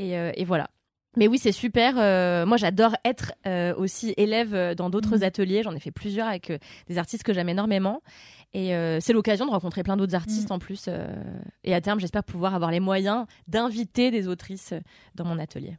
Et, 0.02 0.18
euh, 0.18 0.32
et 0.36 0.46
voilà. 0.46 0.70
Mais 1.18 1.28
oui, 1.28 1.38
c'est 1.38 1.52
super. 1.52 1.96
euh, 1.98 2.46
moi, 2.46 2.56
j'adore 2.56 2.96
être 3.04 3.34
euh, 3.46 3.74
aussi 3.76 4.14
élève 4.16 4.76
dans 4.76 4.90
d'autres 4.90 5.18
Mhm. 5.18 5.24
ateliers. 5.24 5.62
J'en 5.64 5.76
ai 5.76 5.80
fait 5.82 5.92
plusieurs 5.92 6.28
avec 6.28 6.50
euh, 6.52 6.58
des 6.88 6.98
artistes 6.98 7.24
que 7.24 7.34
j'aime 7.34 7.50
énormément. 7.50 8.02
Et 8.54 8.74
euh, 8.76 9.00
c'est 9.02 9.12
l'occasion 9.14 9.46
de 9.46 9.52
rencontrer 9.52 9.84
plein 9.84 9.98
d'autres 9.98 10.16
artistes 10.16 10.50
Mhm. 10.50 10.56
en 10.56 10.60
plus. 10.60 10.86
euh, 10.88 11.08
et 11.66 11.74
à 11.74 11.82
terme, 11.82 12.00
j'espère 12.00 12.24
pouvoir 12.24 12.56
avoir 12.56 12.72
les 12.72 12.80
moyens 12.80 13.26
d'inviter 13.48 14.10
des 14.10 14.28
autrices 14.30 14.74
dans 15.16 15.26
mon 15.26 15.38
atelier. 15.38 15.78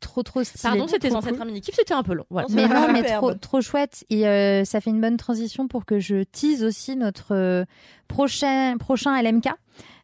Trop, 0.00 0.22
trop 0.22 0.42
stylé. 0.42 0.62
Pardon, 0.62 0.86
c'était 0.88 1.10
censé 1.10 1.28
être 1.28 1.42
un 1.42 1.44
mini-kiff, 1.44 1.74
c'était 1.76 1.92
un 1.92 2.02
peu 2.02 2.14
long. 2.14 2.24
Voilà. 2.30 2.48
Mais 2.50 2.66
non, 2.66 2.90
mais 2.92 3.02
trop, 3.02 3.34
trop 3.34 3.60
chouette. 3.60 4.04
Et 4.08 4.26
euh, 4.26 4.64
ça 4.64 4.80
fait 4.80 4.88
une 4.90 5.00
bonne 5.02 5.18
transition 5.18 5.68
pour 5.68 5.84
que 5.84 5.98
je 6.00 6.22
tease 6.22 6.64
aussi 6.64 6.96
notre 6.96 7.66
prochain, 8.08 8.76
prochain 8.78 9.20
LMK 9.20 9.48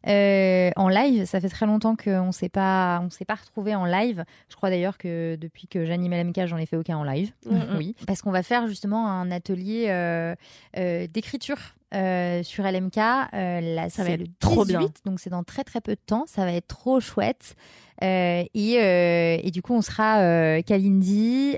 euh, 0.07 0.71
en 0.75 0.89
live. 0.89 1.25
Ça 1.25 1.39
fait 1.41 1.49
très 1.49 1.65
longtemps 1.65 1.95
qu'on 1.95 2.27
ne 2.27 2.31
s'est 2.31 2.49
pas, 2.49 3.01
on 3.03 3.09
s'est 3.09 3.25
pas 3.25 3.35
retrouvé 3.35 3.75
en 3.75 3.85
live. 3.85 4.23
Je 4.49 4.55
crois 4.55 4.69
d'ailleurs 4.69 4.97
que 4.97 5.35
depuis 5.35 5.67
que 5.67 5.85
j'anime 5.85 6.13
LMK, 6.13 6.45
j'en 6.45 6.57
ai 6.57 6.65
fait 6.65 6.77
aucun 6.77 6.97
en 6.97 7.03
live. 7.03 7.31
Mhm. 7.45 7.75
Oui, 7.77 7.95
parce 8.05 8.21
qu'on 8.21 8.31
va 8.31 8.43
faire 8.43 8.67
justement 8.67 9.09
un 9.09 9.31
atelier 9.31 9.85
euh, 9.89 10.35
euh, 10.77 11.07
d'écriture. 11.07 11.57
sur 11.91 12.63
LMK, 12.63 12.95
là, 12.97 13.89
Ça 13.89 14.03
va 14.03 14.11
être 14.11 14.27
trop 14.39 14.65
18, 14.65 14.77
bien. 14.77 14.89
donc 15.05 15.19
c'est 15.19 15.29
dans 15.29 15.43
très 15.43 15.63
très 15.63 15.81
peu 15.81 15.93
de 15.93 16.01
temps, 16.05 16.25
ça 16.27 16.45
va 16.45 16.51
être 16.53 16.67
trop 16.67 16.99
chouette. 16.99 17.55
Euh, 18.03 18.43
et, 18.53 18.77
euh, 18.79 19.37
et 19.41 19.49
du 19.51 19.61
coup, 19.61 19.73
on 19.73 19.81
sera 19.81 20.19
euh, 20.19 20.61
Kalindi, 20.61 21.55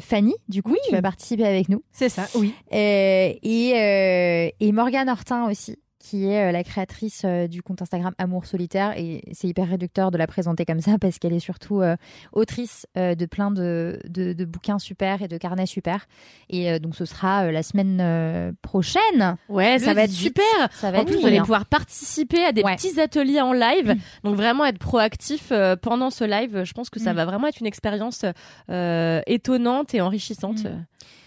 Fanny, 0.00 0.34
du 0.48 0.62
coup, 0.62 0.74
tu 0.86 0.92
vas 0.92 1.02
participer 1.02 1.46
avec 1.46 1.68
nous. 1.68 1.82
C'est 1.92 2.08
ça, 2.08 2.26
oui. 2.34 2.54
Et, 2.72 4.52
et 4.60 4.72
Morgane 4.72 5.08
Hortin 5.08 5.48
aussi, 5.48 5.78
qui 6.08 6.26
est 6.30 6.48
euh, 6.48 6.52
la 6.52 6.64
créatrice 6.64 7.22
euh, 7.26 7.46
du 7.48 7.60
compte 7.62 7.82
Instagram 7.82 8.14
Amour 8.16 8.46
Solitaire. 8.46 8.94
Et 8.96 9.22
c'est 9.32 9.46
hyper 9.48 9.68
réducteur 9.68 10.10
de 10.10 10.16
la 10.16 10.26
présenter 10.26 10.64
comme 10.64 10.80
ça 10.80 10.96
parce 10.98 11.18
qu'elle 11.18 11.34
est 11.34 11.38
surtout 11.38 11.82
euh, 11.82 11.96
autrice 12.32 12.86
euh, 12.96 13.14
de 13.14 13.26
plein 13.26 13.50
de, 13.50 13.98
de, 14.08 14.32
de 14.32 14.44
bouquins 14.46 14.78
super 14.78 15.20
et 15.20 15.28
de 15.28 15.36
carnets 15.36 15.66
super. 15.66 16.06
Et 16.48 16.70
euh, 16.70 16.78
donc, 16.78 16.94
ce 16.96 17.04
sera 17.04 17.44
euh, 17.44 17.50
la 17.50 17.62
semaine 17.62 17.98
euh, 18.00 18.52
prochaine. 18.62 19.36
Ouais, 19.50 19.78
Le 19.78 19.84
ça 19.84 19.92
va 19.92 20.04
être 20.04 20.10
18. 20.10 20.24
super. 20.28 20.68
Ça 20.72 20.90
va 20.90 20.98
En 20.98 21.00
être 21.02 21.08
plus, 21.08 21.20
vous 21.20 21.26
allez 21.26 21.40
pouvoir 21.40 21.66
participer 21.66 22.44
à 22.44 22.52
des 22.52 22.62
Ouais. 22.62 22.76
petits 22.76 22.98
ateliers 23.00 23.40
en 23.40 23.52
live. 23.52 23.94
Donc 24.24 24.34
vraiment 24.36 24.64
être 24.64 24.78
proactif 24.78 25.48
euh, 25.52 25.76
pendant 25.76 26.10
ce 26.10 26.24
live. 26.24 26.64
Je 26.64 26.72
pense 26.72 26.88
que 26.90 27.00
ça 27.00 27.12
Mm. 27.12 27.16
va 27.16 27.24
vraiment 27.26 27.46
être 27.48 27.60
une 27.60 27.66
expérience 27.66 28.24
euh, 28.70 29.20
étonnante 29.26 29.94
et 29.94 30.00
enrichissante. 30.00 30.64
Mm. 30.64 30.68
Euh, 30.68 30.76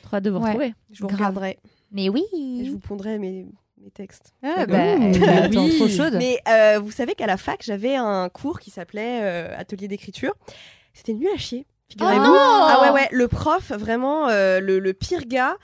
Trop 0.03 0.15
hâte 0.17 0.23
de 0.23 0.29
vous 0.29 0.37
Ouais. 0.39 0.45
retrouver. 0.45 0.73
Je 0.91 1.01
vous 1.03 1.07
regarderai 1.07 1.57
Mais 1.91 2.09
oui. 2.09 2.23
et 2.33 2.65
je 2.65 2.71
vous 2.71 2.79
pondrai 2.79 3.17
mes, 3.19 3.45
mes 3.83 3.91
textes. 3.91 4.33
Ah, 4.43 4.65
bah, 4.65 4.95
bah, 4.97 5.31
attends, 5.43 5.65
Oui. 5.65 5.77
trop 5.77 5.87
chaude. 5.87 6.15
Mais 6.17 6.39
euh, 6.47 6.79
vous 6.79 6.91
savez 6.91 7.15
qu'à 7.15 7.25
la 7.27 7.37
fac, 7.37 7.61
j'avais 7.63 7.95
un 7.95 8.29
cours 8.29 8.59
qui 8.59 8.69
s'appelait 8.71 9.19
euh, 9.23 9.55
Atelier 9.57 9.87
d'écriture. 9.87 10.33
C'était 10.93 11.13
nul 11.13 11.27
à 11.33 11.37
chier. 11.37 11.65
Figurez-vous. 11.89 12.21
non 12.23 12.33
ah 12.35 12.79
ouais, 12.83 12.89
ouais, 12.91 13.07
le 13.11 13.27
prof, 13.27 13.71
vraiment, 13.71 14.29
euh, 14.29 14.59
le, 14.59 14.79
le 14.79 14.93
pire 14.93 15.25
gars. 15.25 15.57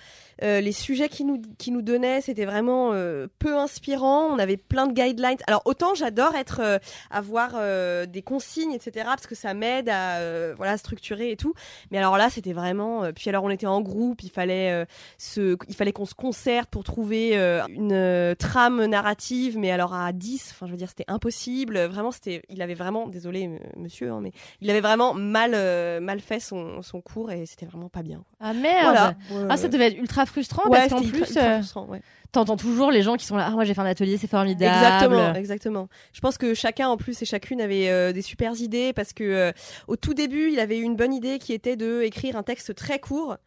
Euh, 0.44 0.62
les 0.62 0.72
sujets 0.72 1.10
qu'il 1.10 1.26
nous, 1.28 1.42
qu'il 1.58 1.74
nous 1.74 1.82
donnait, 1.82 2.22
c'était 2.22 2.46
vraiment 2.46 2.92
euh, 2.94 3.28
peu 3.40 3.58
inspirant. 3.58 4.26
On 4.26 4.40
avait 4.40 4.58
plein 4.58 4.88
de 4.88 4.94
guidelines. 4.94 5.38
Alors 5.48 5.62
autant 5.66 5.96
j'adore 5.96 6.36
être, 6.36 6.60
euh, 6.64 6.78
avoir 7.10 7.52
euh, 7.56 8.06
des 8.06 8.22
consignes, 8.22 8.72
etc. 8.74 9.06
Parce 9.06 9.26
que 9.28 9.36
ça 9.36 9.54
m'aide 9.54 9.90
à 9.90 10.18
euh, 10.18 10.54
voilà 10.58 10.78
structurer 10.78 11.32
et 11.32 11.38
tout. 11.38 11.54
Mais 11.92 11.98
alors 11.98 12.18
là, 12.18 12.30
c'était 12.30 12.54
vraiment. 12.54 13.04
euh, 13.04 13.12
puis 13.14 13.30
alors 13.30 13.44
on 13.44 13.50
était 13.50 13.66
en 13.68 13.82
groupe, 13.82 14.22
il 14.24 14.30
fallait 14.30 14.72
euh, 14.72 14.86
se, 15.18 15.58
il 15.68 15.76
fallait 15.76 15.92
qu'on 15.94 16.06
se 16.06 16.14
concerte 16.16 16.70
pour 16.70 16.84
trouver 16.84 17.38
euh, 17.38 17.64
une 17.70 17.94
euh, 17.94 18.36
trame 18.36 18.86
narrative. 18.86 19.58
Mais 19.58 19.72
alors 19.72 19.94
à 19.96 20.12
10, 20.14 20.50
enfin 20.52 20.68
je 20.68 20.72
veux 20.72 20.78
dire, 20.78 20.90
c'était 20.90 21.06
impossible. 21.08 21.80
Vraiment, 21.86 22.12
c'était, 22.12 22.44
il 22.50 22.62
avait 22.62 22.76
vraiment, 22.76 23.08
désolé 23.08 23.50
monsieur, 23.76 24.12
hein, 24.12 24.20
mais 24.22 24.32
il 24.62 24.70
avait 24.70 24.82
vraiment 24.82 25.14
mal, 25.16 25.54
euh, 25.56 26.00
mal 26.00 26.20
fait 26.20 26.40
son, 26.40 26.82
son 26.84 27.02
cours 27.02 27.32
et 27.32 27.46
c'était 27.48 27.66
vraiment 27.66 27.90
pas 27.90 28.04
bien. 28.04 28.24
Ah 28.40 28.54
merde. 28.54 29.16
Voilà. 29.30 29.48
Ah, 29.50 29.58
ça 29.58 29.68
devait 29.68 29.88
être 29.88 29.98
ultra 29.98 30.26
frustrant 30.28 30.70
Ouais, 30.70 30.88
parce 30.88 30.90
qu'en 30.90 31.02
plus, 31.02 31.38
euh, 31.38 31.62
ouais. 31.88 32.02
t'entends 32.32 32.58
toujours 32.58 32.92
les 32.92 33.02
gens 33.02 33.16
qui 33.16 33.26
sont 33.26 33.36
là. 33.36 33.48
Ah, 33.48 33.52
moi 33.52 33.64
j'ai 33.64 33.74
fait 33.74 33.82
un 33.82 33.86
atelier, 33.86 34.18
c'est 34.18 34.28
formidable. 34.28 34.76
Exactement, 34.76 35.34
exactement. 35.34 35.90
Je 36.14 36.20
pense 36.20 36.38
que 36.38 36.54
chacun 36.54 36.90
en 36.90 36.98
plus 36.98 37.22
et 37.22 37.26
chacune 37.26 37.62
avait 37.62 37.90
euh, 37.90 38.14
des 38.14 38.22
super 38.22 38.54
idées 38.60 38.94
parce 38.94 39.14
que 39.14 39.24
euh, 39.24 39.52
au 39.88 39.96
tout 39.96 40.14
début, 40.14 40.52
il 40.52 40.60
avait 40.60 40.78
eu 40.78 40.84
une 40.84 40.96
bonne 40.96 41.14
idée 41.14 41.40
qui 41.40 41.54
était 41.54 41.76
de 41.76 42.02
écrire 42.02 42.36
un 42.38 42.44
texte 42.44 42.76
très 42.76 43.00
court. 43.00 43.38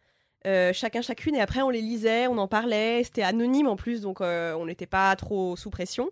chacun 0.73 1.01
chacune 1.01 1.35
et 1.35 1.41
après 1.41 1.61
on 1.61 1.69
les 1.69 1.81
lisait, 1.81 2.27
on 2.27 2.37
en 2.37 2.47
parlait, 2.47 3.03
c'était 3.03 3.23
anonyme 3.23 3.67
en 3.67 3.75
plus 3.75 4.01
donc 4.01 4.21
on 4.21 4.65
n'était 4.65 4.87
pas 4.87 5.15
trop 5.15 5.55
sous 5.55 5.69
pression. 5.69 6.09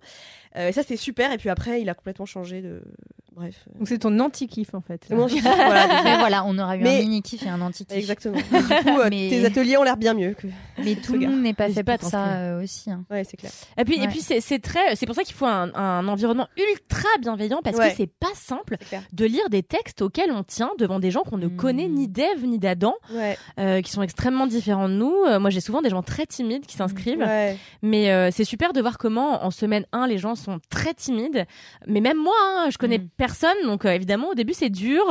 Euh, 0.57 0.69
et 0.69 0.71
ça 0.71 0.81
c'était 0.81 0.97
super 0.97 1.31
et 1.31 1.37
puis 1.37 1.49
après 1.49 1.81
il 1.81 1.89
a 1.89 1.93
complètement 1.93 2.25
changé 2.25 2.61
de 2.61 2.81
bref. 3.35 3.65
Donc 3.77 3.87
c'est 3.87 3.99
ton 3.99 4.19
anti-kiff 4.19 4.73
en 4.73 4.81
fait. 4.81 5.03
C'est 5.07 5.15
mon- 5.15 5.27
voilà, 5.43 6.01
Mais 6.03 6.17
voilà, 6.17 6.43
on 6.45 6.57
aura 6.57 6.75
eu 6.75 6.81
Mais- 6.81 6.97
un 6.97 7.01
mini 7.01 7.21
kiff 7.21 7.43
et 7.45 7.49
un 7.49 7.61
anti 7.61 7.85
kiff. 7.85 7.97
exactement. 7.97 8.35
Du 8.37 8.43
coup, 8.43 8.99
euh, 8.99 9.07
Mais- 9.11 9.29
tes 9.29 9.45
ateliers 9.45 9.77
ont 9.77 9.83
l'air 9.83 9.95
bien 9.95 10.13
mieux 10.13 10.33
que 10.33 10.47
Mais 10.83 10.95
tout 10.95 11.13
le 11.13 11.27
monde 11.27 11.41
n'est 11.41 11.53
pas 11.53 11.69
fait 11.69 11.83
pas 11.83 11.97
pour 11.97 12.09
ça 12.09 12.25
euh, 12.33 12.63
aussi. 12.63 12.89
hein. 12.91 13.05
ouais, 13.11 13.23
c'est 13.23 13.37
clair. 13.37 13.51
Et 13.77 13.85
puis, 13.85 13.97
Ouais. 13.99 14.05
et 14.05 14.07
puis 14.07 14.19
c'est 14.21 14.41
c'est 14.41 14.59
très, 14.59 14.95
c'est 14.95 15.05
pour 15.05 15.15
ça 15.15 15.23
qu'il 15.23 15.35
faut 15.35 15.45
un, 15.45 15.73
un 15.75 16.07
environnement 16.07 16.47
ultra 16.57 17.07
bienveillant 17.21 17.59
parce 17.63 17.77
Ouais. 17.77 17.91
que 17.91 17.95
c'est 17.95 18.07
pas 18.11 18.33
simple 18.33 18.75
de 19.13 19.25
lire 19.25 19.49
des 19.49 19.61
textes 19.63 20.01
auxquels 20.01 20.31
on 20.31 20.43
tient 20.43 20.71
devant 20.79 20.99
des 20.99 21.11
gens 21.11 21.21
qu'on 21.21 21.37
ne 21.37 21.47
Mm. 21.47 21.55
connaît 21.55 21.87
ni 21.87 22.07
d'Ève 22.07 22.43
ni 22.43 22.57
d'Adam, 22.59 22.95
Ouais. 23.13 23.37
euh, 23.59 23.81
qui 23.81 23.91
sont 23.91 24.01
extrêmement 24.01 24.47
différents 24.47 24.89
de 24.89 24.95
nous. 24.95 25.13
Euh, 25.27 25.39
moi, 25.39 25.49
j'ai 25.51 25.61
souvent 25.61 25.81
des 25.81 25.89
gens 25.91 26.01
très 26.01 26.25
timides 26.25 26.65
qui 26.65 26.75
s'inscrivent, 26.75 27.19
Ouais. 27.19 27.55
mais 27.83 28.11
euh, 28.11 28.29
c'est 28.31 28.43
super 28.45 28.73
de 28.73 28.81
voir 28.81 28.97
comment 28.97 29.43
en 29.45 29.51
semaine 29.51 29.85
1 29.93 30.07
les 30.07 30.17
gens 30.17 30.35
sont 30.39 30.59
très 30.69 30.93
timides. 30.93 31.45
Mais 31.87 32.01
même 32.01 32.17
moi, 32.17 32.33
hein, 32.41 32.69
je 32.71 32.77
connais 32.77 32.97
Mm. 32.99 33.07
personne, 33.17 33.57
donc 33.65 33.85
euh, 33.85 33.91
évidemment 33.91 34.29
au 34.29 34.35
début 34.35 34.53
c'est 34.53 34.69
dur. 34.69 35.03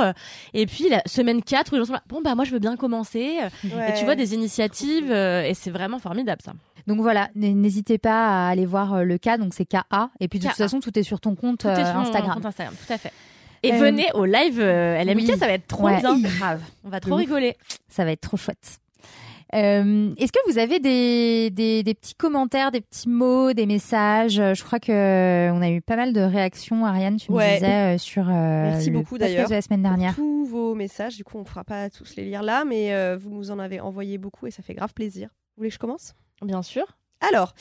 Et 0.55 0.67
puis 0.67 0.89
la 0.89 1.03
semaine 1.07 1.43
4 1.43 1.73
où 1.73 1.75
les 1.77 1.81
gens 1.81 1.87
sont 1.87 1.93
là, 1.95 2.03
bon 2.09 2.21
bah 2.23 2.35
moi 2.35 2.45
je 2.45 2.51
veux 2.53 2.59
bien 2.59 2.77
commencer. 2.77 3.39
Et 3.65 3.93
tu 3.99 4.05
vois 4.05 4.15
des 4.15 4.35
initiatives 4.35 5.11
euh, 5.13 5.43
et 5.43 5.55
c'est 5.55 5.71
vraiment 5.71 5.99
formidable 5.99 6.43
ça. 6.45 6.53
Donc 6.87 7.01
voilà, 7.01 7.29
n'hésitez 7.35 7.99
pas 7.99 8.47
à 8.47 8.49
aller 8.49 8.65
voir 8.67 8.95
euh, 8.95 9.03
le 9.05 9.19
cas, 9.19 9.37
donc 9.39 9.53
c'est 9.55 9.67
KA. 9.67 10.11
Et 10.21 10.29
puis 10.29 10.39
de 10.39 10.47
toute 10.47 10.57
façon, 10.57 10.81
tout 10.81 10.99
est 10.99 11.03
sur 11.03 11.21
ton 11.21 11.35
compte 11.35 11.61
Tout 11.61 11.69
est 11.69 11.85
sur 11.85 11.95
mon 11.95 12.01
Instagram. 12.01 12.35
compte 12.35 12.47
Instagram, 12.47 12.75
tout 12.87 12.93
à 12.93 12.97
fait. 12.99 13.13
Et 13.63 13.73
Euh, 13.75 13.77
venez 13.79 14.07
au 14.15 14.25
live 14.25 14.59
LMK, 14.61 15.17
oui. 15.17 15.27
ça 15.39 15.47
va 15.47 15.53
être 15.53 15.67
trop 15.67 15.85
Ouais, 15.85 15.99
bien. 16.01 16.19
grave. 16.19 16.63
On 16.85 16.89
va 16.89 17.01
trop 17.01 17.17
rigoler. 17.17 17.57
Ça 17.89 18.05
va 18.05 18.13
être 18.13 18.21
trop 18.23 18.37
chouette. 18.37 18.79
Euh, 19.55 20.13
Est-ce 20.19 20.31
que 20.33 20.51
vous 20.51 20.59
avez 20.59 20.79
des, 20.79 21.51
des, 21.51 21.83
des 21.83 21.95
petits 21.95 22.15
commentaires, 22.15 22.71
des 22.71 22.81
petits 22.83 23.09
mots, 23.09 23.53
des 23.53 23.67
messages? 23.67 24.35
Je 24.35 24.63
crois 24.65 24.79
que 24.79 24.93
euh, 24.93 25.53
on 25.55 25.63
a 25.63 25.71
eu 25.71 25.81
pas 25.81 25.97
mal 25.97 26.13
de 26.13 26.21
réactions. 26.21 26.85
Ariane, 26.85 27.17
tu 27.17 27.33
me 27.33 27.37
Ouais. 27.39 27.55
disais 27.55 27.95
euh, 27.95 27.99
sur 27.99 28.29
euh, 28.29 28.33
Merci 28.33 28.91
le 28.91 28.99
beaucoup, 28.99 29.11
podcast 29.17 29.33
d'ailleurs, 29.33 29.49
de 29.49 29.55
la 29.55 29.63
semaine 29.63 29.83
dernière. 29.83 30.15
tous 30.15 30.45
vos 30.45 30.75
messages. 30.75 31.17
Du 31.17 31.25
coup, 31.25 31.39
on 31.39 31.43
ne 31.43 31.47
fera 31.47 31.65
pas 31.65 31.89
tous 31.91 32.15
les 32.17 32.25
lire 32.25 32.43
là, 32.43 32.65
mais 32.67 32.93
euh, 32.95 33.17
vous 33.19 33.31
nous 33.31 33.51
en 33.51 33.59
avez 33.59 33.81
envoyé 33.81 34.19
beaucoup 34.19 34.47
et 34.47 34.51
ça 34.51 34.63
fait 34.63 34.75
grave 34.75 34.93
plaisir. 34.93 35.29
Vous 35.57 35.61
voulez 35.63 35.69
que 35.71 35.75
je 35.75 35.79
commence? 35.79 36.15
Bien 36.43 36.63
sûr. 36.63 36.85
Alors, 37.21 37.53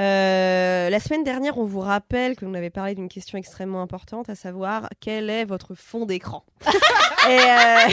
euh, 0.00 0.90
la 0.90 0.98
semaine 0.98 1.22
dernière, 1.22 1.58
on 1.58 1.64
vous 1.64 1.78
rappelle 1.78 2.34
que 2.34 2.44
l'on 2.44 2.54
avait 2.54 2.70
parlé 2.70 2.96
d'une 2.96 3.08
question 3.08 3.38
extrêmement 3.38 3.80
importante, 3.80 4.28
à 4.28 4.34
savoir 4.34 4.88
quel 5.00 5.30
est 5.30 5.44
votre 5.44 5.74
fond 5.76 6.06
d'écran? 6.06 6.44
Et 7.28 7.38
euh, 7.38 7.92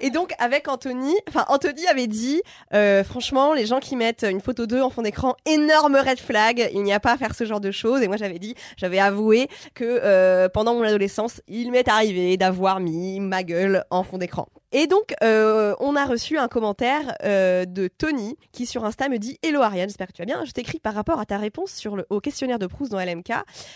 Et 0.00 0.10
donc 0.10 0.32
avec 0.38 0.68
Anthony, 0.68 1.14
enfin 1.28 1.44
Anthony 1.48 1.86
avait 1.86 2.06
dit, 2.06 2.42
euh, 2.74 3.04
franchement, 3.04 3.54
les 3.54 3.66
gens 3.66 3.80
qui 3.80 3.96
mettent 3.96 4.24
une 4.28 4.40
photo 4.40 4.66
d'eux 4.66 4.82
en 4.82 4.90
fond 4.90 5.02
d'écran, 5.02 5.36
énorme 5.46 5.96
red 5.96 6.18
flag, 6.18 6.70
il 6.72 6.82
n'y 6.82 6.92
a 6.92 7.00
pas 7.00 7.12
à 7.12 7.16
faire 7.16 7.34
ce 7.34 7.44
genre 7.44 7.60
de 7.60 7.70
choses. 7.70 8.02
Et 8.02 8.08
moi 8.08 8.16
j'avais 8.16 8.38
dit, 8.38 8.54
j'avais 8.76 8.98
avoué 8.98 9.48
que 9.74 9.84
euh, 9.84 10.48
pendant 10.48 10.74
mon 10.74 10.82
adolescence, 10.82 11.40
il 11.48 11.70
m'est 11.70 11.88
arrivé 11.88 12.36
d'avoir 12.36 12.80
mis 12.80 13.20
ma 13.20 13.42
gueule 13.42 13.84
en 13.90 14.02
fond 14.02 14.18
d'écran. 14.18 14.48
Et 14.72 14.86
donc, 14.86 15.14
euh, 15.24 15.74
on 15.80 15.96
a 15.96 16.06
reçu 16.06 16.38
un 16.38 16.46
commentaire 16.46 17.16
euh, 17.24 17.64
de 17.64 17.88
Tony 17.88 18.36
qui 18.52 18.66
sur 18.66 18.84
Insta 18.84 19.08
me 19.08 19.18
dit 19.18 19.36
Hello 19.42 19.62
Ariane, 19.62 19.88
j'espère 19.88 20.06
que 20.06 20.12
tu 20.12 20.22
vas 20.22 20.26
bien. 20.26 20.44
Je 20.44 20.52
t'écris 20.52 20.78
par 20.78 20.94
rapport 20.94 21.18
à 21.18 21.26
ta 21.26 21.38
réponse 21.38 21.72
sur 21.72 21.96
le, 21.96 22.06
au 22.08 22.20
questionnaire 22.20 22.60
de 22.60 22.68
Proust 22.68 22.92
dans 22.92 23.00
LMK, 23.00 23.32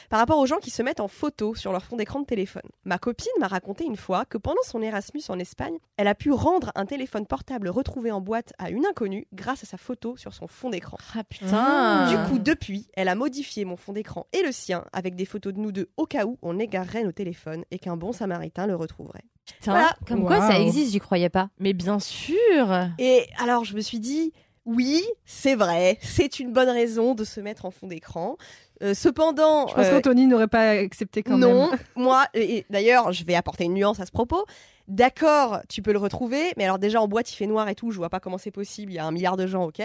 par 0.08 0.20
rapport 0.20 0.38
aux 0.38 0.46
gens 0.46 0.58
qui 0.58 0.70
se 0.70 0.82
mettent 0.82 1.00
en 1.00 1.08
photo 1.08 1.56
sur 1.56 1.72
leur 1.72 1.84
fond 1.84 1.96
d'écran 1.96 2.20
de 2.20 2.26
téléphone. 2.26 2.62
Ma 2.84 2.98
copine 2.98 3.32
m'a 3.40 3.48
raconté 3.48 3.84
une 3.84 3.96
fois 3.96 4.24
que 4.24 4.38
pendant 4.38 4.62
son 4.64 4.82
Erasmus 4.82 5.22
en 5.30 5.38
Espagne, 5.40 5.78
elle 5.96 6.06
a 6.06 6.14
pu 6.14 6.30
rendre 6.30 6.70
un 6.76 6.86
téléphone 6.86 7.26
portable 7.26 7.68
retrouvé 7.68 8.12
en 8.12 8.20
boîte 8.20 8.52
à 8.58 8.70
une 8.70 8.86
inconnue 8.86 9.26
grâce 9.32 9.64
à 9.64 9.66
sa 9.66 9.78
photo 9.78 10.16
sur 10.16 10.32
son 10.32 10.46
fond 10.46 10.70
d'écran. 10.70 10.96
Ah 11.16 11.24
putain. 11.24 12.08
Du 12.08 12.16
coup, 12.28 12.38
depuis, 12.38 12.86
elle 12.94 13.08
a 13.08 13.16
modifié 13.16 13.64
mon 13.64 13.76
fond 13.76 13.92
d'écran 13.92 14.26
et 14.32 14.42
le 14.42 14.52
sien 14.52 14.84
avec 14.92 15.16
des 15.16 15.24
photos 15.24 15.54
de 15.54 15.58
nous 15.58 15.72
deux 15.72 15.88
au 15.96 16.06
cas 16.06 16.24
où 16.24 16.38
on 16.42 16.60
égarerait 16.60 17.02
nos 17.02 17.12
téléphones 17.12 17.64
et 17.72 17.80
qu'un 17.80 17.96
bon 17.96 18.12
samaritain 18.12 18.68
le 18.68 18.76
retrouverait. 18.76 19.24
Putain. 19.46 19.72
Voilà. 19.72 19.96
Comme 20.06 20.24
quoi, 20.24 20.40
ça 20.40 20.58
existe, 20.58 20.92
j'y 20.92 20.98
croyais 20.98 21.28
pas. 21.28 21.48
Mais 21.58 21.72
bien 21.72 21.98
sûr. 21.98 22.88
Et 22.98 23.26
alors, 23.38 23.64
je 23.64 23.74
me 23.74 23.80
suis 23.80 23.98
dit, 23.98 24.32
oui, 24.64 25.02
c'est 25.24 25.54
vrai, 25.54 25.98
c'est 26.00 26.40
une 26.40 26.52
bonne 26.52 26.70
raison 26.70 27.14
de 27.14 27.24
se 27.24 27.40
mettre 27.40 27.64
en 27.66 27.70
fond 27.70 27.86
d'écran. 27.86 28.36
Euh, 28.82 28.94
cependant, 28.94 29.68
Je 29.68 29.74
pense 29.74 29.86
euh, 29.86 29.90
qu'Anthony 29.92 30.26
n'aurait 30.26 30.48
pas 30.48 30.70
accepté 30.70 31.22
quand 31.22 31.38
non, 31.38 31.70
même. 31.70 31.78
moi, 31.94 32.26
et, 32.34 32.58
et 32.58 32.66
d'ailleurs, 32.70 33.12
je 33.12 33.24
vais 33.24 33.34
apporter 33.34 33.64
une 33.64 33.74
nuance 33.74 34.00
à 34.00 34.06
ce 34.06 34.10
propos. 34.10 34.44
D'accord, 34.88 35.60
tu 35.68 35.80
peux 35.80 35.92
le 35.92 35.98
retrouver, 35.98 36.52
mais 36.56 36.64
alors 36.64 36.78
déjà 36.78 37.00
en 37.00 37.08
boîte 37.08 37.32
il 37.32 37.36
fait 37.36 37.46
noir 37.46 37.68
et 37.68 37.74
tout, 37.74 37.90
je 37.90 37.96
vois 37.96 38.10
pas 38.10 38.20
comment 38.20 38.36
c'est 38.36 38.50
possible, 38.50 38.92
il 38.92 38.96
y 38.96 38.98
a 38.98 39.04
un 39.06 39.12
milliard 39.12 39.36
de 39.36 39.46
gens, 39.46 39.64
ok. 39.64 39.82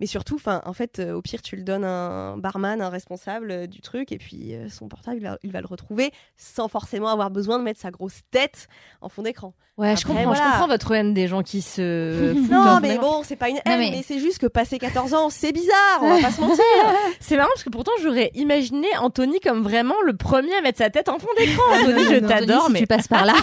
Mais 0.00 0.06
surtout, 0.06 0.40
en 0.46 0.72
fait, 0.72 0.98
euh, 0.98 1.12
au 1.14 1.22
pire 1.22 1.40
tu 1.42 1.54
le 1.56 1.62
donnes 1.62 1.84
à 1.84 1.88
un 2.32 2.36
barman, 2.36 2.80
un 2.82 2.88
responsable 2.88 3.50
euh, 3.52 3.66
du 3.66 3.80
truc, 3.80 4.10
et 4.10 4.18
puis 4.18 4.54
euh, 4.54 4.68
son 4.68 4.88
portable 4.88 5.18
il 5.18 5.22
va, 5.22 5.38
il 5.44 5.52
va 5.52 5.60
le 5.60 5.66
retrouver 5.68 6.10
sans 6.36 6.66
forcément 6.68 7.08
avoir 7.08 7.30
besoin 7.30 7.58
de 7.58 7.64
mettre 7.64 7.80
sa 7.80 7.90
grosse 7.92 8.20
tête 8.32 8.66
en 9.00 9.08
fond 9.08 9.22
d'écran. 9.22 9.54
Ouais, 9.78 9.96
je 9.96 10.04
comprends. 10.04 10.34
Je 10.34 10.40
comprends 10.42 10.66
votre 10.66 10.92
haine 10.92 11.14
des 11.14 11.26
gens 11.28 11.42
qui 11.42 11.62
se. 11.62 12.34
foutent 12.36 12.50
Non, 12.50 12.80
mais 12.82 12.98
bon, 12.98 13.22
c'est 13.22 13.36
pas 13.36 13.48
une 13.48 13.56
haine, 13.64 13.78
mais- 13.78 13.90
mais, 13.92 14.02
c'est 14.06 14.18
juste 14.18 14.38
que 14.38 14.46
passer 14.46 14.78
14 14.78 15.14
ans, 15.14 15.30
c'est 15.30 15.52
bizarre, 15.52 16.00
on 16.02 16.08
va 16.16 16.20
pas 16.20 16.32
se 16.32 16.40
mentir. 16.40 16.64
C'est 17.20 17.36
marrant 17.36 17.48
parce 17.54 17.64
que 17.64 17.70
pourtant 17.70 17.92
j'aurais 18.02 18.30
imaginé 18.34 18.88
Anthony 18.98 19.38
comme 19.40 19.62
vraiment 19.62 19.94
le 20.04 20.16
premier 20.16 20.54
à 20.56 20.60
mettre 20.60 20.78
sa 20.78 20.90
tête 20.90 21.08
en 21.08 21.18
fond 21.18 21.28
d'écran. 21.38 21.62
Anthony, 21.80 22.04
je 22.04 22.16
t'adore, 22.26 22.66
si 22.66 22.72
mais 22.72 22.78
tu 22.80 22.86
passes 22.86 23.08
par 23.08 23.24
là. 23.24 23.34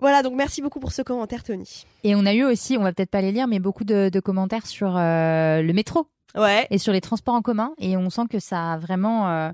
Voilà, 0.00 0.22
donc 0.22 0.34
merci 0.34 0.62
beaucoup 0.62 0.78
pour 0.80 0.92
ce 0.92 1.02
commentaire, 1.02 1.42
Tony. 1.42 1.84
Et 2.04 2.14
on 2.14 2.24
a 2.24 2.32
eu 2.32 2.44
aussi, 2.44 2.76
on 2.78 2.82
va 2.82 2.92
peut-être 2.92 3.10
pas 3.10 3.20
les 3.20 3.32
lire, 3.32 3.48
mais 3.48 3.58
beaucoup 3.58 3.84
de, 3.84 4.10
de 4.12 4.20
commentaires 4.20 4.66
sur 4.66 4.96
euh, 4.96 5.60
le 5.62 5.72
métro 5.72 6.06
Ouais. 6.36 6.66
et 6.70 6.78
sur 6.78 6.92
les 6.92 7.00
transports 7.00 7.34
en 7.34 7.42
commun. 7.42 7.72
Et 7.78 7.96
on 7.96 8.08
sent 8.10 8.26
que 8.30 8.38
ça 8.38 8.74
a 8.74 8.78
vraiment 8.78 9.28
euh, 9.28 9.50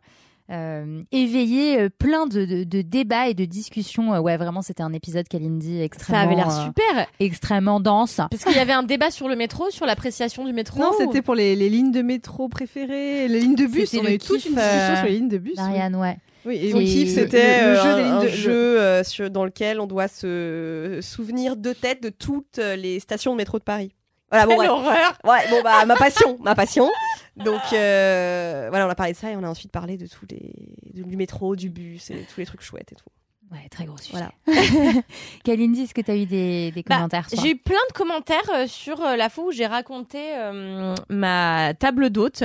euh, 0.51 1.03
éveillé 1.13 1.81
euh, 1.81 1.89
plein 1.89 2.27
de, 2.27 2.45
de- 2.45 2.65
de 2.65 2.83
débats 2.83 3.29
et 3.29 3.35
de 3.35 3.45
discussions. 3.45 4.13
Euh, 4.15 4.21
ouais, 4.21 4.37
vraiment, 4.37 4.61
c'était 4.63 4.83
un 4.83 4.93
épisode 4.93 5.27
Kalindi 5.27 5.81
extrêmement, 5.81 6.23
ça 6.23 6.27
avait 6.27 6.35
l'air 6.37 6.49
euh, 6.51 6.65
super. 6.67 7.07
extrêmement 7.21 7.81
dense. 7.81 8.17
Parce 8.31 8.45
qu'il 8.45 8.57
y 8.57 8.59
avait 8.59 8.73
un 8.73 8.83
débat 8.83 9.11
sur 9.11 9.29
le 9.29 9.37
métro, 9.37 9.71
sur 9.71 9.87
l'appréciation 9.87 10.45
du 10.45 10.53
métro. 10.53 10.81
Non, 10.81 10.91
ou- 10.91 10.99
c'était 10.99 11.23
pour 11.23 11.35
les, 11.35 11.57
les 11.57 11.71
lignes 11.71 11.93
de 11.93 12.03
métro 12.03 12.49
préférées, 12.49 13.27
les 13.29 13.41
lignes 13.41 13.55
de 13.55 13.67
bus. 13.67 13.91
C'était 13.91 14.03
On 14.03 14.07
a 14.07 14.09
le 14.11 14.15
eu 14.17 14.19
toute 14.19 14.45
une 14.45 14.55
discussion 14.55 14.61
euh, 14.61 14.97
sur 14.97 15.07
les 15.07 15.13
lignes 15.13 15.29
de 15.29 15.39
bus. 15.39 15.55
oui. 15.57 15.63
Marianne, 15.63 15.97
ouais. 15.97 16.17
Oui, 16.47 16.59
et 16.63 16.75
Mon 16.75 16.81
Et 16.81 16.85
kiff, 16.85 17.09
le- 17.17 17.23
c'était 17.23 17.61
le 17.63 17.67
euh, 17.69 17.83
jeu 17.83 17.89
un, 17.89 17.97
des 17.97 18.03
lignes 18.03 18.13
un 18.13 18.23
de- 18.25 18.29
jeu 18.29 18.53
euh, 18.81 19.03
sur- 19.03 19.31
dans 19.31 19.47
lequel 19.47 19.81
on 19.81 19.87
doit 19.87 20.09
se 20.09 20.99
souvenir 21.01 21.57
de 21.57 21.73
tête 21.73 22.03
de 22.03 22.11
toutes 22.11 22.59
les 22.59 23.01
stations 23.01 23.33
de 23.33 23.39
métro 23.39 23.59
de 23.59 23.65
Paris. 23.65 23.95
Voilà, 24.31 24.47
bon, 24.47 24.51
Quelle 24.59 24.69
bref. 24.69 24.71
horreur. 24.71 25.19
Ouais, 25.25 25.49
bon, 25.51 25.63
bah, 25.63 25.85
ma 25.87 25.97
passion, 25.97 26.37
ma 26.43 26.55
passion. 26.55 26.91
Donc, 27.37 27.61
euh, 27.73 28.67
voilà, 28.71 28.87
on 28.87 28.91
a 28.91 28.95
parlé 28.95 29.13
de 29.13 29.19
ça 29.19 29.31
et 29.31 29.37
on 29.37 29.43
a 29.43 29.49
ensuite 29.49 29.73
parlé 29.73 29.97
de 29.97 30.07
tous 30.07 30.27
les, 30.31 30.53
du 30.93 31.03
du 31.05 31.17
métro, 31.17 31.57
du 31.57 31.69
bus 31.71 32.11
et 32.11 32.27
tous 32.33 32.41
les 32.41 32.47
trucs 32.47 32.63
chouettes 32.63 32.93
et 32.93 32.97
tout. 32.97 33.11
Ouais, 33.53 33.69
très 33.71 33.85
gros 33.85 33.99
sujet. 33.99 34.19
Voilà. 34.47 35.03
Kalindi, 35.45 35.83
est-ce 35.83 35.95
que 35.95 36.01
tu 36.01 36.11
as 36.11 36.17
eu 36.17 36.27
des, 36.27 36.71
des 36.73 36.83
Bah, 36.83 36.97
commentaires 36.97 37.27
J'ai 37.41 37.51
eu 37.51 37.57
plein 37.57 37.77
de 37.89 37.93
commentaires 37.93 38.51
euh, 38.53 38.67
sur 38.67 39.01
euh, 39.05 39.17
la 39.17 39.29
fois 39.29 39.45
où 39.45 39.53
j'ai 39.53 39.67
raconté 39.67 40.19
euh, 40.35 40.95
ma 41.09 41.73
table 41.75 42.11
d'hôte. 42.11 42.43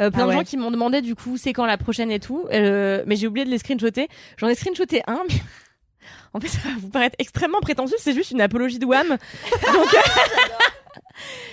Euh, 0.00 0.10
plein 0.10 0.24
Ah 0.24 0.26
de 0.28 0.32
gens 0.32 0.44
qui 0.44 0.56
m'ont 0.56 0.70
demandé 0.70 1.02
du 1.02 1.14
coup 1.14 1.36
c'est 1.36 1.52
quand 1.52 1.66
la 1.66 1.76
prochaine 1.76 2.10
et 2.10 2.20
tout. 2.20 2.46
Euh, 2.52 3.02
mais 3.06 3.16
j'ai 3.16 3.26
oublié 3.26 3.44
de 3.44 3.50
les 3.50 3.58
screenshotter. 3.58 4.08
J'en 4.36 4.48
ai 4.48 4.54
screenshoté 4.54 5.02
un. 5.06 5.22
Mais... 5.28 5.34
En 6.34 6.40
fait, 6.40 6.48
ça 6.48 6.58
va 6.68 6.74
vous 6.78 6.90
paraître 6.90 7.16
extrêmement 7.18 7.60
prétentieux. 7.60 7.96
C'est 7.98 8.12
juste 8.12 8.30
une 8.30 8.42
apologie 8.42 8.78
de 8.78 8.84
Wham. 8.84 9.08
Donc, 9.72 9.94
euh, 9.94 9.98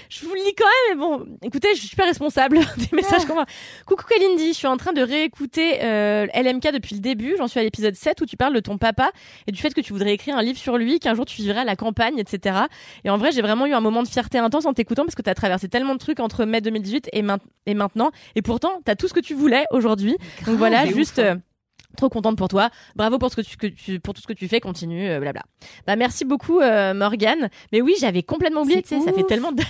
je 0.09 0.25
vous 0.25 0.33
le 0.33 0.39
lis 0.39 0.53
quand 0.57 0.65
même. 0.65 0.97
Mais 0.99 1.05
bon, 1.05 1.25
écoutez, 1.41 1.69
je 1.75 1.81
suis 1.81 1.95
pas 1.95 2.05
responsable 2.05 2.59
des 2.77 2.89
messages 2.95 3.25
qu'on 3.25 3.35
va. 3.35 3.45
Coucou 3.85 4.03
Kalindi, 4.07 4.49
je 4.49 4.57
suis 4.57 4.67
en 4.67 4.77
train 4.77 4.93
de 4.93 5.01
réécouter 5.01 5.79
euh, 5.83 6.27
LMK 6.35 6.71
depuis 6.73 6.95
le 6.95 7.01
début. 7.01 7.35
J'en 7.37 7.47
suis 7.47 7.59
à 7.59 7.63
l'épisode 7.63 7.95
7 7.95 8.21
où 8.21 8.25
tu 8.25 8.37
parles 8.37 8.53
de 8.53 8.59
ton 8.59 8.77
papa 8.77 9.11
et 9.47 9.51
du 9.51 9.59
fait 9.59 9.73
que 9.73 9.81
tu 9.81 9.93
voudrais 9.93 10.13
écrire 10.13 10.37
un 10.37 10.41
livre 10.43 10.57
sur 10.57 10.77
lui, 10.77 10.99
qu'un 10.99 11.15
jour 11.15 11.25
tu 11.25 11.37
vivrais 11.41 11.61
à 11.61 11.65
la 11.65 11.75
campagne, 11.75 12.17
etc. 12.19 12.57
Et 13.03 13.09
en 13.09 13.17
vrai, 13.17 13.31
j'ai 13.31 13.41
vraiment 13.41 13.65
eu 13.65 13.73
un 13.73 13.81
moment 13.81 14.03
de 14.03 14.07
fierté 14.07 14.37
intense 14.37 14.65
en 14.65 14.73
t'écoutant 14.73 15.03
parce 15.03 15.15
que 15.15 15.21
tu 15.21 15.29
as 15.29 15.35
traversé 15.35 15.67
tellement 15.69 15.93
de 15.93 15.99
trucs 15.99 16.19
entre 16.19 16.45
mai 16.45 16.61
2018 16.61 17.09
et, 17.13 17.21
main- 17.21 17.39
et 17.65 17.73
maintenant. 17.73 18.11
Et 18.35 18.41
pourtant, 18.41 18.81
tu 18.85 18.91
as 18.91 18.95
tout 18.95 19.07
ce 19.07 19.13
que 19.13 19.19
tu 19.19 19.33
voulais 19.33 19.65
aujourd'hui. 19.71 20.15
Donc 20.45 20.57
voilà, 20.57 20.85
juste... 20.85 21.19
euh, 21.19 21.35
Trop 21.97 22.09
contente 22.09 22.37
pour 22.37 22.47
toi. 22.47 22.69
Bravo 22.95 23.17
pour 23.19 23.29
ce 23.29 23.35
que 23.35 23.41
tu, 23.41 23.55
que 23.57 23.67
tu- 23.67 23.99
pour 23.99 24.13
tout 24.13 24.21
ce 24.21 24.27
que 24.27 24.33
tu 24.33 24.47
fais. 24.47 24.59
Continue, 24.59 25.07
euh, 25.09 25.19
blabla. 25.19 25.43
Bah 25.87 25.95
merci 25.95 26.25
beaucoup 26.25 26.59
euh, 26.59 26.93
Morgane. 26.93 27.49
Mais 27.71 27.81
oui, 27.81 27.93
j'avais 27.99 28.23
complètement 28.23 28.61
oublié. 28.61 28.81
Tu 28.81 28.89
sais, 28.89 29.01
ça 29.01 29.13
fait 29.13 29.23
tellement 29.23 29.51
d'années. 29.51 29.69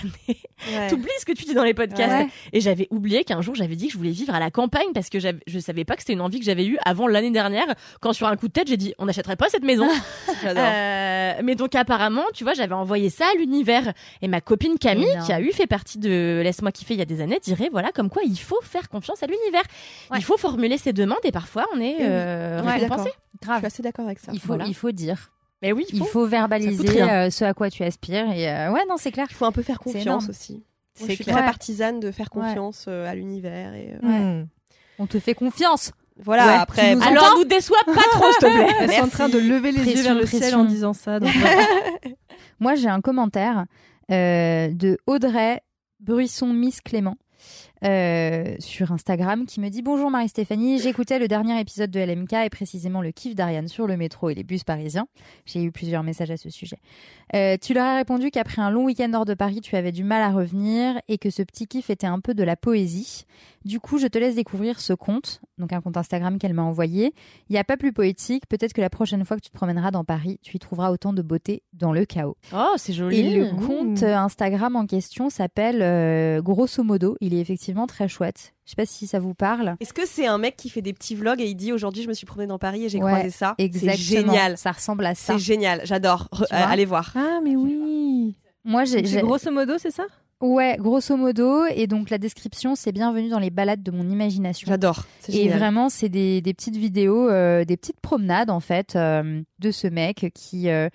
Ouais. 0.72 0.86
T'oublies 0.88 1.10
ce 1.20 1.24
que 1.26 1.32
tu 1.32 1.44
dis 1.44 1.54
dans 1.54 1.64
les 1.64 1.74
podcasts. 1.74 2.24
Ouais. 2.24 2.28
Et 2.52 2.60
j'avais 2.60 2.88
oublié 2.90 3.24
qu'un 3.24 3.40
jour 3.42 3.54
j'avais 3.54 3.76
dit 3.76 3.86
que 3.88 3.92
je 3.92 3.98
voulais 3.98 4.10
vivre 4.10 4.34
à 4.34 4.40
la 4.40 4.50
campagne 4.50 4.88
parce 4.94 5.10
que 5.10 5.18
je 5.20 5.58
savais 5.58 5.84
pas 5.84 5.94
que 5.96 6.00
c'était 6.02 6.14
une 6.14 6.20
envie 6.20 6.38
que 6.38 6.44
j'avais 6.46 6.64
eue 6.66 6.78
avant 6.84 7.06
l'année 7.06 7.30
dernière. 7.30 7.66
Quand 8.00 8.12
sur 8.12 8.26
un 8.26 8.36
coup 8.36 8.48
de 8.48 8.52
tête 8.52 8.68
j'ai 8.68 8.76
dit 8.76 8.94
on 8.98 9.04
n'achèterait 9.06 9.36
pas 9.36 9.48
cette 9.48 9.64
maison. 9.64 9.86
Euh, 10.44 11.32
mais 11.42 11.54
donc 11.54 11.74
apparemment, 11.74 12.24
tu 12.34 12.44
vois, 12.44 12.54
j'avais 12.54 12.74
envoyé 12.74 13.10
ça 13.10 13.24
à 13.32 13.38
l'univers 13.38 13.92
et 14.22 14.28
ma 14.28 14.40
copine 14.40 14.78
Camille, 14.78 15.04
Énorme. 15.08 15.26
qui 15.26 15.32
a 15.32 15.40
eu 15.40 15.52
fait 15.52 15.66
partie 15.66 15.98
de 15.98 16.40
Laisse-moi 16.44 16.70
kiffer 16.72 16.94
il 16.94 16.98
y 16.98 17.02
a 17.02 17.06
des 17.06 17.20
années, 17.20 17.38
dirait 17.42 17.68
voilà 17.70 17.90
comme 17.92 18.10
quoi 18.10 18.22
il 18.24 18.38
faut 18.38 18.60
faire 18.62 18.88
confiance 18.88 19.22
à 19.22 19.26
l'univers. 19.26 19.62
Ouais. 20.10 20.18
Il 20.18 20.24
faut 20.24 20.36
formuler 20.36 20.78
ses 20.78 20.92
demandes 20.92 21.18
et 21.24 21.32
parfois 21.32 21.64
on 21.74 21.80
est 21.80 21.96
Oui. 22.14 22.20
euh, 22.20 22.62
Ouais, 22.62 22.72
récompensé. 22.74 23.10
d'accord. 23.42 23.54
Je 23.54 23.58
suis 23.58 23.66
assez 23.66 23.82
d'accord 23.82 24.04
avec 24.06 24.18
ça. 24.18 24.32
Il 24.32 24.40
faut, 24.40 24.48
Voilà. 24.48 24.64
il 24.66 24.74
faut 24.74 24.90
dire. 24.92 25.30
Mais 25.62 25.72
oui, 25.72 25.84
il 25.90 25.96
Il 25.96 25.98
faut. 26.00 26.04
faut 26.06 26.26
verbaliser 26.26 27.02
euh, 27.02 27.30
ce 27.30 27.44
à 27.44 27.54
quoi 27.54 27.70
tu 27.70 27.82
aspires. 27.84 28.30
Et 28.32 28.48
euh, 28.48 28.70
ouais, 28.72 28.82
non, 28.88 28.96
c'est 28.98 29.12
clair. 29.12 29.26
Il 29.30 29.34
faut 29.34 29.46
un 29.46 29.52
peu 29.52 29.62
faire 29.62 29.78
confiance 29.78 30.28
aussi. 30.28 30.52
Moi, 30.54 30.62
C'est 30.94 31.06
je 31.10 31.14
suis 31.14 31.24
clair. 31.24 31.36
très 31.36 31.44
partisane 31.46 32.00
de 32.00 32.10
faire 32.10 32.30
confiance 32.30 32.84
euh, 32.88 33.06
à 33.10 33.14
l'univers. 33.14 33.74
Et, 33.74 33.94
euh, 34.02 34.40
Hmm. 34.42 34.46
On 34.98 35.06
te 35.06 35.18
fait 35.18 35.34
confiance. 35.34 35.90
Voilà, 36.22 36.46
Ouais, 36.46 36.54
après. 36.54 36.94
nous 36.94 37.02
Alors 37.02 37.34
nous 37.36 37.44
déçois 37.44 37.78
pas 37.86 37.94
trop 38.12 38.30
s'il 38.30 38.48
te 38.48 38.54
plaît. 38.54 38.74
Elles 38.80 38.88
sont 38.90 38.94
en 38.94 39.02
Merci. 39.02 39.10
train 39.10 39.28
de 39.28 39.38
lever 39.38 39.72
les 39.72 39.84
yeux 39.84 40.02
vers 40.02 40.14
le 40.14 40.26
ciel 40.26 40.54
en 40.54 40.64
disant 40.64 40.92
ça. 40.92 41.18
donc 41.18 41.30
voilà. 41.34 41.66
Moi, 42.60 42.76
j'ai 42.76 42.88
un 42.88 43.00
commentaire 43.00 43.64
euh, 44.12 44.68
de 44.72 44.96
Audrey 45.08 45.60
Bruisson 45.98 46.46
Miss 46.52 46.80
Clément 46.80 47.16
euh, 47.84 48.56
sur 48.58 48.92
Instagram 48.92 49.46
qui 49.46 49.60
me 49.60 49.68
dit 49.68 49.82
Bonjour 49.82 50.10
Marie-Stéphanie, 50.10 50.78
j'écoutais 50.78 51.18
le 51.18 51.28
dernier 51.28 51.60
épisode 51.60 51.90
de 51.90 52.00
LMK 52.00 52.32
et 52.32 52.50
précisément 52.50 53.02
le 53.02 53.10
kiff 53.10 53.34
d'Ariane 53.34 53.68
sur 53.68 53.86
le 53.86 53.96
métro 53.96 54.30
et 54.30 54.34
les 54.34 54.44
bus 54.44 54.64
parisiens. 54.64 55.06
J'ai 55.44 55.62
eu 55.62 55.72
plusieurs 55.72 56.02
messages 56.02 56.30
à 56.30 56.36
ce 56.36 56.50
sujet. 56.50 56.78
Euh, 57.34 57.56
tu 57.60 57.74
leur 57.74 57.84
as 57.84 57.96
répondu 57.96 58.30
qu'après 58.30 58.62
un 58.62 58.70
long 58.70 58.84
week-end 58.84 59.12
hors 59.14 59.24
de 59.24 59.34
Paris, 59.34 59.60
tu 59.60 59.76
avais 59.76 59.92
du 59.92 60.04
mal 60.04 60.22
à 60.22 60.30
revenir 60.30 61.00
et 61.08 61.18
que 61.18 61.30
ce 61.30 61.42
petit 61.42 61.66
kiff 61.66 61.90
était 61.90 62.06
un 62.06 62.20
peu 62.20 62.34
de 62.34 62.42
la 62.42 62.56
poésie. 62.56 63.24
Du 63.64 63.80
coup, 63.80 63.96
je 63.98 64.06
te 64.06 64.18
laisse 64.18 64.34
découvrir 64.34 64.78
ce 64.78 64.92
compte, 64.92 65.40
donc 65.56 65.72
un 65.72 65.80
compte 65.80 65.96
Instagram 65.96 66.38
qu'elle 66.38 66.52
m'a 66.52 66.62
envoyé. 66.62 67.14
Il 67.48 67.52
n'y 67.54 67.58
a 67.58 67.64
pas 67.64 67.78
plus 67.78 67.94
poétique. 67.94 68.44
Peut-être 68.46 68.74
que 68.74 68.82
la 68.82 68.90
prochaine 68.90 69.24
fois 69.24 69.38
que 69.38 69.42
tu 69.42 69.48
te 69.48 69.54
promèneras 69.54 69.90
dans 69.90 70.04
Paris, 70.04 70.38
tu 70.42 70.56
y 70.56 70.58
trouveras 70.58 70.90
autant 70.90 71.14
de 71.14 71.22
beauté 71.22 71.62
dans 71.72 71.92
le 71.92 72.04
chaos. 72.04 72.36
Oh, 72.54 72.74
c'est 72.76 72.92
joli. 72.92 73.18
Et 73.20 73.34
le 73.34 73.52
Mmh. 73.52 73.66
compte 73.66 74.02
euh, 74.02 74.14
Instagram 74.16 74.76
en 74.76 74.84
question 74.86 75.30
s'appelle 75.30 75.80
euh, 75.80 76.42
Grosso 76.42 76.82
modo. 76.82 77.16
Il 77.22 77.32
est 77.32 77.40
effectivement 77.40 77.86
très 77.86 78.06
chouette. 78.06 78.54
Je 78.66 78.70
sais 78.70 78.76
pas 78.76 78.84
si 78.86 79.06
ça 79.06 79.18
vous 79.18 79.34
parle. 79.34 79.76
Est-ce 79.80 79.94
que 79.94 80.06
c'est 80.06 80.26
un 80.26 80.36
mec 80.38 80.56
qui 80.56 80.68
fait 80.68 80.82
des 80.82 80.92
petits 80.92 81.14
vlogs 81.14 81.40
et 81.40 81.46
il 81.46 81.54
dit 81.54 81.72
aujourd'hui 81.72 82.02
je 82.02 82.08
me 82.08 82.14
suis 82.14 82.26
promené 82.26 82.46
dans 82.48 82.58
Paris 82.58 82.84
et 82.84 82.88
j'ai 82.90 83.02
Ouais, 83.02 83.10
croisé 83.12 83.30
ça? 83.30 83.54
C'est 83.58 83.64
Exactement. 83.64 83.96
génial. 84.32 84.58
Ça 84.58 84.72
ressemble 84.72 85.06
à 85.06 85.14
ça. 85.14 85.34
C'est 85.34 85.38
génial. 85.38 85.80
J'adore. 85.84 86.28
Euh, 86.34 86.44
allez 86.50 86.84
voir. 86.84 87.12
Ah, 87.14 87.40
mais 87.42 87.56
oui. 87.56 88.36
Moi, 88.66 88.84
j'ai- 88.84 89.02
grosso 89.02 89.50
modo, 89.50 89.74
c'est 89.78 89.90
ça? 89.90 90.04
Ouais, 90.44 90.76
grosso 90.78 91.16
modo. 91.16 91.64
Et 91.66 91.86
donc 91.86 92.10
la 92.10 92.18
description, 92.18 92.74
c'est 92.74 92.92
bienvenue 92.92 93.28
dans 93.28 93.38
les 93.38 93.50
balades 93.50 93.82
de 93.82 93.90
mon 93.90 94.08
imagination. 94.08 94.66
J'adore. 94.68 95.04
Et 95.28 95.48
vraiment, 95.48 95.88
c'est 95.88 96.08
des, 96.08 96.40
des 96.40 96.54
petites 96.54 96.76
vidéos, 96.76 97.28
euh, 97.28 97.64
des 97.64 97.76
petites 97.76 98.00
promenades 98.00 98.50
en 98.50 98.60
fait 98.60 98.94
euh, 98.94 99.42
de 99.58 99.70
ce 99.70 99.86
mec 99.86 100.30
qui, 100.34 100.68
euh, 100.68 100.88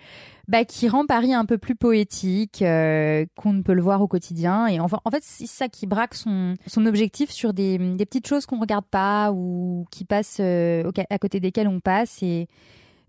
bah, 0.47 0.65
qui 0.65 0.87
rend 0.87 1.05
Paris 1.05 1.33
un 1.33 1.45
peu 1.45 1.57
plus 1.57 1.75
poétique, 1.75 2.59
qu'on 2.59 3.53
ne 3.53 3.61
peut 3.61 3.73
le 3.73 3.81
voir 3.81 4.01
au 4.01 4.07
quotidien. 4.07 4.67
Et 4.67 4.79
enfin, 4.79 4.99
en 5.03 5.11
fait, 5.11 5.23
c'est 5.23 5.47
ça 5.47 5.67
qui 5.67 5.87
braque 5.87 6.13
son, 6.13 6.55
son 6.67 6.85
objectif 6.85 7.31
sur 7.31 7.53
des, 7.53 7.77
des 7.77 8.05
petites 8.05 8.27
choses 8.27 8.45
qu'on 8.45 8.59
regarde 8.59 8.85
pas 8.85 9.31
ou 9.31 9.85
qui 9.91 10.05
passent 10.05 10.39
à 10.39 11.17
côté 11.19 11.39
desquelles 11.39 11.67
on 11.67 11.79
passe. 11.79 12.21
Et 12.21 12.47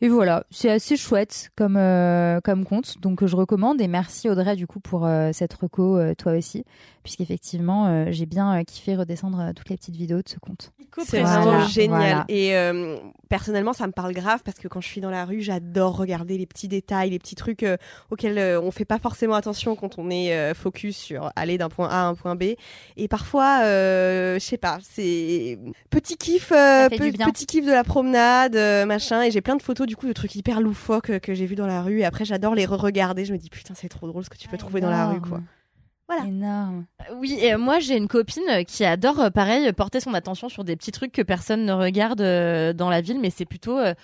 Et 0.02 0.08
voilà, 0.08 0.44
c'est 0.50 0.70
assez 0.70 0.96
chouette 0.96 1.50
comme, 1.56 1.76
euh, 1.76 2.40
compte, 2.40 2.98
donc 3.00 3.24
je 3.26 3.36
recommande. 3.36 3.82
Et 3.82 3.88
merci 3.88 4.30
Audrey 4.30 4.56
du 4.56 4.66
coup 4.66 4.80
pour 4.80 5.04
euh, 5.04 5.30
cette 5.34 5.52
reco, 5.52 5.98
euh, 5.98 6.14
toi 6.14 6.32
aussi, 6.32 6.64
puisqu'effectivement 7.02 7.86
euh, 7.86 8.06
j'ai 8.10 8.26
bien 8.26 8.58
euh, 8.60 8.62
kiffé 8.64 8.96
redescendre 8.96 9.40
euh, 9.40 9.52
toutes 9.54 9.68
les 9.70 9.76
petites 9.76 9.96
vidéos 9.96 10.22
de 10.22 10.28
ce 10.28 10.38
compte. 10.38 10.72
C'est 11.04 11.20
Voilà, 11.20 11.40
vraiment 11.40 11.66
génial. 11.66 11.88
voilà. 11.98 12.24
Et 12.28 12.56
euh, 12.56 12.96
personnellement, 13.28 13.72
ça 13.72 13.86
me 13.86 13.92
parle 13.92 14.12
grave 14.12 14.40
parce 14.44 14.58
que 14.58 14.66
quand 14.68 14.80
je 14.80 14.88
suis 14.88 15.00
dans 15.00 15.10
la 15.10 15.24
rue, 15.24 15.40
j'adore 15.40 15.96
regarder 15.96 16.36
les 16.36 16.46
petits 16.46 16.66
détails, 16.68 17.10
les 17.10 17.18
petits 17.18 17.36
trucs 17.36 17.62
euh, 17.62 17.76
auxquels 18.10 18.38
euh, 18.38 18.60
on 18.60 18.70
fait 18.72 18.84
pas 18.84 18.98
forcément 18.98 19.34
attention 19.34 19.76
quand 19.76 19.98
on 19.98 20.10
est 20.10 20.34
euh, 20.34 20.52
focus 20.52 20.96
sur 20.96 21.30
aller 21.36 21.58
d'un 21.58 21.68
point 21.68 21.88
A 21.88 22.02
à 22.02 22.04
un 22.06 22.14
point 22.14 22.34
B. 22.34 22.42
Et 22.96 23.08
parfois, 23.08 23.60
euh, 23.62 24.34
je 24.34 24.44
sais 24.44 24.58
pas, 24.58 24.78
c'est 24.82 25.58
petit 25.90 26.16
kiff, 26.16 26.50
euh, 26.52 26.88
pe- 26.88 26.96
petit 27.32 27.46
kiff 27.46 27.64
de 27.64 27.70
la 27.70 27.84
promenade, 27.84 28.56
euh, 28.56 28.84
machin. 28.84 29.22
Et 29.22 29.30
j'ai 29.30 29.40
plein 29.40 29.56
de 29.56 29.62
photos 29.62 29.86
du 29.86 29.94
coup 29.96 30.06
de 30.08 30.12
trucs 30.12 30.34
hyper 30.34 30.60
loufoques 30.60 31.20
que 31.20 31.34
j'ai 31.34 31.46
vus 31.46 31.54
dans 31.56 31.66
la 31.68 31.82
rue. 31.82 32.00
Et 32.00 32.04
après, 32.04 32.24
j'adore 32.24 32.54
les 32.56 32.66
re-regarder. 32.66 33.24
Je 33.24 33.32
me 33.32 33.38
dis 33.38 33.48
putain, 33.50 33.74
c'est 33.74 33.88
trop 33.88 34.08
drôle 34.08 34.24
ce 34.24 34.30
que 34.30 34.36
tu 34.36 34.48
peux 34.48 34.58
trouver 34.58 34.80
dans 34.80 34.90
la 34.90 35.06
rue, 35.06 35.20
quoi. 35.20 35.40
Voilà. 36.10 36.26
Énorme. 36.26 36.86
Oui, 37.14 37.38
et 37.40 37.54
moi 37.54 37.78
j'ai 37.78 37.96
une 37.96 38.08
copine 38.08 38.64
qui 38.66 38.84
adore, 38.84 39.20
euh, 39.20 39.30
pareil, 39.30 39.72
porter 39.72 40.00
son 40.00 40.12
attention 40.12 40.48
sur 40.48 40.64
des 40.64 40.74
petits 40.74 40.90
trucs 40.90 41.12
que 41.12 41.22
personne 41.22 41.64
ne 41.64 41.72
regarde 41.72 42.20
euh, 42.20 42.72
dans 42.72 42.90
la 42.90 43.00
ville, 43.00 43.20
mais 43.20 43.30
c'est 43.30 43.44
plutôt 43.44 43.78
euh, 43.78 43.94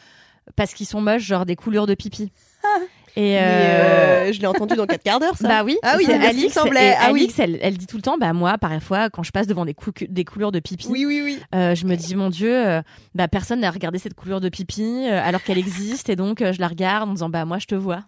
parce 0.55 0.73
qu'ils 0.73 0.87
sont 0.87 1.01
moches, 1.01 1.25
genre 1.25 1.47
des 1.47 1.57
coulures 1.57 1.87
de 1.87 1.95
pipi. 1.95 2.31
Et 3.19 3.33
Mais, 3.33 3.39
euh, 3.41 4.29
euh, 4.29 4.33
je 4.33 4.41
l'ai 4.41 4.47
entendu 4.47 4.75
dans 4.77 4.85
4 4.87 5.03
quarts 5.03 5.21
d'heure, 5.21 5.37
ça. 5.39 5.49
Bah 5.49 5.65
oui, 5.65 5.79
Ah 5.83 5.95
oui, 5.97 6.05
Alix. 6.13 6.53
semblait. 6.53 6.89
et 6.91 6.95
Ah 7.01 7.13
oui. 7.13 7.21
Alix, 7.23 7.39
elle, 7.39 7.59
elle 7.63 7.79
dit 7.79 7.87
tout 7.87 7.97
le 7.97 8.03
temps, 8.03 8.19
bah 8.19 8.35
moi, 8.35 8.59
parfois, 8.59 9.09
quand 9.09 9.23
je 9.23 9.31
passe 9.33 9.47
devant 9.47 9.65
des, 9.65 9.73
cou- 9.73 9.91
des 10.07 10.25
coulures 10.27 10.53
de 10.53 10.61
pipi, 10.61 10.87
Oui, 10.91 11.07
oui, 11.07 11.23
oui. 11.25 11.39
euh, 11.55 11.75
je 11.75 11.87
me 11.87 11.97
dis, 11.97 12.15
mon 12.15 12.29
Dieu, 12.29 12.53
euh, 12.55 12.83
bah 13.15 13.27
personne 13.27 13.61
n'a 13.61 13.71
regardé 13.71 13.99
cette 13.99 14.13
coulure 14.13 14.41
de 14.43 14.51
pipi 14.51 15.07
euh, 15.09 15.19
alors 15.25 15.43
qu'elle 15.43 15.57
existe, 15.57 16.11
et 16.11 16.17
donc 16.17 16.43
euh, 16.43 16.53
je 16.53 16.61
la 16.61 16.69
regarde 16.69 17.09
en 17.09 17.13
disant, 17.15 17.31
bah 17.31 17.47
moi, 17.47 17.59
je 17.59 17.65
te 17.67 17.75
vois. 17.75 18.01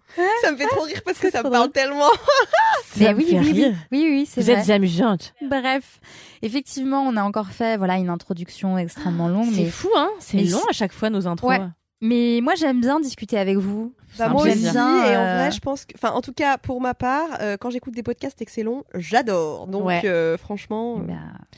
Ça 0.43 0.51
me 0.51 0.57
fait 0.57 0.67
trop 0.67 0.83
rire 0.83 1.01
parce 1.03 1.17
que 1.17 1.31
ça 1.31 1.41
me 1.41 1.49
parle 1.49 1.71
tellement. 1.71 2.05
Ça 2.85 2.99
Mais 3.05 3.13
me 3.13 3.17
oui, 3.17 3.25
fait 3.25 3.39
oui, 3.39 3.45
oui, 3.51 3.51
rire. 3.63 3.73
oui, 3.91 4.07
oui, 4.11 4.25
c'est 4.29 4.41
Vous 4.41 4.51
vrai. 4.51 4.61
êtes 4.61 4.69
amusante. 4.69 5.33
Bref, 5.47 5.99
effectivement, 6.41 7.01
on 7.01 7.15
a 7.17 7.23
encore 7.23 7.47
fait 7.49 7.77
voilà 7.77 7.97
une 7.97 8.09
introduction 8.09 8.77
extrêmement 8.77 9.27
longue, 9.27 9.49
C'est 9.53 9.63
mais 9.63 9.69
fou, 9.69 9.89
hein 9.95 10.09
C'est 10.19 10.37
long 10.43 10.61
à 10.69 10.73
chaque 10.73 10.93
fois 10.93 11.09
nos 11.09 11.25
intros. 11.27 11.49
Ouais. 11.49 11.61
mais 12.01 12.39
moi 12.41 12.53
j'aime 12.55 12.79
bien 12.81 12.99
discuter 12.99 13.37
avec 13.37 13.57
vous. 13.57 13.93
Bah, 14.17 14.29
moi 14.29 14.43
aussi, 14.43 14.65
et 14.67 15.17
en 15.17 15.25
euh, 15.25 15.35
vrai, 15.35 15.51
je 15.51 15.59
pense 15.59 15.85
que, 15.85 15.93
enfin, 15.95 16.11
en 16.13 16.21
tout 16.21 16.33
cas, 16.33 16.57
pour 16.57 16.81
ma 16.81 16.93
part, 16.93 17.27
euh, 17.41 17.57
quand 17.59 17.69
j'écoute 17.69 17.93
des 17.93 18.03
podcasts 18.03 18.41
long, 18.63 18.83
j'adore. 18.95 19.67
Donc, 19.67 19.85
Ouais. 19.85 20.01
euh, 20.05 20.37
franchement, 20.37 20.97
euh, 20.97 21.01
Bah, 21.03 21.13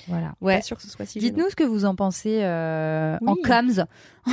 voilà. 0.08 0.28
pas 0.28 0.34
Ouais. 0.42 0.62
sûr 0.62 0.76
que 0.78 0.84
ce 0.84 0.90
soit 0.90 1.06
si 1.06 1.20
Dites-nous 1.20 1.50
ce 1.50 1.56
que 1.56 1.64
vous 1.64 1.86
en 1.86 1.96
pensez 1.96 2.40
euh, 2.44 3.18
en 3.26 3.34
Oui. 3.36 3.42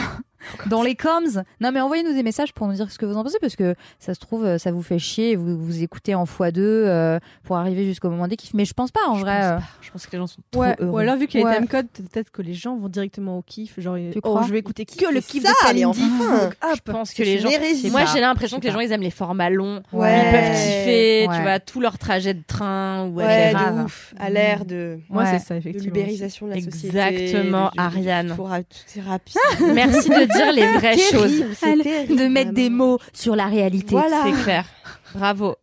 Dans 0.66 0.82
les 0.82 0.94
coms. 0.94 1.42
Non, 1.60 1.72
mais 1.72 1.80
envoyez-nous 1.80 2.14
des 2.14 2.22
messages 2.22 2.54
pour 2.54 2.68
nous 2.68 2.72
dire 2.74 2.90
ce 2.90 2.96
que 2.98 3.04
vous 3.04 3.16
en 3.16 3.24
pensez, 3.24 3.38
parce 3.40 3.56
que 3.56 3.74
ça 3.98 4.14
se 4.14 4.20
trouve, 4.20 4.44
euh, 4.46 4.56
ça 4.56 4.70
vous 4.70 4.82
fait 4.82 4.98
chier, 4.98 5.34
vous 5.36 5.58
vous 5.58 5.82
écoutez 5.82 6.14
en 6.14 6.24
x2 6.24 6.52
euh, 6.58 7.18
pour 7.42 7.56
arriver 7.56 7.84
jusqu'au 7.84 8.08
moment 8.08 8.28
des 8.28 8.36
kiffs. 8.36 8.54
Mais 8.54 8.64
je 8.64 8.72
pense 8.72 8.90
pas, 8.92 9.00
en 9.08 9.16
Je 9.16 9.22
vrai. 9.22 9.36
pense 9.40 9.44
euh. 9.44 9.56
pas. 9.56 9.62
Je 9.82 9.90
pense 9.90 10.06
que 10.06 10.12
les 10.12 10.18
gens 10.18 10.26
sont 10.28 10.40
trop 10.50 10.62
Ouais, 10.62 10.76
heureux. 10.78 10.90
ou 10.92 10.98
alors 10.98 11.16
vu 11.16 11.26
qu'il 11.26 11.40
y 11.40 11.42
a 11.42 11.46
Ouais. 11.46 11.52
les 11.54 11.58
timecode, 11.58 11.88
peut-être 11.88 12.30
que 12.30 12.40
les 12.40 12.54
gens 12.54 12.76
vont 12.76 12.88
directement 12.88 13.36
au 13.36 13.42
kiff. 13.42 13.78
Genre, 13.80 13.96
Tu 13.96 14.12
oh, 14.18 14.20
crois 14.20 14.44
je 14.46 14.52
vais 14.52 14.60
écouter 14.60 14.86
que 14.86 14.92
Qui 14.92 15.04
le 15.12 15.20
kiff 15.20 15.42
ça, 15.42 15.50
de 15.50 15.66
Kalindi. 15.66 16.02
enfin. 16.02 16.38
Donc, 16.44 16.56
hop. 16.62 16.80
Je 16.86 16.92
pense 16.92 17.12
que 17.12 17.22
les 17.24 17.38
gens. 17.40 17.50
Moi, 17.90 18.04
j'ai 18.06 18.20
l'impression 18.20 18.60
que 18.60 18.64
les 18.66 18.70
gens, 18.72 18.80
ils 18.80 18.92
aiment 18.92 19.02
les 19.02 19.10
formats 19.10 19.50
longs. 19.50 19.82
Ouais. 19.92 20.18
Ils 20.18 20.30
peuvent 20.30 20.52
kiffer, 20.52 21.26
Ouais. 21.28 21.36
tu 21.36 21.42
vois, 21.42 21.58
tout 21.58 21.80
leur 21.80 21.98
trajet 21.98 22.32
de 22.34 22.42
train 22.46 23.06
ou 23.08 23.16
Ouais, 23.16 23.52
de 23.52 23.82
ouf. 23.84 24.14
À 24.20 24.30
l'ère 24.30 24.64
de, 24.64 25.00
Moi, 25.10 25.24
Ouais. 25.24 25.30
c'est 25.32 25.44
ça, 25.44 25.54
de 25.54 25.58
effectivement. 25.58 25.84
l'ubérisation 25.94 26.46
de 26.46 26.52
la 26.54 26.60
société. 26.60 26.96
Exactement, 26.96 27.70
Ariane. 27.76 28.34
Tout 28.36 28.98
est 28.98 29.02
rapide. 29.02 29.36
Merci 29.86 30.08
de 30.08 30.24
dire 30.24 30.52
les 30.52 30.72
vraies 30.78 30.98
choses. 30.98 31.58
Terrible, 31.60 32.16
de 32.16 32.28
mettre 32.28 32.52
des 32.52 32.70
mots 32.70 32.98
sur 33.12 33.36
la 33.36 33.46
réalité. 33.46 33.92
Voilà. 33.92 34.24
C'est 34.26 34.42
clair. 34.42 34.66
Bravo. 35.14 35.56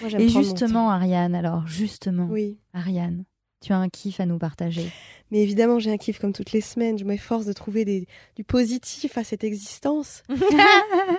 Moi, 0.00 0.10
Et 0.20 0.28
justement, 0.28 0.90
Ariane, 0.90 1.34
alors, 1.34 1.66
justement. 1.66 2.26
Oui. 2.30 2.58
Ariane, 2.72 3.24
tu 3.64 3.72
as 3.72 3.76
un 3.78 3.88
kiff 3.88 4.20
à 4.20 4.26
nous 4.26 4.38
partager. 4.38 4.90
Mais 5.30 5.40
évidemment, 5.40 5.78
j'ai 5.80 5.90
un 5.90 5.96
kiff 5.96 6.18
comme 6.20 6.32
toutes 6.32 6.52
les 6.52 6.60
semaines. 6.60 6.98
Je 6.98 7.04
m'efforce 7.04 7.46
de 7.46 7.52
trouver 7.52 7.84
des, 7.84 8.06
du 8.36 8.44
positif 8.44 9.16
à 9.18 9.24
cette 9.24 9.42
existence. 9.42 10.22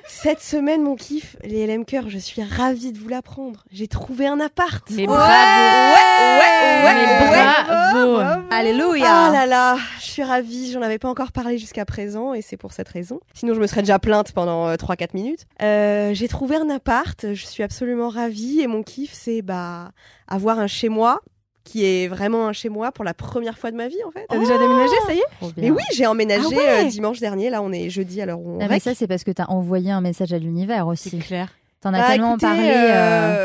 cette 0.07 0.41
semaine, 0.41 0.83
mon 0.83 0.95
kiff, 0.95 1.35
les 1.43 1.65
LM 1.67 1.83
Cœur, 1.85 2.09
je 2.09 2.17
suis 2.19 2.41
ravie 2.43 2.91
de 2.93 2.99
vous 2.99 3.07
l'apprendre. 3.09 3.65
J'ai 3.71 3.87
trouvé 3.87 4.27
un 4.27 4.39
appart. 4.39 4.87
Mais 4.91 5.01
Ouais, 5.01 5.07
bravo. 5.07 5.25
ouais, 6.39 6.85
ouais, 6.85 7.29
ouais, 7.31 7.63
bravo. 7.67 8.45
Alléluia 8.51 9.05
Ah 9.07 9.31
là 9.33 9.45
là, 9.45 9.77
je 9.99 10.05
suis 10.05 10.23
ravie, 10.23 10.71
j'en 10.71 10.81
avais 10.81 10.99
pas 10.99 11.09
encore 11.09 11.31
parlé 11.31 11.57
jusqu'à 11.57 11.83
présent 11.85 12.33
et 12.33 12.41
c'est 12.41 12.57
pour 12.57 12.71
cette 12.73 12.87
raison. 12.89 13.19
Sinon 13.33 13.53
je 13.55 13.59
me 13.59 13.67
serais 13.67 13.81
déjà 13.81 13.99
plainte 13.99 14.31
pendant 14.33 14.67
euh, 14.67 14.75
3-4 14.75 15.09
minutes. 15.13 15.45
Euh, 15.61 16.13
j'ai 16.13 16.27
trouvé 16.27 16.55
un 16.55 16.69
appart, 16.69 17.33
je 17.33 17.45
suis 17.45 17.63
absolument 17.63 18.09
ravie 18.09 18.61
et 18.61 18.67
mon 18.67 18.83
kiff 18.83 19.11
c'est 19.13 19.41
bah 19.41 19.91
avoir 20.27 20.59
un 20.59 20.67
chez 20.67 20.89
moi 20.89 21.21
qui 21.65 21.83
est 21.83 22.07
vraiment 22.07 22.47
un 22.47 22.53
chez 22.53 22.69
moi 22.69 22.93
pour 22.93 23.03
la 23.03 23.13
première 23.13 23.57
fois 23.57 23.71
de 23.71 23.75
ma 23.75 23.89
vie 23.89 24.01
en 24.07 24.11
fait. 24.11 24.25
T'as 24.29 24.37
déjà 24.39 24.57
déménagé, 24.57 24.93
ça 25.05 25.13
y 25.13 25.17
est. 25.17 25.51
Mais 25.57 25.71
oui, 25.71 25.81
j'ai 25.93 26.05
emménagé 26.05 26.45
Ah 26.45 26.55
ouais 26.55 26.85
euh, 26.85 26.89
dimanche 26.89 27.19
dernier, 27.19 27.49
là 27.49 27.61
on 27.61 27.71
est 27.73 27.89
jeudi 27.89 28.21
alors 28.21 28.39
on 28.39 28.59
Ah, 28.61 28.67
mais 28.69 28.79
ça, 28.79 28.93
c'est 28.95 29.07
parce 29.07 29.23
que 29.25 29.31
t'as 29.31 29.45
envoyé 29.47 29.91
un 29.91 29.99
message 29.99 30.31
à 30.31 30.37
l'univers 30.39 30.85
C'est 30.95 31.09
aussi. 31.09 31.19
clair. 31.19 31.49
T'en 31.85 31.93
as 31.93 31.99
Bah, 32.01 32.07
tellement 32.13 32.31
écoutez, 32.31 32.45
parlé. 32.47 32.63
euh, 32.67 32.91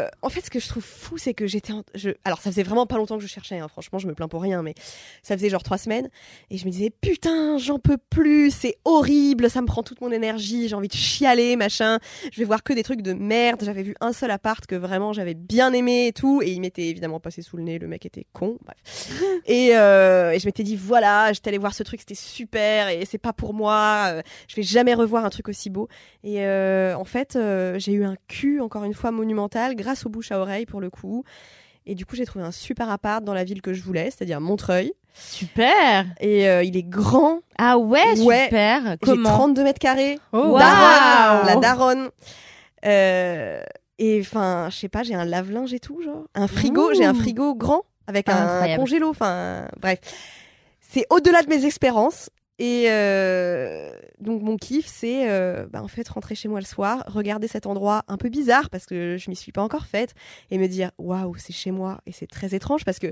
euh, 0.05 0.09
En 0.23 0.31
fait, 0.31 0.41
ce 0.41 0.49
que 0.49 0.59
je 0.59 0.67
trouve 0.67 0.83
fou, 0.83 1.19
c'est 1.19 1.35
que 1.35 1.47
j'étais. 1.47 1.75
en- 1.75 1.83
Je... 1.95 2.09
Alors, 2.25 2.41
ça 2.41 2.51
faisait 2.51 2.63
vraiment 2.63 2.87
pas 2.87 2.97
longtemps 2.97 3.17
que 3.19 3.23
je 3.23 3.29
cherchais. 3.29 3.59
hein. 3.59 3.69
Franchement, 3.69 3.99
je 3.99 4.07
me 4.07 4.15
plains 4.15 4.29
pour 4.29 4.41
rien, 4.41 4.63
mais 4.63 4.73
ça 5.23 5.37
faisait 5.37 5.51
genre 5.51 5.63
trois 5.63 5.77
semaines. 5.77 6.09
Et 6.51 6.57
je 6.57 6.65
me 6.65 6.71
disais, 6.71 6.89
putain, 6.89 7.59
j'en 7.59 7.79
peux 7.79 7.99
plus. 7.99 8.51
C'est 8.51 8.79
horrible. 8.87 9.51
Ça 9.51 9.61
me 9.61 9.67
prend 9.67 9.83
toute 9.83 10.01
mon 10.01 10.11
énergie. 10.11 10.69
J'ai 10.69 10.75
envie 10.75 10.89
de 10.89 10.95
chialer, 10.95 11.57
machin. 11.57 11.99
Je 12.33 12.39
vais 12.39 12.47
voir 12.47 12.63
que 12.63 12.73
des 12.73 12.83
trucs 12.83 13.03
de 13.03 13.13
merde. 13.13 13.61
J'avais 13.63 13.83
vu 13.83 13.95
un 14.01 14.15
seul 14.15 14.31
appart 14.31 14.65
que 14.65 14.75
vraiment 14.75 15.13
j'avais 15.13 15.35
bien 15.35 15.75
aimé 15.75 16.07
et 16.07 16.13
tout. 16.15 16.41
Et 16.43 16.51
il 16.53 16.63
m'était 16.63 16.85
évidemment 16.89 17.21
passé 17.21 17.43
sous 17.43 17.59
le 17.59 17.63
nez. 17.65 17.79
Le 17.79 17.89
mec 17.89 18.07
était 18.07 18.25
con. 18.33 18.57
Bref. 18.65 19.11
et, 19.45 19.77
euh, 19.77 20.31
et 20.31 20.39
je 20.39 20.47
m'étais 20.47 20.63
dit, 20.63 20.77
voilà, 20.77 21.35
j'étais 21.35 21.49
allée 21.49 21.59
voir 21.59 21.75
ce 21.75 21.83
truc. 21.83 22.01
C'était 22.01 22.15
super. 22.15 22.89
Et 22.89 23.05
c'est 23.05 23.19
pas 23.19 23.35
pour 23.35 23.53
moi. 23.53 24.15
Je 24.49 24.57
vais 24.57 24.63
jamais 24.63 24.95
revoir 24.95 25.27
un 25.27 25.31
truc 25.31 25.51
aussi 25.51 25.69
beau. 25.69 25.89
Et 26.25 26.43
en 26.47 27.05
fait, 27.05 27.37
j'ai 27.77 27.93
eu 27.93 28.05
un 28.05 28.17
cul, 28.31 28.61
encore 28.61 28.85
une 28.85 28.95
fois, 28.95 29.11
monumental, 29.11 29.75
grâce 29.75 30.07
aux 30.07 30.09
bouches 30.09 30.33
à 30.33 30.39
oreille, 30.41 30.67
pour 30.67 30.81
le 30.81 30.89
coup. 30.91 31.25
Et 31.87 31.95
du 31.95 32.05
coup, 32.07 32.15
j'ai 32.15 32.27
trouvé 32.27 32.45
un 32.45 32.53
super 32.53 32.91
appart 32.91 33.25
dans 33.25 33.35
la 33.35 33.43
ville 33.45 33.63
que 33.63 33.73
je 33.73 33.83
voulais, 33.83 34.05
c'est-à-dire 34.11 34.41
Montreuil. 34.41 34.93
Super. 35.15 36.07
Et 36.21 36.49
euh, 36.49 36.63
il 36.63 36.77
est 36.77 36.83
grand. 36.85 37.41
Ah 37.59 37.79
ouais, 37.79 38.21
Ouais. 38.23 38.45
super. 38.45 38.83
J'ai 38.93 38.97
Comment 39.03 39.31
32 39.31 39.65
mètres 39.65 39.79
carrés. 39.79 40.19
Oh, 40.33 40.57
Daronne. 40.59 41.47
La 41.47 41.57
daronne. 41.57 42.09
Euh, 42.85 43.63
et 43.99 44.21
enfin, 44.21 44.69
je 44.71 44.77
sais 44.77 44.89
pas, 44.89 45.03
j'ai 45.03 45.15
un 45.15 45.25
lave-linge 45.25 45.73
et 45.75 45.81
tout, 45.81 46.01
genre. 46.03 46.25
Un 46.35 46.47
frigo, 46.47 46.95
j'ai 46.95 47.05
un 47.05 47.15
frigo 47.15 47.55
grand 47.55 47.83
avec 48.07 48.29
un 48.29 48.37
Incroyable. 48.37 48.81
congélo. 48.81 49.09
Enfin, 49.11 49.67
bref. 49.81 49.99
C'est 50.81 51.07
au-delà 51.11 51.43
de 51.43 51.49
mes 51.49 51.65
espérances. 51.65 52.31
Et 52.61 52.91
euh, 52.91 53.91
donc 54.21 54.43
mon 54.43 54.59
kiff, 54.59 54.87
c'est 54.87 55.31
euh, 55.31 55.67
bah, 55.73 55.83
en 55.83 55.89
fait 55.89 56.07
rentrer 56.07 56.35
chez 56.35 56.47
moi 56.47 56.61
le 56.61 56.67
soir, 56.67 57.03
regarder 57.07 57.49
cet 57.49 57.65
endroit 57.67 58.05
un 58.07 58.19
peu 58.19 58.29
bizarre 58.29 58.69
parce 58.69 58.85
que 58.85 59.17
je 59.17 59.31
m'y 59.31 59.37
suis 59.37 59.51
pas 59.51 59.63
encore 59.63 59.87
faite 59.87 60.13
et 60.51 60.59
me 60.59 60.69
dire 60.69 60.91
waouh 60.99 61.35
c'est 61.39 61.55
chez 61.55 61.71
moi. 61.71 62.03
Et 62.05 62.13
c'est 62.13 62.27
très 62.27 62.55
étrange 62.55 62.85
parce 62.85 62.99
que 62.99 63.11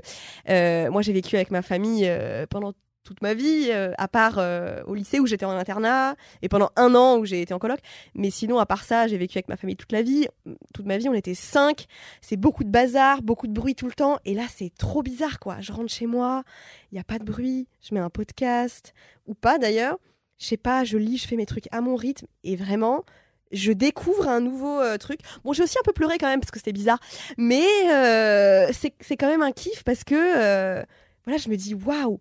euh, 0.49 0.91
moi 0.91 1.01
j'ai 1.01 1.13
vécu 1.13 1.35
avec 1.35 1.49
ma 1.49 1.63
famille 1.63 2.07
pendant 2.51 2.73
toute 3.03 3.21
ma 3.21 3.33
vie, 3.33 3.69
euh, 3.69 3.93
à 3.97 4.07
part 4.07 4.35
euh, 4.37 4.81
au 4.85 4.93
lycée 4.93 5.19
où 5.19 5.25
j'étais 5.25 5.45
en 5.45 5.51
internat 5.51 6.15
et 6.41 6.49
pendant 6.49 6.69
un 6.75 6.93
an 6.95 7.17
où 7.17 7.25
j'ai 7.25 7.41
été 7.41 7.53
en 7.53 7.59
coloc. 7.59 7.79
Mais 8.15 8.29
sinon, 8.29 8.59
à 8.59 8.65
part 8.65 8.83
ça, 8.83 9.07
j'ai 9.07 9.17
vécu 9.17 9.37
avec 9.37 9.47
ma 9.47 9.57
famille 9.57 9.75
toute 9.75 9.91
la 9.91 10.01
vie. 10.01 10.27
Toute 10.73 10.85
ma 10.85 10.97
vie, 10.97 11.09
on 11.09 11.13
était 11.13 11.33
cinq. 11.33 11.85
C'est 12.21 12.37
beaucoup 12.37 12.63
de 12.63 12.69
bazar, 12.69 13.21
beaucoup 13.21 13.47
de 13.47 13.53
bruit 13.53 13.75
tout 13.75 13.87
le 13.87 13.93
temps. 13.93 14.19
Et 14.25 14.33
là, 14.33 14.43
c'est 14.53 14.71
trop 14.77 15.01
bizarre, 15.01 15.39
quoi. 15.39 15.57
Je 15.59 15.71
rentre 15.71 15.91
chez 15.91 16.05
moi, 16.05 16.43
il 16.91 16.95
n'y 16.95 17.01
a 17.01 17.03
pas 17.03 17.19
de 17.19 17.23
bruit. 17.23 17.67
Je 17.81 17.93
mets 17.93 18.01
un 18.01 18.09
podcast, 18.09 18.93
ou 19.27 19.33
pas 19.33 19.57
d'ailleurs. 19.57 19.97
Je 20.37 20.45
sais 20.45 20.57
pas, 20.57 20.83
je 20.83 20.97
lis, 20.97 21.17
je 21.17 21.27
fais 21.27 21.35
mes 21.35 21.45
trucs 21.45 21.67
à 21.71 21.81
mon 21.81 21.95
rythme. 21.95 22.27
Et 22.43 22.55
vraiment, 22.55 23.03
je 23.51 23.71
découvre 23.71 24.27
un 24.27 24.39
nouveau 24.39 24.79
euh, 24.79 24.97
truc. 24.97 25.19
Bon, 25.43 25.51
j'ai 25.51 25.63
aussi 25.63 25.77
un 25.79 25.83
peu 25.83 25.93
pleuré 25.93 26.17
quand 26.17 26.27
même 26.27 26.39
parce 26.39 26.51
que 26.51 26.59
c'était 26.59 26.73
bizarre. 26.73 26.99
Mais 27.37 27.65
euh, 27.91 28.71
c'est 28.71 29.17
quand 29.17 29.27
même 29.27 29.41
un 29.41 29.51
kiff 29.51 29.83
parce 29.83 30.03
que, 30.03 30.85
voilà, 31.25 31.37
je 31.37 31.49
me 31.49 31.55
dis, 31.57 31.73
waouh, 31.73 32.19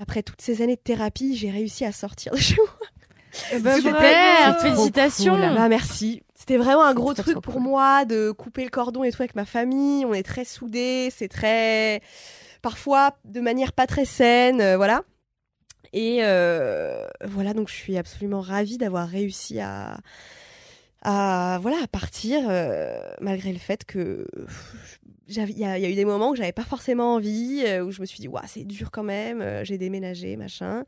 après 0.00 0.22
toutes 0.22 0.40
ces 0.40 0.62
années 0.62 0.76
de 0.76 0.80
thérapie, 0.80 1.36
j'ai 1.36 1.50
réussi 1.50 1.84
à 1.84 1.92
sortir 1.92 2.32
de 2.32 2.38
chez 2.38 2.56
moi. 2.56 3.60
bah, 3.60 3.76
Super, 3.76 3.92
C'est 4.44 4.52
trop 4.52 4.60
félicitations. 4.76 5.34
cool. 5.36 5.54
Bah, 5.54 5.68
merci. 5.68 6.22
C'était 6.34 6.56
vraiment 6.56 6.84
un 6.84 6.94
gros 6.94 7.14
truc 7.14 7.40
pour 7.40 7.54
cool. 7.54 7.62
moi 7.62 8.04
de 8.04 8.30
couper 8.32 8.64
le 8.64 8.70
cordon 8.70 9.04
et 9.04 9.12
tout 9.12 9.22
avec 9.22 9.36
ma 9.36 9.44
famille. 9.44 10.04
On 10.04 10.14
est 10.14 10.22
très 10.22 10.44
soudés, 10.44 11.12
c'est 11.14 11.28
très. 11.28 12.00
parfois 12.62 13.16
de 13.24 13.40
manière 13.40 13.72
pas 13.72 13.86
très 13.86 14.04
saine, 14.06 14.60
euh, 14.60 14.76
voilà. 14.76 15.02
Et 15.92 16.18
euh, 16.22 17.06
voilà, 17.24 17.52
donc 17.52 17.68
je 17.68 17.74
suis 17.74 17.98
absolument 17.98 18.40
ravie 18.40 18.78
d'avoir 18.78 19.06
réussi 19.08 19.60
à. 19.60 19.98
à 21.02 21.58
voilà, 21.60 21.76
à 21.82 21.86
partir, 21.88 22.40
euh, 22.48 22.98
malgré 23.20 23.52
le 23.52 23.58
fait 23.58 23.84
que. 23.84 24.26
pff, 24.34 24.99
Il 25.30 25.58
y, 25.58 25.64
a 25.64 25.78
il 25.78 25.82
y 25.82 25.86
a 25.86 25.88
eu 25.88 25.94
des 25.94 26.04
moments 26.04 26.30
où 26.30 26.34
j'avais 26.36 26.52
pas 26.52 26.64
forcément 26.64 27.14
envie, 27.14 27.62
euh, 27.64 27.82
où 27.84 27.90
je 27.92 28.00
me 28.00 28.06
suis 28.06 28.18
dit, 28.20 28.28
Ouah, 28.28 28.42
c'est 28.46 28.64
dur 28.64 28.90
quand 28.90 29.02
même, 29.04 29.40
euh, 29.40 29.64
j'ai 29.64 29.78
déménagé, 29.78 30.36
machin. 30.36 30.84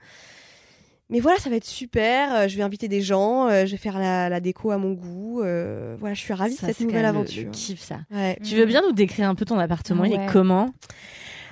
mais 1.08 1.20
voilà, 1.20 1.38
ça 1.38 1.48
va 1.50 1.56
être 1.56 1.64
super. 1.66 2.34
euh, 2.34 2.48
je 2.48 2.56
vais 2.56 2.62
inviter 2.62 2.88
des 2.88 3.02
gens, 3.02 3.48
euh, 3.48 3.66
je 3.66 3.70
vais 3.72 3.76
faire 3.76 3.98
la, 3.98 4.28
la 4.28 4.40
déco 4.40 4.70
à 4.70 4.78
mon 4.78 4.92
goût. 4.92 5.42
euh, 5.42 5.94
voilà, 5.98 6.14
je 6.14 6.20
suis 6.20 6.32
ravie 6.34 6.54
de 6.54 6.58
cette 6.60 6.76
c'est 6.76 6.84
nouvelle 6.84 7.02
même 7.02 7.12
le- 7.14 7.18
aventure. 7.20 7.44
Le 7.44 7.50
kiff, 7.50 7.80
ça. 7.80 8.00
Ouais. 8.10 8.36
Tu 8.42 8.56
veux 8.56 8.66
bien 8.66 8.82
nous 8.82 8.92
décrire 8.92 9.28
un 9.28 9.34
peu 9.34 9.44
ton 9.44 9.58
appartement 9.58 10.04
Il 10.04 10.12
Ouais. 10.16 10.24
est 10.24 10.28
comment? 10.32 10.70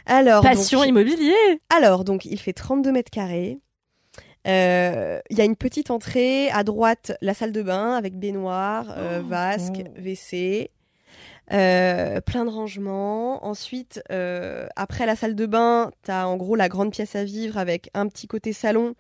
Alors, 0.07 0.43
Passion 0.43 0.81
donc, 0.81 0.89
immobilier 0.89 1.35
alors, 1.75 2.05
donc, 2.05 2.25
il 2.25 2.39
fait 2.41 2.53
32 2.55 2.91
mètres 2.91 3.11
carrés. 3.11 3.59
Euh, 4.47 5.21
Il 5.31 5.37
y 5.37 5.41
a 5.43 5.45
une 5.45 5.55
petite 5.57 5.91
entrée 5.91 6.49
à 6.51 6.65
droite, 6.65 7.13
la 7.21 7.35
salle 7.35 7.53
de 7.53 7.63
bain 7.63 7.93
avec 7.93 8.19
baignoire, 8.19 8.87
euh, 8.97 9.21
vasque, 9.25 9.83
Oh. 9.87 10.01
WC, 10.01 10.71
euh, 11.53 12.21
plein 12.21 12.45
de 12.45 12.51
rangements. 12.51 13.45
Ensuite, 13.45 14.03
euh, 14.11 14.67
après 14.77 15.07
la 15.07 15.17
salle 15.17 15.35
de 15.35 15.47
bain, 15.47 15.91
t'as 16.03 16.27
en 16.27 16.37
gros 16.37 16.57
la 16.57 16.69
grande 16.69 16.91
pièce 16.93 17.17
à 17.17 17.25
vivre 17.25 17.59
avec 17.59 17.91
un 17.95 18.07
petit 18.09 18.27
côté 18.27 18.53
salon 18.53 18.95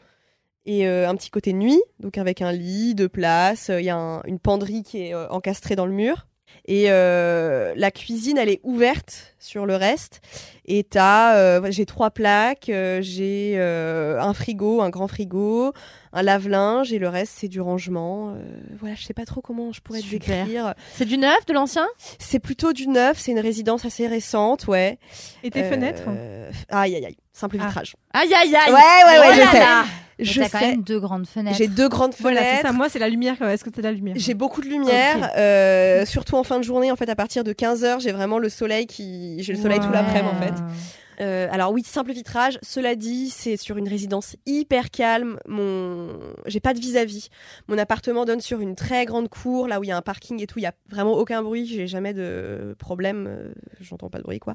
et 0.66 0.86
euh, 0.86 1.09
un 1.09 1.14
petit 1.16 1.30
côté 1.30 1.53
nuit, 1.53 1.80
donc 2.01 2.18
avec 2.18 2.42
un 2.42 2.53
lit, 2.53 2.94
deux 2.94 3.09
places. 3.09 3.70
Il 3.74 3.84
y 3.84 3.90
a 3.90 3.96
un- 3.96 4.22
une 4.24 4.38
penderie 4.38 4.82
qui 4.82 4.98
est 5.03 5.14
encastrée 5.14 5.76
dans 5.76 5.86
le 5.86 5.92
mur. 5.92 6.26
Et 6.73 6.85
euh, 6.89 7.73
la 7.75 7.91
cuisine, 7.91 8.39
elle 8.39 8.49
est 8.49 8.61
ouverte 8.62 9.35
sur 9.41 9.66
le 9.66 9.75
reste. 9.75 10.21
Et 10.66 10.85
t'as, 10.85 11.35
euh, 11.35 11.66
j'ai 11.71 11.85
trois 11.85 12.11
plaques, 12.12 12.68
euh, 12.68 13.01
j'ai 13.03 13.55
euh, 13.57 14.21
un 14.21 14.33
frigo, 14.35 14.81
un 14.81 14.89
grand 14.89 15.09
frigo, 15.09 15.73
un 16.12 16.23
lave-linge, 16.23 16.93
et 16.93 17.01
le 17.01 17.09
reste 17.09 17.33
c'est 17.39 17.49
du 17.49 17.61
rangement. 17.61 18.35
Euh, 18.37 18.43
voilà, 18.79 18.95
je 18.95 19.03
sais 19.03 19.14
pas 19.14 19.25
trop 19.25 19.41
comment 19.41 19.73
je 19.73 19.81
pourrais 19.81 20.01
te 20.01 20.09
décrire. 20.09 20.75
C'est 20.95 21.07
du 21.07 21.18
neuf, 21.18 21.45
de 21.47 21.55
l'ancien? 21.55 21.89
C'est 22.21 22.39
plutôt 22.39 22.73
du 22.73 22.87
neuf, 22.87 23.18
c'est 23.18 23.33
une 23.33 23.41
résidence 23.41 23.85
assez 23.85 24.07
récente, 24.07 24.68
ouais. 24.68 24.99
Et 25.43 25.51
tes 25.51 25.64
Euh, 25.64 25.71
fenêtres? 25.71 26.03
Aïe 26.68 26.95
aïe 26.95 27.05
aïe, 27.07 27.16
simple 27.33 27.57
Ah. 27.61 27.66
vitrage. 27.66 27.97
Aïe 28.12 28.33
aïe 28.33 28.55
aïe 28.55 28.73
Ouais 28.73 28.79
ouais 28.79 29.18
ouais, 29.18 29.27
Oh 29.29 29.33
je 29.35 29.41
là 29.41 29.51
sais. 29.85 29.89
Je 30.23 30.41
quand 30.43 30.49
sais. 30.49 30.61
même 30.71 30.83
deux 30.83 31.01
grandes 31.01 31.27
fenêtres. 31.27 31.57
J'ai 31.57 31.68
deux 31.68 31.89
grandes 31.89 32.14
Voilà, 32.18 32.41
fenêtres. 32.41 32.59
c'est 32.62 32.66
ça. 32.68 32.73
Moi, 32.73 32.89
c'est 32.89 32.99
la 32.99 33.09
lumière. 33.09 33.41
Est-ce 33.43 33.64
que 33.64 33.71
t'as 33.71 33.83
la 33.83 33.93
lumière? 33.93 34.14
J'ai 34.18 34.35
beaucoup 34.35 34.61
de 34.61 34.68
lumière, 34.68 35.31
euh, 35.37 36.05
surtout 36.07 36.37
en 36.37 36.45
fin 36.45 36.59
de 36.59 36.64
journée. 36.64 36.91
En 36.93 36.97
fait, 36.97 37.09
à 37.09 37.16
partir 37.16 37.45
de 37.45 37.53
15h, 37.53 38.01
j'ai 38.01 38.12
vraiment 38.12 38.39
le 38.39 38.49
soleil 38.49 38.87
qui, 38.87 39.43
j'ai 39.43 39.53
le 39.55 39.59
soleil 39.61 39.81
tout 39.81 39.91
l'après-midi 39.91 40.35
en 40.35 40.41
fait. 40.41 40.55
Euh, 41.21 41.49
alors 41.53 41.71
oui, 41.73 41.83
simple 41.85 42.12
vitrage. 42.12 42.59
Cela 42.62 42.95
dit, 42.95 43.29
c'est 43.29 43.59
sur 43.59 43.77
une 43.77 43.87
résidence 43.89 44.37
hyper 44.47 44.91
calme. 44.91 45.39
Mon, 45.47 46.09
j'ai 46.47 46.61
pas 46.61 46.73
de 46.73 46.81
vis-à-vis. 46.81 47.29
Mon 47.68 47.77
appartement 47.77 48.25
donne 48.25 48.41
sur 48.41 48.61
une 48.61 48.75
très 48.75 49.05
grande 49.05 49.29
cour, 49.29 49.68
là 49.68 49.81
où 49.81 49.85
il 49.85 49.89
y 49.89 49.93
a 49.93 49.97
un 49.99 50.03
parking 50.03 50.41
et 50.43 50.47
tout. 50.47 50.59
Il 50.59 50.62
y 50.62 50.66
a 50.66 50.73
vraiment 50.89 51.12
aucun 51.12 51.43
bruit. 51.43 51.66
J'ai 51.66 51.87
jamais 51.87 52.14
de 52.14 52.75
problème. 52.79 53.27
euh, 53.29 53.53
J'entends 53.81 54.09
pas 54.09 54.16
de 54.18 54.23
bruit 54.23 54.39
quoi. 54.39 54.55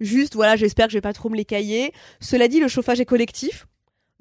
Juste, 0.00 0.34
voilà, 0.34 0.56
j'espère 0.56 0.86
que 0.86 0.92
je 0.92 0.96
vais 0.96 1.02
pas 1.02 1.12
trop 1.12 1.28
me 1.28 1.36
les 1.36 1.44
cailler. 1.44 1.92
Cela 2.20 2.48
dit, 2.48 2.58
le 2.58 2.68
chauffage 2.68 2.98
est 3.00 3.04
collectif. 3.04 3.66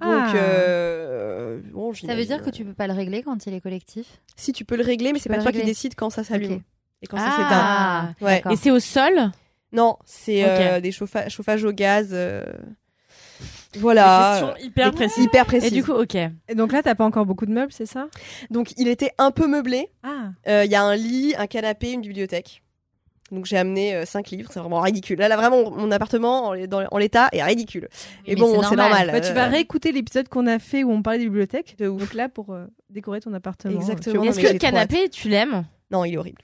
Donc, 0.02 0.10
Ah. 0.10 0.36
euh, 0.36 1.60
bon, 1.72 1.94
Ça 1.94 2.16
veut 2.16 2.26
dire 2.26 2.44
que 2.44 2.50
tu 2.50 2.64
peux 2.66 2.74
pas 2.74 2.88
le 2.88 2.94
régler 2.94 3.22
quand 3.24 3.46
il 3.46 3.54
est 3.54 3.62
collectif 3.62 4.08
si 4.36 4.52
tu 4.54 4.66
peux 4.66 4.76
le 4.76 4.84
régler, 4.84 5.14
mais 5.14 5.20
c'est 5.20 5.30
pas 5.30 5.38
toi 5.42 5.52
qui 5.52 5.64
décide 5.64 5.96
quand 5.96 6.10
ça 6.10 6.24
s'allume 6.24 6.62
et 7.02 7.08
quand 7.08 7.18
ça 7.18 7.32
s'éteint. 7.32 7.50
Ah 7.52 8.10
Ouais. 8.22 8.42
Et 8.52 8.56
c'est 8.56 8.72
au 8.72 8.80
sol 8.80 9.32
Non, 9.72 9.98
c'est 10.06 10.44
euh, 10.44 10.80
des 10.82 10.92
chauffa- 10.92 11.30
chauffages 11.30 11.64
au 11.64 11.72
gaz. 11.72 12.10
euh, 12.12 12.44
Voilà. 13.78 14.40
Question 14.42 14.66
hyper 14.66 14.88
euh, 14.88 14.92
précise. 14.92 15.24
Hyper 15.24 15.46
précis. 15.46 15.68
Et 15.68 15.72
du 15.72 15.84
coup, 15.84 15.94
ok. 15.94 16.16
Et 16.16 16.56
donc 16.56 16.74
là, 16.74 16.84
t'as 16.84 16.96
pas 16.96 17.06
encore 17.06 17.26
beaucoup 17.26 17.46
de 17.46 17.52
meubles, 17.54 17.72
c'est 17.72 17.86
ça? 17.86 18.08
Donc, 18.50 18.74
il 18.78 18.88
était 18.90 19.12
un 19.18 19.32
peu 19.32 19.48
meublé. 19.48 19.90
Ah. 20.04 20.32
Euh, 20.48 20.66
Il 20.66 20.72
y 20.72 20.76
a 20.76 20.84
un 20.84 20.96
lit, 20.96 21.34
un 21.38 21.48
canapé, 21.48 21.92
une 21.94 22.02
bibliothèque. 22.02 22.64
Donc, 23.32 23.46
j'ai 23.46 23.58
amené 23.58 24.06
5 24.06 24.30
livres. 24.32 24.50
C'est 24.54 24.60
vraiment 24.60 24.82
ridicule. 24.82 25.18
Là, 25.18 25.28
là, 25.30 25.38
vraiment, 25.38 25.72
mon 25.72 25.90
appartement 25.92 26.50
en, 26.50 26.68
dans- 26.68 26.86
en 26.92 26.98
l'état 26.98 27.30
est 27.32 27.42
ridicule. 27.42 27.88
Et 28.26 28.36
Mais 28.36 28.42
bon, 28.42 28.62
c'est 28.62 28.76
normal. 28.76 29.10
Bah, 29.12 29.22
tu 29.22 29.32
vas 29.34 29.46
euh, 29.48 29.50
réécouter 29.50 29.92
l'épisode 29.92 30.28
qu'on 30.30 30.48
a 30.48 30.60
fait 30.60 30.84
où 30.84 30.92
on 30.92 31.02
parlait 31.02 31.20
des 31.20 31.26
bibliothèques. 31.26 31.76
De 31.78 31.88
ouf. 31.88 32.00
Donc 32.02 32.14
là, 32.14 32.28
pour 32.30 32.52
euh, 32.54 32.66
décorer 32.90 33.22
ton 33.22 33.34
appartement. 33.34 33.80
Exactement. 33.80 34.24
Est-ce 34.24 34.40
que 34.40 34.52
le 34.54 34.60
canapé, 34.60 35.10
tu 35.10 35.30
l'aimes? 35.30 35.64
Non, 35.92 36.06
il 36.06 36.14
est 36.14 36.18
horrible. 36.18 36.42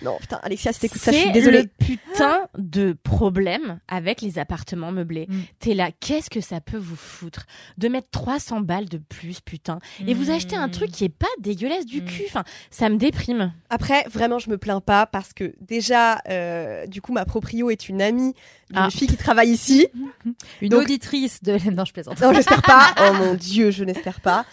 Non, 0.00 0.16
putain, 0.20 0.38
Alexia, 0.44 0.72
si 0.72 0.78
t'écoutes 0.78 1.02
ça, 1.02 1.10
je 1.10 1.16
suis 1.16 1.32
désolée. 1.32 1.62
le 1.62 1.68
putain 1.84 2.46
de 2.56 2.96
problème 3.02 3.80
avec 3.88 4.20
les 4.20 4.38
appartements 4.38 4.92
meublés. 4.92 5.26
Mm. 5.28 5.40
T'es 5.58 5.74
là, 5.74 5.90
qu'est-ce 5.98 6.30
que 6.30 6.40
ça 6.40 6.60
peut 6.60 6.76
vous 6.76 6.94
foutre 6.94 7.46
de 7.76 7.88
mettre 7.88 8.08
300 8.12 8.60
balles 8.60 8.88
de 8.88 8.98
plus, 8.98 9.40
putain, 9.40 9.80
et 10.06 10.14
vous 10.14 10.30
achetez 10.30 10.54
un 10.54 10.68
truc 10.68 10.92
qui 10.92 11.04
est 11.04 11.08
pas 11.08 11.26
dégueulasse 11.40 11.84
du 11.84 12.00
Mm. 12.00 12.04
cul. 12.04 12.22
Enfin, 12.28 12.44
ça 12.70 12.88
me 12.88 12.96
déprime. 12.96 13.52
Après, 13.68 14.04
vraiment, 14.08 14.38
je 14.38 14.50
me 14.50 14.56
plains 14.56 14.80
pas 14.80 15.04
parce 15.04 15.32
que 15.32 15.52
déjà, 15.60 16.20
euh, 16.28 16.86
du 16.86 17.02
coup, 17.02 17.12
ma 17.12 17.24
proprio 17.24 17.68
est 17.68 17.88
une 17.88 18.00
amie 18.00 18.34
d'une 18.70 18.78
Ah. 18.78 18.88
fille 18.90 19.08
qui 19.08 19.16
travaille 19.16 19.50
ici. 19.50 19.88
Une 20.62 20.68
Donc- 20.70 20.82
auditrice 20.82 21.42
de. 21.42 21.56
Non, 21.76 21.84
je 21.84 21.92
plaisante. 21.92 22.20
Non, 22.20 22.32
j'espère 22.32 22.62
pas. 22.62 22.94
Oh 23.00 23.12
mon 23.14 23.34
dieu, 23.34 23.72
je 23.72 23.82
n'espère 23.82 24.20
pas. 24.20 24.46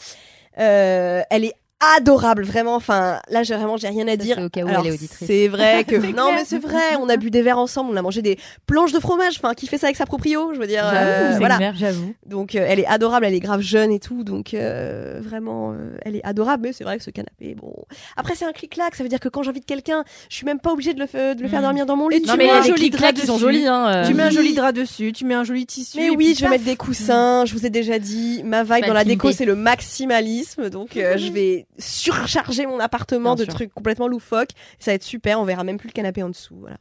Euh, 0.59 1.21
elle 1.29 1.45
est 1.45 1.53
adorable, 1.97 2.43
vraiment. 2.43 2.75
Enfin, 2.75 3.19
là, 3.29 3.43
j'ai 3.43 3.55
vraiment, 3.55 3.77
j'ai 3.77 3.88
rien 3.88 4.07
à 4.07 4.15
dire. 4.15 4.36
c'est 4.38 4.43
au 4.43 4.49
cas 4.49 4.63
où 4.63 4.67
Alors, 4.67 4.81
elle 4.81 4.88
est 4.91 4.93
auditrice. 4.95 5.27
C'est 5.27 5.47
vrai 5.47 5.84
que 5.84 5.95
non, 5.95 6.11
clair. 6.11 6.25
mais 6.36 6.45
c'est 6.45 6.59
vrai. 6.59 6.95
On 6.99 7.09
a 7.09 7.17
bu 7.17 7.29
des 7.31 7.41
verres 7.41 7.57
ensemble, 7.59 7.91
on 7.93 7.97
a 7.97 8.01
mangé 8.01 8.21
des 8.21 8.38
planches 8.67 8.91
de 8.91 8.99
fromage. 8.99 9.36
Enfin, 9.38 9.53
qui 9.53 9.67
fait 9.67 9.77
ça 9.77 9.88
avec 9.88 9.97
sa 9.97 10.05
proprio 10.05 10.53
Je 10.53 10.59
veux 10.59 10.67
dire, 10.67 10.84
euh, 10.86 11.36
voilà. 11.38 11.73
j'avoue. 11.75 12.13
Donc, 12.25 12.55
euh, 12.55 12.65
elle 12.67 12.79
est 12.79 12.86
adorable. 12.86 13.25
Elle 13.25 13.34
est 13.34 13.39
grave 13.39 13.61
jeune 13.61 13.91
et 13.91 13.99
tout. 13.99 14.23
Donc, 14.23 14.53
euh, 14.53 15.19
vraiment, 15.23 15.71
euh, 15.73 15.97
elle 16.05 16.15
est 16.15 16.23
adorable. 16.25 16.63
Mais 16.63 16.73
c'est 16.73 16.84
vrai 16.84 16.97
que 16.97 17.03
ce 17.03 17.09
canapé, 17.11 17.55
bon. 17.55 17.73
Après, 18.17 18.36
c'est 18.36 18.45
un 18.45 18.51
clic-clac. 18.53 18.95
Ça 18.95 19.03
veut 19.03 19.09
dire 19.09 19.19
que 19.19 19.29
quand 19.29 19.43
j'invite 19.43 19.65
quelqu'un, 19.65 20.03
je 20.29 20.36
suis 20.36 20.45
même 20.45 20.59
pas 20.59 20.71
obligée 20.71 20.93
de 20.93 20.99
le, 20.99 21.36
de 21.36 21.41
le 21.41 21.47
faire 21.49 21.59
Mm. 21.59 21.63
dormir 21.63 21.86
dans 21.86 21.95
mon 21.95 22.09
lit. 22.09 22.17
Et 22.17 22.21
tu 22.21 22.27
Non, 22.27 22.36
mais 22.38 22.45
mets 22.45 22.51
a 22.51 22.57
un 22.59 22.61
joli 22.63 22.89
drap 22.89 23.15
sont 23.17 23.34
dessus. 23.34 23.39
jolis. 23.39 23.67
Hein, 23.67 23.88
euh. 23.88 24.07
Tu 24.07 24.13
mets 24.13 24.23
un 24.23 24.29
joli 24.29 24.53
drap 24.53 24.71
dessus, 24.73 25.13
tu 25.13 25.25
mets 25.25 25.34
un 25.34 25.43
joli 25.43 25.65
tissu. 25.65 25.97
Mais 25.97 26.09
oui, 26.09 26.36
je 26.38 26.43
vais 26.43 26.49
mettre 26.49 26.65
des 26.65 26.75
coussins. 26.75 27.45
Je 27.45 27.53
vous 27.53 27.65
ai 27.65 27.69
déjà 27.69 27.99
dit, 27.99 28.41
ma 28.43 28.63
vibe 28.63 28.86
dans 28.86 28.93
la 28.93 29.03
déco, 29.03 29.31
c'est 29.31 29.45
le 29.45 29.55
maximalisme. 29.55 30.69
Donc, 30.69 30.89
je 30.95 31.31
vais 31.31 31.65
surcharger 31.78 32.65
mon 32.65 32.80
appartement 32.80 33.36
Bien 33.36 33.45
de 33.45 33.49
sûr. 33.49 33.53
trucs 33.55 33.74
complètement 33.74 34.07
loufoques. 34.07 34.51
Ça 34.80 34.91
va 34.91 34.95
être 34.95 35.03
super. 35.03 35.39
On 35.39 35.45
verra 35.45 35.63
même 35.63 35.78
plus 35.78 35.88
le 35.88 35.93
canapé 35.93 36.24
en 36.24 36.30
dessous. 36.30 36.55
Voilà. 36.59 36.78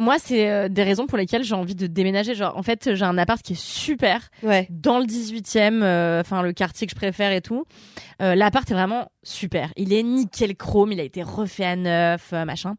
Moi, 0.00 0.16
c'est 0.18 0.50
euh, 0.50 0.68
des 0.68 0.82
raisons 0.82 1.06
pour 1.06 1.18
lesquelles 1.18 1.44
j'ai 1.44 1.54
envie 1.54 1.74
de 1.74 1.86
déménager. 1.86 2.34
Genre, 2.34 2.56
en 2.56 2.62
fait, 2.62 2.94
j'ai 2.94 3.04
un 3.04 3.18
appart 3.18 3.40
qui 3.42 3.52
est 3.52 3.60
super 3.60 4.30
Ouais. 4.42 4.66
dans 4.70 4.98
le 4.98 5.04
18e, 5.04 5.82
euh, 5.82 6.20
enfin 6.20 6.42
le 6.42 6.52
quartier 6.52 6.86
que 6.86 6.90
je 6.92 6.96
préfère 6.96 7.30
et 7.32 7.42
tout. 7.42 7.64
Euh, 8.22 8.34
L'appart 8.34 8.68
est 8.70 8.74
vraiment 8.74 9.10
super. 9.22 9.70
Il 9.76 9.92
est 9.92 10.02
nickel 10.02 10.56
chrome, 10.56 10.92
il 10.92 11.00
a 11.00 11.02
été 11.02 11.22
refait 11.22 11.64
à 11.66 11.76
neuf, 11.76 12.30
euh, 12.32 12.44
machin. 12.44 12.74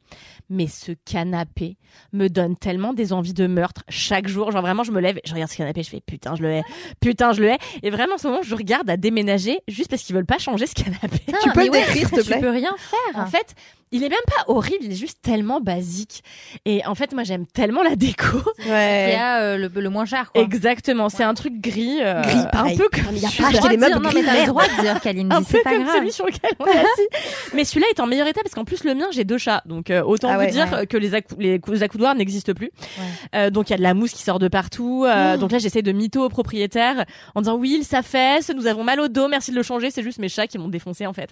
Mais 0.49 0.67
ce 0.67 0.91
canapé 1.05 1.78
me 2.11 2.28
donne 2.28 2.55
tellement 2.57 2.93
des 2.93 3.13
envies 3.13 3.34
de 3.34 3.45
meurtre 3.47 3.84
chaque 3.88 4.28
jour. 4.28 4.51
Genre 4.51 4.61
vraiment, 4.61 4.84
je 4.84 4.91
me 4.91 4.99
lève, 4.99 5.19
je 5.24 5.34
regarde 5.34 5.51
ce 5.51 5.57
canapé, 5.57 5.84
je 5.84 5.89
fais 5.89 6.01
putain, 6.01 6.36
je 6.36 6.41
le 6.41 6.49
hais, 6.51 6.63
putain, 6.99 7.34
je 7.34 7.41
le 7.41 7.49
hais. 7.49 7.57
Et 7.84 7.91
vraiment, 7.91 8.15
en 8.15 8.17
ce 8.17 8.28
moment, 8.28 8.41
je 8.41 8.55
regarde 8.55 8.89
à 8.89 8.97
déménager 8.97 9.59
juste 9.67 9.89
parce 9.91 10.01
qu'ils 10.01 10.15
veulent 10.15 10.26
pas 10.26 10.39
changer 10.39 10.65
ce 10.65 10.74
canapé. 10.74 11.19
Putain, 11.26 11.38
Tu 11.43 11.51
peux 11.51 11.65
le 11.65 11.69
décrire, 11.72 12.09
s'il 12.09 12.17
te 12.17 12.26
plaît 12.26 12.36
Tu 12.38 12.41
peux 12.41 12.49
rien 12.49 12.74
faire. 12.78 13.22
En 13.22 13.28
fait, 13.28 13.53
il 13.91 14.03
est 14.03 14.09
même 14.09 14.19
pas 14.27 14.43
horrible, 14.51 14.79
il 14.85 14.91
est 14.91 14.95
juste 14.95 15.19
tellement 15.21 15.59
basique. 15.61 16.23
Et 16.65 16.85
en 16.85 16.95
fait, 16.95 17.13
moi, 17.13 17.23
j'aime 17.23 17.45
tellement 17.45 17.83
la 17.83 17.95
déco. 17.95 18.37
Il 18.59 18.67
y 18.67 18.69
Ouais. 18.69 19.15
a 19.15 19.41
euh, 19.41 19.57
le, 19.57 19.67
le 19.81 19.89
moins 19.89 20.05
cher, 20.05 20.31
quoi. 20.31 20.41
Exactement, 20.41 21.09
c'est 21.09 21.23
un 21.23 21.33
truc 21.33 21.59
gris, 21.59 21.97
euh, 22.01 22.21
Gris, 22.21 22.37
un 22.39 22.43
pareil. 22.45 22.77
peu 22.77 22.87
comme 22.91 23.13
Mais 23.13 23.19
y 23.19 23.25
a 23.25 23.29
celui- 23.29 23.43
pas 23.43 23.49
acheté 23.49 23.69
des 23.69 23.77
meubles 23.77 23.91
dire, 23.93 24.01
non, 24.01 24.09
gris, 24.09 24.19
mais 24.21 24.25
t'as 24.25 24.31
le 24.33 24.37
merde. 24.39 24.49
droit 24.49 24.63
de 24.67 24.81
dire, 24.81 25.01
Kaline, 25.01 25.31
un 25.33 25.39
peu 25.41 25.47
c'est 25.49 25.63
pas 25.63 25.71
comme 25.71 25.83
grave. 25.83 25.95
celui 25.97 26.11
sur 26.11 26.25
lequel 26.25 26.51
on 26.59 26.65
est 26.65 26.69
assis. 26.77 27.51
Mais 27.53 27.63
celui-là 27.65 27.87
est 27.91 27.99
en 27.99 28.07
meilleur 28.07 28.27
état 28.27 28.41
parce 28.43 28.53
qu'en 28.55 28.63
plus 28.65 28.83
le 28.83 28.93
mien 28.95 29.07
j'ai 29.11 29.23
deux 29.25 29.37
chats, 29.37 29.61
donc 29.65 29.89
euh, 29.89 30.01
autant 30.03 30.29
Ah 30.29 30.35
vous 30.37 30.39
ouais. 30.45 30.51
dire 30.51 30.71
Ouais. 30.71 30.87
que 30.87 30.97
les, 30.97 31.11
accou- 31.13 31.35
les 31.39 31.59
cou- 31.59 31.73
accoudoirs 31.81 32.15
n'existent 32.15 32.53
plus. 32.53 32.71
Ouais. 32.97 33.05
Euh, 33.35 33.49
donc 33.49 33.69
il 33.69 33.71
y 33.71 33.75
a 33.75 33.77
de 33.77 33.83
la 33.83 33.93
mousse 33.93 34.11
qui 34.11 34.23
sort 34.23 34.39
de 34.39 34.47
partout. 34.47 35.03
euh, 35.05 35.33
Oh. 35.35 35.37
Donc 35.37 35.51
là 35.51 35.57
j'essaie 35.59 35.81
de 35.81 35.91
mytho 35.91 36.23
au 36.25 36.29
propriétaire 36.29 37.05
en 37.35 37.41
disant 37.41 37.55
oui 37.55 37.75
il 37.79 37.83
s'affaisse, 37.85 38.49
nous 38.55 38.67
avons 38.67 38.83
mal 38.83 38.99
au 38.99 39.07
dos, 39.07 39.27
merci 39.27 39.51
de 39.51 39.55
le 39.55 39.63
changer, 39.63 39.91
c'est 39.91 40.03
juste 40.03 40.19
mes 40.19 40.29
chats 40.29 40.47
qui 40.47 40.57
m'ont 40.57 40.67
défoncé 40.69 41.05
en 41.05 41.13
fait. 41.13 41.29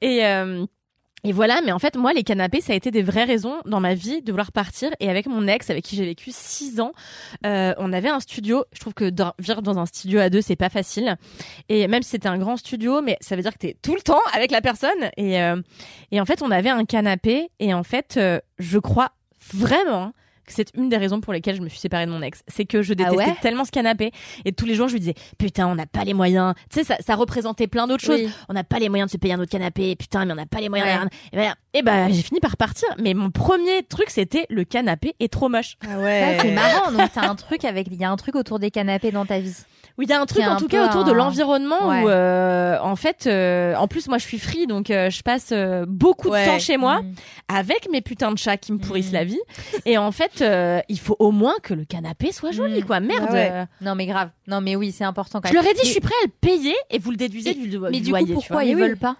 Et 0.00 0.24
euh, 0.26 0.64
et 1.24 1.32
voilà, 1.32 1.60
mais 1.64 1.70
en 1.70 1.78
fait, 1.78 1.96
moi, 1.96 2.12
les 2.12 2.24
canapés, 2.24 2.60
ça 2.60 2.72
a 2.72 2.76
été 2.76 2.90
des 2.90 3.02
vraies 3.02 3.24
raisons 3.24 3.56
dans 3.64 3.78
ma 3.78 3.94
vie 3.94 4.22
de 4.22 4.32
vouloir 4.32 4.50
partir. 4.50 4.90
Et 4.98 5.08
avec 5.08 5.26
mon 5.26 5.46
ex, 5.46 5.70
avec 5.70 5.84
qui 5.84 5.94
j'ai 5.94 6.04
vécu 6.04 6.30
six 6.32 6.80
ans, 6.80 6.92
euh, 7.46 7.74
on 7.78 7.92
avait 7.92 8.08
un 8.08 8.18
studio. 8.18 8.64
Je 8.72 8.80
trouve 8.80 8.94
que 8.94 9.12
vivre 9.38 9.62
dans 9.62 9.78
un 9.78 9.86
studio 9.86 10.18
à 10.18 10.30
deux, 10.30 10.40
c'est 10.40 10.56
pas 10.56 10.68
facile. 10.68 11.16
Et 11.68 11.86
même 11.86 12.02
si 12.02 12.10
c'était 12.10 12.28
un 12.28 12.38
grand 12.38 12.56
studio, 12.56 13.02
mais 13.02 13.16
ça 13.20 13.36
veut 13.36 13.42
dire 13.42 13.52
que 13.52 13.58
t'es 13.58 13.76
tout 13.82 13.94
le 13.94 14.00
temps 14.00 14.20
avec 14.34 14.50
la 14.50 14.60
personne. 14.60 15.10
Et, 15.16 15.40
euh, 15.40 15.60
et 16.10 16.20
en 16.20 16.24
fait, 16.24 16.42
on 16.42 16.50
avait 16.50 16.70
un 16.70 16.84
canapé. 16.84 17.50
Et 17.60 17.72
en 17.72 17.84
fait, 17.84 18.16
euh, 18.16 18.40
je 18.58 18.80
crois 18.80 19.12
vraiment 19.54 20.12
c'est 20.46 20.68
une 20.74 20.88
des 20.88 20.96
raisons 20.96 21.20
pour 21.20 21.32
lesquelles 21.32 21.56
je 21.56 21.62
me 21.62 21.68
suis 21.68 21.78
séparée 21.78 22.06
de 22.06 22.10
mon 22.10 22.22
ex. 22.22 22.42
C'est 22.48 22.64
que 22.64 22.82
je 22.82 22.94
détestais 22.94 23.16
Ah 23.22 23.28
ouais 23.28 23.36
tellement 23.40 23.64
ce 23.64 23.70
canapé. 23.70 24.12
Et 24.44 24.52
tous 24.52 24.66
les 24.66 24.74
jours, 24.74 24.88
je 24.88 24.94
lui 24.94 25.00
disais, 25.00 25.14
putain, 25.38 25.66
on 25.66 25.74
n'a 25.74 25.86
pas 25.86 26.04
les 26.04 26.14
moyens. 26.14 26.54
Tu 26.70 26.80
sais, 26.80 26.84
ça, 26.84 26.96
ça 27.00 27.14
représentait 27.14 27.66
plein 27.66 27.86
d'autres 27.86 28.04
choses 28.04 28.22
on 28.48 28.54
n'a 28.54 28.64
pas 28.64 28.78
les 28.78 28.88
moyens 28.88 29.10
de 29.10 29.12
se 29.12 29.18
payer 29.18 29.34
un 29.34 29.40
autre 29.40 29.50
canapé, 29.50 29.96
putain, 29.96 30.24
mais 30.24 30.32
on 30.32 30.36
n'a 30.36 30.46
pas 30.46 30.60
les 30.60 30.68
moyens. 30.68 31.04
Ouais. 31.04 31.08
Et 31.32 31.36
ben, 31.36 31.54
et 31.74 31.82
ben, 31.82 32.12
j'ai 32.12 32.22
fini 32.22 32.40
par 32.40 32.56
partir. 32.56 32.88
Mais 32.98 33.14
mon 33.14 33.30
premier 33.30 33.82
truc, 33.82 34.10
c'était 34.10 34.46
le 34.50 34.64
canapé 34.64 35.14
est 35.20 35.32
trop 35.32 35.48
moche. 35.48 35.76
Ah 35.86 35.98
ouais. 35.98 36.38
c'est 36.40 36.52
marrant. 36.52 36.92
Donc, 36.92 37.10
t'as 37.14 37.28
un 37.28 37.34
truc 37.34 37.64
avec. 37.64 37.86
Il 37.90 38.00
y 38.00 38.04
a 38.04 38.10
un 38.10 38.16
truc 38.16 38.36
autour 38.36 38.58
des 38.58 38.70
canapés 38.70 39.10
dans 39.10 39.26
ta 39.26 39.38
vie. 39.38 39.54
Oui, 39.98 40.06
il 40.06 40.10
y 40.10 40.12
a 40.14 40.20
un 40.20 40.26
truc 40.26 40.42
en 40.42 40.52
un 40.52 40.56
tout 40.56 40.68
cas 40.68 40.88
autour 40.88 41.04
de 41.04 41.12
l'environnement 41.12 41.88
Ouais. 41.88 42.02
où, 42.02 42.08
euh, 42.08 42.78
en 42.80 42.96
fait, 42.96 43.26
euh, 43.26 43.74
en 43.76 43.88
plus 43.88 44.08
moi 44.08 44.18
je 44.18 44.24
suis 44.26 44.38
free, 44.38 44.66
donc 44.66 44.90
euh, 44.90 45.10
je 45.10 45.22
passe 45.22 45.50
euh, 45.52 45.84
beaucoup 45.86 46.30
Ouais. 46.30 46.44
de 46.44 46.50
temps 46.50 46.58
chez 46.58 46.76
moi 46.78 47.02
Mm. 47.02 47.14
avec 47.48 47.88
mes 47.90 48.00
putains 48.00 48.32
de 48.32 48.38
chats 48.38 48.56
qui 48.56 48.72
me 48.72 48.78
pourrissent 48.78 49.10
Mm. 49.10 49.14
la 49.14 49.24
vie. 49.24 49.40
Et 49.84 49.98
en 49.98 50.10
fait, 50.12 50.40
euh, 50.40 50.80
il 50.88 50.98
faut 50.98 51.16
au 51.18 51.30
moins 51.30 51.54
que 51.62 51.74
le 51.74 51.84
canapé 51.84 52.32
soit 52.32 52.52
joli, 52.52 52.80
Mm. 52.80 52.84
quoi. 52.84 53.00
Merde. 53.00 53.26
Ah 53.28 53.32
ouais. 53.32 53.50
euh, 53.52 53.64
Non, 53.82 53.94
mais 53.94 54.06
grave. 54.06 54.30
Non, 54.46 54.60
mais 54.60 54.76
oui, 54.76 54.92
c'est 54.92 55.04
important 55.04 55.40
quand 55.40 55.48
Je 55.48 55.54
même. 55.54 55.62
leur 55.62 55.70
ai 55.70 55.74
dit, 55.74 55.80
Mais- 55.82 55.86
je 55.86 55.92
suis 55.92 56.00
prêt 56.00 56.14
à 56.22 56.26
le 56.26 56.32
payer 56.40 56.74
et 56.90 56.98
vous 56.98 57.10
le 57.10 57.16
déduisez 57.16 57.52
du, 57.54 57.78
Mais 57.78 57.90
du 57.98 58.00
du 58.00 58.10
loyer. 58.10 58.24
coup, 58.26 58.30
tu 58.32 58.34
pourquoi 58.36 58.56
vois. 58.56 58.64
ils 58.64 58.74
Mais 58.76 58.82
oui. 58.82 58.88
veulent 58.88 58.98
pas 58.98 59.16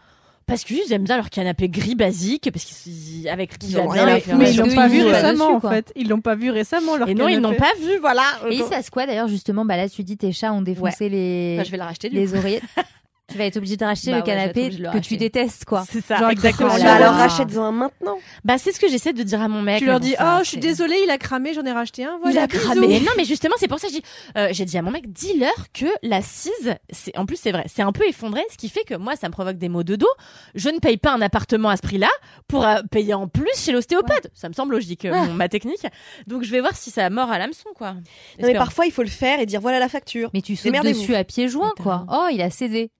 Parce 0.46 0.64
qu'ils 0.64 0.92
aiment 0.92 1.04
bien 1.04 1.16
leur 1.16 1.30
canapé 1.30 1.68
gris 1.68 1.94
basique, 1.94 2.50
parce 2.52 2.64
qu'ils 2.64 3.28
avec 3.28 3.58
qui 3.58 3.68
Ils 3.68 3.76
va 3.76 3.82
ont 3.82 3.92
bien 3.92 4.06
Mais 4.06 4.20
Parce 4.20 4.52
ils 4.52 4.56
l'ont 4.58 4.66
que 4.68 4.74
pas 4.74 4.88
vu 4.88 5.02
récemment 5.02 5.54
en 5.56 5.60
fait. 5.60 5.92
Ils 5.96 6.08
l'ont 6.08 6.20
pas 6.20 6.34
vu 6.34 6.50
récemment 6.50 6.96
leur 6.96 7.08
Et 7.08 7.14
non, 7.14 7.28
ils 7.28 7.40
n'ont 7.40 7.54
pas 7.54 7.72
vu, 7.80 7.98
voilà. 8.00 8.24
Et 8.48 8.54
il 8.54 8.64
se 8.64 8.68
passe 8.70 8.90
quoi 8.90 9.06
d'ailleurs 9.06 9.28
justement? 9.28 9.64
Bah 9.64 9.76
là, 9.76 9.88
tu 9.88 10.02
dis 10.02 10.16
tes 10.16 10.32
chats 10.32 10.52
ont 10.52 10.62
défoncé 10.62 11.08
les 11.08 11.56
Bah, 11.58 11.64
je 11.64 11.70
vais 11.70 11.76
le 11.76 11.82
racheter 11.84 12.08
du 12.08 12.16
les 12.16 12.34
oreillettes. 12.34 12.62
tu 13.30 13.38
vas 13.38 13.44
être 13.46 13.56
obligé 13.56 13.76
de 13.76 13.84
racheter 13.84 14.10
Bah 14.10 14.16
le 14.18 14.22
ouais, 14.22 14.26
canapé 14.26 14.70
que 14.92 14.98
tu 14.98 15.16
détestes 15.16 15.64
quoi. 15.64 15.84
C'est 15.90 16.04
ça, 16.04 16.18
Genre, 16.18 16.30
exactement. 16.30 16.70
Oh 16.74 16.76
là 16.78 16.84
Bah 16.84 16.94
alors 16.96 17.14
rachète-en 17.14 17.62
un 17.64 17.72
maintenant. 17.72 18.18
Bah, 18.44 18.58
c'est 18.58 18.72
ce 18.72 18.80
que 18.80 18.88
j'essaie 18.88 19.12
de 19.14 19.22
dire 19.22 19.40
à 19.40 19.48
mon 19.48 19.62
mec. 19.62 19.78
Tu 19.78 19.86
leur 19.86 20.00
dis 20.00 20.14
Oh, 20.20 20.38
je 20.42 20.48
suis 20.48 20.58
désolée, 20.58 20.96
il 21.04 21.10
a 21.10 21.16
cramé, 21.18 21.54
j'en 21.54 21.62
ai 21.64 21.72
racheté 21.72 22.04
un. 22.04 22.16
Il 22.16 22.22
Voilà, 22.22 22.42
a 22.42 22.46
bisous. 22.46 22.60
cramé. 22.62 22.86
Mais 22.88 23.00
non, 23.00 23.12
mais 23.16 23.24
justement, 23.24 23.54
c'est 23.58 23.68
pour 23.68 23.78
ça 23.78 23.88
que 23.88 23.94
je 23.94 23.98
dis, 24.00 24.04
euh, 24.36 24.48
j'ai 24.52 24.64
dit 24.66 24.76
à 24.76 24.82
mon 24.82 24.90
mec, 24.90 25.10
dis-leur 25.12 25.54
que 25.72 25.86
l'assise, 26.02 26.74
c'est, 26.90 27.16
en 27.16 27.24
plus, 27.24 27.36
c'est 27.36 27.52
vrai, 27.52 27.64
c'est 27.68 27.82
un 27.82 27.92
peu 27.92 28.06
effondré, 28.06 28.42
ce 28.50 28.56
qui 28.58 28.68
fait 28.68 28.84
que 28.84 28.94
moi, 28.94 29.16
ça 29.16 29.28
me 29.28 29.32
provoque 29.32 29.56
des 29.56 29.68
maux 29.70 29.82
de 29.84 29.96
dos. 29.96 30.06
Je 30.54 30.68
ne 30.68 30.78
paye 30.78 30.98
pas 30.98 31.12
un 31.14 31.22
appartement 31.22 31.68
à 31.70 31.76
ce 31.76 31.82
prix-là 31.82 32.10
pour 32.48 32.66
euh, 32.66 32.82
payer 32.90 33.14
en 33.14 33.28
plus 33.28 33.48
chez 33.56 33.72
l'ostéopathe. 33.72 34.28
Ça 34.34 34.48
me 34.48 34.54
semble 34.54 34.72
logique, 34.74 35.04
euh, 35.06 35.14
mon- 35.14 35.32
ma 35.32 35.48
technique. 35.48 35.86
Donc, 36.26 36.42
je 36.42 36.50
vais 36.50 36.60
voir 36.60 36.76
si 36.76 36.90
ça 36.90 37.08
mord 37.08 37.30
à 37.30 37.38
l'hameçon, 37.38 37.70
quoi. 37.74 37.92
Non, 37.92 38.00
mais 38.42 38.54
parfois, 38.54 38.84
il 38.86 38.92
faut 38.92 39.02
le 39.02 39.08
faire 39.08 39.40
et 39.40 39.46
dire 39.46 39.60
voilà 39.60 39.78
la 39.78 39.88
facture. 39.88 40.28
Mais 40.34 40.42
tu 40.42 40.54
sautes 40.56 40.72
dessus 40.84 41.14
à 41.14 41.24
pieds 41.24 41.48
joints 41.48 41.72
quoi. 41.80 42.04
Oh, 42.10 42.26
il 42.30 42.40
a 42.42 42.50
cédé. 42.50 42.90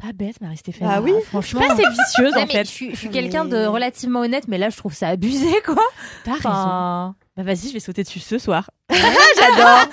Pas 0.00 0.12
bête, 0.14 0.40
Marie-Stéphane. 0.40 0.86
Bah 0.86 1.00
oui. 1.02 1.10
Je 1.12 1.16
suis 1.20 1.26
franchement. 1.28 1.60
pas 1.60 1.72
assez 1.72 1.82
vicieuse, 1.90 2.36
en 2.36 2.46
fait. 2.46 2.64
je 2.64 2.70
suis, 2.70 2.90
je 2.92 2.96
suis 2.96 3.10
quelqu'un 3.10 3.44
de 3.44 3.66
relativement 3.66 4.20
honnête, 4.20 4.44
mais 4.46 4.56
là 4.56 4.70
je 4.70 4.76
trouve 4.76 4.94
ça 4.94 5.08
abusé 5.08 5.48
quoi. 5.66 5.74
T'as 6.24 6.34
raison. 6.34 6.48
Enfin, 6.50 7.14
Bah, 7.36 7.42
vas-y, 7.42 7.68
je 7.68 7.72
vais 7.72 7.80
sauter 7.80 8.04
dessus 8.04 8.20
ce 8.20 8.38
soir. 8.38 8.70
J'adore. 8.90 9.88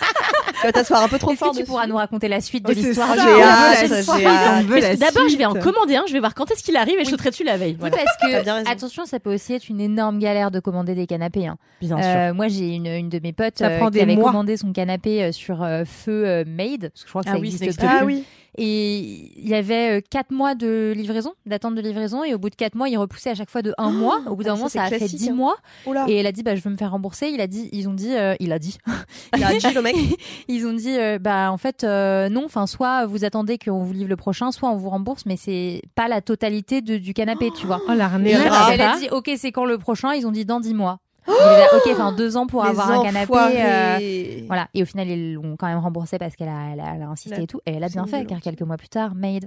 tu 0.61 0.61
vas 0.67 0.71
t'asseoir 0.71 1.01
un 1.03 1.07
peu 1.07 1.17
trop 1.17 1.31
Est-ce 1.31 1.39
fort 1.39 1.49
que 1.51 1.55
tu 1.55 1.61
dessus. 1.63 1.69
pourras 1.71 1.87
nous 1.87 1.95
raconter 1.95 2.27
la 2.27 2.39
suite 2.39 2.63
de 2.65 2.71
Oh, 2.71 2.75
c'est 2.75 2.87
l'histoire 2.87 3.07
ça, 3.09 3.13
du 3.15 3.21
j'ai 3.21 3.33
coup 3.33 3.41
hâte, 3.41 3.81
la 3.81 3.87
ça, 3.87 4.03
suite 4.03 4.15
j'ai 4.19 4.25
hâte. 4.27 4.51
On 4.59 4.61
veut 4.67 4.75
la 4.75 4.81
Parce 4.81 4.93
que 4.93 4.99
D'abord, 4.99 5.29
je 5.29 5.37
vais 5.37 5.45
en 5.45 5.51
suite. 5.51 5.63
commander 5.63 5.95
un, 5.95 6.03
je 6.07 6.13
vais 6.13 6.19
voir 6.19 6.35
quand 6.35 6.51
est-ce 6.51 6.61
qu'il 6.63 6.77
arrive 6.77 6.99
et 6.99 7.05
je 7.05 7.09
sauterai 7.09 7.31
dessus 7.31 7.43
la 7.43 7.57
veille. 7.57 7.71
Oui, 7.73 7.77
Voilà. 7.79 7.97
parce 7.97 8.17
T'as 8.21 8.27
que 8.39 8.43
bien 8.43 8.53
raison. 8.55 8.69
attention, 8.69 9.05
ça 9.05 9.19
peut 9.19 9.33
aussi 9.33 9.53
être 9.53 9.69
une 9.69 9.81
énorme 9.81 10.19
galère 10.19 10.51
de 10.51 10.59
commander 10.59 10.93
des 10.93 11.07
canapés. 11.07 11.47
hein. 11.47 11.57
Bien 11.81 11.97
sûr. 11.97 12.05
Euh, 12.07 12.33
moi, 12.35 12.47
j'ai 12.47 12.75
une, 12.75 12.85
une 12.87 13.09
de 13.09 13.19
mes 13.23 13.33
potes 13.33 13.57
Ça 13.57 13.67
euh, 13.69 13.77
prend 13.79 13.87
qui 13.87 13.93
des 13.93 14.01
avait 14.01 14.15
mois. 14.15 14.25
commandé 14.31 14.55
son 14.55 14.71
canapé 14.71 15.23
euh, 15.23 15.31
sur 15.31 15.63
euh, 15.63 15.83
feu 15.83 16.25
euh, 16.27 16.43
Made, 16.47 16.89
parce 16.91 17.01
que 17.01 17.07
je 17.07 17.09
crois 17.09 17.23
que 17.23 17.29
Ah 17.29 17.33
ça 17.33 17.39
oui, 17.39 17.47
existe 17.47 17.59
ça 17.63 17.65
existe 17.65 17.79
plus. 17.81 17.89
Ah 17.99 18.05
oui. 18.05 18.23
Et 18.57 19.31
il 19.37 19.47
y 19.47 19.53
avait 19.53 19.97
euh, 19.97 20.01
quatre 20.09 20.31
mois 20.31 20.55
de 20.55 20.93
livraison, 20.95 21.33
d'attente 21.45 21.75
de 21.75 21.81
livraison, 21.81 22.23
et 22.23 22.33
au 22.33 22.37
bout 22.37 22.49
de 22.49 22.55
quatre 22.55 22.75
mois, 22.75 22.87
il 22.87 22.97
repoussait 22.97 23.31
à 23.31 23.35
chaque 23.35 23.49
fois 23.49 23.61
de 23.61 23.73
un 23.77 23.91
mois. 23.91 24.21
Au 24.27 24.35
bout 24.35 24.43
d'un 24.43 24.53
ah, 24.53 24.55
moment, 24.55 24.69
ça, 24.69 24.83
a 24.83 24.89
fait 24.89 25.07
dix 25.07 25.29
hein. 25.29 25.33
mois. 25.33 25.55
Oula. 25.85 26.05
Et 26.07 26.15
elle 26.15 26.27
a 26.27 26.31
dit, 26.31 26.43
bah, 26.43 26.55
je 26.55 26.61
veux 26.61 26.69
me 26.69 26.77
faire 26.77 26.91
rembourser. 26.91 27.27
Il 27.27 27.41
a 27.41 27.47
dit, 27.47 27.69
ils 27.71 27.89
ont 27.89 27.93
dit, 27.93 28.15
euh, 28.15 28.35
il 28.39 28.51
a 28.51 28.59
dit, 28.59 28.77
Il 29.37 29.43
a 29.43 29.53
dit 29.53 29.73
le 29.73 29.81
mec. 29.81 29.95
ils 30.47 30.65
ont 30.65 30.73
dit, 30.73 30.97
euh, 30.97 31.19
bah, 31.19 31.51
en 31.51 31.57
fait, 31.57 31.83
euh, 31.83 32.29
non. 32.29 32.45
Enfin, 32.45 32.67
soit 32.67 33.05
vous 33.05 33.25
attendez 33.25 33.57
qu'on 33.57 33.83
vous 33.83 33.93
livre 33.93 34.09
le 34.09 34.15
prochain, 34.15 34.51
soit 34.51 34.69
on 34.69 34.77
vous 34.77 34.89
rembourse, 34.89 35.25
mais 35.25 35.37
c'est 35.37 35.81
pas 35.95 36.07
la 36.07 36.21
totalité 36.21 36.81
de- 36.81 36.97
du 36.97 37.13
canapé, 37.13 37.51
tu 37.59 37.67
vois. 37.67 37.81
Oh, 37.87 37.93
l'arnaque. 37.93 38.33
elle, 38.71 38.81
a 38.81 38.97
dit, 38.97 39.09
ok, 39.11 39.31
c'est 39.35 39.51
quand 39.51 39.65
le 39.65 39.77
prochain? 39.77 40.13
Ils 40.13 40.25
ont 40.25 40.31
dit 40.31 40.45
dans 40.45 40.59
dix 40.59 40.73
mois. 40.73 40.99
Là, 41.27 41.67
ok, 41.75 41.89
enfin 41.91 42.11
deux 42.11 42.37
ans 42.37 42.45
pour 42.47 42.63
Les 42.63 42.69
avoir 42.69 42.91
un 42.91 43.03
canapé. 43.03 43.33
euh, 43.33 44.41
voilà. 44.47 44.67
Et 44.73 44.83
au 44.83 44.85
final, 44.85 45.07
ils 45.07 45.33
l'ont 45.33 45.55
quand 45.57 45.67
même 45.67 45.79
remboursé 45.79 46.17
parce 46.19 46.35
qu'elle 46.35 46.49
a, 46.49 46.69
elle 46.73 46.79
a, 46.79 46.93
elle 46.95 47.01
a 47.01 47.07
insisté 47.07 47.37
La- 47.37 47.43
et 47.43 47.47
tout. 47.47 47.61
Et 47.65 47.73
elle 47.73 47.83
a 47.83 47.89
bien 47.89 48.05
fait, 48.05 48.25
car 48.25 48.39
quelques 48.41 48.61
mois 48.61 48.77
plus 48.77 48.89
tard, 48.89 49.15
Made 49.15 49.45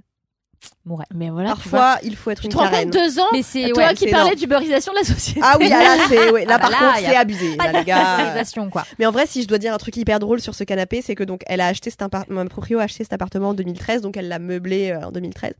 mourait. 0.84 1.04
Mais 1.14 1.30
voilà. 1.30 1.50
Parfois, 1.50 1.98
il 2.02 2.16
faut 2.16 2.30
être 2.32 2.40
Tu 2.40 2.46
une 2.46 2.52
te 2.52 2.56
rends 2.58 2.64
carène. 2.68 2.90
deux 2.90 3.20
ans 3.20 3.28
Mais 3.32 3.42
c'est 3.42 3.68
Toi 3.68 3.84
ouais, 3.86 3.94
qui 3.94 4.06
parlais 4.10 4.22
énorme. 4.32 4.34
d'uberisation 4.34 4.92
de 4.92 4.98
la 4.98 5.04
société. 5.04 5.40
Ah 5.40 5.56
oui, 5.60 5.70
ah 5.72 5.82
là, 5.96 5.96
c'est, 6.08 6.32
ouais, 6.32 6.44
là, 6.44 6.54
Ah 6.56 6.58
bah 6.58 6.62
par 6.62 6.70
là, 6.70 6.78
contre, 6.94 6.98
c'est 7.08 7.14
abusé, 7.16 7.56
là, 7.56 7.72
les 7.72 7.84
gars. 7.84 8.14
Organisation, 8.18 8.68
quoi. 8.70 8.84
Mais 8.98 9.06
en 9.06 9.12
vrai, 9.12 9.26
si 9.26 9.42
je 9.42 9.46
dois 9.46 9.58
dire 9.58 9.72
un 9.72 9.78
truc 9.78 9.96
hyper 9.96 10.18
drôle 10.18 10.40
sur 10.40 10.56
ce 10.56 10.64
canapé, 10.64 11.00
c'est 11.00 11.14
que 11.14 11.22
donc 11.22 11.42
elle 11.46 11.60
a 11.60 11.68
acheté 11.68 11.90
cet 11.90 12.02
appartement, 12.02 12.44
proprio 12.46 12.80
a 12.80 12.82
acheté 12.82 13.04
cet 13.04 13.12
appartement 13.12 13.50
en 13.50 13.54
2013, 13.54 14.02
donc 14.02 14.16
elle 14.16 14.26
l'a 14.26 14.40
meublé 14.40 14.90
euh, 14.90 15.06
en 15.06 15.12
2013. 15.12 15.52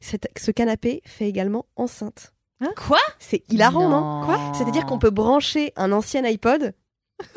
Cet- 0.00 0.28
ce 0.38 0.50
canapé 0.52 1.02
fait 1.04 1.28
également 1.28 1.66
enceinte. 1.76 2.32
Quoi? 2.76 2.98
C'est 3.18 3.42
hilarant, 3.50 3.88
non, 3.88 4.24
Quoi? 4.24 4.52
C'est-à-dire 4.54 4.86
qu'on 4.86 4.98
peut 4.98 5.10
brancher 5.10 5.72
un 5.76 5.92
ancien 5.92 6.24
iPod 6.24 6.72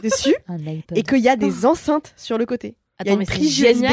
dessus 0.04 0.36
Un 0.48 0.66
iPod. 0.66 0.98
et 0.98 1.04
qu'il 1.04 1.20
y 1.20 1.30
a 1.30 1.36
des 1.36 1.66
enceintes 1.66 2.14
sur 2.18 2.38
le 2.38 2.46
côté. 2.46 2.76
Il 3.02 3.08
y 3.08 3.10
a 3.10 3.14
Attends, 3.14 3.22
une 3.22 3.28
prise 3.28 3.60
USB. 3.60 3.86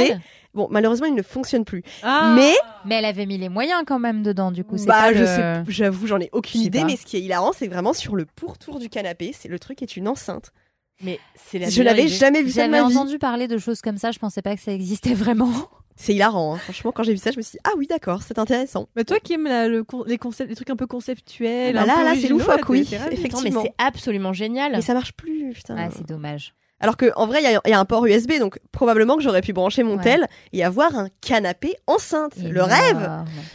Bon, 0.55 0.69
malheureusement, 0.71 1.07
il 1.07 1.15
ne 1.15 1.23
fonctionne 1.23 1.65
plus. 1.65 1.83
Ah. 2.03 2.33
Mais 2.35 2.55
Mais 2.87 2.97
elle 2.97 3.05
avait 3.05 3.27
mis 3.27 3.37
les 3.39 3.49
moyens 3.49 3.83
quand 3.87 3.99
même 3.99 4.23
dedans, 4.23 4.51
du 4.51 4.65
coup. 4.65 4.79
c'est 4.79 4.87
bah, 4.87 5.13
je 5.13 5.19
le- 5.21 5.27
sais, 5.27 5.63
j'avoue, 5.69 6.07
j'en 6.07 6.19
ai 6.19 6.31
aucune 6.33 6.63
idée. 6.63 6.81
pas. 6.81 6.87
Mais 6.87 6.97
ce 6.97 7.05
qui 7.05 7.17
est 7.17 7.21
hilarant, 7.21 7.53
c'est 7.53 7.69
vraiment 7.69 7.93
sur 7.93 8.17
le 8.17 8.25
pourtour 8.25 8.79
du 8.79 8.89
canapé. 8.89 9.33
C'est 9.39 9.49
le 9.49 9.59
truc 9.59 9.83
est 9.83 9.97
une 9.97 10.09
enceinte. 10.09 10.51
Mais 11.03 11.21
c'est 11.35 11.59
la 11.59 11.69
Je 11.69 11.83
idée. 11.83 12.09
jamais 12.09 12.43
vu 12.43 12.51
ça 12.51 12.67
de 12.67 12.71
ma 12.71 12.89
vie. 12.89 12.97
entendu 12.97 13.19
parler 13.19 13.49
de 13.49 13.59
choses 13.59 13.83
comme 13.83 13.99
ça, 13.99 14.13
je 14.13 14.19
pensais 14.19 14.41
pas 14.43 14.57
que 14.57 14.63
ça 14.63 14.73
existait 14.73 15.13
vraiment. 15.15 15.51
C'est 15.97 16.15
hilarant. 16.15 16.55
hein. 16.55 16.59
Franchement, 16.59 16.93
quand 16.93 17.03
j'ai 17.03 17.13
vu 17.13 17.19
ça, 17.19 17.31
je 17.31 17.39
me 17.39 17.43
suis 17.43 17.53
dit 17.53 17.59
ah 17.65 17.71
oui, 17.79 17.87
d'accord, 17.87 18.23
c'est 18.23 18.39
intéressant. 18.39 18.89
Mais 18.97 19.05
toi 19.05 19.19
qui 19.19 19.33
aimes 19.33 19.45
la- 19.45 19.67
le 19.67 19.85
les, 20.07 20.19
concepts, 20.19 20.51
les 20.51 20.55
trucs 20.57 20.69
un 20.71 20.77
peu 20.77 20.87
conceptuels, 20.87 21.75
Bah 21.75 21.83
un 21.83 21.87
là, 21.87 22.05
là, 22.05 22.15
c'est 22.21 22.29
loufoque, 22.29 22.69
oui. 22.69 22.87
Attends, 22.93 23.07
mais 23.09 23.15
effectivement. 23.15 23.63
c'est 23.63 23.73
absolument 23.79 24.33
génial. 24.33 24.73
Mais 24.73 24.83
ça 24.83 24.95
marche 24.95 25.13
plus, 25.15 25.53
putain. 25.55 25.75
Ah, 25.79 25.89
c'est 25.91 26.07
dommage. 26.07 26.55
Alors 26.79 26.99
que 26.99 27.11
en 27.17 27.27
vrai, 27.27 27.41
il 27.43 27.51
y, 27.51 27.55
a- 27.55 27.61
il 27.65 27.71
y 27.71 27.73
a 27.73 27.81
un 27.81 27.87
port 27.87 28.05
USB, 28.05 28.33
donc 28.39 28.59
probablement 28.71 29.17
que 29.17 29.23
j'aurais 29.23 29.41
pu 29.41 29.55
brancher 29.55 29.83
mon 29.83 29.97
Ouais. 29.97 30.03
tel 30.03 30.27
et 30.53 30.63
avoir 30.63 30.95
un 30.95 31.09
canapé 31.23 31.75
enceinte. 31.87 32.35
Et 32.45 32.49
le 32.49 32.63
rêve. 32.63 33.09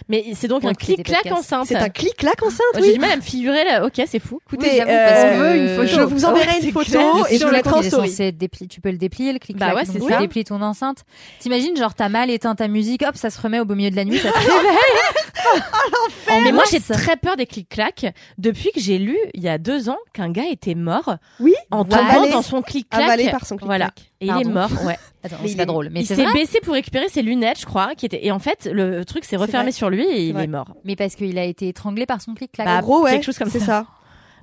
Mais 0.10 0.26
c'est 0.36 0.48
donc 0.48 0.66
un 0.66 0.74
clic-clac 0.74 1.32
enceinte. 1.32 1.68
C'est 1.68 1.76
un 1.76 1.90
clic-clac 1.90 2.42
enceinte, 2.42 2.62
J'ai 2.76 2.82
oui. 2.82 2.94
du 2.94 3.00
mal 3.00 3.12
à 3.12 3.16
me 3.18 3.22
figurer 3.22 3.64
là. 3.64 3.86
Ok, 3.86 4.02
c'est 4.08 4.20
fou. 4.20 4.40
Écoutez, 4.48 4.82
euh, 4.82 5.56
une 5.56 5.76
photo. 5.76 5.88
je 5.88 6.02
vous 6.02 6.26
enverrai 6.26 6.60
une 6.64 6.72
photo 6.72 6.92
clair. 6.92 7.14
et 7.30 7.34
je 7.34 7.38
Sur 7.40 7.48
vous 7.50 7.54
mettrai 7.54 7.74
en 7.76 7.82
story. 7.84 8.10
dépli- 8.10 8.68
Tu 8.68 8.82
peux 8.82 8.90
le 8.90 8.98
déplier, 8.98 9.34
le 9.34 9.40
clic 9.40 9.58
Bah 9.58 9.76
ouais, 9.76 9.86
c'est 9.86 10.00
ça. 10.00 10.16
tu 10.16 10.22
déplies 10.22 10.44
ton 10.44 10.62
enceinte. 10.62 11.04
T'imagines, 11.40 11.78
genre, 11.78 11.94
t'as 11.94 12.10
mal 12.10 12.32
éteint 12.32 12.56
ta 12.56 12.68
musique, 12.68 13.04
hop, 13.08 13.16
ça 13.16 13.30
se 13.30 13.40
remet 13.40 13.60
au 13.60 13.66
beau 13.66 13.76
milieu 13.76 13.92
de 13.92 13.96
la 13.96 14.06
nuit, 14.06 14.18
ça 14.18 14.32
te 14.32 14.38
réveille. 14.40 16.44
Mais 16.44 16.52
moi, 16.52 16.64
j'ai 16.72 16.80
très 16.80 17.18
peur 17.18 17.36
des 17.36 17.46
clic-clac 17.46 18.14
depuis 18.38 18.72
que 18.74 18.80
j'ai 18.80 18.98
lu 18.98 19.18
il 19.34 19.44
y 19.44 19.50
a 19.50 19.58
deux 19.58 19.90
ans 19.90 19.98
qu'un 20.14 20.32
gars 20.32 20.46
était 20.50 20.76
mort 20.76 21.16
Oui, 21.40 21.54
en 21.72 21.84
tombant 21.86 22.28
dans 22.32 22.42
son 22.42 22.62
clic-clac. 22.62 23.11
Avalé 23.14 23.30
par 23.32 23.46
son 23.46 23.56
clic-clac. 23.58 23.68
Voilà. 23.68 23.92
Et 24.22 24.26
il 24.26 24.30
est 24.30 24.32
Pardon. 24.32 24.50
mort. 24.76 24.86
Ouais. 24.86 24.98
Attends, 25.24 25.36
Mais 25.42 25.48
c'est 25.48 25.52
il 25.54 25.58
pas 25.58 25.64
est- 25.64 25.66
drôle, 25.68 25.90
mais 25.92 26.02
il 26.02 26.06
c'est 26.06 26.16
s'est 26.16 26.24
vrai. 26.24 26.34
baissé 26.34 26.60
pour 26.62 26.74
récupérer 26.74 27.08
ses 27.10 27.22
lunettes, 27.22 27.60
je 27.60 27.66
crois, 27.66 27.94
qui 27.96 28.06
étaient. 28.08 28.26
Et 28.26 28.32
en 28.32 28.40
fait, 28.40 28.68
le 28.72 29.04
truc 29.06 29.24
s'est 29.26 29.36
refermé 29.38 29.66
vrai. 29.66 29.72
sur 29.72 29.90
lui 29.90 30.04
et 30.06 30.28
il 30.28 30.34
vrai. 30.34 30.46
est 30.46 30.48
mort. 30.48 30.76
Mais 30.84 30.96
parce 30.96 31.16
qu'il 31.16 31.38
a 31.38 31.44
été 31.44 31.68
étranglé 31.68 32.06
par 32.06 32.22
son 32.22 32.34
clic-clac. 32.34 32.66
Bah, 32.66 32.78
En 32.78 32.82
gros, 32.82 33.04
ouais, 33.04 33.12
quelque 33.12 33.24
chose 33.26 33.38
comme 33.38 33.50
c'est 33.50 33.60
ça. 33.60 33.86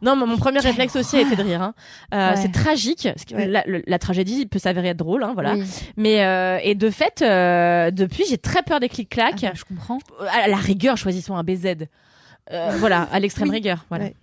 Non, 0.01 0.15
mais 0.15 0.27
mon 0.27 0.37
premier 0.37 0.61
réflexe 0.61 0.95
aussi 0.95 1.17
a 1.17 1.23
été 1.23 1.35
de 1.35 1.43
rire. 1.43 1.61
hein. 1.61 1.75
Euh, 2.15 2.31
Ouais. 2.31 2.37
C'est 2.41 2.53
tragique. 2.53 3.03
parce 3.13 3.25
que 3.25 3.35
Ouais. 3.35 3.47
La, 3.49 3.65
le- 3.67 3.83
la 3.85 3.99
tragédie 3.99 4.47
peut 4.47 4.61
s'avérer 4.61 4.91
être 4.91 4.97
drôle, 4.97 5.25
hein, 5.25 5.33
voilà. 5.35 5.55
Oui. 5.55 5.65
Mais 5.97 6.23
euh, 6.25 6.59
et 6.63 6.77
de 6.77 6.89
fait, 6.89 7.21
euh, 7.23 7.91
depuis, 7.91 8.23
j'ai 8.31 8.39
très 8.39 8.63
peur 8.63 8.79
des 8.79 8.89
clic-clac. 8.89 9.43
Ah, 9.43 9.51
je 9.55 9.65
comprends. 9.65 9.99
À 10.31 10.47
la 10.47 10.57
rigueur, 10.57 10.97
choisissons 10.97 11.35
un 11.37 11.43
BZ. 11.43 11.89
Euh, 12.53 12.71
voilà, 12.79 13.09
à 13.11 13.19
l'extrême 13.19 13.49
Oui. 13.49 13.57
rigueur. 13.57 13.85
Voilà. 13.89 14.05
Ouais. 14.05 14.15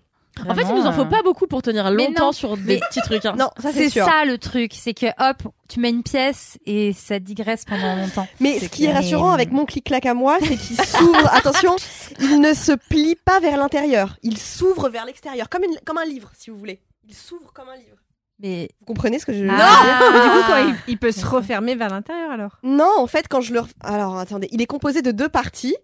En 0.48 0.54
fait, 0.56 0.64
il 0.64 0.76
nous 0.76 0.86
en 0.86 0.92
faut 0.92 1.02
euh, 1.02 1.06
pas 1.06 1.22
beaucoup 1.24 1.48
pour 1.48 1.62
tenir 1.62 1.90
longtemps 1.92 2.26
non. 2.28 2.32
sur 2.32 2.58
des 2.58 2.64
Mais- 2.76 2.80
petits 2.90 3.02
trucs. 3.02 3.26
hein. 3.26 3.36
Non, 3.38 3.50
ça 3.62 3.72
c'est 3.72 3.90
ça 3.90 4.26
le 4.26 4.38
truc, 4.38 4.74
c'est 4.76 4.94
que 4.94 5.06
hop, 5.20 5.44
tu 5.70 5.80
mets 5.80 5.90
une 5.90 6.04
pièce 6.04 6.58
et 6.66 6.94
ça 6.94 7.20
digresse 7.20 7.64
pendant 7.66 7.96
longtemps. 7.96 8.28
Mais 8.40 8.60
ce 8.60 8.66
qui 8.66 8.86
est 8.86 8.94
rassurant 8.94 9.32
avec 9.32 9.52
mon 9.52 9.66
clic-clac 9.66 10.06
à 10.06 10.14
moi, 10.14 10.38
c'est 10.42 10.58
qu'il 10.58 10.76
s'ouvre. 10.86 11.34
attention, 11.34 11.76
il 12.20 12.40
ne 12.42 12.54
se 12.54 12.74
plie 12.74 13.16
pas 13.24 13.40
vers 13.40 13.58
l'intérieur. 13.58 14.18
Il 14.24 14.38
s'ouvre 14.38 14.90
vers 14.90 15.06
l'extérieur, 15.06 15.48
comme, 15.50 15.64
une- 15.64 15.80
comme 15.86 15.98
un 15.98 16.06
livre, 16.06 16.32
si 16.38 16.50
vous 16.50 16.58
voulez. 16.58 16.82
Il 17.08 17.14
s'ouvre 17.16 17.54
comme 17.54 17.70
un 17.70 17.76
livre. 17.78 17.98
Mais 18.40 18.68
Vous 18.82 18.86
comprenez 18.88 19.18
ce 19.20 19.26
que 19.26 19.32
je 19.32 19.46
Ah. 19.50 20.00
Mais 20.12 20.20
du 20.22 20.30
coup, 20.30 20.44
quand 20.48 20.58
il, 20.68 20.76
il 20.94 20.98
peut 20.98 21.14
se 21.14 21.26
refermer 21.26 21.76
vers 21.76 21.90
l'intérieur 21.90 22.32
alors? 22.32 22.58
Non, 22.64 22.92
en 22.98 23.08
fait, 23.08 23.28
quand 23.30 23.40
je 23.40 23.54
le. 23.54 23.62
Alors, 23.80 24.18
attendez, 24.18 24.50
il 24.52 24.62
est 24.62 24.66
composé 24.66 25.02
de 25.02 25.12
deux 25.12 25.30
parties. 25.30 25.76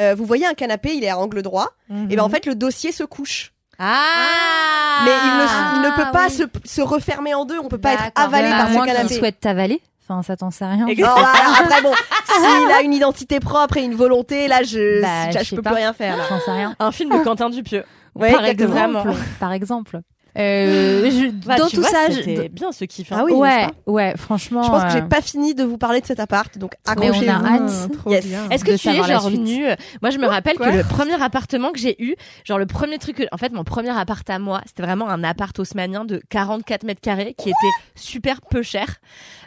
Euh, 0.00 0.14
vous 0.14 0.24
voyez 0.26 0.46
un 0.46 0.54
canapé, 0.54 0.94
il 0.94 1.04
est 1.04 1.08
à 1.08 1.18
angle 1.18 1.42
droit. 1.42 1.70
Et 2.10 2.16
ben 2.16 2.20
en 2.20 2.28
fait, 2.28 2.44
le 2.46 2.54
dossier 2.54 2.92
se 2.92 3.04
couche. 3.04 3.52
Ah 3.78 5.02
Mais 5.04 5.10
il 5.10 5.38
ne, 5.38 5.76
il 5.76 5.90
ne 5.90 5.96
peut 5.96 6.10
pas 6.12 6.26
oui. 6.26 6.30
se, 6.32 6.44
se 6.64 6.80
refermer 6.82 7.34
en 7.34 7.44
deux. 7.44 7.58
On 7.58 7.68
peut 7.68 7.78
pas 7.78 7.94
être 7.94 8.02
avalé 8.14 8.50
Bah, 8.50 8.56
par 8.58 8.68
ce 8.68 8.74
canapé. 8.74 9.06
qu'il 9.08 9.16
souhaite 9.16 9.40
t'avaler. 9.40 9.80
Enfin, 10.08 10.22
ça 10.22 10.36
t'en 10.36 10.50
sait 10.50 10.66
rien. 10.66 10.86
Exact. 10.86 11.10
Oh, 11.16 11.60
après, 11.64 11.82
bon, 11.82 11.92
s'il 12.26 12.72
a 12.72 12.82
une 12.82 12.92
identité 12.92 13.40
propre 13.40 13.76
et 13.76 13.82
une 13.84 13.94
volonté, 13.94 14.48
là, 14.48 14.62
je, 14.62 15.00
Bah, 15.00 15.30
je, 15.30 15.38
je 15.38 15.44
je 15.44 15.48
sais 15.50 15.56
peux 15.56 15.62
pas. 15.62 15.70
plus 15.70 15.76
rien 15.78 15.92
faire. 15.92 16.16
Là. 16.16 16.24
J'en 16.28 16.40
sais 16.40 16.50
rien. 16.50 16.74
Un 16.78 16.92
film 16.92 17.10
de 17.16 17.22
Quentin 17.22 17.50
Dupieux. 17.50 17.84
Ouais, 18.14 18.32
Par 18.32 18.44
exactement. 18.44 19.00
exemple. 19.00 19.20
Par 19.40 19.52
exemple. 19.52 20.00
Euh, 20.38 21.10
je- 21.10 21.30
Bah, 21.46 21.56
dans 21.56 21.68
tout 21.68 21.80
vois, 21.80 21.90
ça, 21.90 22.08
je- 22.08 22.22
c'était 22.22 22.48
bien 22.48 22.72
ce 22.72 22.84
kiff. 22.84 23.10
hein. 23.12 23.16
Ah 23.20 23.24
oui, 23.24 23.32
ouais, 23.32 23.66
ouais, 23.86 24.14
franchement. 24.16 24.62
Je 24.62 24.68
pense 24.70 24.84
que 24.84 24.90
j'ai 24.90 24.98
euh, 24.98 25.02
pas 25.02 25.20
fini 25.20 25.54
de 25.54 25.64
vous 25.64 25.76
parler 25.76 26.00
de 26.00 26.06
cet 26.06 26.20
appart, 26.20 26.56
donc 26.56 26.72
Mais 26.98 27.10
on 27.10 27.28
a 27.28 27.32
accrochez-vous. 27.52 28.10
Yes. 28.10 28.26
bien. 28.26 28.48
Est-ce 28.50 28.64
que 28.64 28.76
tu 28.76 28.88
es 28.88 29.02
genre 29.02 29.22
suite. 29.28 29.38
venu 29.40 29.64
Moi, 30.00 30.10
je 30.10 30.18
me 30.18 30.26
rappelle 30.26 30.56
que 30.56 30.62
le 30.64 30.82
premier 30.84 31.20
appartement 31.22 31.70
que 31.72 31.78
j'ai 31.78 32.02
eu, 32.02 32.14
genre 32.44 32.58
le 32.58 32.66
premier 32.66 32.98
truc, 32.98 33.16
que- 33.16 33.22
en 33.32 33.36
fait, 33.36 33.52
mon 33.52 33.64
premier 33.64 33.90
appart 33.90 34.28
à 34.30 34.38
moi, 34.38 34.60
c'était 34.66 34.82
vraiment 34.82 35.08
un 35.08 35.22
appart 35.24 35.58
haussmanien 35.58 36.04
de 36.04 36.22
44 36.30 36.84
mètres 36.84 37.00
carrés 37.00 37.34
qui 37.36 37.48
était 37.50 37.72
super 37.94 38.40
peu 38.40 38.62
cher. 38.62 38.86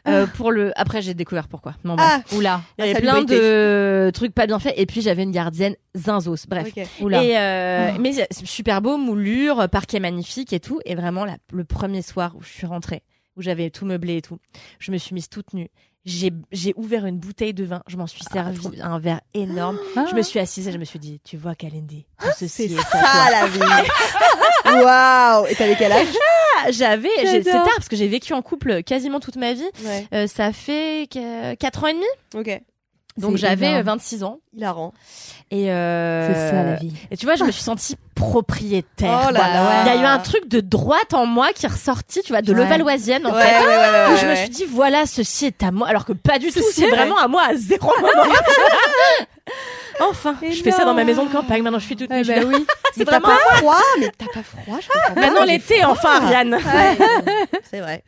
Euh, 0.07 0.27
pour 0.27 0.51
le, 0.51 0.71
après, 0.79 1.01
j'ai 1.01 1.13
découvert 1.13 1.47
pourquoi. 1.47 1.73
Non, 1.83 1.95
bref. 1.95 2.21
Ah, 2.31 2.35
Oula, 2.35 2.61
il 2.77 2.85
y 2.85 2.89
avait 2.89 3.01
plein 3.01 3.21
de 3.35 4.11
trucs 4.13 4.33
pas 4.33 4.45
bien 4.47 4.59
faits. 4.59 4.73
Et 4.77 4.85
puis, 4.85 5.01
j'avais 5.01 5.23
une 5.23 5.31
gardienne 5.31 5.75
zinzos. 5.95 6.45
Bref. 6.47 6.67
ok. 6.75 6.87
oula. 7.01 7.23
Et 7.23 7.37
euh, 7.37 7.91
mais 7.99 8.13
c'est 8.13 8.45
super 8.45 8.81
beau, 8.81 8.97
moulure, 8.97 9.67
parquet 9.69 9.99
magnifique 9.99 10.53
et 10.53 10.59
tout. 10.59 10.79
Et 10.85 10.95
vraiment, 10.95 11.25
la- 11.25 11.37
le 11.51 11.63
premier 11.63 12.01
soir 12.01 12.35
où 12.35 12.41
je 12.43 12.49
suis 12.49 12.67
rentrée, 12.67 13.03
où 13.35 13.41
j'avais 13.41 13.69
tout 13.69 13.85
meublé 13.85 14.17
et 14.17 14.21
tout, 14.21 14.37
je 14.79 14.91
me 14.91 14.97
suis 14.97 15.13
mise 15.15 15.27
toute 15.29 15.53
nue. 15.53 15.69
J'ai 16.05 16.31
j'ai 16.51 16.73
ouvert 16.77 17.07
une 17.07 17.17
bouteille 17.17 17.53
de 17.55 17.63
vin, 17.65 17.81
je 17.87 17.97
m'en 17.97 18.05
suis 18.05 18.21
servi 18.31 18.79
un 18.81 18.99
verre 18.99 19.21
énorme. 19.33 19.79
Ah. 19.95 20.05
Je 20.09 20.15
me 20.15 20.21
suis 20.21 20.39
assise 20.39 20.67
et 20.67 20.71
je 20.71 20.77
me 20.77 20.85
suis 20.85 20.99
dit, 20.99 21.19
tu 21.23 21.35
vois, 21.35 21.55
Kalindi, 21.55 22.05
tout 22.21 22.27
ceci 22.37 22.69
C'est 22.69 22.73
est 22.75 22.77
à 22.79 22.83
ça 22.83 22.99
toi. 22.99 23.31
la 23.31 23.47
vie. 23.47 24.83
Waouh. 24.83 25.47
Et 25.47 25.55
t'avais 25.55 25.75
quel 25.75 25.91
âge? 25.91 26.07
Ah, 26.63 26.71
J'avais, 26.71 27.09
c'est 27.23 27.43
tard 27.43 27.63
parce 27.75 27.89
que 27.89 27.95
j'ai 27.95 28.07
vécu 28.07 28.33
en 28.33 28.41
couple 28.41 28.81
quasiment 28.83 29.19
toute 29.19 29.35
ma 29.35 29.53
vie. 29.53 29.65
Ouais. 29.83 30.07
Euh, 30.13 30.27
ça 30.27 30.53
fait 30.53 31.07
4 31.09 31.83
ans 31.83 31.87
et 31.87 31.93
demi, 31.93 32.05
Ok. 32.35 32.61
Donc 33.17 33.37
j'avais 33.37 33.67
énorme. 33.67 33.79
euh, 33.81 33.83
26 33.83 34.23
ans. 34.23 34.39
Hilarant. 34.55 34.93
Et 35.51 35.71
euh, 35.71 36.27
C'est 36.33 36.49
ça 36.55 36.63
la 36.63 36.75
vie. 36.75 36.91
Et 37.11 37.17
tu 37.17 37.25
vois, 37.25 37.35
je 37.35 37.43
me 37.43 37.51
suis 37.51 37.61
sentie 37.63 37.95
propriétaire. 38.15 39.25
Oh 39.27 39.31
là 39.31 39.39
quoi. 39.39 39.47
là. 39.47 39.83
Il 39.85 39.87
y 39.87 39.97
a 39.97 40.01
eu 40.01 40.05
un 40.05 40.17
truc 40.19 40.47
de 40.47 40.59
droite 40.59 41.13
en 41.13 41.25
moi 41.25 41.49
qui 41.53 41.65
est 41.65 41.69
ressorti, 41.69 42.21
tu 42.23 42.31
vois, 42.33 42.41
de 42.41 42.51
Ouais. 42.53 42.59
levalloisienne 42.63 43.25
en 43.27 43.33
Ouais, 43.33 43.41
fait. 43.41 43.59
ouais, 43.59 43.67
ouais, 43.67 43.75
ouais, 44.07 44.13
où 44.13 44.17
je 44.17 44.25
me 44.25 44.35
suis 44.35 44.49
dit, 44.49 44.65
voilà, 44.65 45.05
ceci 45.05 45.45
est 45.45 45.61
à 45.63 45.71
moi. 45.71 45.87
Alors 45.87 46.03
que 46.05 46.13
pas 46.13 46.39
du 46.39 46.47
tout, 46.47 46.53
Ceci 46.61 46.81
c'est 46.81 46.87
est- 46.87 46.89
vraiment 46.89 47.17
à 47.17 47.27
moi 47.27 47.43
à 47.49 47.55
zéro 47.55 47.91
moment. 48.01 48.33
enfin, 50.01 50.35
je 50.41 50.61
fais 50.61 50.71
ça 50.71 50.85
dans 50.85 50.93
ma 50.93 51.03
maison 51.03 51.25
de 51.25 51.31
campagne. 51.31 51.61
Maintenant, 51.61 51.79
je 51.79 51.85
suis 51.85 51.95
toute 51.95 52.09
nue. 52.09 52.17
Eh 52.21 52.23
ben 52.23 52.41
suis 52.41 52.49
là. 52.51 52.57
oui. 52.57 52.65
Mais 52.97 53.03
C'est 53.03 53.05
t'as 53.05 53.19
vraiment. 53.19 53.37
pas 53.49 53.55
froid 53.57 53.77
Mais 53.99 54.11
t'as 54.17 54.25
pas 54.33 54.43
froid 54.43 54.77
Je 54.81 54.87
comprends. 54.87 55.21
Maintenant, 55.21 55.43
l'été, 55.45 55.83
enfin, 55.85 56.21
Ariane. 56.21 56.53
Ouais, 56.55 56.97
c'est 57.69 57.79
vrai. 57.81 58.03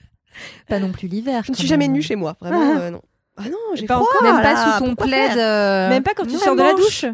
Pas 0.69 0.79
non 0.79 0.91
plus 0.91 1.07
l'hiver. 1.07 1.43
Je 1.45 1.51
ne 1.51 1.55
suis 1.57 1.67
jamais 1.67 1.87
nue 1.87 2.01
chez 2.01 2.15
moi, 2.15 2.35
vraiment. 2.39 2.77
euh, 2.79 2.89
non. 2.91 3.01
Ah 3.37 3.49
non, 3.49 3.57
j'ai 3.75 3.85
Pas 3.85 3.95
froid. 3.95 4.07
Même 4.23 4.41
pas 4.41 4.53
là, 4.53 4.77
sous 4.77 4.83
ton 4.85 4.95
plaid. 4.95 5.37
euh, 5.37 5.89
Même 5.89 6.03
pas 6.03 6.13
quand 6.15 6.25
tu 6.25 6.33
non, 6.33 6.39
sors 6.39 6.55
de 6.55 6.61
la 6.63 6.73
douche. 6.73 7.05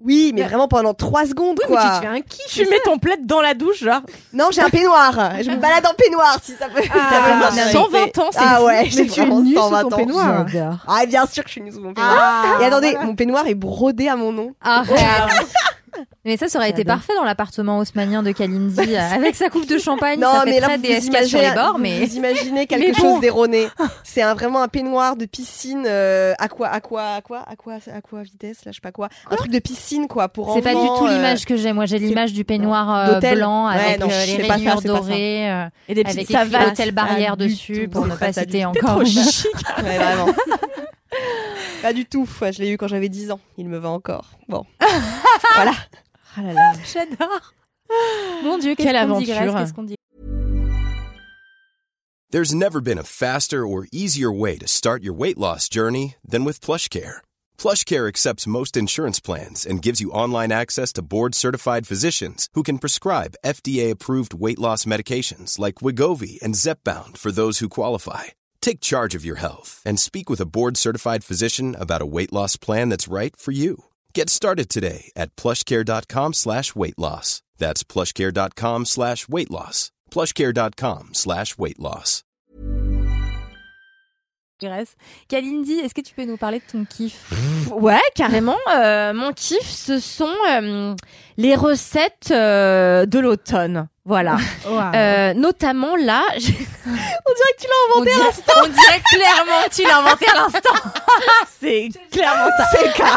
Oui, 0.00 0.30
mais 0.32 0.42
vraiment 0.44 0.68
pendant 0.68 0.94
3 0.94 1.26
secondes, 1.26 1.58
Oui, 1.58 1.74
mais 1.74 1.76
tu 1.82 1.88
te 1.88 2.00
fais 2.02 2.06
un 2.06 2.20
kiff. 2.20 2.46
Tu 2.48 2.68
mets 2.70 2.78
ton 2.84 2.98
plaid 3.00 3.26
dans 3.26 3.40
la 3.40 3.54
douche, 3.54 3.82
genre. 3.82 4.00
Non, 4.32 4.46
j'ai 4.52 4.60
un 4.62 4.70
peignoir. 4.70 5.12
Je 5.42 5.50
me 5.50 5.56
balade 5.56 5.84
en 5.86 5.92
peignoir, 5.94 6.38
si 6.40 6.52
ça 6.52 6.66
peut. 6.68 6.82
Ah, 6.88 7.10
ça 7.10 7.20
peut 7.24 7.30
non, 7.32 7.36
marcher. 7.40 7.56
mais 7.64 7.72
120 7.72 8.18
ans, 8.18 8.28
c'est 8.30 8.38
Ah 8.40 8.62
ouais, 8.62 8.82
Mais 8.84 8.90
j'ai 8.90 9.06
tu 9.08 9.20
es 9.20 9.26
nue 9.26 9.54
sous 9.54 9.60
120 9.60 9.82
ton 9.88 9.96
peignoir. 9.96 10.46
Ah, 10.86 11.04
bien 11.04 11.26
sûr 11.26 11.42
que 11.42 11.48
je 11.48 11.52
suis 11.54 11.60
nue 11.62 11.72
sous 11.72 11.80
mon 11.80 11.92
peignoir. 11.94 12.16
Ah, 12.16 12.62
Et 12.62 12.66
attendez, 12.66 12.92
voilà. 12.92 13.06
mon 13.06 13.16
peignoir 13.16 13.46
est 13.48 13.54
brodé 13.56 14.08
à 14.08 14.14
mon 14.14 14.30
nom. 14.30 14.54
Arrête. 14.62 14.98
Mais 16.24 16.36
ça, 16.36 16.48
ça 16.48 16.58
aurait 16.58 16.70
été 16.70 16.84
parfait 16.84 17.12
dans 17.16 17.24
l'appartement 17.24 17.78
haussmanien 17.78 18.22
de 18.22 18.32
Kalindi, 18.32 18.96
avec 18.96 19.34
sa 19.34 19.48
coupe 19.50 19.66
de 19.66 19.78
champagne, 19.78 20.20
Non, 20.20 20.32
ça 20.32 20.42
mais 20.44 20.54
fait 20.54 20.60
là, 20.60 20.66
très 20.68 20.76
vous 20.78 20.82
DSK 20.82 21.24
sur 21.24 21.40
les 21.40 21.50
bords, 21.52 21.78
mais... 21.78 22.04
vous 22.04 22.16
imaginez 22.16 22.66
quelque 22.68 22.92
bon. 22.96 23.10
chose 23.12 23.20
d'erroné. 23.20 23.68
C'est 24.04 24.22
un, 24.22 24.34
vraiment 24.34 24.62
un 24.62 24.68
peignoir 24.68 25.16
de 25.16 25.26
piscine, 25.26 25.84
euh, 25.86 26.34
aqua, 26.38 26.68
aqua, 26.68 27.14
aqua, 27.16 27.44
aqua, 27.48 27.74
aqua 27.94 28.22
vitesse, 28.22 28.64
là, 28.64 28.72
je 28.72 28.76
sais 28.76 28.80
pas 28.80 28.92
quoi. 28.92 29.08
Un 29.30 29.36
truc 29.36 29.50
de 29.50 29.58
piscine, 29.58 30.06
quoi, 30.08 30.28
pour 30.28 30.54
C'est 30.54 30.62
pas 30.62 30.74
du 30.74 30.86
tout 30.86 31.06
euh, 31.06 31.14
l'image 31.14 31.44
que 31.44 31.56
j'ai. 31.56 31.72
Moi, 31.72 31.86
j'ai 31.86 31.98
l'image 31.98 32.32
du 32.32 32.44
peignoir 32.44 33.08
euh, 33.16 33.20
blanc 33.20 33.68
Ouais, 33.68 33.74
avec 33.74 34.00
non, 34.00 34.08
euh, 34.10 34.24
les 34.38 34.46
ça, 34.46 34.54
rayures 34.54 34.80
ça. 34.82 34.88
dorées, 34.88 35.50
euh, 35.50 35.64
Et 35.88 35.94
des 35.94 36.04
avec 36.04 36.26
savates. 36.30 36.68
hôtel 36.72 36.92
barrière 36.92 37.36
dessus 37.36 37.88
pour 37.88 38.06
ne 38.08 38.14
pas 38.16 38.32
ça 38.32 38.42
citer 38.42 38.64
encore. 38.64 39.04
Chic. 39.06 39.46
Vraiment. 39.78 40.32
pas 41.82 41.92
du 41.92 42.04
tout. 42.06 42.28
Ouais, 42.40 42.52
je 42.52 42.62
l'ai 42.62 42.70
eu 42.70 42.76
quand 42.76 42.88
j'avais 42.88 43.08
10 43.08 43.30
ans. 43.30 43.40
Il 43.56 43.68
me 43.68 43.78
va 43.78 43.90
encore. 43.90 44.30
Bon. 44.48 44.64
voilà. 45.54 45.74
Ah 46.36 46.42
là 46.42 46.52
là. 46.52 46.72
J'adore. 46.92 47.52
Mon 48.42 48.58
Dieu, 48.58 48.74
Quelle 48.74 48.92
qu'est-ce 48.92 49.06
qu'on 49.06 49.18
digresse, 49.18 49.38
aventure. 49.38 49.58
qu'est-ce 49.60 49.72
qu'on 49.72 49.82
dit? 49.84 49.94
There's 52.30 52.54
never 52.54 52.80
been 52.82 52.98
a 52.98 53.02
faster 53.04 53.66
or 53.66 53.86
easier 53.90 54.30
way 54.30 54.58
to 54.58 54.66
start 54.68 55.02
your 55.02 55.14
weight 55.14 55.38
loss 55.38 55.66
journey 55.68 56.16
than 56.22 56.44
with 56.44 56.60
PlushCare. 56.60 57.22
PlushCare 57.56 58.06
accepts 58.06 58.46
most 58.46 58.76
insurance 58.76 59.18
plans 59.18 59.64
and 59.64 59.80
gives 59.80 60.02
you 60.02 60.10
online 60.10 60.52
access 60.52 60.92
to 60.92 61.02
board-certified 61.02 61.86
physicians 61.86 62.48
who 62.52 62.62
can 62.62 62.78
prescribe 62.78 63.34
FDA-approved 63.46 64.34
weight 64.34 64.58
loss 64.58 64.84
medications 64.84 65.58
like 65.58 65.76
Wigovi 65.76 66.38
and 66.42 66.54
Zepbound 66.54 67.16
for 67.16 67.32
those 67.32 67.60
who 67.60 67.68
qualify. 67.70 68.24
Take 68.60 68.80
charge 68.80 69.14
of 69.14 69.24
your 69.24 69.36
health 69.36 69.80
and 69.86 69.98
speak 69.98 70.28
with 70.28 70.40
a 70.40 70.46
board-certified 70.46 71.24
physician 71.24 71.74
about 71.78 72.02
a 72.02 72.06
weight 72.06 72.32
loss 72.32 72.56
plan 72.56 72.88
that's 72.90 73.08
right 73.08 73.34
for 73.36 73.52
you. 73.52 73.84
Get 74.14 74.28
started 74.30 74.68
today 74.68 75.10
at 75.16 75.34
plushcare.com 75.36 76.34
slash 76.34 76.74
weight 76.76 76.98
loss. 76.98 77.42
That's 77.58 77.82
plushcare.com 77.84 78.84
slash 78.84 79.28
weight 79.28 79.50
loss. 79.50 79.90
plushcare.com 80.10 81.10
slash 81.14 81.56
weight 81.56 81.78
loss. 81.78 82.24
Kalindi, 85.28 85.74
est-ce 85.74 85.94
que 85.94 86.00
tu 86.00 86.14
peux 86.16 86.24
nous 86.24 86.36
parler 86.36 86.58
de 86.58 86.64
ton 86.72 86.84
kiff 86.84 87.32
Ouais, 87.70 88.00
carrément. 88.16 88.56
euh, 88.74 89.12
mon 89.12 89.32
kiff, 89.32 89.62
ce 89.70 90.00
sont 90.00 90.34
euh, 90.50 90.96
les 91.36 91.54
recettes 91.54 92.30
euh, 92.32 93.06
de 93.06 93.20
l'automne. 93.20 93.88
Voilà. 94.08 94.38
Euh, 94.94 95.34
notamment 95.34 95.94
là, 95.96 96.22
j'ai- 96.38 96.52
On 97.96 98.00
dirait, 98.02 98.16
on 98.64 98.66
dirait 98.68 99.02
clairement 99.12 99.62
que 99.68 99.74
tu 99.74 99.82
l'as 99.86 99.98
inventé 99.98 100.26
à 100.30 100.34
l'instant. 100.34 100.90
c'est 101.60 101.88
clairement 102.10 102.48
ça. 102.56 102.64
C'est 102.72 102.86
le 102.86 102.92
cas. 102.92 103.16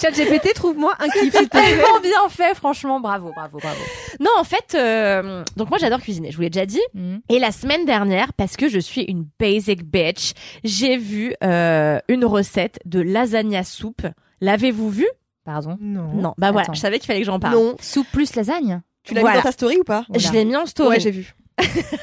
ChatGPT, 0.00 0.52
trouve-moi 0.54 0.94
un 0.98 1.08
kiff. 1.08 1.32
plaît. 1.32 1.46
Tellement 1.48 2.00
bien 2.02 2.28
fait, 2.28 2.54
franchement, 2.54 3.00
bravo, 3.00 3.32
bravo, 3.34 3.58
bravo. 3.58 3.80
Non, 4.20 4.30
en 4.38 4.44
fait, 4.44 4.74
euh, 4.74 5.42
donc 5.56 5.70
moi 5.70 5.78
j'adore 5.78 6.00
cuisiner. 6.00 6.30
Je 6.30 6.36
vous 6.36 6.42
l'ai 6.42 6.50
déjà 6.50 6.66
dit. 6.66 6.82
Mhm. 6.94 7.20
Et 7.30 7.38
la 7.38 7.50
semaine 7.52 7.86
dernière, 7.86 8.32
parce 8.34 8.56
que 8.56 8.68
je 8.68 8.78
suis 8.78 9.02
une 9.02 9.26
basic 9.40 9.82
bitch, 9.84 10.32
j'ai 10.64 10.96
vu 10.98 11.34
euh, 11.42 11.98
une 12.08 12.24
recette 12.26 12.78
de 12.84 13.00
lasagna 13.00 13.64
soupe. 13.64 14.06
L'avez-vous 14.40 14.90
vu 14.90 15.06
Pardon? 15.44 15.78
Non. 15.80 16.10
Non. 16.12 16.34
Bah 16.38 16.50
voilà, 16.50 16.64
Attends. 16.64 16.74
je 16.74 16.80
savais 16.80 16.98
qu'il 16.98 17.06
fallait 17.06 17.20
que 17.20 17.26
j'en 17.26 17.38
parle. 17.40 17.54
Non. 17.54 17.76
Soupe 17.80 18.08
plus 18.12 18.34
lasagne? 18.34 18.82
Tu 19.06 19.14
l'as 19.14 19.20
Voilà. 19.22 19.36
mis 19.36 19.42
dans 19.42 19.48
ta 19.48 19.52
story 19.52 19.78
ou 19.78 19.84
pas 19.84 20.04
Je 20.14 20.30
l'ai 20.32 20.44
mis 20.44 20.56
en 20.56 20.66
story. 20.66 20.90
Ouais, 20.96 21.00
j'ai 21.00 21.10
vu. 21.10 21.34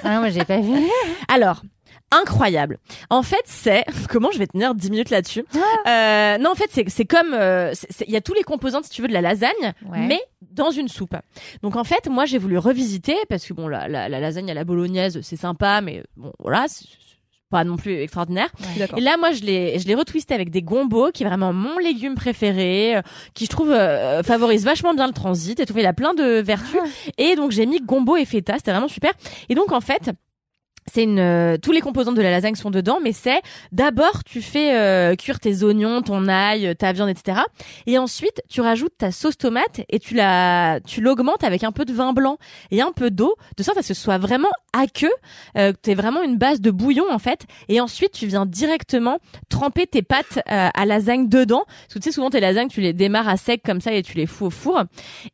Ah, 0.04 0.20
moi, 0.20 0.30
j'ai 0.30 0.43
pas 0.45 0.60
vu. 0.60 0.74
Alors, 1.28 1.62
incroyable. 2.12 2.80
En 3.10 3.22
fait, 3.24 3.41
c'est 3.45 3.84
comment 4.10 4.30
je 4.32 4.39
vais 4.39 4.47
tenir 4.47 4.74
10 4.76 4.89
minutes 4.91 5.10
là-dessus. 5.10 5.43
Euh, 5.88 6.38
non, 6.38 6.51
en 6.51 6.56
fait, 6.56 6.70
c'est 6.72 6.89
c'est 6.89 7.06
comme 7.06 7.34
euh, 7.34 7.72
il 8.08 8.12
y 8.12 8.16
a 8.16 8.22
tous 8.22 8.34
les 8.34 8.43
composants 8.43 8.82
si 8.84 8.89
tu 8.89 9.01
veux 9.01 9.08
de 9.08 9.14
la 9.14 9.22
lasagne, 9.22 9.74
Ouais. 9.86 9.99
mais 10.08 10.22
dans 10.51 10.72
une 10.72 10.88
soupe. 10.88 11.16
Donc 11.62 11.76
en 11.76 11.84
fait, 11.84 12.08
moi 12.10 12.26
j'ai 12.26 12.38
voulu 12.38 12.58
revisiter 12.58 13.16
parce 13.30 13.45
que 13.45 13.54
bon 13.54 13.68
la, 13.68 13.88
la, 13.88 14.10
la 14.10 14.20
lasagne 14.20 14.49
à 14.51 14.54
la 14.54 14.64
bolognaise, 14.64 15.20
c'est 15.24 15.36
sympa 15.36 15.82
mais 15.82 16.04
bon 16.16 16.32
voilà, 16.39 16.66
pas 17.54 17.64
non 17.64 17.78
plus 17.78 18.01
extraordinaire. 18.01 18.49
Et 18.97 19.01
là, 19.01 19.16
moi, 19.18 19.32
je 19.32 19.43
l'ai, 19.43 19.78
je 19.78 19.86
l'ai 19.88 19.93
retwisté 19.93 20.34
avec 20.34 20.49
des 20.49 20.64
gombos, 20.64 21.12
qui 21.12 21.22
est 21.22 21.28
vraiment 21.28 21.54
mon 21.54 21.78
légume 21.78 22.16
préféré, 22.16 22.97
euh, 22.97 23.01
qui 23.36 23.45
je 23.45 23.49
trouve 23.51 23.72
euh, 23.72 24.24
favorise 24.24 24.66
vachement 24.66 24.95
bien 24.95 25.06
le 25.06 25.14
transit 25.14 25.60
et 25.60 25.66
tout. 25.68 25.78
Il 25.78 25.86
a 25.86 25.93
plein 25.93 26.16
de 26.16 26.41
vertus. 26.41 26.82
Et 27.20 27.36
donc, 27.36 27.51
j'ai 27.51 27.68
mis 27.68 27.80
gombo 27.80 28.16
et 28.16 28.26
feta. 28.26 28.56
C'était 28.58 28.72
vraiment 28.72 28.88
super. 28.88 29.12
Et 29.49 29.56
donc, 29.56 29.72
en 29.72 29.82
fait. 29.82 30.10
C'est 30.91 31.03
une 31.03 31.19
euh, 31.19 31.57
tous 31.57 31.71
les 31.71 31.81
composants 31.81 32.11
de 32.11 32.21
la 32.21 32.31
lasagne 32.31 32.55
sont 32.55 32.71
dedans 32.71 32.99
mais 33.01 33.13
c'est 33.13 33.41
d'abord 33.71 34.23
tu 34.23 34.41
fais 34.41 34.75
euh, 34.75 35.15
cuire 35.15 35.39
tes 35.39 35.63
oignons, 35.63 36.01
ton 36.01 36.27
ail, 36.27 36.75
ta 36.77 36.91
viande 36.91 37.09
etc. 37.09 37.39
Et 37.88 37.97
ensuite 37.97 38.41
tu 38.49 38.61
rajoutes 38.61 38.97
ta 38.97 39.11
sauce 39.11 39.38
tomate 39.38 39.81
et 39.89 39.99
tu 39.99 40.13
la 40.13 40.79
tu 40.86 41.01
l'augmentes 41.01 41.43
avec 41.43 41.63
un 41.63 41.71
peu 41.71 41.86
de 41.86 41.93
vin 41.93 42.13
blanc 42.13 42.38
et 42.71 42.81
un 42.81 42.91
peu 42.91 43.11
d'eau 43.11 43.36
de 43.57 43.63
sorte 43.63 43.77
à 43.77 43.81
ce 43.81 43.89
que 43.89 43.93
ce 43.93 44.01
soit 44.01 44.17
vraiment 44.17 44.49
aqueux, 44.73 45.11
euh, 45.57 45.71
que 45.71 45.77
t'aies 45.77 45.93
vraiment 45.93 46.23
une 46.23 46.38
base 46.38 46.59
de 46.59 46.71
bouillon 46.71 47.05
en 47.11 47.19
fait. 47.19 47.45
Et 47.69 47.79
ensuite 47.79 48.11
tu 48.11 48.25
viens 48.25 48.45
directement 48.45 49.19
tremper 49.49 49.86
tes 49.88 50.01
pâtes 50.01 50.39
euh, 50.49 50.69
à 50.73 50.86
lasagne 50.86 51.29
dedans. 51.29 51.63
Parce 51.67 51.93
que 51.93 51.99
tu 51.99 52.09
sais 52.09 52.11
souvent 52.11 52.29
tes 52.29 52.39
lasagnes 52.39 52.67
tu 52.67 52.81
les 52.81 52.93
démarres 52.93 53.29
à 53.29 53.38
sec 53.38 53.61
comme 53.63 53.81
ça 53.81 53.93
et 53.93 54.01
tu 54.01 54.17
les 54.17 54.25
fous 54.25 54.47
au 54.47 54.49
four. 54.49 54.84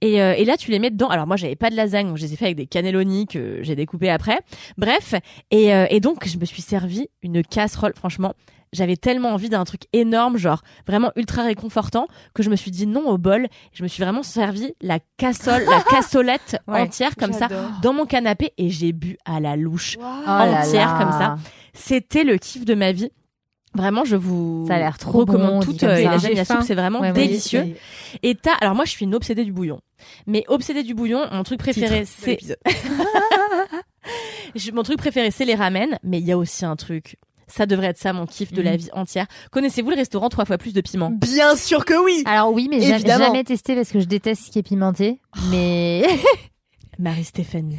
Et, 0.01 0.21
euh, 0.21 0.33
et 0.37 0.45
là 0.45 0.57
tu 0.57 0.71
les 0.71 0.79
mets 0.79 0.89
dedans. 0.89 1.07
Alors 1.07 1.25
moi 1.25 1.37
j'avais 1.37 1.55
pas 1.55 1.69
de 1.69 1.75
lasagne 1.75 2.07
donc 2.07 2.17
je 2.17 2.23
les 2.23 2.33
ai 2.33 2.35
fait 2.35 2.45
avec 2.45 2.57
des 2.57 2.67
cannelloni 2.67 3.27
que 3.27 3.59
j'ai 3.61 3.75
découpé 3.75 4.09
après. 4.09 4.39
Bref 4.77 5.15
et, 5.51 5.73
euh, 5.73 5.85
et 5.89 5.99
donc 5.99 6.27
je 6.27 6.37
me 6.37 6.45
suis 6.45 6.61
servi 6.61 7.07
une 7.23 7.43
casserole 7.43 7.93
franchement. 7.95 8.33
J'avais 8.71 8.97
tellement 8.97 9.29
envie 9.29 9.49
d'un 9.49 9.63
truc 9.63 9.81
énorme, 9.93 10.37
genre 10.37 10.61
vraiment 10.85 11.11
ultra 11.15 11.41
réconfortant, 11.41 12.07
que 12.35 12.43
je 12.43 12.51
me 12.51 12.55
suis 12.55 12.69
dit 12.69 12.85
non 12.85 13.07
au 13.09 13.17
bol. 13.17 13.47
Je 13.73 13.81
me 13.81 13.87
suis 13.87 14.03
vraiment 14.03 14.21
servi 14.21 14.73
la 14.79 14.99
cassole, 15.17 15.63
la 15.65 15.81
cassolette 15.89 16.57
Ouais, 16.67 16.81
entière 16.81 17.15
comme 17.15 17.33
ça 17.33 17.47
dans 17.81 17.93
mon 17.93 18.05
canapé 18.05 18.51
et 18.59 18.69
j'ai 18.69 18.91
bu 18.93 19.17
à 19.25 19.39
la 19.39 19.55
louche 19.55 19.97
Oh 19.99 20.03
là 20.03 20.61
entière 20.61 20.93
là. 20.93 20.99
comme 20.99 21.11
ça. 21.11 21.35
C'était 21.73 22.23
le 22.23 22.37
kiff 22.37 22.63
de 22.63 22.75
ma 22.75 22.91
vie. 22.91 23.09
Vraiment, 23.75 24.03
je 24.03 24.15
vous 24.15 24.65
Ça 24.67 24.75
a 24.75 24.79
l'air 24.79 24.97
trop 24.97 25.19
recommande 25.19 25.63
bon, 25.65 25.77
comme 25.77 25.89
euh, 25.89 26.07
à 26.07 26.45
soupe, 26.45 26.61
c'est 26.63 26.73
vraiment 26.75 27.01
Ouais, 27.01 27.11
délicieux. 27.11 27.75
Et 28.23 28.35
t'as, 28.35 28.53
alors 28.61 28.73
moi 28.75 28.85
je 28.85 28.91
suis 28.91 29.05
une 29.05 29.13
obsédée 29.15 29.45
du 29.45 29.51
bouillon. 29.51 29.79
Mais 30.27 30.43
obsédée 30.47 30.83
du 30.83 30.93
bouillon, 30.95 31.25
mon 31.31 31.43
truc 31.43 31.59
préféré 31.59 32.05
c'est. 32.05 32.37
Je- 34.55 34.71
Mon 34.71 34.83
truc 34.83 34.97
préféré, 34.97 35.31
c'est 35.31 35.45
les 35.45 35.55
ramen, 35.55 35.97
mais 36.03 36.19
il 36.19 36.25
y 36.25 36.31
a 36.31 36.37
aussi 36.37 36.65
un 36.65 36.75
truc. 36.75 37.17
Ça 37.47 37.65
devrait 37.65 37.87
être 37.87 37.97
ça, 37.97 38.13
mon 38.13 38.27
kiff 38.27 38.51
de 38.53 38.61
la 38.61 38.71
Mhm. 38.73 38.77
vie 38.77 38.89
entière. 38.93 39.25
Connaissez-vous 39.51 39.89
le 39.89 39.95
restaurant 39.95 40.29
trois 40.29 40.45
fois 40.45 40.57
plus 40.59 40.73
de 40.73 40.81
piment 40.81 41.09
Bien 41.09 41.55
sûr 41.55 41.83
que 41.83 41.95
oui. 42.05 42.21
Alors 42.25 42.53
oui, 42.53 42.67
mais 42.69 42.79
j'ai 42.79 42.99
jamais 42.99 43.43
testé 43.43 43.75
parce 43.75 43.89
que 43.91 43.99
je 43.99 44.05
déteste 44.05 44.45
ce 44.45 44.51
qui 44.51 44.59
est 44.59 44.63
pimenté. 44.63 45.19
Mais 45.49 46.03
Marie-Stéphanie. 46.99 47.77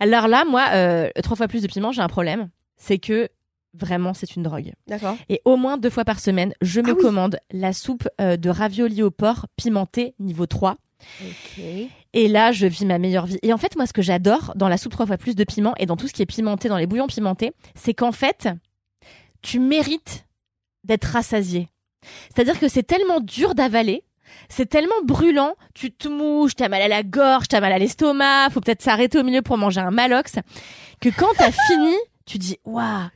Alors 0.00 0.28
là, 0.28 0.44
moi, 0.48 0.66
euh, 0.72 1.10
trois 1.22 1.36
fois 1.36 1.48
plus 1.48 1.62
de 1.62 1.66
piment, 1.66 1.92
j'ai 1.92 2.02
un 2.02 2.08
problème. 2.08 2.48
C'est 2.76 2.98
que 2.98 3.28
vraiment, 3.74 4.14
c'est 4.14 4.36
une 4.36 4.42
drogue. 4.42 4.72
D'accord. 4.86 5.16
Et 5.28 5.40
au 5.44 5.56
moins 5.56 5.76
deux 5.76 5.90
fois 5.90 6.04
par 6.04 6.20
semaine, 6.20 6.54
je 6.62 6.80
me 6.80 6.90
Ah 6.90 6.94
oui. 6.96 7.02
commande 7.02 7.38
la 7.50 7.72
soupe 7.72 8.08
euh, 8.20 8.36
de 8.36 8.48
ravioli 8.50 9.02
au 9.02 9.10
porc 9.10 9.46
pimentée 9.56 10.14
niveau 10.18 10.46
3. 10.46 10.76
Et 12.14 12.28
là, 12.28 12.52
je 12.52 12.66
vis 12.66 12.86
ma 12.86 12.98
meilleure 12.98 13.26
vie. 13.26 13.38
Et 13.42 13.52
en 13.52 13.58
fait, 13.58 13.76
moi, 13.76 13.86
ce 13.86 13.92
que 13.92 14.02
j'adore 14.02 14.52
dans 14.56 14.68
la 14.68 14.78
soupe 14.78 14.92
trois 14.92 15.06
fois 15.06 15.18
plus 15.18 15.36
de 15.36 15.44
piment 15.44 15.74
et 15.78 15.86
dans 15.86 15.96
tout 15.96 16.08
ce 16.08 16.12
qui 16.12 16.22
est 16.22 16.26
pimenté, 16.26 16.68
dans 16.68 16.78
les 16.78 16.86
bouillons 16.86 17.06
pimentés, 17.06 17.52
c'est 17.74 17.94
qu'en 17.94 18.12
fait, 18.12 18.48
tu 19.42 19.58
mérites 19.58 20.26
d'être 20.84 21.04
rassasié. 21.04 21.68
C'est-à-dire 22.34 22.58
que 22.58 22.68
c'est 22.68 22.82
tellement 22.82 23.20
dur 23.20 23.54
d'avaler, 23.54 24.04
c'est 24.48 24.66
tellement 24.66 25.02
brûlant, 25.04 25.54
tu 25.74 25.90
te 25.90 26.08
mouches, 26.08 26.54
t'as 26.54 26.68
mal 26.68 26.82
à 26.82 26.88
la 26.88 27.02
gorge, 27.02 27.48
t'as 27.48 27.60
mal 27.60 27.72
à 27.72 27.78
l'estomac, 27.78 28.50
faut 28.50 28.60
peut-être 28.60 28.82
s'arrêter 28.82 29.18
au 29.18 29.24
milieu 29.24 29.42
pour 29.42 29.58
manger 29.58 29.80
un 29.80 29.90
malox, 29.90 30.36
que 31.00 31.08
quand 31.10 31.32
t'as 31.36 31.50
fini, 31.68 31.94
tu 32.24 32.38
dis, 32.38 32.58
waouh, 32.64 33.08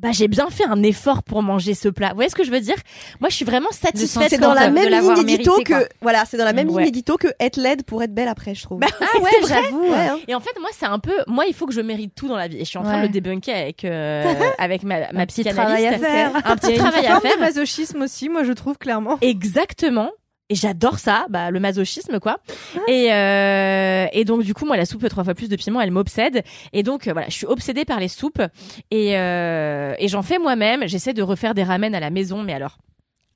bah 0.00 0.08
j'ai 0.12 0.28
bien 0.28 0.48
fait 0.50 0.64
un 0.64 0.82
effort 0.82 1.22
pour 1.22 1.42
manger 1.42 1.74
ce 1.74 1.88
plat. 1.88 2.08
Vous 2.10 2.14
voyez 2.16 2.30
ce 2.30 2.34
que 2.34 2.42
je 2.44 2.50
veux 2.50 2.60
dire? 2.60 2.76
Moi, 3.20 3.28
je 3.28 3.36
suis 3.36 3.44
vraiment 3.44 3.70
satisfaite. 3.70 4.28
C'est 4.30 4.38
dans 4.38 4.54
la 4.54 4.70
même 4.70 4.88
ligne 4.88 5.18
édito 5.18 5.24
mérité, 5.24 5.44
quoi. 5.72 5.80
que 5.84 5.88
voilà, 6.00 6.24
c'est 6.24 6.36
dans 6.38 6.44
la 6.44 6.52
même 6.54 6.68
Ouais. 6.70 6.82
ligne 6.84 6.88
édito 6.88 7.16
que 7.18 7.28
être 7.38 7.56
laide 7.58 7.82
pour 7.84 8.02
être 8.02 8.14
belle 8.14 8.28
après, 8.28 8.54
je 8.54 8.62
trouve. 8.62 8.78
Bah 8.80 8.86
ah 9.00 9.18
ouais, 9.20 9.30
j'avoue. 9.46 9.82
Ouais, 9.90 9.96
hein. 10.08 10.18
Et 10.26 10.34
en 10.34 10.40
fait, 10.40 10.58
moi, 10.60 10.70
c'est 10.72 10.86
un 10.86 10.98
peu, 10.98 11.12
moi, 11.26 11.44
il 11.46 11.54
faut 11.54 11.66
que 11.66 11.74
je 11.74 11.80
mérite 11.82 12.14
tout 12.14 12.28
dans 12.28 12.36
la 12.36 12.48
vie. 12.48 12.56
Et 12.56 12.60
je 12.60 12.64
suis 12.64 12.78
en 12.78 12.82
train 12.82 12.94
Ouais. 12.94 13.00
de 13.02 13.06
le 13.08 13.12
débunker 13.12 13.54
avec 13.54 13.84
euh, 13.84 14.32
avec 14.58 14.82
ma, 14.84 15.12
ma 15.12 15.22
Un 15.22 15.26
petit 15.26 15.42
psychanalyste. 15.42 15.54
travail 15.54 15.86
à 15.86 15.98
faire. 15.98 16.32
Un 16.44 16.56
petit 16.56 16.66
Il 16.66 16.70
y 16.70 16.72
a 16.72 16.76
une 16.76 16.82
travail 16.90 17.06
à 17.06 17.20
faire. 17.20 17.38
masochisme 17.38 18.02
aussi, 18.02 18.28
moi 18.28 18.42
je 18.44 18.52
trouve 18.52 18.78
clairement. 18.78 19.18
Exactement. 19.20 20.10
Et 20.50 20.56
j'adore 20.56 20.98
ça, 20.98 21.26
bah, 21.30 21.52
le 21.52 21.60
masochisme, 21.60 22.18
quoi. 22.18 22.40
Et, 22.88 23.12
euh, 23.12 24.06
et 24.12 24.24
donc, 24.24 24.42
du 24.42 24.52
coup, 24.52 24.66
moi, 24.66 24.76
la 24.76 24.84
soupe 24.84 25.08
trois 25.08 25.22
fois 25.22 25.34
plus 25.34 25.48
de 25.48 25.54
piment, 25.54 25.80
elle 25.80 25.92
m'obsède. 25.92 26.42
Et 26.72 26.82
donc, 26.82 27.06
euh, 27.06 27.12
voilà, 27.12 27.28
je 27.28 27.34
suis 27.34 27.46
obsédée 27.46 27.84
par 27.84 28.00
les 28.00 28.08
soupes. 28.08 28.42
Et, 28.90 29.16
euh, 29.16 29.94
et 29.98 30.08
j'en 30.08 30.22
fais 30.22 30.38
moi-même. 30.38 30.88
J'essaie 30.88 31.14
de 31.14 31.22
refaire 31.22 31.54
des 31.54 31.62
ramen 31.62 31.94
à 31.94 32.00
la 32.00 32.10
maison. 32.10 32.42
Mais 32.42 32.52
alors, 32.52 32.78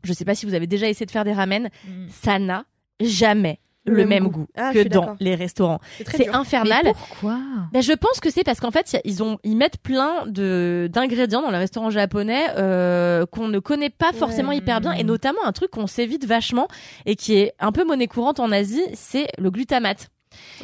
je 0.02 0.12
sais 0.12 0.24
pas 0.24 0.34
si 0.34 0.44
vous 0.44 0.54
avez 0.54 0.66
déjà 0.66 0.88
essayé 0.88 1.06
de 1.06 1.12
faire 1.12 1.24
des 1.24 1.32
ramen. 1.32 1.70
Mm. 1.86 2.06
Ça 2.10 2.40
n'a 2.40 2.64
jamais 3.00 3.60
le, 3.86 4.06
même 4.06 4.28
goût, 4.28 4.46
Ah, 4.56 4.72
que 4.72 4.86
dans 4.88 5.16
les 5.20 5.34
restaurants. 5.34 5.78
C'est 6.08 6.28
infernal. 6.28 6.80
Mais 6.84 6.92
pourquoi? 6.94 7.38
Ben, 7.72 7.82
je 7.82 7.92
pense 7.92 8.20
que 8.20 8.30
c'est 8.30 8.42
parce 8.44 8.60
qu'en 8.60 8.70
fait, 8.70 8.94
a- 8.94 9.00
ils 9.04 9.22
ont, 9.22 9.38
ils 9.44 9.56
mettent 9.56 9.78
plein 9.78 10.26
de 10.26 10.88
d'ingrédients 10.92 11.42
dans 11.42 11.50
le 11.50 11.58
restaurant 11.58 11.90
japonais 11.90 12.46
euh, 12.56 13.26
qu'on 13.26 13.48
ne 13.48 13.58
connaît 13.58 13.90
pas 13.90 14.12
forcément 14.12 14.48
Ouais. 14.50 14.56
hyper 14.58 14.80
bien, 14.80 14.92
et 14.92 15.04
notamment 15.04 15.44
un 15.44 15.52
truc 15.52 15.70
qu'on 15.70 15.86
s'évite 15.86 16.24
vachement 16.26 16.68
et 17.06 17.16
qui 17.16 17.34
est 17.36 17.52
un 17.60 17.72
peu 17.72 17.84
monnaie 17.84 18.06
courante 18.06 18.40
en 18.40 18.50
Asie, 18.52 18.84
c'est 18.94 19.26
le 19.38 19.50
glutamate. 19.50 20.08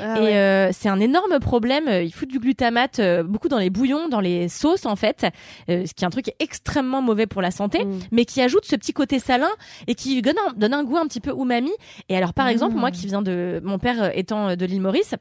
Ah 0.00 0.18
et 0.18 0.22
ouais. 0.22 0.36
euh, 0.36 0.70
c'est 0.72 0.88
un 0.88 1.00
énorme 1.00 1.38
problème. 1.40 1.84
Ils 1.88 2.12
foutent 2.12 2.28
du 2.30 2.38
glutamate 2.38 2.98
euh, 3.00 3.22
beaucoup 3.22 3.48
dans 3.48 3.58
les 3.58 3.70
bouillons, 3.70 4.08
dans 4.08 4.20
les 4.20 4.48
sauces 4.48 4.86
en 4.86 4.96
fait, 4.96 5.26
euh, 5.68 5.84
ce 5.86 5.94
qui 5.94 6.04
est 6.04 6.06
un 6.06 6.10
truc 6.10 6.32
extrêmement 6.38 7.02
mauvais 7.02 7.26
pour 7.26 7.42
la 7.42 7.50
santé 7.50 7.84
Mm. 7.84 7.98
mais 8.12 8.24
qui 8.24 8.40
ajoute 8.42 8.64
ce 8.64 8.76
petit 8.76 8.92
côté 8.92 9.18
salin 9.18 9.50
et 9.86 9.94
qui 9.94 10.20
donne 10.22 10.36
un, 10.48 10.52
donne 10.54 10.74
un 10.74 10.84
goût 10.84 10.96
un 10.96 11.06
petit 11.06 11.20
peu 11.20 11.30
umami. 11.30 11.70
Et 12.08 12.16
alors, 12.16 12.34
par 12.34 12.48
exemple, 12.48 12.76
moi 12.76 12.90
qui 12.90 13.06
viens 13.06 13.22
de 13.22 13.60
mon 13.64 13.78
père 13.78 14.16
étant 14.16 14.56
de 14.56 14.64
l'île 14.66 14.80
Maurice, 14.80 15.14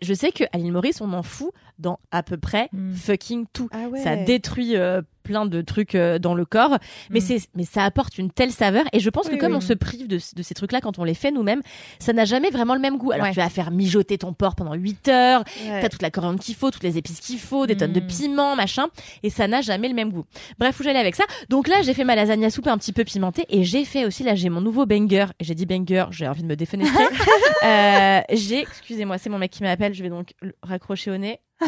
je 0.00 0.14
sais 0.14 0.30
qu'à 0.32 0.48
l'île 0.54 0.72
Maurice, 0.72 1.00
on 1.00 1.12
en 1.12 1.22
fout 1.22 1.50
dans 1.78 1.98
à 2.10 2.22
peu 2.22 2.36
près 2.38 2.68
Mm. 2.72 2.94
fucking 2.94 3.46
tout. 3.52 3.68
Ah 3.72 3.88
ouais. 3.88 3.98
Ça 4.00 4.16
détruit 4.16 4.76
euh, 4.76 5.02
plein 5.26 5.44
de 5.46 5.60
trucs 5.60 5.94
euh, 5.96 6.18
dans 6.20 6.34
le 6.34 6.44
corps, 6.44 6.78
mais 7.10 7.18
Mm. 7.18 7.22
c'est 7.22 7.38
mais 7.56 7.64
ça 7.64 7.82
apporte 7.84 8.16
une 8.18 8.30
telle 8.30 8.52
saveur. 8.52 8.84
Et 8.92 9.00
je 9.00 9.10
pense 9.10 9.26
Oui, 9.26 9.34
que 9.34 9.40
comme 9.40 9.52
oui. 9.52 9.58
on 9.58 9.60
se 9.60 9.72
prive 9.72 10.06
de, 10.06 10.16
de 10.36 10.42
ces 10.42 10.54
trucs-là 10.54 10.80
quand 10.80 10.98
on 11.00 11.04
les 11.04 11.14
fait 11.14 11.32
nous-mêmes, 11.32 11.62
ça 11.98 12.12
n'a 12.12 12.24
jamais 12.24 12.50
vraiment 12.50 12.74
le 12.74 12.80
même 12.80 12.96
goût. 12.98 13.10
Alors 13.10 13.26
Ouais. 13.26 13.32
tu 13.32 13.40
vas 13.40 13.48
faire 13.48 13.70
mijoter 13.72 14.18
ton 14.18 14.32
porc 14.32 14.54
pendant 14.54 14.74
8 14.74 15.08
heures, 15.08 15.42
Ouais. 15.66 15.80
T'as 15.80 15.88
toute 15.88 16.02
la 16.02 16.10
coriandre 16.10 16.38
qu'il 16.38 16.54
faut, 16.54 16.70
toutes 16.70 16.84
les 16.84 16.96
épices 16.98 17.20
qu'il 17.20 17.38
faut, 17.38 17.66
des 17.66 17.76
tonnes 17.76 17.92
de 17.92 18.00
Mm. 18.00 18.06
piment, 18.06 18.56
machin, 18.56 18.86
et 19.22 19.30
ça 19.30 19.48
n'a 19.48 19.60
jamais 19.60 19.88
le 19.88 19.94
même 19.94 20.12
goût. 20.12 20.24
Bref, 20.58 20.78
où 20.78 20.82
j'allais 20.84 20.98
avec 21.00 21.16
ça. 21.16 21.24
Donc 21.48 21.66
là, 21.68 21.82
j'ai 21.82 21.92
fait 21.94 22.04
ma 22.04 22.14
lasagne 22.14 22.44
à 22.44 22.50
soupe 22.50 22.68
un 22.68 22.78
petit 22.78 22.92
peu 22.92 23.02
pimentée, 23.04 23.44
et 23.48 23.64
j'ai 23.64 23.84
fait 23.84 24.04
aussi, 24.06 24.22
là, 24.22 24.34
j'ai 24.36 24.48
mon 24.48 24.60
nouveau 24.60 24.86
banger. 24.86 25.26
Et 25.40 25.44
J'ai 25.44 25.54
dit 25.54 25.66
banger, 25.66 26.04
j'ai 26.10 26.28
envie 26.28 26.42
de 26.42 26.46
me 26.48 26.56
défenestrer. 26.56 27.04
euh, 27.64 28.20
j'ai, 28.32 28.60
excusez-moi, 28.60 29.18
c'est 29.18 29.28
mon 29.30 29.38
mec 29.38 29.50
qui 29.50 29.62
m'appelle, 29.62 29.94
je 29.94 30.02
vais 30.02 30.08
donc 30.10 30.34
le 30.42 30.54
raccrocher 30.62 31.10
au 31.10 31.16
nez. 31.16 31.40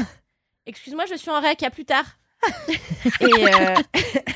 Excuse-moi, 0.67 1.05
je 1.11 1.17
suis 1.17 1.31
en 1.31 1.41
rec, 1.41 1.63
à 1.63 1.71
plus 1.71 1.85
tard. 1.85 2.05
Et 3.21 3.25
euh, 3.25 3.75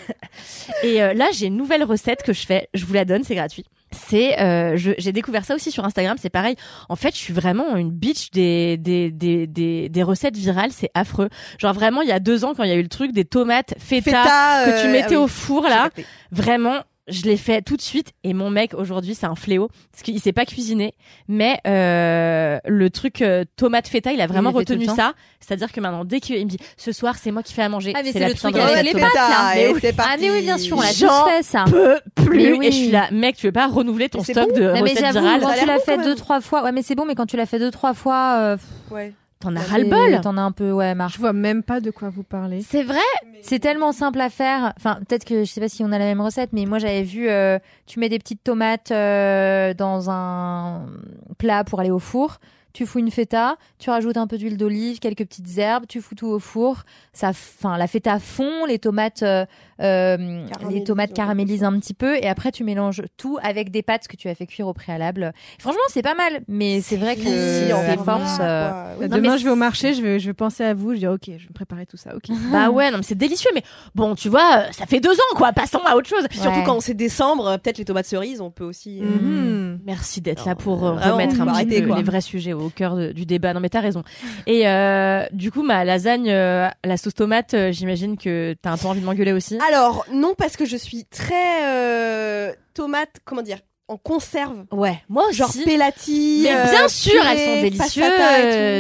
et 0.83 1.03
euh, 1.03 1.15
là, 1.15 1.29
j'ai 1.33 1.47
une 1.47 1.57
nouvelle 1.57 1.85
recette 1.85 2.23
que 2.23 2.33
je 2.33 2.47
fais. 2.47 2.69
Je 2.75 2.85
vous 2.85 2.95
la 2.95 3.05
donne, 3.05 3.25
c'est 3.25 3.35
gratuit. 3.35 3.65
C'est, 3.93 4.41
euh, 4.41 4.77
j'ai 4.77 5.13
découvert 5.13 5.45
ça 5.45 5.55
aussi 5.55 5.71
sur 5.71 5.85
Instagram. 5.85 6.17
C'est 6.21 6.31
pareil. 6.31 6.57
En 6.89 6.97
fait, 6.97 7.15
je 7.15 7.19
suis 7.19 7.35
vraiment 7.35 7.77
une 7.77 7.91
bitch 7.91 8.31
des 8.31 8.79
des 8.79 9.11
des 9.11 9.47
des, 9.47 9.89
des 9.89 10.03
recettes 10.03 10.37
virales. 10.37 10.73
C'est 10.73 10.91
affreux. 10.95 11.29
Genre 11.59 11.75
vraiment, 11.75 12.01
il 12.01 12.09
y 12.09 12.13
a 12.13 12.21
deux 12.21 12.45
ans, 12.45 12.55
quand 12.57 12.65
il 12.65 12.71
y 12.71 12.73
a 12.73 12.77
eu 12.77 12.83
le 12.83 12.89
truc 12.89 13.13
des 13.13 13.25
tomates 13.25 13.75
feta, 13.79 14.23
Feta, 14.23 14.65
que 14.65 14.83
tu 14.83 14.89
euh, 14.89 14.93
mettais 14.93 15.17
oui. 15.17 15.25
au 15.25 15.29
four 15.29 15.63
là, 15.65 15.91
vraiment. 16.31 16.81
Je 17.09 17.23
l'ai 17.23 17.37
fait 17.37 17.63
tout 17.63 17.77
de 17.77 17.83
suite 17.83 18.13
et 18.23 18.33
mon 18.33 18.49
mec 18.49 18.75
aujourd'hui 18.75 19.17
c'est 19.17 19.27
un 19.27 19.35
fléau 19.35 19.69
parce 19.91 20.05
qu'il 20.05 20.21
sait 20.21 20.33
pas 20.33 20.45
cuisiner 20.45 20.95
mais 21.27 21.59
euh, 21.67 22.59
le 22.65 22.91
truc 22.91 23.23
euh, 23.23 23.45
tomate 23.57 23.89
feta 23.89 24.13
il 24.13 24.21
a 24.21 24.29
vraiment 24.29 24.53
retenu 24.53 24.83
le 24.83 24.87
temps. 24.87 24.95
ça 24.95 25.13
c'est-à-dire 25.41 25.73
que 25.73 25.81
maintenant 25.81 26.05
dès 26.05 26.21
qu'il 26.21 26.37
me 26.45 26.49
dit 26.49 26.59
ce 26.77 26.93
soir 26.93 27.17
c'est 27.19 27.33
moi 27.33 27.43
qui 27.43 27.55
fais 27.55 27.63
à 27.63 27.69
manger 27.69 27.93
Ah, 27.97 28.03
mais 28.05 28.13
c'est 28.13 28.21
la 28.21 28.29
le 28.29 28.35
truc 28.35 28.55
de 28.55 28.61
avec 28.61 28.71
recette 28.71 28.87
les 28.87 28.93
tomate. 28.93 29.13
pâtes, 29.15 29.31
là. 29.31 29.53
et 29.57 29.67
Mais 29.69 29.73
oui. 29.75 29.79
c'est 29.83 29.95
Ah 29.99 30.17
mais 30.21 30.31
oui, 30.31 30.43
bien 30.43 30.59
sûr, 30.59 30.77
on 30.77 30.81
l'a 30.81 30.89
tous 30.91 31.29
fait 31.31 31.43
ça. 31.43 31.65
peux 31.69 31.99
plus 32.15 32.53
oui. 32.57 32.67
et 32.69 32.71
je 32.71 32.77
suis 32.77 32.91
là 32.93 33.09
mec 33.11 33.37
tu 33.37 33.47
veux 33.47 33.53
pas 33.53 33.67
renouveler 33.67 34.09
ton 34.09 34.23
c'est 34.23 34.33
stock 34.35 34.51
bon. 34.51 34.57
de 34.61 34.63
Non, 34.69 34.73
mais 34.75 34.81
recettes 34.93 35.13
virales 35.13 35.41
quand 35.41 35.49
Ça 35.49 35.59
tu 35.59 35.67
l'as 35.67 35.79
fait 35.81 35.99
deux 35.99 36.15
trois 36.15 36.41
fois, 36.41 36.63
ouais, 36.63 36.71
mais 36.73 36.83
c'est 36.83 36.95
bon, 36.95 37.05
mais 37.05 37.17
quand 37.17 37.27
tu 37.27 37.37
l'as 37.37 37.47
fait 37.47 37.59
deux 37.59 37.73
trois 37.73 37.95
fois, 37.95 38.37
euh, 38.39 38.57
Ouais. 38.93 39.13
T'en 39.43 39.55
as 39.57 39.61
c'est- 39.61 39.71
ras 39.73 39.79
le 39.79 39.85
bol 39.89 40.21
T'en 40.23 40.37
as 40.37 40.43
un 40.43 40.53
peu, 40.53 40.73
ouais, 40.73 40.95
marre. 40.95 41.11
Je 41.11 41.19
vois 41.19 41.33
même 41.33 41.63
pas 41.63 41.81
de 41.81 41.91
quoi 41.91 42.09
vous 42.09 42.23
parlez. 42.23 42.63
c'est 42.63 42.83
vrai? 42.83 42.99
C'est 43.43 43.59
tellement 43.59 43.93
simple 43.93 44.21
à 44.21 44.31
faire. 44.31 44.73
Enfin, 44.77 44.99
peut-être 45.07 45.25
que 45.25 45.45
je 45.45 45.51
sais 45.51 45.61
pas 45.61 45.69
si 45.69 45.83
on 45.85 45.93
a 45.93 45.99
la 45.99 46.05
même 46.07 46.21
recette, 46.21 46.51
mais 46.53 46.65
moi 46.65 46.79
j'avais 46.79 47.03
vu, 47.03 47.29
euh, 47.29 47.59
tu 47.87 47.99
mets 48.01 48.09
des 48.09 48.19
petites 48.19 48.43
tomates 48.45 48.91
euh, 48.91 49.75
dans 49.75 50.11
un 50.11 50.87
plat 51.39 51.65
pour 51.65 51.81
aller 51.81 51.91
au 51.91 51.99
four. 51.99 52.39
Tu 52.73 52.87
fous 52.87 53.01
une 53.01 53.11
feta, 53.11 53.57
tu 53.79 53.91
rajoutes 53.91 54.17
un 54.17 54.27
peu 54.27 54.39
d'huile 54.39 54.57
d'olive, 54.57 54.99
quelques 54.99 55.27
petites 55.27 55.59
herbes, 55.59 55.85
tu 55.87 56.01
fous 56.01 56.15
tout 56.15 56.29
au 56.29 56.39
four. 56.39 56.85
Ça, 57.13 57.29
enfin, 57.29 57.77
la 57.77 57.87
feta 57.87 58.19
fond, 58.19 58.65
les 58.67 58.79
tomates, 58.79 59.23
euh, 59.23 59.45
euh, 59.83 60.47
les 60.71 60.85
tomates 60.85 61.13
caramélisent 61.13 61.65
un 61.65 61.79
petit 61.79 61.95
peu, 61.95 62.17
et 62.17 62.27
après 62.29 62.53
tu 62.53 62.65
mélanges 62.65 63.03
tout 63.17 63.39
avec 63.43 63.71
des 63.71 63.83
pâtes 63.83 64.09
que 64.09 64.17
tu 64.17 64.29
as 64.29 64.35
fait 64.35 64.47
cuire 64.47 64.67
au 64.69 64.73
préalable. 64.73 65.33
Franchement, 65.59 65.81
c'est 65.89 66.03
pas 66.03 66.15
mal, 66.15 66.41
mais 66.49 66.81
c'est 66.81 66.97
vrai 66.97 67.17
que 67.17 67.23
Si, 67.23 67.29
euh, 67.29 67.97
format, 67.97 68.19
force. 68.27 68.39
euh. 68.41 68.95
Oui. 69.01 69.09
Non, 69.09 69.17
Demain, 69.17 69.33
mais 69.33 69.39
je 69.39 69.45
vais 69.45 69.51
au 69.51 69.57
marché, 69.57 69.95
je 69.95 70.03
vais, 70.03 70.19
je 70.21 70.27
vais 70.27 70.35
penser 70.35 70.65
à 70.65 70.75
vous. 70.75 70.93
Je 70.95 70.99
dis, 70.99 71.07
ok, 71.07 71.23
je 71.27 71.31
vais 71.33 71.49
me 71.49 71.55
préparer 71.55 71.87
tout 71.87 71.97
ça. 71.97 72.15
Ok. 72.15 72.25
bah 72.53 72.71
ouais 72.71 72.91
non 72.91 72.99
mais 72.99 73.03
c'est 73.03 73.15
délicieux 73.15 73.51
mais 73.55 73.63
bon 73.95 74.15
tu 74.15 74.29
vois 74.29 74.59
euh, 74.69 74.73
ça 74.73 74.87
fait 74.87 75.01
deux 75.01 75.13
ans 75.15 75.35
quoi 75.37 75.53
passons 75.53 75.81
à 75.87 75.97
autre 75.97 76.09
chose 76.09 76.25
Puis 76.29 76.39
surtout 76.39 76.59
Ouais. 76.59 76.65
quand 76.65 76.81
c'est 76.81 76.95
décembre, 76.95 77.47
euh, 77.49 77.57
peut-être 77.59 77.79
les 77.79 77.85
tomates 77.85 78.07
cerises, 78.07 78.41
on 78.41 78.51
peut 78.51 78.65
aussi. 78.65 79.01
euh, 79.01 79.05
Mhm. 79.07 79.81
Merci 79.87 80.21
d'être 80.21 80.47
là 80.47 80.55
pour 80.55 80.85
euh, 80.87 80.93
remettre 80.93 81.41
un 81.41 81.47
petit 81.47 81.81
peu 81.81 81.95
les 81.97 82.03
vrais 82.03 82.21
sujets 82.21 82.53
au 82.53 82.69
cœur 82.69 82.95
de- 82.97 83.13
du 83.13 83.25
débat. 83.27 83.55
Non 83.55 83.61
mais 83.61 83.69
t'as 83.71 83.81
raison. 83.81 84.03
Et 84.47 84.69
euh, 84.69 85.25
du 85.33 85.51
coup 85.51 85.63
ma 85.63 85.85
lasagne, 85.85 86.29
euh, 86.31 86.69
la 86.85 86.97
sauce 86.97 87.15
tomate, 87.15 87.55
euh, 87.55 87.73
j'imagine 87.73 88.17
que 88.17 88.55
t'as 88.61 88.71
un 88.73 88.77
peu 88.77 88.87
envie 88.87 89.01
de 89.01 89.07
m'engueuler 89.07 89.33
aussi. 89.33 89.59
Alors, 89.67 89.72
non, 90.13 90.35
parce 90.35 90.57
que 90.57 90.65
je 90.65 90.77
suis 90.77 91.05
très 91.05 91.65
euh, 91.65 92.55
tomate, 92.75 93.21
comment 93.25 93.43
dire, 93.43 93.59
en 93.93 93.97
conserve. 93.97 94.65
ouais, 94.71 94.99
moi 95.09 95.27
aussi. 95.29 95.37
Genre 95.39 95.53
pelati. 95.65 96.41
mais 96.45 96.55
euh, 96.55 96.65
bien 96.71 96.89
sûr, 96.89 97.13
purée, 97.13 97.27
elles 97.33 97.39
sont 97.57 97.63
délicieuses. 97.63 98.05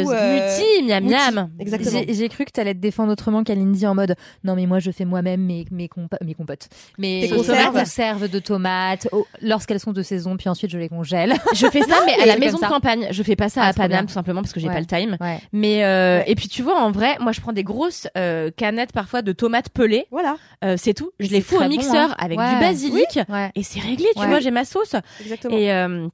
tout, 0.04 0.12
euh, 0.12 0.34
Muti, 0.34 0.82
miam 0.84 1.04
muti. 1.04 1.14
miam. 1.14 1.50
Exactement. 1.58 2.00
J'ai 2.08 2.28
cru 2.28 2.44
que 2.44 2.50
t'allais 2.50 2.74
te 2.74 2.78
défendre 2.80 3.12
autrement 3.12 3.44
qu'Alindy 3.44 3.86
en 3.86 3.94
mode 3.94 4.14
non 4.44 4.54
mais 4.56 4.66
moi 4.66 4.78
je 4.78 4.90
fais 4.90 5.04
moi-même 5.04 5.40
mes 5.44 5.64
mes, 5.70 5.86
compa- 5.86 6.22
mes 6.24 6.34
compotes 6.34 6.68
mes 6.98 7.28
conserves. 7.28 7.72
conserves 7.78 8.28
de 8.28 8.38
tomates 8.38 9.08
oh, 9.12 9.26
lorsqu'elles 9.40 9.80
sont 9.80 9.92
de 9.92 10.02
saison 10.02 10.36
puis 10.36 10.48
ensuite 10.48 10.70
je 10.70 10.78
les 10.78 10.88
congèle. 10.88 11.34
Je 11.54 11.66
fais 11.68 11.82
ça 11.82 11.96
mais 12.06 12.14
à 12.22 12.26
la 12.26 12.36
maison 12.38 12.58
de 12.58 12.66
campagne. 12.66 13.08
Je 13.10 13.22
fais 13.22 13.36
pas 13.36 13.48
ça 13.48 13.62
Ah, 13.64 13.68
à 13.68 13.72
Paname 13.72 14.06
tout 14.06 14.12
simplement 14.12 14.40
parce 14.40 14.52
que 14.52 14.60
j'ai 14.60 14.68
Ouais. 14.68 14.74
pas 14.74 14.80
le 14.80 14.86
time. 14.86 15.16
Ouais. 15.20 15.38
Mais 15.52 15.84
euh, 15.84 16.18
Ouais. 16.18 16.24
et 16.26 16.34
puis 16.34 16.48
tu 16.48 16.62
vois 16.62 16.80
en 16.80 16.90
vrai, 16.90 17.16
moi 17.20 17.32
je 17.32 17.40
prends 17.40 17.52
des 17.52 17.62
grosses 17.64 18.06
euh, 18.16 18.50
canettes 18.56 18.92
parfois 18.92 19.22
de 19.22 19.32
tomates 19.32 19.68
pelées. 19.70 20.06
Voilà, 20.10 20.36
Euh, 20.64 20.76
c'est 20.78 20.94
tout. 20.94 21.10
Je 21.20 21.28
les 21.30 21.40
fous 21.40 21.56
au 21.56 21.68
mixeur 21.68 22.10
hein. 22.10 22.16
avec 22.18 22.38
Ouais. 22.38 22.54
du 22.54 22.60
basilic. 22.60 23.18
Ouais. 23.28 23.50
Et 23.54 23.62
c'est 23.62 23.80
réglé, 23.80 24.06
tu 24.16 24.26
vois, 24.26 24.40
j'ai 24.40 24.50
ma 24.50 24.64
sauce. 24.64 24.94
Exactement. 25.20 25.56
Euh, 25.56 26.08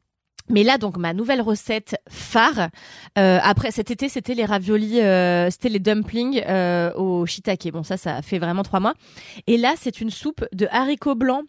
Mais 0.51 0.63
là, 0.63 0.79
donc, 0.79 0.97
ma 0.97 1.13
nouvelle 1.13 1.41
recette 1.43 1.97
phare, 2.09 2.69
euh, 3.19 3.39
après 3.43 3.71
cet 3.71 3.91
été, 3.91 4.09
c'était 4.09 4.35
les 4.35 4.45
raviolis, 4.45 5.01
euh, 5.01 5.51
c'était 5.51 5.69
les 5.69 5.79
dumplings 5.79 6.43
euh, 6.49 6.93
au 6.95 7.27
shiitake. 7.27 7.71
Bon, 7.73 7.83
ça, 7.83 7.97
ça 7.97 8.23
fait 8.23 8.39
vraiment 8.39 8.63
trois 8.63 8.81
mois. 8.81 8.95
Et 9.47 9.57
là, 9.57 9.75
c'est 9.79 10.01
une 10.01 10.11
soupe 10.11 10.45
de 10.53 10.67
haricots 10.71 11.15
blancs 11.15 11.45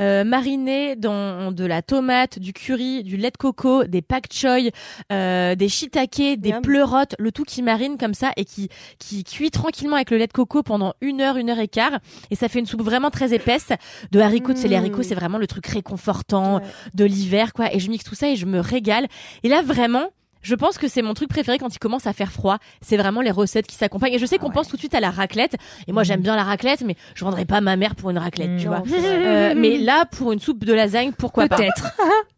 euh, 0.00 0.24
marinés 0.24 0.94
dans 0.96 1.52
de 1.52 1.64
la 1.64 1.82
tomate, 1.82 2.38
du 2.38 2.52
curry, 2.52 3.02
du 3.02 3.16
lait 3.16 3.30
de 3.30 3.36
coco, 3.36 3.84
des 3.84 4.02
pak 4.02 4.26
choy, 4.32 4.70
euh, 5.12 5.54
des 5.54 5.68
shiitake, 5.68 6.38
des 6.38 6.52
pleurotes, 6.62 7.14
le 7.18 7.32
tout 7.32 7.44
qui 7.44 7.62
marine 7.62 7.96
comme 7.98 8.14
ça 8.14 8.32
et 8.36 8.44
qui 8.44 8.68
qui 8.98 9.24
cuit 9.24 9.50
tranquillement 9.50 9.96
avec 9.96 10.10
le 10.10 10.18
lait 10.18 10.26
de 10.26 10.32
coco 10.32 10.62
pendant 10.62 10.94
une 11.00 11.20
heure, 11.20 11.36
une 11.36 11.50
heure 11.50 11.58
et 11.58 11.68
quart. 11.68 11.98
Et 12.30 12.36
ça 12.36 12.48
fait 12.48 12.58
une 12.60 12.66
soupe 12.66 12.82
vraiment 12.82 13.10
très 13.10 13.32
épaisse 13.34 13.68
de 14.12 14.20
haricots. 14.20 14.52
C'est 14.54 14.68
les 14.68 14.76
haricots, 14.76 15.02
c'est 15.02 15.14
vraiment 15.14 15.38
le 15.38 15.46
truc 15.46 15.66
réconfortant 15.66 16.56
Ouais. 16.56 16.60
de 16.94 17.04
l'hiver, 17.04 17.52
quoi. 17.54 17.72
Et 17.74 17.78
je 17.80 17.88
mixe 17.90 18.04
tout 18.04 18.14
ça 18.14 18.28
et 18.28 18.36
je 18.36 18.43
me 18.44 18.60
régale. 18.60 19.06
Et 19.42 19.48
là, 19.48 19.62
vraiment, 19.62 20.08
je 20.42 20.54
pense 20.54 20.76
que 20.76 20.88
c'est 20.88 21.00
mon 21.00 21.14
truc 21.14 21.28
préféré 21.30 21.58
quand 21.58 21.74
il 21.74 21.78
commence 21.78 22.06
à 22.06 22.12
faire 22.12 22.30
froid. 22.30 22.58
C'est 22.82 22.96
vraiment 22.98 23.22
les 23.22 23.30
recettes 23.30 23.66
qui 23.66 23.76
s'accompagnent. 23.76 24.12
Et 24.14 24.18
je 24.18 24.26
sais 24.26 24.36
qu'on 24.38 24.50
pense 24.50 24.68
tout 24.68 24.76
de 24.76 24.80
suite 24.80 24.94
à 24.94 25.00
la 25.00 25.10
raclette. 25.10 25.56
Et 25.88 25.92
moi, 25.92 26.02
j'aime 26.02 26.20
bien 26.20 26.36
la 26.36 26.42
raclette, 26.44 26.82
mais 26.82 26.96
je 27.14 27.24
vendrais 27.24 27.46
pas 27.46 27.60
ma 27.62 27.76
mère 27.76 27.94
pour 27.94 28.10
une 28.10 28.18
raclette, 28.18 28.56
tu 28.58 28.66
Mm. 28.66 28.68
vois. 28.68 28.82
Euh, 29.24 29.54
mais 29.56 29.78
là, 29.78 30.04
pour 30.04 30.32
une 30.32 30.38
soupe 30.40 30.64
de 30.64 30.72
lasagne, 30.74 31.12
pourquoi 31.12 31.48
pas? 31.48 31.56
Peut-être. 31.56 31.92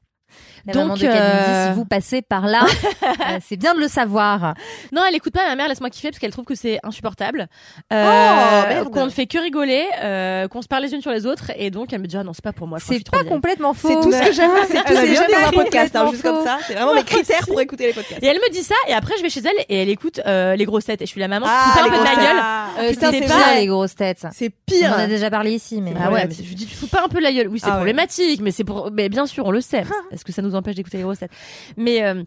La 0.67 0.73
Donc, 0.73 0.83
maman 0.83 0.95
de 0.97 1.01
Kalindi, 1.01 1.21
euh, 1.21 1.69
si 1.71 1.75
vous 1.77 1.85
passez 1.85 2.23
par 2.23 2.47
là, 2.47 2.65
euh, 3.03 3.39
c'est 3.47 3.57
bien 3.57 3.75
de 3.75 3.81
le 3.81 3.89
savoir. 3.89 4.55
Non, 4.93 5.03
elle 5.09 5.15
écoute 5.15 5.33
pas 5.33 5.47
ma 5.47 5.55
mère, 5.57 5.69
laisse-moi 5.69 5.91
kiffer 5.91 6.09
parce 6.11 6.19
qu'elle 6.19 6.33
trouve 6.33 6.45
que 6.45 6.55
c'est 6.55 6.79
insupportable. 6.83 7.47
Oh, 7.93 7.95
merde. 7.95 8.91
qu'on 8.91 9.05
ne 9.07 9.11
fait 9.11 9.27
que 9.27 9.39
rigoler, 9.39 9.85
euh, 10.03 10.49
qu'on 10.49 10.63
se 10.63 10.69
parle 10.69 10.83
les 10.83 10.93
unes 10.95 11.01
sur 11.03 11.11
les 11.13 11.27
autres 11.27 11.53
et 11.57 11.71
donc 11.71 11.93
elle 11.93 12.01
me 12.01 12.07
dit 12.07 12.17
ah 12.17 12.25
non, 12.25 12.33
c'est 12.33 12.43
pas 12.45 12.53
pour 12.53 12.67
moi. 12.67 12.79
C'est 12.81 13.09
pas 13.09 13.25
complètement 13.25 13.75
faux. 13.75 13.89
C'est 13.89 14.01
tout 14.01 14.13
ce 14.13 14.21
que 14.27 14.33
j'aime. 14.33 14.51
C'est 14.69 14.83
tout 14.85 14.93
ce 14.93 14.99
a 14.99 15.03
que 15.03 15.07
j'aime 15.15 15.41
dans 15.43 15.49
un 15.49 15.53
podcast, 15.53 15.97
hein, 15.97 16.09
juste 16.11 16.23
comme 16.23 16.45
ça. 16.45 16.59
C'est 16.67 16.75
vraiment 16.75 16.95
mes 16.95 17.05
critères 17.05 17.39
aussi. 17.41 17.51
pour 17.51 17.61
écouter 17.61 17.87
les 17.89 17.93
podcasts. 17.93 18.23
Et 18.23 18.27
elle 18.27 18.37
me 18.39 18.51
dit 18.53 18.63
ça 18.63 18.75
et 18.89 18.93
après 18.93 19.15
je 19.19 19.23
vais 19.23 19.31
chez 19.31 19.41
elle 19.41 19.65
et 19.69 19.83
elle 19.83 19.89
écoute 19.89 20.21
euh, 20.27 20.57
les 20.57 20.65
grosses 20.65 20.85
têtes 20.87 21.03
et 21.03 21.07
je 21.07 21.11
suis 21.11 21.21
la 21.21 21.29
maman, 21.29 21.47
Ah, 21.49 21.75
un 21.81 21.85
les 21.85 21.91
peu 21.91 21.97
de 21.99 22.03
ma 22.03 22.13
grosses 22.15 22.25
gueule. 22.25 22.37
Euh, 22.81 22.93
c'est 22.99 23.29
pas 23.29 23.55
les 23.55 23.67
grosses 23.67 23.95
têtes. 23.95 24.27
C'est 24.33 24.47
On 24.49 24.73
pire. 24.73 24.93
en 24.93 24.99
a 24.99 25.07
déjà 25.07 25.31
parlé 25.31 25.53
ici, 25.53 25.81
mais 25.81 25.93
Ah 26.01 26.11
ouais. 26.11 26.27
mais 26.27 26.35
je 26.35 26.55
dis 26.55 26.67
tu 26.67 26.75
fous 26.75 26.89
pas 26.89 27.05
un 27.05 27.09
peu 27.09 27.21
la 27.21 27.33
gueule. 27.33 27.49
Oui, 27.49 27.61
c'est 27.61 27.69
Ah 27.71 27.75
problématique, 27.77 28.41
mais 28.43 28.51
c'est 28.51 28.65
pour 28.65 28.91
mais 28.93 29.09
bien 29.09 29.27
sûr, 29.27 29.47
on 29.47 29.51
le 29.51 29.61
sait. 29.61 29.85
Est-ce 30.11 30.25
que 30.25 30.33
ça 30.33 30.43
nous 30.43 30.56
empêche 30.57 30.75
d'écouter 30.75 30.97
les 30.99 31.03
grosses 31.05 31.19
têtes 31.21 31.31
Mais 31.77 32.03
euh, 32.05 32.23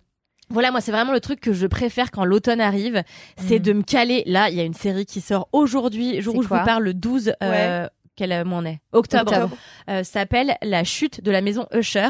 voilà, 0.52 0.72
moi, 0.72 0.82
c'est 0.82 0.92
vraiment 0.92 1.12
le 1.14 1.20
truc 1.20 1.40
que 1.40 1.54
je 1.54 1.68
préfère 1.68 2.10
quand 2.12 2.26
l'automne 2.26 2.60
arrive, 2.62 3.04
c'est 3.38 3.60
Mm. 3.60 3.64
de 3.64 3.74
me 3.74 3.82
caler. 3.84 4.24
Là, 4.26 4.50
il 4.50 4.56
y 4.56 4.60
a 4.60 4.64
une 4.64 4.74
série 4.74 5.06
qui 5.06 5.22
sort 5.22 5.48
aujourd'hui, 5.52 6.22
jour 6.22 6.36
où 6.36 6.42
je 6.42 6.48
vous 6.48 6.56
parle, 6.66 6.84
le 6.84 6.94
12, 6.96 7.34
euh, 7.44 7.88
quel 8.20 8.44
mois 8.44 8.60
on 8.60 8.66
est 8.66 8.80
Octobre. 8.92 9.32
Octobre. 9.32 9.58
Euh, 9.90 10.04
s'appelle 10.04 10.58
La 10.62 10.84
chute 10.84 11.24
de 11.24 11.32
la 11.32 11.40
maison 11.40 11.68
Usher, 11.74 12.10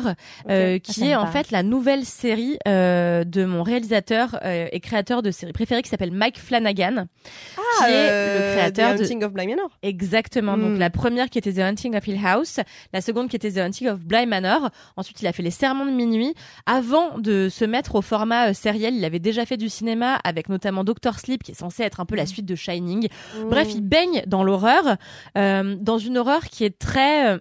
euh, 0.50 0.80
ça 0.84 0.94
qui 0.94 1.08
est 1.08 1.16
en 1.16 1.22
parle. 1.22 1.34
fait 1.34 1.52
la 1.52 1.62
nouvelle 1.62 2.04
série 2.04 2.58
euh, 2.68 3.24
de 3.24 3.46
mon 3.46 3.62
réalisateur 3.62 4.40
et 4.44 4.80
créateur 4.80 5.22
de 5.22 5.30
série 5.30 5.54
préférée 5.54 5.84
qui 5.84 5.90
s'appelle 5.90 6.12
Mike 6.12 6.40
Flanagan, 6.40 7.06
qui 7.78 7.92
est 7.92 8.40
le 8.40 8.54
créateur 8.56 8.96
The 8.96 8.98
de 8.98 9.04
Hunting 9.04 9.24
of 9.24 9.34
Bly 9.34 9.48
Manor. 9.50 9.70
Exactement. 9.84 10.58
Mm. 10.58 10.62
Donc 10.62 10.80
la 10.80 10.90
première 10.90 11.30
qui 11.30 11.38
était 11.38 11.54
The 11.54 11.60
Hunting 11.60 11.96
of 11.96 12.08
Hill 12.08 12.20
House, 12.26 12.60
la 12.92 13.02
seconde 13.02 13.30
qui 13.30 13.36
était 13.36 13.52
The 13.52 13.60
Hunting 13.60 13.90
of 13.90 14.00
Bly 14.00 14.26
Manor. 14.26 14.72
Ensuite, 14.98 15.22
il 15.22 15.28
a 15.28 15.32
fait 15.32 15.44
Les 15.44 15.52
Sermons 15.52 15.86
de 15.86 15.92
minuit. 15.92 16.34
Avant 16.66 17.20
de 17.20 17.50
se 17.50 17.66
mettre 17.66 17.94
au 17.94 18.02
format 18.02 18.56
sériel, 18.56 18.96
il 18.96 19.06
avait 19.06 19.20
déjà 19.20 19.46
fait 19.46 19.58
du 19.58 19.70
cinéma 19.70 20.16
avec 20.24 20.50
notamment 20.50 20.84
Doctor 20.84 21.20
Sleep, 21.20 21.44
qui 21.44 21.52
est 21.52 21.60
censé 21.60 21.84
être 21.84 22.00
un 22.00 22.06
peu 22.06 22.16
la 22.16 22.26
suite 22.26 22.48
de 22.48 22.56
Shining. 22.56 23.10
Bref, 23.48 23.68
il 23.76 23.82
baigne 23.82 24.24
dans 24.26 24.44
l'horreur, 24.44 24.98
dans 25.36 25.99
une 26.00 26.18
horreur 26.18 26.46
qui 26.46 26.64
est 26.66 26.78
très 26.78 27.36
euh, 27.36 27.40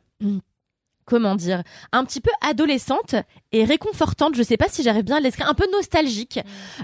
comment 1.09 1.35
dire, 1.35 1.63
un 1.93 2.05
petit 2.05 2.21
peu 2.21 2.31
adolescente 2.47 3.15
et 3.53 3.65
réconfortante. 3.65 4.35
Je 4.37 4.43
sais 4.43 4.59
pas 4.59 4.67
si 4.69 4.83
j'arrive 4.83 5.05
bien 5.05 5.17
à 5.17 5.21
l'escrire, 5.21 5.49
un 5.49 5.55
peu 5.55 5.67
nostalgique. 5.73 6.39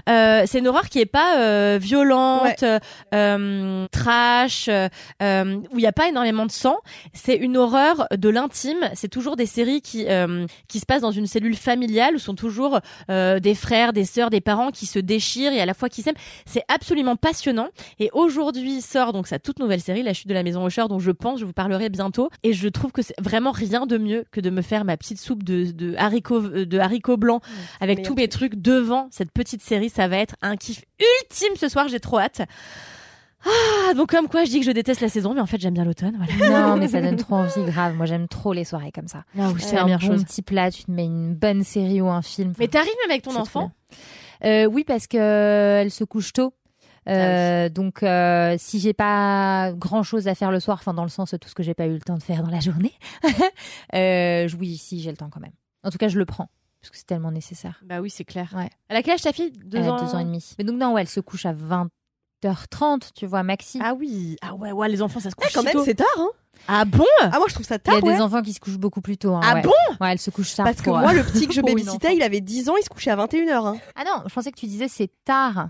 Euh, 0.09 0.43
c'est 0.47 0.59
une 0.59 0.67
horreur 0.67 0.89
qui 0.89 0.99
est 0.99 1.05
pas 1.05 1.37
euh, 1.37 1.77
violente, 1.79 2.65
euh, 3.13 3.85
trash, 3.91 4.67
euh, 4.67 4.89
euh, 5.21 5.57
où 5.71 5.77
il 5.77 5.83
y 5.83 5.87
a 5.87 5.91
pas 5.91 6.07
énormément 6.07 6.47
de 6.47 6.51
sang. 6.51 6.77
C'est 7.13 7.35
une 7.35 7.55
horreur 7.55 8.07
de 8.15 8.29
l'intime. 8.29 8.89
C'est 8.95 9.09
toujours 9.09 9.35
des 9.35 9.45
séries 9.45 9.81
qui 9.81 10.05
euh, 10.07 10.47
qui 10.67 10.79
se 10.79 10.85
passent 10.87 11.03
dans 11.03 11.11
une 11.11 11.27
cellule 11.27 11.55
familiale 11.55 12.15
où 12.15 12.19
sont 12.19 12.35
toujours 12.35 12.79
euh, 13.11 13.39
des 13.39 13.53
frères, 13.53 13.93
des 13.93 14.05
sœurs, 14.05 14.31
des 14.31 14.41
parents 14.41 14.71
qui 14.71 14.87
se 14.87 14.97
déchirent 14.97 15.53
et 15.53 15.61
à 15.61 15.67
la 15.67 15.75
fois 15.75 15.87
qui 15.87 16.01
s'aiment. 16.01 16.15
C'est 16.47 16.63
absolument 16.67 17.15
passionnant. 17.15 17.67
Et 17.99 18.09
aujourd'hui 18.13 18.81
sort 18.81 19.13
donc 19.13 19.27
sa 19.27 19.37
toute 19.37 19.59
nouvelle 19.59 19.81
série, 19.81 20.01
La 20.01 20.13
chute 20.13 20.27
de 20.27 20.33
la 20.33 20.41
maison 20.41 20.65
Usher, 20.67 20.85
dont 20.89 20.99
je 20.99 21.11
pense 21.11 21.39
je 21.39 21.45
vous 21.45 21.53
parlerai 21.53 21.89
bientôt. 21.89 22.29
Et 22.41 22.53
je 22.53 22.67
trouve 22.67 22.91
que 22.91 23.03
c'est 23.03 23.19
vraiment 23.21 23.51
rien 23.51 23.85
de 23.85 23.97
mieux 23.99 24.14
que 24.31 24.39
de 24.41 24.49
me 24.49 24.61
faire 24.61 24.85
ma 24.85 24.97
petite 24.97 25.19
soupe 25.19 25.43
de, 25.43 25.71
de 25.71 25.95
haricots 25.97 26.43
euh, 26.43 26.65
de 26.65 26.79
haricots 26.79 27.17
blancs 27.17 27.41
avec 27.81 28.01
tous 28.03 28.15
mes 28.15 28.27
trucs 28.27 28.55
devant 28.55 29.07
cette 29.11 29.31
petite 29.31 29.61
série. 29.61 29.89
Ça 29.89 30.07
va 30.07 30.17
être 30.17 30.35
un 30.41 30.55
kiff 30.57 30.83
ultime 30.99 31.55
ce 31.57 31.67
soir. 31.69 31.87
J'ai 31.87 31.99
trop 31.99 32.19
hâte. 32.19 32.41
Ah, 33.47 33.93
donc 33.93 34.09
comme 34.09 34.27
quoi 34.27 34.43
je 34.43 34.49
dis 34.49 34.59
que 34.59 34.65
je 34.65 34.71
déteste 34.71 35.01
la 35.01 35.09
saison, 35.09 35.35
mais 35.35 35.41
en 35.41 35.45
fait 35.45 35.59
j'aime 35.61 35.75
bien 35.75 35.85
l'automne. 35.85 36.17
Voilà. 36.37 36.61
Non, 36.69 36.77
mais 36.77 36.87
ça 36.87 36.99
donne 37.01 37.15
trop 37.17 37.35
envie, 37.35 37.63
grave. 37.65 37.95
Moi, 37.95 38.07
j'aime 38.07 38.27
trop 38.27 38.53
les 38.53 38.63
soirées 38.65 38.91
comme 38.91 39.07
ça. 39.07 39.23
Ah 39.37 39.49
oui, 39.53 39.61
C'est 39.61 39.77
un 39.77 39.85
bon 39.85 40.23
petit 40.23 40.41
plat, 40.41 40.71
tu 40.71 40.83
te 40.85 40.91
mets 40.91 41.05
une 41.05 41.35
bonne 41.35 41.63
série 41.63 42.01
ou 42.01 42.07
un 42.07 42.23
film. 42.23 42.53
Mais 42.57 42.67
t'arrives 42.67 42.91
même 43.03 43.11
avec 43.11 43.21
ton 43.21 43.35
enfant 43.35 43.71
Euh, 44.43 44.65
oui, 44.65 44.83
parce 44.83 45.05
que 45.07 45.17
euh, 45.17 45.81
elle 45.81 45.91
se 45.91 46.03
couche 46.03 46.33
tôt. 46.33 46.53
Ah 47.07 47.11
Euh, 47.11 47.69
Donc, 47.69 48.01
euh, 48.03 48.55
si 48.57 48.79
j'ai 48.79 48.93
pas 48.93 49.71
grand 49.73 50.03
chose 50.03 50.27
à 50.27 50.35
faire 50.35 50.51
le 50.51 50.59
soir, 50.59 50.77
enfin 50.79 50.93
dans 50.93 51.03
le 51.03 51.09
sens 51.09 51.31
de 51.31 51.37
tout 51.37 51.49
ce 51.49 51.55
que 51.55 51.63
j'ai 51.63 51.73
pas 51.73 51.85
eu 51.85 51.93
le 51.93 51.99
temps 52.01 52.17
de 52.17 52.23
faire 52.23 52.41
dans 52.43 52.49
la 52.51 52.59
journée, 52.59 52.93
euh, 53.95 54.47
oui, 54.59 54.77
si 54.77 55.01
j'ai 55.01 55.11
le 55.11 55.17
temps 55.17 55.29
quand 55.29 55.39
même. 55.41 55.53
En 55.83 55.89
tout 55.91 55.97
cas, 55.97 56.07
je 56.07 56.17
le 56.17 56.25
prends 56.25 56.49
parce 56.81 56.91
que 56.91 56.97
c'est 56.97 57.05
tellement 57.07 57.31
nécessaire. 57.31 57.79
Bah 57.83 57.99
oui, 58.01 58.09
c'est 58.11 58.25
clair. 58.25 58.53
Ouais. 58.55 58.69
Elle 58.89 58.97
a 58.97 59.01
quel 59.03 59.13
âge 59.15 59.21
ta 59.21 59.33
fille 59.33 59.51
Deux 59.51 59.79
elle 59.79 59.89
ans. 59.89 59.95
a 59.97 60.01
deux 60.05 60.13
ans 60.15 60.19
et 60.19 60.23
demi. 60.25 60.53
Mais 60.59 60.63
donc 60.63 60.77
non, 60.77 60.93
ouais, 60.93 61.01
elle 61.01 61.07
se 61.09 61.19
couche 61.19 61.45
à 61.47 61.53
20h30, 62.43 63.09
tu 63.15 63.25
vois, 63.25 63.43
maxi. 63.43 63.79
Ah 63.83 63.93
oui. 63.93 64.35
Ah 64.41 64.53
ouais, 64.53 64.71
ouais, 64.71 64.89
les 64.89 65.01
enfants, 65.01 65.19
ça 65.19 65.29
se 65.31 65.35
couche 65.35 65.47
Eh, 65.49 65.53
quand 65.53 65.61
si 65.67 65.75
même, 65.75 65.83
c'est 65.85 65.95
tard, 65.95 66.07
hein. 66.17 66.29
Ah 66.67 66.85
bon? 66.85 67.03
Ah, 67.21 67.37
moi, 67.37 67.45
je 67.49 67.53
trouve 67.53 67.65
ça 67.65 67.75
Il 67.75 67.91
y 67.91 67.95
a 67.95 67.99
tard, 67.99 68.03
ouais. 68.03 68.15
des 68.15 68.21
enfants 68.21 68.41
qui 68.41 68.53
se 68.53 68.59
couchent 68.59 68.77
beaucoup 68.77 69.01
plus 69.01 69.17
tôt. 69.17 69.33
hein, 69.33 69.41
Ah 69.43 69.55
ouais. 69.55 69.61
bon? 69.61 69.71
Ouais, 69.99 70.11
elle 70.13 70.19
se 70.19 70.29
couche 70.29 70.53
tard. 70.55 70.65
Parce 70.65 70.81
que 70.81 70.89
moi, 70.89 71.13
le 71.13 71.23
petit 71.23 71.47
que 71.47 71.53
je 71.53 71.61
babysitais, 71.65 72.15
il 72.15 72.21
avait 72.23 72.41
10 72.41 72.69
ans, 72.69 72.75
il 72.79 72.83
se 72.83 72.89
couchait 72.89 73.11
à 73.11 73.15
21h. 73.17 73.51
Hein. 73.67 73.77
Ah 73.95 74.03
non, 74.05 74.23
je 74.27 74.33
pensais 74.33 74.51
que 74.51 74.59
tu 74.59 74.65
disais 74.67 74.87
c'est 74.87 75.09
tard. 75.25 75.69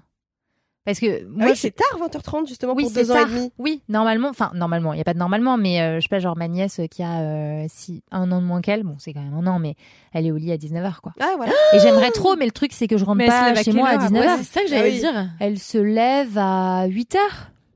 Parce 0.85 0.99
que 0.99 1.21
Ah 1.23 1.27
moi, 1.29 1.47
oui, 1.49 1.55
c'est 1.55 1.71
tard, 1.71 1.99
20h30, 1.99 2.47
justement, 2.47 2.73
oui, 2.75 2.83
pour 2.83 2.91
c'est 2.91 3.03
2 3.05 3.11
ans 3.11 3.15
tard. 3.15 3.27
et 3.27 3.33
demi. 3.33 3.51
Oui, 3.57 3.81
normalement, 3.89 4.29
enfin 4.29 4.51
normalement, 4.53 4.93
il 4.93 4.97
y 4.97 5.01
a 5.01 5.03
pas 5.03 5.13
de 5.15 5.19
normalement, 5.19 5.57
mais 5.57 5.81
euh, 5.81 5.95
je 5.95 6.01
sais 6.01 6.09
pas, 6.09 6.19
genre 6.19 6.37
ma 6.37 6.47
nièce 6.47 6.79
qui 6.91 7.01
a 7.01 7.21
euh, 7.21 7.65
six- 7.69 8.03
un 8.11 8.31
an 8.31 8.39
de 8.39 8.45
moins 8.45 8.61
qu'elle, 8.61 8.83
bon 8.83 8.95
c'est 8.99 9.11
quand 9.11 9.21
même 9.23 9.33
un 9.33 9.47
an, 9.47 9.57
mais 9.57 9.75
elle 10.13 10.27
est 10.27 10.31
au 10.31 10.37
lit 10.37 10.51
à 10.51 10.57
19h 10.57 10.99
quoi. 11.01 11.13
Ah, 11.19 11.33
voilà. 11.37 11.51
Et 11.73 11.79
j'aimerais 11.79 12.11
trop, 12.11 12.35
mais 12.35 12.45
le 12.45 12.51
truc 12.51 12.71
c'est 12.71 12.87
que 12.87 12.97
je 12.97 13.03
rentre 13.05 13.17
Mais 13.17 13.25
pas 13.27 13.55
chez 13.55 13.71
moi 13.71 13.87
à 13.89 13.93
heure, 13.95 14.09
19h. 14.11 14.19
Ouais, 14.19 14.37
c'est 14.37 14.43
ça 14.43 14.61
que 14.61 14.67
j'allais 14.67 14.89
Ah 14.89 14.93
oui. 14.93 14.99
dire. 14.99 15.29
Elle 15.39 15.57
se 15.59 15.77
lève 15.79 16.37
à 16.37 16.87
8h. 16.87 17.17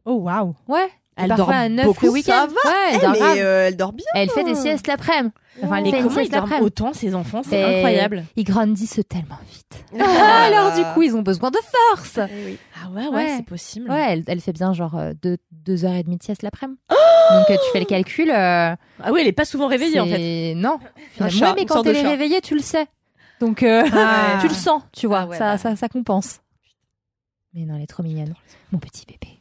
Oh 0.05 0.13
waouh. 0.13 0.53
Ouais. 0.67 0.87
Elle 1.21 1.35
dort 1.35 1.49
à 1.51 1.69
9 1.69 1.85
beaucoup, 1.85 2.05
le 2.05 2.11
week-end. 2.11 2.31
ça 2.31 2.47
va. 2.47 2.69
Ouais, 2.71 2.93
elle 2.93 2.99
dort 3.01 3.11
mais 3.11 3.41
euh, 3.41 3.67
elle 3.67 3.77
dort 3.77 3.93
bien. 3.93 4.05
Elle 4.15 4.29
fait 4.29 4.43
des 4.43 4.55
siestes 4.55 4.87
l'après-midi. 4.87 5.33
Enfin, 5.61 5.75
elle 5.77 5.83
Mais 5.83 5.91
fait 5.91 5.97
une 5.99 6.07
comment 6.07 6.19
ils 6.21 6.29
dorment 6.29 6.43
l'après-midi. 6.43 6.65
autant 6.65 6.93
ces 6.93 7.15
enfants? 7.15 7.41
C'est 7.43 7.61
incroyable. 7.63 8.23
Ils 8.37 8.43
grandissent 8.45 9.01
tellement 9.09 9.37
vite. 9.51 9.65
Ah, 9.99 10.43
Alors 10.45 10.73
du 10.73 10.83
coup, 10.93 11.01
ils 11.01 11.15
ont 11.15 11.21
besoin 11.21 11.51
de 11.51 11.57
force. 11.91 12.17
Eh 12.17 12.45
oui. 12.45 12.57
Ah 12.83 12.89
ouais, 12.91 13.07
ouais, 13.07 13.13
Ouais. 13.15 13.33
c'est 13.37 13.45
possible. 13.45 13.89
Ouais, 13.89 14.05
elle, 14.09 14.23
elle 14.27 14.39
fait 14.39 14.53
bien 14.53 14.71
genre 14.73 14.91
2 14.95 15.13
deux, 15.21 15.37
deux 15.51 15.85
heures 15.85 15.95
et 15.95 16.03
demie 16.03 16.17
de 16.17 16.23
sieste 16.23 16.43
l'après-midi. 16.43 16.79
Donc 16.89 17.49
euh, 17.49 17.55
tu 17.55 17.71
fais 17.73 17.79
le 17.79 17.85
calcul. 17.85 18.29
euh, 18.31 18.75
Ah 19.03 19.11
oui, 19.11 19.19
elle 19.21 19.27
est 19.27 19.31
pas 19.33 19.45
souvent 19.45 19.67
réveillée 19.67 19.99
en 19.99 20.05
fait. 20.05 20.53
Non. 20.55 20.79
Ouais, 21.19 21.29
chat, 21.29 21.53
mais 21.55 21.65
quand 21.65 21.83
elle 21.83 21.95
est 21.97 22.07
réveillée, 22.07 22.41
tu 22.41 22.53
le 22.55 22.61
sais. 22.61 22.85
Donc 23.41 23.63
euh, 23.63 23.83
Ah. 23.93 24.37
tu 24.41 24.47
le 24.47 24.53
sens, 24.53 24.81
tu 24.93 25.07
vois. 25.07 25.21
Ah 25.21 25.27
ouais, 25.27 25.37
ça, 25.37 25.51
bah. 25.53 25.57
ça, 25.57 25.75
ça 25.75 25.87
compense. 25.89 26.39
Mais 27.53 27.65
non, 27.65 27.75
elle 27.75 27.83
est 27.83 27.87
trop 27.87 28.03
mignonne. 28.03 28.33
Mon 28.71 28.79
petit 28.79 29.05
bébé. 29.07 29.39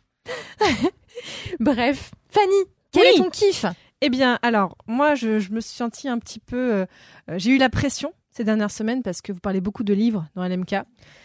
Bref, 1.61 2.11
Fanny, 2.31 2.53
quel 2.93 3.03
Oui. 3.05 3.09
est 3.15 3.19
ton 3.19 3.31
kiff? 3.31 3.65
Eh 4.01 4.11
bien, 4.11 4.39
alors, 4.43 4.77
moi, 4.87 5.15
je, 5.15 5.39
je 5.41 5.51
me 5.51 5.61
suis 5.61 5.75
sentie 5.77 6.09
un 6.09 6.19
petit 6.19 6.39
peu. 6.39 6.57
euh, 6.57 6.87
euh, 7.31 7.35
j'ai 7.37 7.51
eu 7.51 7.59
la 7.59 7.69
pression 7.69 8.13
ces 8.31 8.45
dernières 8.45 8.71
semaines 8.71 9.03
parce 9.03 9.21
que 9.21 9.33
vous 9.33 9.41
parlez 9.41 9.61
beaucoup 9.61 9.83
de 9.83 9.93
livres 9.93 10.27
dans 10.37 10.47
LMK. 10.47 10.71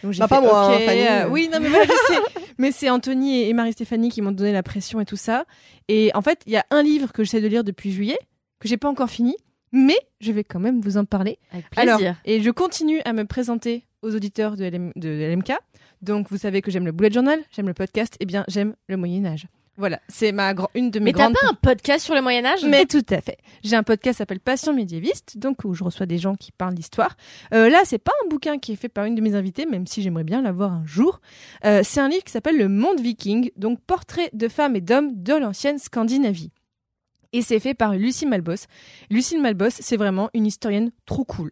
Donc 0.02 0.12
j'ai 0.12 0.18
Bah, 0.18 0.26
fait, 0.26 0.34
pas 0.34 0.40
moi, 0.40 0.64
hein, 0.72 0.76
ok, 0.76 0.84
Fanny. 0.84 1.06
euh, 1.06 1.28
oui, 1.28 1.48
non, 1.52 1.60
mais 1.60 1.68
voilà, 1.68 1.84
je 1.84 2.12
sais. 2.14 2.20
Mais 2.58 2.70
c'est 2.72 2.88
Anthony 2.90 3.42
et 3.42 3.52
Marie-Stéphanie 3.52 4.10
qui 4.10 4.22
m'ont 4.22 4.30
donné 4.32 4.52
la 4.52 4.62
pression 4.62 5.00
et 5.00 5.04
tout 5.04 5.16
ça. 5.16 5.44
Et 5.88 6.10
en 6.14 6.22
fait, 6.22 6.40
il 6.46 6.52
y 6.52 6.56
a 6.56 6.64
un 6.70 6.82
livre 6.84 7.12
que 7.12 7.24
j'essaie 7.24 7.40
de 7.40 7.48
lire 7.48 7.64
depuis 7.64 7.90
juillet, 7.92 8.18
que 8.60 8.68
j'ai 8.68 8.76
pas 8.76 8.88
encore 8.88 9.10
fini, 9.10 9.36
mais 9.72 9.96
je 10.20 10.30
vais 10.32 10.44
quand 10.44 10.60
même 10.60 10.80
vous 10.80 10.96
en 10.96 11.04
parler. 11.04 11.38
Avec 11.52 11.64
Alors, 11.76 11.96
plaisir. 11.98 12.16
et 12.24 12.42
je 12.42 12.50
continue 12.50 13.00
à 13.04 13.12
me 13.12 13.24
présenter 13.24 13.84
aux 14.02 14.14
auditeurs 14.14 14.56
de, 14.56 14.64
LM 14.64 14.92
de 14.94 15.08
LMK. 15.32 15.52
Donc, 16.02 16.28
vous 16.30 16.36
savez 16.38 16.62
que 16.62 16.70
j'aime 16.70 16.86
le 16.86 16.92
bullet 16.92 17.10
journal, 17.10 17.40
j'aime 17.50 17.66
le 17.66 17.74
podcast, 17.74 18.16
et 18.20 18.24
bien, 18.26 18.44
j'aime 18.46 18.74
le 18.88 18.96
Moyen 18.96 19.24
Âge. 19.26 19.46
Voilà, 19.76 20.00
c'est 20.08 20.30
ma 20.30 20.54
une 20.74 20.92
de 20.92 21.00
mes 21.00 21.06
mais 21.06 21.12
t'as 21.12 21.24
grandes 21.24 21.34
pas 21.34 21.48
un 21.48 21.54
podcast 21.54 22.04
sur 22.04 22.14
le 22.14 22.22
Moyen 22.22 22.44
Âge 22.44 22.64
mais 22.64 22.84
tout 22.84 23.04
à 23.10 23.20
fait. 23.20 23.38
J'ai 23.64 23.74
un 23.74 23.82
podcast 23.82 24.14
qui 24.14 24.18
s'appelle 24.18 24.38
Passion 24.38 24.72
médiéviste, 24.72 25.36
donc 25.36 25.64
où 25.64 25.74
je 25.74 25.82
reçois 25.82 26.06
des 26.06 26.18
gens 26.18 26.36
qui 26.36 26.52
parlent 26.52 26.74
d'histoire. 26.74 27.16
Euh, 27.52 27.68
là, 27.68 27.80
c'est 27.84 27.98
pas 27.98 28.12
un 28.24 28.28
bouquin 28.28 28.58
qui 28.58 28.72
est 28.72 28.76
fait 28.76 28.88
par 28.88 29.04
une 29.04 29.16
de 29.16 29.20
mes 29.20 29.34
invitées, 29.34 29.66
même 29.66 29.86
si 29.86 30.00
j'aimerais 30.00 30.22
bien 30.22 30.42
l'avoir 30.42 30.72
un 30.72 30.86
jour. 30.86 31.20
Euh, 31.64 31.80
c'est 31.82 32.00
un 32.00 32.08
livre 32.08 32.22
qui 32.22 32.30
s'appelle 32.30 32.56
Le 32.56 32.68
Monde 32.68 33.00
Viking, 33.00 33.50
donc 33.56 33.80
portrait 33.80 34.30
de 34.32 34.46
femmes 34.46 34.76
et 34.76 34.80
d'hommes 34.80 35.22
de 35.22 35.34
l'ancienne 35.34 35.78
Scandinavie. 35.78 36.52
Et 37.32 37.42
c'est 37.42 37.58
fait 37.58 37.74
par 37.74 37.94
Lucie 37.94 38.26
Malbos. 38.26 38.66
Lucie 39.10 39.38
Malbos, 39.38 39.70
c'est 39.70 39.96
vraiment 39.96 40.30
une 40.34 40.46
historienne 40.46 40.92
trop 41.04 41.24
cool. 41.24 41.50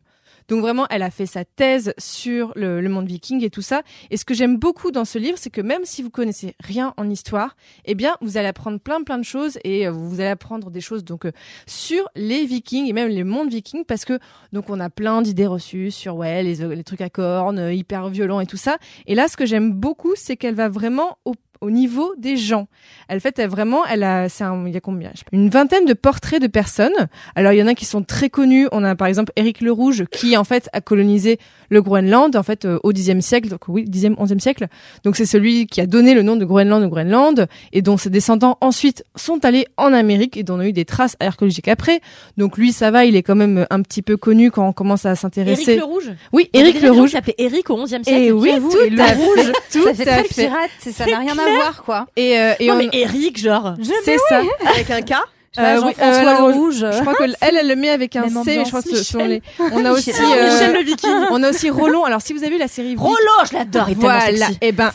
Donc 0.48 0.60
vraiment, 0.60 0.86
elle 0.90 1.02
a 1.02 1.10
fait 1.10 1.26
sa 1.26 1.44
thèse 1.44 1.94
sur 1.98 2.52
le, 2.56 2.80
monde 2.88 3.06
viking 3.06 3.42
et 3.44 3.50
tout 3.50 3.62
ça. 3.62 3.82
Et 4.10 4.16
ce 4.16 4.24
que 4.24 4.34
j'aime 4.34 4.56
beaucoup 4.58 4.90
dans 4.90 5.04
ce 5.04 5.18
livre, 5.18 5.38
c'est 5.38 5.50
que 5.50 5.60
même 5.60 5.84
si 5.84 6.02
vous 6.02 6.10
connaissez 6.10 6.54
rien 6.60 6.94
en 6.96 7.08
histoire, 7.08 7.56
eh 7.84 7.94
bien, 7.94 8.16
vous 8.20 8.36
allez 8.36 8.48
apprendre 8.48 8.78
plein 8.78 9.02
plein 9.02 9.18
de 9.18 9.24
choses 9.24 9.58
et 9.64 9.86
euh, 9.86 9.90
vous 9.90 10.20
allez 10.20 10.30
apprendre 10.30 10.70
des 10.70 10.80
choses 10.80 11.04
donc 11.04 11.24
euh, 11.24 11.32
sur 11.66 12.08
les 12.14 12.44
vikings 12.44 12.86
et 12.86 12.92
même 12.92 13.08
les 13.08 13.24
mondes 13.24 13.50
vikings 13.50 13.84
parce 13.84 14.04
que 14.04 14.18
donc 14.52 14.68
on 14.68 14.80
a 14.80 14.90
plein 14.90 15.22
d'idées 15.22 15.46
reçues 15.46 15.90
sur 15.90 16.16
ouais 16.16 16.42
les, 16.42 16.56
les 16.56 16.84
trucs 16.84 17.00
à 17.00 17.08
cornes 17.08 17.72
hyper 17.72 18.08
violents 18.08 18.40
et 18.40 18.46
tout 18.46 18.56
ça. 18.56 18.76
Et 19.06 19.14
là, 19.14 19.28
ce 19.28 19.36
que 19.36 19.46
j'aime 19.46 19.72
beaucoup, 19.72 20.12
c'est 20.16 20.36
qu'elle 20.36 20.54
va 20.54 20.68
vraiment 20.68 21.18
au 21.24 21.34
au 21.62 21.70
niveau 21.70 22.12
des 22.18 22.36
gens. 22.36 22.66
Elle 23.08 23.20
fait 23.20 23.38
elle, 23.38 23.48
vraiment, 23.48 23.86
elle 23.86 24.02
a, 24.02 24.28
c'est 24.28 24.44
un, 24.44 24.66
il 24.66 24.74
y 24.74 24.76
a 24.76 24.80
combien 24.80 25.10
je 25.14 25.20
sais 25.20 25.24
pas, 25.24 25.36
Une 25.36 25.48
vingtaine 25.48 25.86
de 25.86 25.94
portraits 25.94 26.42
de 26.42 26.48
personnes. 26.48 26.92
Alors 27.36 27.52
il 27.52 27.58
y 27.58 27.62
en 27.62 27.66
a 27.66 27.74
qui 27.74 27.84
sont 27.84 28.02
très 28.02 28.28
connus. 28.28 28.68
On 28.72 28.84
a 28.84 28.94
par 28.96 29.06
exemple 29.06 29.32
Éric 29.36 29.60
le 29.60 29.72
Rouge 29.72 30.04
qui 30.10 30.36
en 30.36 30.44
fait 30.44 30.68
a 30.72 30.80
colonisé 30.80 31.38
le 31.70 31.80
Groenland 31.80 32.34
en 32.36 32.42
fait 32.42 32.64
euh, 32.64 32.78
au 32.82 32.92
Xe 32.92 33.18
siècle, 33.20 33.48
donc 33.48 33.68
oui, 33.68 33.84
Xe, 33.88 34.08
XIe 34.20 34.40
siècle. 34.40 34.66
Donc 35.04 35.16
c'est 35.16 35.24
celui 35.24 35.66
qui 35.66 35.80
a 35.80 35.86
donné 35.86 36.14
le 36.14 36.22
nom 36.22 36.36
de 36.36 36.44
Groenland 36.44 36.82
au 36.82 36.88
Groenland 36.88 37.46
et 37.72 37.80
dont 37.80 37.96
ses 37.96 38.10
descendants 38.10 38.58
ensuite 38.60 39.04
sont 39.16 39.44
allés 39.44 39.66
en 39.76 39.92
Amérique 39.92 40.36
et 40.36 40.42
dont 40.42 40.56
on 40.56 40.60
a 40.60 40.66
eu 40.66 40.72
des 40.72 40.84
traces 40.84 41.16
archéologiques 41.20 41.68
après. 41.68 42.00
Donc 42.36 42.58
lui, 42.58 42.72
ça 42.72 42.90
va, 42.90 43.04
il 43.04 43.16
est 43.16 43.22
quand 43.22 43.36
même 43.36 43.66
un 43.70 43.82
petit 43.82 44.02
peu 44.02 44.16
connu 44.16 44.50
quand 44.50 44.68
on 44.68 44.72
commence 44.72 45.06
à 45.06 45.14
s'intéresser. 45.14 45.72
Éric 45.72 45.80
le 45.80 45.84
Rouge. 45.84 46.10
Oui, 46.32 46.50
Il 46.52 46.60
Éric 46.60 46.82
le 46.82 46.90
Rouge. 46.90 47.10
qui 47.10 47.16
s'appelaient 47.16 47.34
Éric 47.38 47.70
au 47.70 47.76
XIe 47.76 47.88
siècle. 48.04 48.10
Et 48.10 48.32
oui, 48.32 48.52
tout 48.58 48.76
le 48.90 49.16
rouge. 49.16 49.52
Tout 49.72 49.84
ça 49.84 49.94
fait 49.94 50.04
très 50.04 50.24
pirate, 50.24 50.70
ça 50.80 51.06
n'a 51.06 51.18
rien 51.18 51.38
à 51.38 51.51
voir 51.54 51.82
quoi. 51.84 52.06
Et, 52.16 52.38
euh, 52.38 52.54
et 52.58 52.66
non 52.68 52.74
on- 52.74 52.78
mais 52.78 52.88
Éric, 52.92 53.38
genre. 53.38 53.74
c'est 54.04 54.18
ça. 54.28 54.42
Avec 54.66 54.90
un 54.90 55.02
K 55.02 55.12
Euh, 55.58 55.80
oui, 55.84 55.92
Jean-François 55.98 56.48
euh, 56.48 56.52
Rouge. 56.54 56.76
Je 56.78 57.00
crois 57.02 57.12
que 57.14 57.24
elle, 57.24 57.36
elle 57.60 57.68
le 57.68 57.76
met 57.76 57.90
avec 57.90 58.16
un 58.16 58.22
Même 58.22 58.42
C, 58.42 58.56
mais 58.56 58.64
je 58.64 58.68
crois 58.70 58.80
que 58.80 58.88
ce 58.88 59.04
sont 59.04 59.18
les. 59.22 59.42
On 59.72 59.84
a 59.84 59.90
aussi. 59.92 60.08
Michel. 60.10 60.24
euh, 60.38 60.50
Michel 60.50 60.72
le 60.72 60.82
Viking. 60.82 61.10
On 61.30 61.42
a 61.42 61.50
aussi 61.50 61.68
Roland. 61.68 62.04
Alors 62.04 62.22
si 62.22 62.32
vous 62.32 62.42
avez 62.42 62.52
vu 62.52 62.58
la 62.58 62.68
série. 62.68 62.96
Rollo, 62.96 63.16
je 63.50 63.52
l'adore. 63.58 63.84
Il 63.88 63.92
est 63.92 63.94
tellement 63.96 64.18
Voilà. 64.18 64.46
sexy. 64.46 64.58
Et 64.62 64.72
ben, 64.72 64.90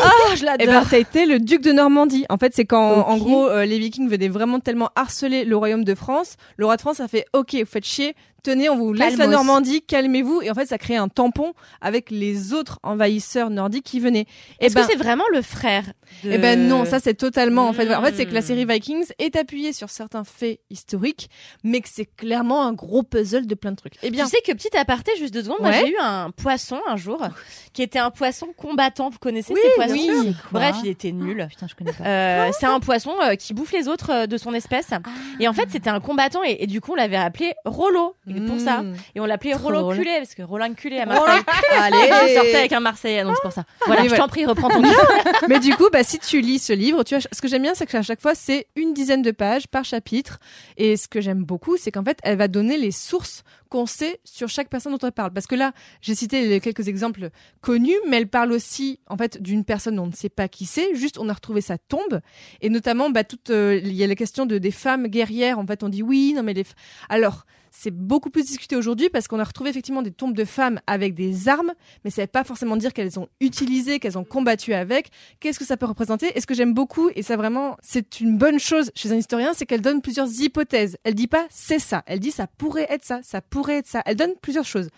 Ah, 0.00 0.10
je 0.36 0.42
eh 0.42 0.44
l'adore. 0.44 0.66
ben, 0.82 0.84
ça 0.84 0.94
a 0.96 0.98
été 1.00 1.26
le 1.26 1.40
duc 1.40 1.60
de 1.62 1.72
Normandie. 1.72 2.24
En 2.28 2.38
fait, 2.38 2.52
c'est 2.54 2.64
quand, 2.64 3.02
en 3.08 3.16
gros, 3.16 3.48
euh, 3.48 3.64
les 3.64 3.78
Vikings 3.80 4.08
venaient 4.08 4.28
vraiment 4.28 4.60
tellement 4.60 4.90
harceler 4.94 5.44
le 5.44 5.56
royaume 5.56 5.82
de 5.84 5.94
France. 5.96 6.36
Le 6.56 6.66
roi 6.66 6.76
de 6.76 6.80
France 6.80 7.00
a 7.00 7.08
fait 7.08 7.26
OK, 7.32 7.54
vous 7.54 7.66
faites 7.66 7.84
chier. 7.84 8.14
Tenez, 8.44 8.68
on 8.70 8.76
vous 8.76 8.92
laisse 8.92 9.16
la. 9.16 9.26
Normandie, 9.26 9.82
calmez-vous. 9.82 10.42
Et 10.42 10.50
en 10.50 10.54
fait, 10.54 10.66
ça 10.66 10.78
crée 10.78 10.96
un 10.96 11.08
tampon 11.08 11.54
avec 11.80 12.10
les 12.10 12.52
autres 12.52 12.78
envahisseurs 12.84 13.50
nordiques 13.50 13.84
qui 13.84 13.98
venaient. 14.00 14.26
Et 14.60 14.66
Est-ce 14.66 14.74
ben, 14.74 14.82
que 14.84 14.92
c'est 14.92 14.96
vraiment 14.98 15.24
le 15.32 15.42
frère 15.42 15.84
de... 16.22 16.30
Eh 16.30 16.38
ben 16.38 16.68
non, 16.68 16.84
ça 16.84 17.00
c'est 17.00 17.14
totalement 17.14 17.66
en 17.68 17.72
fait. 17.72 17.92
En 17.94 18.02
fait, 18.02 18.14
c'est 18.14 18.26
que 18.26 18.34
la 18.34 18.40
Hmm. 18.40 18.44
série 18.44 18.64
Vikings 18.66 19.06
est 19.18 19.34
appuyée 19.36 19.72
sur 19.72 19.88
certains 19.90 20.22
faits 20.24 20.60
historiques, 20.70 21.30
mais 21.64 21.80
que 21.80 21.88
c'est 21.90 22.04
clairement 22.04 22.66
un 22.66 22.74
gros 22.74 23.02
puzzle 23.02 23.46
de 23.46 23.54
plein 23.54 23.70
de 23.72 23.76
trucs. 23.76 23.94
Eh 24.02 24.10
bien, 24.10 24.24
Tu 24.24 24.30
sais 24.30 24.42
que 24.46 24.52
petit 24.52 24.76
aparté, 24.76 25.12
juste 25.18 25.32
deux 25.32 25.42
secondes, 25.42 25.58
moi 25.60 25.70
Ouais. 25.70 25.80
j'ai 25.86 25.92
eu 25.92 25.96
un 25.98 26.30
poisson 26.30 26.78
un 26.86 26.96
jour 26.96 27.26
qui 27.72 27.82
était 27.82 27.98
un 27.98 28.10
poisson 28.10 28.48
combattant. 28.56 29.08
Vous 29.08 29.18
connaissez 29.18 29.54
Oui, 29.54 29.60
ces 29.64 29.70
poissons 29.74 29.94
oui. 29.94 30.36
Bref, 30.52 30.76
il 30.84 30.90
était 30.90 31.12
nul. 31.12 31.46
Putain, 31.48 31.66
je 31.66 31.74
connais 31.74 31.92
pas. 31.92 32.04
Euh, 32.04 32.50
c'est 32.60 32.66
un 32.66 32.80
poisson 32.80 33.14
euh, 33.22 33.34
qui 33.36 33.54
bouffe 33.54 33.72
les 33.72 33.88
autres 33.88 34.10
euh, 34.12 34.26
de 34.26 34.36
son 34.36 34.52
espèce. 34.52 34.90
Et 35.40 35.48
en 35.48 35.54
fait, 35.54 35.68
c'était 35.70 35.90
un 35.90 36.00
combattant 36.00 36.42
et, 36.44 36.58
et 36.60 36.66
du 36.66 36.80
coup, 36.82 36.92
on 36.92 36.96
l'avait 36.96 37.16
appelé 37.16 37.54
Rollo 37.64 38.14
pour 38.40 38.60
ça. 38.60 38.82
Mm. 38.82 38.94
Et 39.14 39.20
on 39.20 39.26
l'appelait 39.26 39.52
drôle. 39.52 39.96
culé 39.96 40.12
parce 40.18 40.34
que 40.34 40.42
Roland 40.42 40.72
culé 40.74 40.98
à 40.98 41.06
Marseille. 41.06 41.42
Allez 41.78 42.28
Je 42.28 42.34
sortais 42.34 42.56
avec 42.56 42.72
un 42.72 42.80
Marseillais, 42.80 43.24
donc 43.24 43.34
c'est 43.36 43.42
pour 43.42 43.52
ça. 43.52 43.64
Voilà, 43.86 44.02
Oui, 44.02 44.08
je 44.08 44.16
t'en 44.16 44.28
prie, 44.28 44.44
reprends 44.44 44.68
ton 44.68 44.82
Mais 45.48 45.60
du 45.60 45.74
coup, 45.74 45.88
bah, 45.92 46.04
si 46.04 46.18
tu 46.18 46.40
lis 46.40 46.58
ce 46.58 46.72
livre, 46.72 47.02
tu 47.04 47.14
vois, 47.14 47.24
ce 47.30 47.40
que 47.40 47.48
j'aime 47.48 47.62
bien, 47.62 47.74
c'est 47.74 47.86
qu'à 47.86 48.02
chaque 48.02 48.20
fois, 48.20 48.34
c'est 48.34 48.66
une 48.76 48.94
dizaine 48.94 49.22
de 49.22 49.30
pages 49.30 49.66
par 49.68 49.84
chapitre. 49.84 50.38
Et 50.76 50.96
ce 50.96 51.08
que 51.08 51.20
j'aime 51.20 51.44
beaucoup, 51.44 51.76
c'est 51.76 51.90
qu'en 51.90 52.04
fait, 52.04 52.18
elle 52.22 52.38
va 52.38 52.48
donner 52.48 52.78
les 52.78 52.90
sources 52.90 53.42
qu'on 53.68 53.86
sait 53.86 54.20
sur 54.24 54.48
chaque 54.48 54.68
personne 54.68 54.92
dont 54.92 55.06
elle 55.06 55.12
parle. 55.12 55.32
Parce 55.32 55.46
que 55.46 55.54
là, 55.54 55.72
j'ai 56.00 56.14
cité 56.14 56.60
quelques 56.60 56.88
exemples 56.88 57.30
connus, 57.60 57.96
mais 58.08 58.18
elle 58.18 58.28
parle 58.28 58.52
aussi, 58.52 59.00
en 59.08 59.16
fait, 59.16 59.42
d'une 59.42 59.64
personne 59.64 59.96
dont 59.96 60.04
on 60.04 60.08
ne 60.08 60.12
sait 60.12 60.28
pas 60.28 60.48
qui 60.48 60.66
c'est. 60.66 60.94
Juste, 60.94 61.18
on 61.18 61.28
a 61.28 61.32
retrouvé 61.32 61.60
sa 61.60 61.78
tombe. 61.78 62.20
Et 62.60 62.68
notamment, 62.68 63.10
bah, 63.10 63.24
toute, 63.24 63.50
euh, 63.50 63.80
il 63.82 63.94
y 63.94 64.04
a 64.04 64.06
la 64.06 64.14
question 64.14 64.46
de 64.46 64.58
des 64.58 64.70
femmes 64.70 65.08
guerrières. 65.08 65.58
En 65.58 65.66
fait, 65.66 65.82
on 65.82 65.88
dit 65.88 66.02
oui, 66.02 66.32
non, 66.36 66.42
mais 66.42 66.54
les. 66.54 66.64
Alors. 67.08 67.44
C'est 67.76 67.90
beaucoup 67.90 68.30
plus 68.30 68.44
discuté 68.44 68.76
aujourd'hui 68.76 69.10
parce 69.10 69.26
qu'on 69.26 69.40
a 69.40 69.44
retrouvé 69.44 69.68
effectivement 69.68 70.00
des 70.00 70.12
tombes 70.12 70.36
de 70.36 70.44
femmes 70.44 70.80
avec 70.86 71.12
des 71.12 71.48
armes, 71.48 71.72
mais 72.04 72.10
ça 72.10 72.22
ne 72.22 72.26
veut 72.26 72.30
pas 72.30 72.44
forcément 72.44 72.76
dire 72.76 72.92
qu'elles 72.92 73.18
ont 73.18 73.28
utilisé, 73.40 73.98
qu'elles 73.98 74.16
ont 74.16 74.24
combattu 74.24 74.74
avec. 74.74 75.10
Qu'est-ce 75.40 75.58
que 75.58 75.64
ça 75.64 75.76
peut 75.76 75.84
représenter? 75.84 76.30
Et 76.36 76.40
ce 76.40 76.46
que 76.46 76.54
j'aime 76.54 76.72
beaucoup, 76.72 77.10
et 77.16 77.22
ça 77.22 77.36
vraiment, 77.36 77.76
c'est 77.82 78.20
une 78.20 78.38
bonne 78.38 78.60
chose 78.60 78.92
chez 78.94 79.10
un 79.10 79.16
historien, 79.16 79.52
c'est 79.54 79.66
qu'elle 79.66 79.80
donne 79.80 80.02
plusieurs 80.02 80.30
hypothèses. 80.40 80.96
Elle 81.02 81.16
dit 81.16 81.26
pas 81.26 81.46
c'est 81.50 81.80
ça, 81.80 82.04
elle 82.06 82.20
dit 82.20 82.30
ça 82.30 82.46
pourrait 82.46 82.86
être 82.88 83.04
ça, 83.04 83.20
ça 83.24 83.42
pourrait 83.42 83.78
être 83.78 83.88
ça. 83.88 84.02
Elle 84.06 84.16
donne 84.16 84.34
plusieurs 84.40 84.64
choses. 84.64 84.88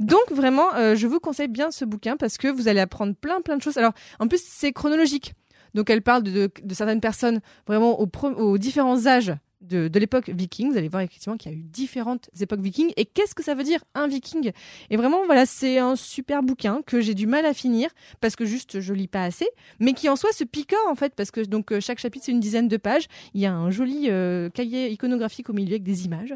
Donc 0.00 0.32
vraiment, 0.32 0.74
euh, 0.74 0.96
je 0.96 1.06
vous 1.06 1.20
conseille 1.20 1.48
bien 1.48 1.70
ce 1.70 1.84
bouquin 1.84 2.16
parce 2.16 2.36
que 2.36 2.48
vous 2.48 2.66
allez 2.66 2.80
apprendre 2.80 3.14
plein 3.14 3.42
plein 3.42 3.56
de 3.56 3.62
choses. 3.62 3.78
Alors 3.78 3.92
en 4.18 4.26
plus 4.26 4.42
c'est 4.44 4.72
chronologique. 4.72 5.34
Donc 5.74 5.88
elle 5.88 6.02
parle 6.02 6.24
de, 6.24 6.50
certaines 6.72 7.00
personnes 7.00 7.40
vraiment 7.68 8.00
aux 8.00 8.58
différents 8.58 9.06
âges 9.06 9.32
de, 9.64 9.98
l'époque 9.98 10.28
viking. 10.28 10.70
Vous 10.70 10.78
allez 10.78 10.88
voir 10.88 11.02
effectivement 11.02 11.36
qu'il 11.36 11.52
y 11.52 11.54
a 11.54 11.58
eu 11.58 11.62
différentes 11.62 12.30
époques 12.40 12.60
vikings. 12.60 12.92
Et 12.96 13.04
qu'est-ce 13.04 13.34
que 13.34 13.42
ça 13.42 13.54
veut 13.54 13.64
dire 13.64 13.82
un 13.94 14.06
viking? 14.06 14.52
Et 14.90 14.96
vraiment, 14.96 15.24
voilà, 15.26 15.46
c'est 15.46 15.78
un 15.78 15.96
super 15.96 16.42
bouquin 16.42 16.82
que 16.86 17.00
j'ai 17.00 17.14
du 17.14 17.26
mal 17.26 17.46
à 17.46 17.54
finir 17.54 17.90
parce 18.20 18.36
que 18.36 18.44
juste 18.44 18.80
je 18.80 18.92
lis 18.92 19.08
pas 19.08 19.24
assez, 19.24 19.48
mais 19.80 19.92
qui 19.92 20.08
en 20.08 20.16
soi 20.16 20.32
se 20.32 20.44
picore 20.44 20.86
en 20.88 20.94
fait 20.94 21.14
parce 21.14 21.30
que 21.30 21.40
donc 21.40 21.72
euh, 21.72 21.80
chaque 21.80 21.98
chapitre 21.98 22.26
c'est 22.26 22.32
une 22.32 22.40
dizaine 22.40 22.68
de 22.68 22.76
pages. 22.76 23.06
Il 23.34 23.40
y 23.40 23.46
a 23.46 23.52
un 23.52 23.70
joli 23.70 24.06
euh, 24.08 24.50
cahier 24.50 24.90
iconographique 24.90 25.50
au 25.50 25.52
milieu 25.52 25.72
avec 25.72 25.82
des 25.82 26.04
images. 26.04 26.34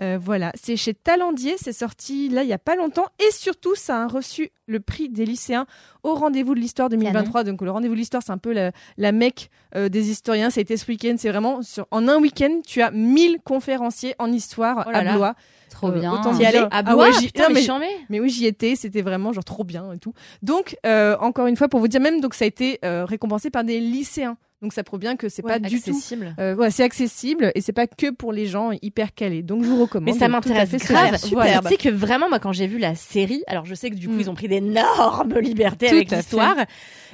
Euh, 0.00 0.18
voilà, 0.20 0.52
c'est 0.54 0.76
chez 0.76 0.94
Talendier, 0.94 1.56
c'est 1.58 1.72
sorti 1.72 2.28
là 2.28 2.42
il 2.42 2.48
y 2.48 2.52
a 2.52 2.58
pas 2.58 2.76
longtemps 2.76 3.06
et 3.18 3.30
surtout 3.32 3.74
ça 3.74 4.04
a 4.04 4.06
reçu 4.06 4.50
le 4.68 4.78
prix 4.80 5.08
des 5.08 5.24
lycéens 5.24 5.66
au 6.04 6.14
rendez-vous 6.14 6.54
de 6.54 6.60
l'histoire 6.60 6.88
2023. 6.88 7.42
Donc 7.44 7.62
le 7.62 7.70
rendez-vous 7.70 7.94
de 7.94 7.98
l'histoire 7.98 8.22
c'est 8.24 8.32
un 8.32 8.38
peu 8.38 8.52
la, 8.52 8.70
la 8.96 9.10
mecque 9.12 9.50
euh, 9.74 9.88
des 9.88 10.10
historiens. 10.10 10.50
Ça 10.50 10.60
a 10.60 10.62
été 10.62 10.76
ce 10.76 10.86
week-end, 10.86 11.14
c'est 11.18 11.30
vraiment 11.30 11.62
sur, 11.62 11.86
en 11.90 12.06
un 12.06 12.18
week-end 12.18 12.60
tu 12.66 12.82
as 12.82 12.90
1000 12.92 13.38
conférenciers 13.44 14.14
en 14.18 14.30
histoire 14.30 14.84
Oh 14.86 14.90
là 14.90 14.98
à 14.98 15.02
là. 15.04 15.14
Blois. 15.16 15.34
Trop 15.70 15.88
Euh, 15.88 15.98
bien. 16.00 16.12
autant 16.12 16.32
dire- 16.32 16.48
allais 16.48 16.58
à 16.60 16.68
Ah 16.70 16.82
Blois 16.82 17.08
ouais, 17.08 17.12
j'y- 17.20 17.26
Putain, 17.26 17.48
non, 17.48 17.54
mais 17.54 17.88
mais 18.08 18.20
oui, 18.20 18.30
j'y 18.30 18.46
étais, 18.46 18.74
c'était 18.76 19.02
vraiment 19.02 19.32
genre 19.32 19.44
trop 19.44 19.64
bien 19.64 19.92
et 19.92 19.98
tout. 19.98 20.14
Donc, 20.42 20.76
euh, 20.86 21.16
encore 21.20 21.46
une 21.46 21.56
fois, 21.56 21.68
pour 21.68 21.78
vous 21.80 21.88
dire 21.88 22.00
même, 22.00 22.20
donc 22.20 22.34
ça 22.34 22.44
a 22.44 22.48
été 22.48 22.78
euh, 22.84 23.04
récompensé 23.04 23.50
par 23.50 23.64
des 23.64 23.78
lycéens. 23.80 24.36
Donc 24.60 24.72
ça 24.72 24.82
prouve 24.82 24.98
bien 24.98 25.14
que 25.16 25.28
c'est 25.28 25.42
pas 25.42 25.60
du 25.60 25.80
tout. 25.80 25.90
accessible. 25.90 26.34
Euh, 26.40 26.56
ouais, 26.56 26.70
c'est 26.72 26.82
accessible 26.82 27.52
et 27.54 27.60
c'est 27.60 27.72
pas 27.72 27.86
que 27.86 28.10
pour 28.10 28.32
les 28.32 28.46
gens 28.46 28.70
hyper 28.82 29.14
calés. 29.14 29.42
Donc 29.42 29.62
je 29.62 29.68
vous 29.68 29.82
recommande. 29.82 30.12
Mais 30.12 30.18
ça 30.18 30.26
m'intéresse 30.28 30.70
grave. 30.72 31.10
genre. 31.12 31.20
Tu 31.20 31.34
Voilà. 31.34 31.62
sais 31.62 31.76
que 31.76 31.88
vraiment, 31.88 32.28
moi, 32.28 32.40
quand 32.40 32.52
j'ai 32.52 32.66
vu 32.66 32.78
la 32.78 32.96
série, 32.96 33.44
alors 33.46 33.66
je 33.66 33.74
sais 33.76 33.88
que 33.90 33.94
du 33.94 34.08
coup, 34.08 34.14
Mm. 34.14 34.20
ils 34.20 34.30
ont 34.30 34.34
pris 34.34 34.48
d'énormes 34.48 35.38
libertés 35.38 35.88
Tout 35.88 35.94
avec 35.94 36.10
l'histoire, 36.10 36.56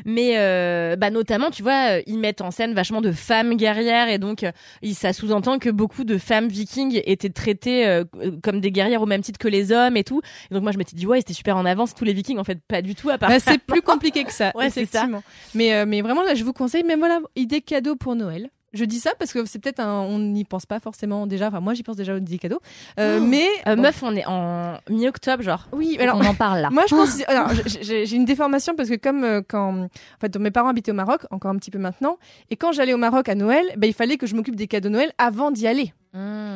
mais 0.07 0.39
euh, 0.39 0.97
bah, 0.97 1.11
notamment, 1.11 1.51
tu 1.51 1.63
vois, 1.63 1.99
euh, 1.99 2.03
ils 2.07 2.19
mettent 2.19 2.41
en 2.41 2.51
scène 2.51 2.73
vachement 2.75 3.01
de 3.03 3.13
femmes 3.13 3.55
guerrières 3.57 4.09
et 4.09 4.19
donc, 4.19 4.43
euh, 4.43 4.51
il- 4.83 4.95
ça 4.95 5.13
sous-entend 5.13 5.59
que 5.59 5.69
beaucoup 5.69 6.05
de 6.05 6.17
femmes 6.19 6.49
vikings 6.49 7.01
étaient 7.05 7.29
traitées 7.29 7.87
euh, 7.87 8.05
comme 8.43 8.61
des 8.61 8.71
guerrières 8.73 9.03
au 9.03 9.07
même 9.07 9.21
titre 9.21 9.39
que 9.39 9.49
les 9.49 9.71
hommes 9.71 9.97
et 9.99 10.05
tout. 10.05 10.23
Et 10.51 10.55
donc, 10.55 10.63
moi, 10.63 10.73
je 10.73 10.79
m'étais 10.79 10.97
dit, 10.97 11.07
ouais, 11.07 11.19
c'était 11.19 11.35
super 11.35 11.57
en 11.59 11.67
avance, 11.67 11.95
tous 11.95 12.05
les 12.05 12.15
vikings, 12.15 12.39
en 12.39 12.45
fait, 12.45 12.59
pas 12.67 12.81
du 12.81 12.95
tout, 12.95 13.11
à 13.11 13.19
part. 13.19 13.29
Bah, 13.29 13.39
c'est 13.39 13.59
plus 13.59 13.83
compliqué 13.83 14.25
que 14.25 14.33
ça. 14.33 14.51
Ouais, 14.55 14.71
c'est 14.71 14.87
ça. 14.87 15.07
Mais, 15.55 15.75
euh, 15.75 15.85
mais 15.87 16.01
vraiment, 16.01 16.23
là, 16.23 16.35
je 16.35 16.43
vous 16.43 16.53
conseille, 16.55 16.85
même 16.85 17.01
voilà, 17.01 17.21
idée 17.37 17.61
cadeau 17.61 17.97
pour 17.97 18.15
Noël. 18.17 18.51
Je 18.73 18.85
dis 18.85 18.99
ça 18.99 19.13
parce 19.21 19.33
que 19.33 19.45
c'est 19.45 19.61
peut-être 19.61 19.79
un. 19.79 20.01
On 20.01 20.19
n'y 20.19 20.43
pense 20.45 20.67
pas 20.67 20.81
forcément 20.81 21.29
déjà. 21.29 21.47
Enfin, 21.47 21.61
moi, 21.61 21.75
j'y 21.75 21.85
pense 21.85 21.95
déjà 21.95 22.13
aux 22.15 22.19
idées 22.19 22.39
cadeaux. 22.39 22.59
Euh, 22.99 23.21
Oh. 23.21 23.25
mais. 23.25 23.47
Euh, 23.69 23.77
bon. 23.77 23.83
meuf, 23.83 24.03
on 24.03 24.17
est 24.17 24.27
en 24.27 24.79
mi-octobre, 24.91 25.45
genre. 25.45 25.69
Oui, 25.73 25.97
alors. 26.01 26.17
on 26.19 26.25
en 26.25 26.35
parle 26.35 26.59
là. 26.61 26.71
Moi, 26.73 26.83
je 26.91 26.97
pense. 26.97 27.23
alors, 27.29 27.51
j'ai 27.65 28.05
j'ai 28.05 28.17
une 28.17 28.25
déformation 28.25 28.75
parce 28.75 28.89
que 28.89 28.97
comme 28.97 29.23
euh, 29.23 29.43
quand, 29.47 29.85
en 29.85 29.89
fait, 30.21 30.37
mes 30.39 30.51
parents 30.51 30.71
habitaient 30.71 30.91
au 30.91 30.95
Maroc, 30.97 31.21
encore 31.31 31.53
un 31.53 31.57
petit 31.57 31.71
peu 31.71 31.79
maintenant, 31.79 32.19
et 32.51 32.57
quand 32.57 32.73
j'allais 32.73 32.95
au 32.95 32.97
Maroc 32.99 33.29
à 33.29 33.37
Noël, 33.37 33.65
ben, 33.77 33.87
il 33.87 33.95
fallait 33.95 34.17
que 34.17 34.27
je 34.27 34.35
m'occupe 34.35 34.57
des 34.57 34.67
cadeaux 34.67 34.89
de 34.89 34.95
Noël 34.95 35.13
avant 35.19 35.53
d'y 35.53 35.69
aller. 35.69 35.93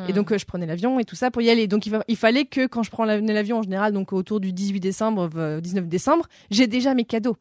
Et 0.07 0.13
donc, 0.13 0.31
euh, 0.31 0.37
je 0.37 0.45
prenais 0.45 0.65
l'avion 0.65 0.99
et 0.99 1.05
tout 1.05 1.15
ça 1.17 1.31
pour 1.31 1.41
y 1.41 1.49
aller. 1.49 1.67
Donc, 1.67 1.85
il, 1.85 2.15
fallait 2.17 2.45
que 2.45 2.65
quand 2.65 2.81
je 2.83 2.91
prends 2.91 3.03
la- 3.05 3.19
l'avion 3.19 3.59
en 3.59 3.61
général, 3.61 3.91
donc 3.93 4.11
autour 4.13 4.39
du 4.39 4.51
18 4.53 4.79
décembre, 4.79 5.29
euh, 5.35 5.59
19 5.61 5.87
décembre, 5.87 6.27
j'ai 6.49 6.65
déjà 6.67 6.93
mes 6.93 7.03
cadeaux. 7.05 7.35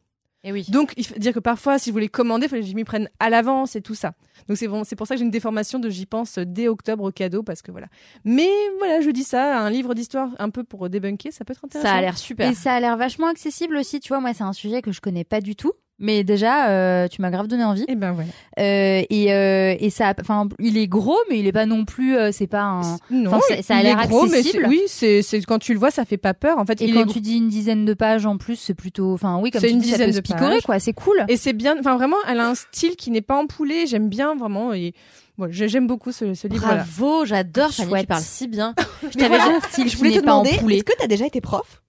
Et 0.48 0.52
oui. 0.52 0.64
Donc, 0.70 0.94
il 0.96 1.06
faut 1.06 1.18
dire 1.18 1.34
que 1.34 1.40
parfois, 1.40 1.78
si 1.78 1.90
je 1.90 1.92
voulais 1.92 2.08
commander, 2.08 2.46
il 2.46 2.48
fallait 2.48 2.62
que 2.62 2.68
je 2.68 2.74
m'y 2.74 2.84
prenne 2.84 3.10
à 3.20 3.28
l'avance 3.28 3.76
et 3.76 3.82
tout 3.82 3.94
ça. 3.94 4.14
Donc, 4.48 4.56
c'est 4.56 4.66
bon, 4.66 4.82
c'est 4.82 4.96
pour 4.96 5.06
ça 5.06 5.14
que 5.14 5.18
j'ai 5.18 5.24
une 5.26 5.30
déformation 5.30 5.78
de 5.78 5.90
j'y 5.90 6.06
pense 6.06 6.38
dès 6.38 6.68
octobre 6.68 7.04
au 7.04 7.12
cadeau 7.12 7.42
parce 7.42 7.60
que 7.60 7.70
voilà. 7.70 7.88
Mais 8.24 8.48
voilà, 8.78 9.02
je 9.02 9.10
dis 9.10 9.24
ça, 9.24 9.60
un 9.60 9.68
livre 9.68 9.92
d'histoire 9.92 10.30
un 10.38 10.48
peu 10.48 10.64
pour 10.64 10.88
débunker, 10.88 11.34
ça 11.34 11.44
peut 11.44 11.52
être 11.52 11.66
intéressant. 11.66 11.90
Ça 11.90 11.96
a 11.96 12.00
l'air 12.00 12.16
super. 12.16 12.50
Et 12.50 12.54
ça 12.54 12.72
a 12.72 12.80
l'air 12.80 12.96
vachement 12.96 13.26
accessible 13.26 13.76
aussi. 13.76 14.00
Tu 14.00 14.08
vois, 14.08 14.20
moi, 14.20 14.32
c'est 14.32 14.42
un 14.42 14.54
sujet 14.54 14.80
que 14.80 14.90
je 14.90 15.02
connais 15.02 15.24
pas 15.24 15.42
du 15.42 15.54
tout. 15.54 15.74
Mais 16.00 16.22
déjà, 16.22 16.68
euh, 16.68 17.08
tu 17.08 17.20
m'as 17.22 17.30
grave 17.30 17.48
donné 17.48 17.64
envie. 17.64 17.84
Et 17.88 17.96
ben 17.96 18.12
voilà. 18.12 18.28
Euh, 18.60 19.02
et, 19.10 19.32
euh, 19.34 19.74
et 19.80 19.90
ça, 19.90 20.14
enfin, 20.20 20.48
il 20.60 20.78
est 20.78 20.86
gros, 20.86 21.16
mais 21.28 21.40
il 21.40 21.46
est 21.48 21.52
pas 21.52 21.66
non 21.66 21.84
plus. 21.84 22.16
euh, 22.16 22.30
c'est 22.30 22.46
pas 22.46 22.62
un. 22.62 22.98
Non, 23.10 23.40
ça- 23.48 23.62
ça 23.62 23.76
a 23.78 23.82
l'air 23.82 23.96
mais 23.96 24.04
accessible. 24.04 24.62
c'est- 24.62 24.68
oui, 24.68 24.80
c'est 24.86 25.22
c'est- 25.22 25.44
quand 25.44 25.58
tu 25.58 25.72
le 25.72 25.78
vois, 25.80 25.90
ça 25.90 26.04
fait 26.04 26.16
pas 26.16 26.34
peur. 26.34 26.58
En 26.58 26.64
fait, 26.64 26.80
Et 26.80 26.84
il 26.86 26.94
quand 26.94 27.02
est 27.02 27.12
tu 27.12 27.20
dis 27.20 27.36
une 27.38 27.48
dizaine 27.48 27.84
de 27.84 27.94
pages 27.94 28.26
en 28.26 28.36
plus, 28.38 28.54
c'est 28.56 28.74
plutôt. 28.74 29.12
Enfin, 29.12 29.40
oui, 29.42 29.50
comme 29.50 29.60
C'est 29.60 29.66
tu 29.68 29.72
une 29.72 29.80
dis, 29.80 29.88
ça 29.88 29.96
dizaine 29.96 30.06
peut 30.10 30.12
se 30.12 30.18
de 30.18 30.22
picorer, 30.22 30.54
pages. 30.56 30.62
quoi. 30.62 30.78
C'est 30.78 30.92
cool. 30.92 31.24
Et 31.28 31.36
c'est 31.36 31.52
bien, 31.52 31.76
enfin 31.80 31.96
vraiment, 31.96 32.16
elle 32.28 32.38
a 32.38 32.48
un 32.48 32.54
style 32.54 32.94
qui 32.94 33.10
n'est 33.10 33.20
pas 33.20 33.36
empoulé. 33.36 33.86
J'aime 33.88 34.08
bien 34.08 34.36
vraiment. 34.36 34.72
Et 34.72 34.94
Bon, 35.36 35.48
j'ai- 35.50 35.68
j'aime 35.68 35.86
beaucoup 35.88 36.12
ce, 36.12 36.34
ce 36.34 36.46
livre. 36.48 36.64
voilà. 36.64 36.84
Bravo, 36.84 37.24
j'adore 37.24 37.70
Fanny, 37.72 37.92
tu 38.00 38.06
parles 38.06 38.22
si 38.22 38.46
bien. 38.48 38.74
Je 39.02 39.18
t'avais 39.18 39.36
un 39.36 39.60
style 39.60 39.84
Je 39.86 39.90
qui 39.90 39.96
voulais 39.96 40.10
te 40.10 40.16
n'est 40.16 40.22
pas 40.22 40.34
en 40.34 40.42
demander, 40.44 40.74
est-ce 40.76 40.84
que 40.84 40.96
tu 40.96 41.02
as 41.04 41.06
déjà 41.08 41.26
été 41.26 41.40
prof? 41.40 41.82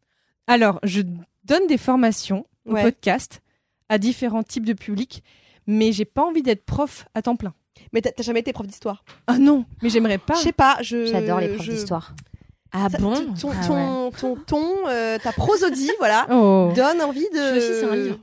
Alors, 0.48 0.80
je 0.84 1.02
donne 1.46 1.66
des 1.68 1.78
formations 1.78 2.46
au 2.68 2.74
Ouais. 2.74 2.84
podcast 2.84 3.42
à 3.90 3.98
différents 3.98 4.44
types 4.44 4.66
de 4.66 4.74
publics, 4.74 5.24
mais 5.68 5.92
j'ai 5.92 6.06
pas 6.06 6.24
envie 6.24 6.42
d'être 6.44 6.66
prof 6.66 7.06
à 7.16 7.22
temps 7.22 7.36
plein. 7.36 7.54
Mais 7.94 8.02
t'as 8.02 8.12
jamais 8.24 8.42
été 8.42 8.54
prof 8.54 8.68
d'histoire? 8.68 9.04
Ah 9.28 9.38
non, 9.38 9.66
mais 9.82 9.90
j'aimerais 9.90 10.18
pas. 10.18 10.36
Je 10.36 10.40
sais 10.42 10.52
pas, 10.52 10.78
je. 10.82 11.06
J'adore 11.06 11.40
les 11.40 11.50
profs 11.50 11.66
je- 11.66 11.72
d'histoire. 11.72 12.14
Ah 12.72 12.88
Ça- 12.92 12.98
bon? 13.00 13.16
Ton, 13.40 13.52
Ah 13.52 13.66
ton, 13.68 14.12
ton 14.12 14.36
ton, 14.36 14.68
euh, 14.88 15.18
ta 15.18 15.32
prosodie, 15.32 15.90
voilà, 16.00 16.28
Oh, 16.32 16.72
donne 16.76 17.02
envie 17.02 17.28
de. 17.34 17.38
Je 17.38 17.58
aussi, 17.58 17.80
c'est 17.80 17.86
un 17.90 17.96
livre. 17.96 18.20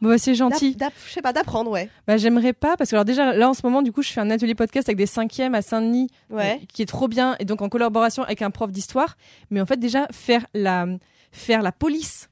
bah, 0.00 0.16
c'est 0.16 0.34
gentil. 0.34 0.74
Je 1.06 1.12
sais 1.12 1.20
pas, 1.20 1.34
d'apprendre, 1.34 1.70
ouais. 1.70 1.90
Bah, 2.06 2.16
j'aimerais 2.16 2.54
pas 2.54 2.78
parce 2.78 2.88
que 2.90 2.96
alors 2.96 3.04
déjà 3.04 3.34
là 3.34 3.50
en 3.50 3.52
ce 3.54 3.60
moment 3.62 3.82
du 3.82 3.92
coup 3.92 4.00
je 4.02 4.10
fais 4.10 4.20
un 4.22 4.30
atelier 4.30 4.54
podcast 4.54 4.88
avec 4.88 4.96
des 4.96 5.04
cinquièmes 5.06 5.54
à 5.54 5.60
Saint-Denis 5.60 6.08
Ouais. 6.30 6.58
euh, 6.62 6.66
qui 6.72 6.80
est 6.80 6.86
trop 6.86 7.08
bien 7.08 7.36
et 7.40 7.44
donc 7.44 7.60
en 7.60 7.68
collaboration 7.68 8.22
avec 8.22 8.40
un 8.40 8.50
prof 8.50 8.70
d'histoire 8.72 9.16
mais 9.50 9.60
en 9.60 9.66
fait 9.66 9.76
déjà 9.76 10.06
faire 10.12 10.46
la 10.54 10.86
faire 11.32 11.60
la 11.60 11.70
police 11.72 12.30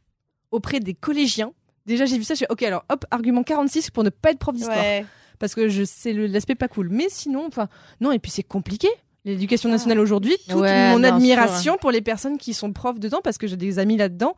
auprès 0.50 0.80
des 0.80 0.94
collégiens 0.94 1.52
déjà 1.88 2.06
j'ai 2.06 2.16
vu 2.18 2.22
ça 2.24 2.34
je 2.34 2.38
fais 2.40 2.46
ok 2.50 2.62
alors 2.62 2.84
hop 2.88 3.04
argument 3.10 3.42
46 3.42 3.90
pour 3.90 4.04
ne 4.04 4.10
pas 4.10 4.30
être 4.30 4.38
prof 4.38 4.54
d'histoire. 4.54 4.78
Ouais. 4.78 5.04
parce 5.40 5.54
que 5.56 5.68
je 5.68 5.82
sais 5.82 6.12
le- 6.12 6.26
l'aspect 6.28 6.54
pas 6.54 6.68
cool. 6.68 6.88
Mais 6.90 7.06
sinon 7.08 7.44
enfin 7.48 7.68
non 8.00 8.12
et 8.12 8.18
puis 8.20 8.30
c'est 8.30 8.44
compliqué. 8.44 8.88
L'éducation 9.24 9.68
nationale 9.68 9.98
aujourd'hui 9.98 10.36
toute 10.48 10.60
Ouais, 10.60 10.90
mon 10.92 11.00
bien 11.00 11.14
admiration 11.14 11.76
pour 11.80 11.90
les 11.90 12.00
personnes 12.00 12.38
qui 12.38 12.54
sont 12.54 12.72
profs 12.72 13.00
dedans 13.00 13.20
parce 13.22 13.36
que 13.36 13.46
j'ai 13.48 13.56
des 13.56 13.78
amis 13.80 13.96
là-dedans 13.96 14.34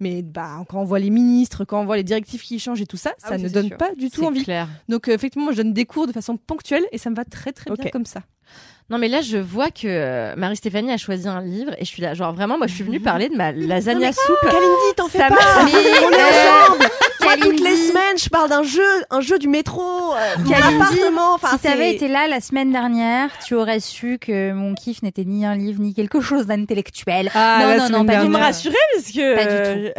mais 0.00 0.22
bah 0.22 0.64
quand 0.68 0.80
on 0.80 0.84
voit 0.84 0.98
les 0.98 1.10
ministres 1.10 1.64
quand 1.64 1.80
on 1.80 1.84
voit 1.84 1.96
les 1.96 2.02
directives 2.04 2.42
qui 2.42 2.58
changent 2.58 2.80
et 2.80 2.86
tout 2.86 2.96
ça 2.96 3.12
Ah 3.22 3.28
ça 3.30 3.36
oui, 3.36 3.42
ne 3.42 3.48
donne 3.48 3.68
sûr. 3.68 3.76
pas 3.76 3.94
du 3.94 4.10
tout 4.10 4.24
envie 4.24 4.44
clair. 4.44 4.68
donc 4.88 5.08
euh, 5.08 5.12
effectivement, 5.12 5.50
je 5.52 5.58
donne 5.58 5.72
des 5.72 5.84
cours 5.84 6.06
de 6.06 6.12
façon 6.12 6.36
ponctuelle 6.36 6.84
et 6.92 6.98
ça 6.98 7.10
me 7.10 7.14
va 7.16 7.24
très 7.24 7.52
très 7.52 7.70
bien 7.70 7.90
comme 7.90 8.06
ça. 8.06 8.20
Non 8.90 8.98
mais 8.98 9.08
là 9.08 9.22
je 9.22 9.38
vois 9.38 9.70
que 9.70 9.86
euh, 9.86 10.36
Marie-Stéphanie 10.36 10.92
a 10.92 10.98
choisi 10.98 11.26
un 11.26 11.40
livre 11.40 11.72
et 11.78 11.84
je 11.86 11.90
suis 11.90 12.02
là 12.02 12.12
genre 12.12 12.34
vraiment 12.34 12.58
moi 12.58 12.66
je 12.66 12.74
suis 12.74 12.84
venue 12.84 13.00
parler 13.00 13.30
de 13.30 13.34
ma 13.36 13.50
lasagna 13.52 14.12
soupe. 14.12 14.36
Kalindi, 14.42 14.94
t'en 14.96 15.08
fais 15.08 15.18
Ça 15.18 15.28
pas 15.28 15.34
m'a- 15.34 15.64
Mais, 15.64 15.72
On 15.72 16.10
est 16.10 16.22
ensemble 16.22 16.90
Toutes 17.40 17.60
les 17.60 17.76
semaines, 17.76 18.18
je 18.22 18.28
parle 18.28 18.48
d'un 18.48 18.62
jeu, 18.62 18.82
un 19.10 19.20
jeu 19.20 19.38
du 19.38 19.48
métro, 19.48 19.82
euh, 20.14 20.16
mon 20.44 20.52
appartement. 20.52 21.34
Enfin, 21.34 21.48
si 21.56 21.58
t'avais 21.58 21.94
été 21.94 22.08
là 22.08 22.28
la 22.28 22.40
semaine 22.40 22.72
dernière, 22.72 23.30
tu 23.46 23.54
aurais 23.54 23.80
su 23.80 24.18
que 24.20 24.52
mon 24.52 24.74
kiff 24.74 25.02
n'était 25.02 25.24
ni 25.24 25.44
un 25.46 25.54
livre 25.56 25.80
ni 25.80 25.94
quelque 25.94 26.20
chose 26.20 26.46
d'intellectuel. 26.46 27.30
Ah, 27.34 27.76
non, 27.78 27.88
non, 27.88 28.04
pas 28.04 28.16
du 28.16 28.18
me 28.20 28.24
tout. 28.26 28.30
dernière. 28.32 28.40
rassurez 28.40 28.74
parce 28.94 29.10
que 29.12 29.34
Pas 29.36 29.44
du 29.44 29.50
euh, 29.88 29.90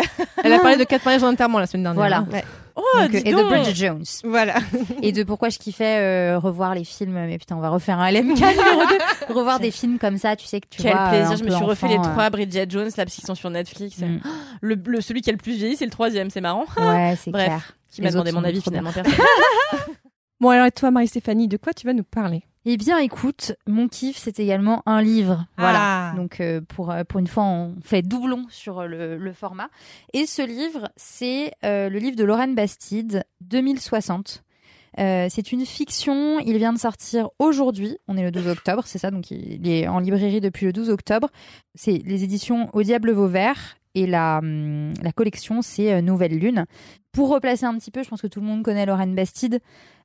Elle 0.44 0.54
a 0.54 0.60
parlé 0.60 0.78
de 0.78 0.84
quatre 0.84 1.06
mariages 1.06 1.24
en 1.24 1.30
enterrement 1.30 1.60
la 1.60 1.68
semaine 1.68 1.84
dernière. 1.84 2.00
Voilà. 2.00 2.18
hein. 2.18 2.42
Oh, 2.78 2.82
Donc, 3.00 3.12
dis 3.12 3.18
et 3.18 3.32
de. 3.34 3.44
Bridget 3.44 3.74
Jones. 3.74 4.04
Voilà. 4.26 4.56
Et 5.02 5.12
de 5.14 5.24
pourquoi 5.24 5.48
je 5.50 5.58
kiffais 5.60 5.98
euh, 6.00 6.38
revoir 6.40 6.76
les 6.76 6.84
films. 6.84 7.14
Mais 7.14 7.38
putain, 7.38 7.56
on 7.56 7.62
va 7.62 7.70
refaire 7.70 8.00
un 8.00 8.12
LMK 8.12 8.28
numéro 8.40 8.82
2. 9.30 9.34
Revoir 9.34 9.60
des 9.60 9.72
films 9.72 9.98
comme 9.98 10.18
ça, 10.18 10.36
tu 10.36 10.46
sais 10.46 10.60
que 10.60 10.68
tu 10.70 10.82
Quel 10.82 10.92
vois. 10.92 11.02
euh, 11.06 11.10
plaisir, 11.10 11.32
un 11.32 11.36
je 11.38 11.44
me 11.46 11.50
suis 11.52 11.64
refait 11.64 11.88
les 11.88 11.98
euh, 11.98 12.02
trois 12.02 12.30
Bridget 12.30 12.66
Jones 12.70 12.86
là 12.98 13.06
parce 13.06 13.16
qu'ils 13.16 13.26
sont 13.26 13.36
sur 13.36 13.50
Netflix. 13.50 14.00
Mm. 14.00 14.20
Le, 14.62 14.76
le- 14.86 15.02
celui 15.02 15.22
qui 15.22 15.30
a 15.30 15.34
le 15.34 15.38
plus 15.38 15.54
vieilli 15.56 15.78
c'est 15.78 15.86
le 15.86 15.92
troisième, 15.92 16.30
c'est 16.30 16.42
marrant. 16.42 16.66
Ouais, 16.78 17.16
c'est 17.24 17.32
clair. 17.34 17.62
Qui 17.92 18.02
m'a 18.02 18.12
demandé 18.12 18.34
mon 18.34 18.44
avis 18.44 18.62
finalement 18.62 18.92
personne. 18.92 19.14
Bon 20.42 20.50
alors 20.50 20.66
et 20.66 20.72
toi 20.72 20.92
Marie-Stéphanie, 20.92 21.48
de 21.48 21.56
quoi 21.56 21.74
tu 21.74 21.88
vas 21.88 21.94
nous 21.94 22.04
parler? 22.04 22.44
Eh 22.68 22.78
bien, 22.78 22.98
écoute, 22.98 23.54
mon 23.68 23.88
kiff, 23.88 24.18
c'est 24.18 24.40
également 24.40 24.82
un 24.88 25.02
livre. 25.02 25.46
Voilà. 25.58 26.10
Ah. 26.12 26.14
Donc, 26.16 26.40
euh, 26.40 26.62
pour, 26.62 26.90
euh, 26.90 27.04
pour 27.04 27.20
une 27.20 27.28
fois, 27.28 27.44
on 27.44 27.76
fait 27.84 28.02
doublon 28.02 28.46
sur 28.50 28.80
euh, 28.80 28.88
le, 28.88 29.18
le 29.18 29.34
format. 29.34 29.70
Et 30.14 30.26
ce 30.26 30.42
livre, 30.42 30.90
c'est 30.96 31.52
euh, 31.64 31.90
le 31.90 32.00
livre 32.00 32.16
de 32.16 32.24
Lorraine 32.24 32.56
Bastide, 32.56 33.24
2060. 33.42 34.44
Euh, 34.98 35.28
c'est 35.30 35.52
une 35.52 35.66
fiction, 35.66 36.40
il 36.40 36.58
vient 36.58 36.74
de 36.74 36.80
sortir 36.80 37.30
aujourd'hui, 37.38 37.98
on 38.08 38.16
est 38.16 38.24
le 38.24 38.32
12 38.32 38.48
octobre, 38.48 38.84
c'est 38.86 38.98
ça, 38.98 39.12
donc 39.12 39.30
il 39.30 39.68
est 39.68 39.90
en 39.90 40.00
librairie 40.00 40.40
depuis 40.40 40.66
le 40.68 40.72
12 40.72 40.90
octobre. 40.90 41.30
C'est 41.74 42.02
les 42.06 42.24
éditions 42.24 42.70
Au 42.72 42.82
Diable 42.82 43.12
Vauvert 43.12 43.76
et 43.96 44.06
la, 44.06 44.40
hum, 44.40 44.94
la 45.02 45.12
collection, 45.12 45.62
c'est 45.62 45.94
euh, 45.94 46.02
Nouvelle 46.02 46.38
Lune. 46.38 46.66
Pour 47.12 47.30
replacer 47.30 47.66
un 47.66 47.78
petit 47.78 47.92
peu, 47.92 48.04
je 48.04 48.10
pense 48.10 48.22
que 48.22 48.28
tout 48.28 48.42
le 48.42 48.46
monde 48.46 48.62
connaît 48.62 48.86
Lorraine 48.86 49.16
Bastide, 49.16 49.62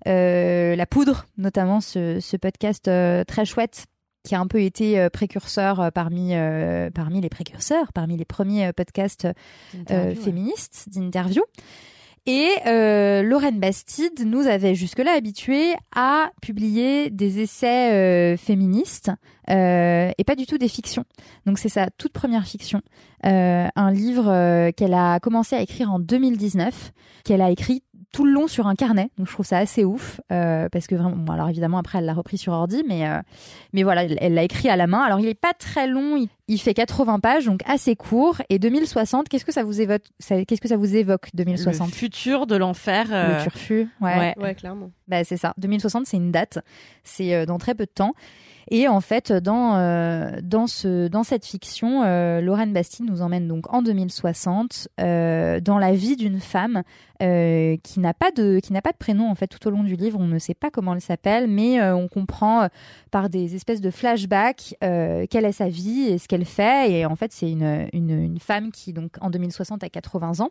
euh, 0.06 0.76
La 0.76 0.86
Poudre, 0.86 1.26
notamment 1.36 1.80
ce, 1.80 2.20
ce 2.20 2.36
podcast 2.36 2.88
euh, 2.88 3.24
très 3.24 3.44
chouette 3.44 3.86
qui 4.22 4.34
a 4.34 4.40
un 4.40 4.46
peu 4.46 4.60
été 4.60 5.08
précurseur 5.10 5.90
parmi, 5.92 6.34
euh, 6.34 6.90
parmi 6.90 7.22
les 7.22 7.30
précurseurs, 7.30 7.92
parmi 7.94 8.18
les 8.18 8.26
premiers 8.26 8.70
podcasts 8.72 9.26
euh, 9.90 10.14
Interview, 10.94 11.42
ouais. 11.42 11.62
Et 12.26 12.50
euh, 12.66 13.22
Lorraine 13.22 13.58
Bastide 13.58 14.26
nous 14.26 14.46
avait 14.46 14.74
jusque-là 14.74 15.12
habitués 15.12 15.74
à 15.94 16.30
publier 16.42 17.10
des 17.10 17.40
essais 17.40 17.92
euh, 17.92 18.36
féministes 18.36 19.10
euh, 19.50 20.12
et 20.16 20.24
pas 20.24 20.36
du 20.36 20.46
tout 20.46 20.58
des 20.58 20.68
fictions. 20.68 21.04
Donc 21.46 21.58
c'est 21.58 21.68
sa 21.68 21.90
toute 21.90 22.12
première 22.12 22.46
fiction, 22.46 22.82
euh, 23.26 23.66
un 23.74 23.90
livre 23.90 24.28
euh, 24.28 24.70
qu'elle 24.70 24.94
a 24.94 25.18
commencé 25.18 25.56
à 25.56 25.62
écrire 25.62 25.90
en 25.90 25.98
2019, 25.98 26.92
qu'elle 27.24 27.42
a 27.42 27.50
écrit 27.50 27.82
tout 28.12 28.24
le 28.24 28.32
long 28.32 28.46
sur 28.48 28.66
un 28.66 28.74
carnet. 28.74 29.10
Donc 29.18 29.28
je 29.28 29.32
trouve 29.32 29.46
ça 29.46 29.58
assez 29.58 29.84
ouf 29.84 30.20
euh, 30.32 30.68
parce 30.70 30.86
que 30.86 30.94
vraiment, 30.94 31.16
bon, 31.16 31.32
alors 31.32 31.48
évidemment 31.48 31.78
après 31.78 31.98
elle 31.98 32.06
l'a 32.06 32.12
repris 32.14 32.38
sur 32.38 32.52
ordi, 32.52 32.82
mais 32.88 33.08
euh, 33.08 33.20
mais 33.72 33.82
voilà, 33.82 34.02
elle 34.04 34.34
l'a 34.34 34.42
écrit 34.42 34.68
à 34.68 34.76
la 34.76 34.86
main. 34.86 35.00
Alors 35.02 35.20
il 35.20 35.28
est 35.28 35.34
pas 35.34 35.52
très 35.52 35.86
long, 35.86 36.16
il, 36.16 36.28
il 36.48 36.58
fait 36.60 36.74
80 36.74 37.20
pages, 37.20 37.46
donc 37.46 37.60
assez 37.66 37.94
court. 37.96 38.42
Et 38.48 38.58
2060, 38.58 39.28
qu'est-ce 39.28 39.44
que 39.44 39.52
ça 39.52 39.62
vous 39.62 39.80
évoque 39.80 40.02
Qu'est-ce 40.18 40.60
que 40.60 40.68
ça 40.68 40.76
vous 40.76 40.96
évoque 40.96 41.28
2060 41.34 41.88
Le 41.88 41.92
futur 41.94 42.46
de 42.46 42.56
l'enfer. 42.56 43.06
euh, 43.12 43.36
Le 43.38 43.42
turfu, 43.44 43.88
ouais. 44.00 44.18
ouais. 44.18 44.34
Ouais, 44.38 44.54
clairement. 44.54 44.90
Bah, 45.06 45.22
c'est 45.24 45.36
ça. 45.36 45.54
2060, 45.58 46.06
c'est 46.06 46.16
une 46.16 46.32
date. 46.32 46.58
C'est 47.04 47.34
euh, 47.34 47.46
dans 47.46 47.58
très 47.58 47.74
peu 47.74 47.84
de 47.86 47.90
temps. 47.92 48.14
Et 48.72 48.86
en 48.86 49.00
fait, 49.00 49.32
dans, 49.32 49.74
euh, 49.74 50.38
dans, 50.44 50.68
ce, 50.68 51.08
dans 51.08 51.24
cette 51.24 51.44
fiction, 51.44 52.04
euh, 52.04 52.40
Lorraine 52.40 52.72
Bastide 52.72 53.04
nous 53.04 53.20
emmène 53.20 53.48
donc 53.48 53.72
en 53.74 53.82
2060 53.82 54.86
euh, 55.00 55.58
dans 55.58 55.76
la 55.76 55.92
vie 55.92 56.14
d'une 56.14 56.38
femme 56.38 56.84
euh, 57.20 57.76
qui 57.82 57.98
n'a 57.98 58.14
pas 58.14 58.30
de 58.30 58.60
qui 58.60 58.72
n'a 58.72 58.80
pas 58.80 58.92
de 58.92 58.96
prénom 58.96 59.28
en 59.28 59.34
fait 59.34 59.48
tout 59.48 59.66
au 59.66 59.70
long 59.72 59.82
du 59.82 59.96
livre. 59.96 60.20
On 60.20 60.26
ne 60.28 60.38
sait 60.38 60.54
pas 60.54 60.70
comment 60.70 60.94
elle 60.94 61.00
s'appelle, 61.00 61.48
mais 61.48 61.82
on 61.82 62.06
comprend 62.06 62.68
par 63.10 63.28
des 63.28 63.56
espèces 63.56 63.80
de 63.80 63.90
flashbacks 63.90 64.76
quelle 64.80 65.44
est 65.44 65.52
sa 65.52 65.68
vie 65.68 66.02
et 66.08 66.18
ce 66.18 66.28
qu'elle 66.28 66.44
fait. 66.44 66.92
Et 66.92 67.06
en 67.06 67.16
fait, 67.16 67.32
c'est 67.32 67.50
une, 67.50 67.88
une, 67.92 68.10
une 68.10 68.38
femme 68.38 68.70
qui 68.70 68.92
donc 68.92 69.16
en 69.20 69.30
2060 69.30 69.82
a 69.82 69.88
80 69.88 70.44
ans 70.44 70.50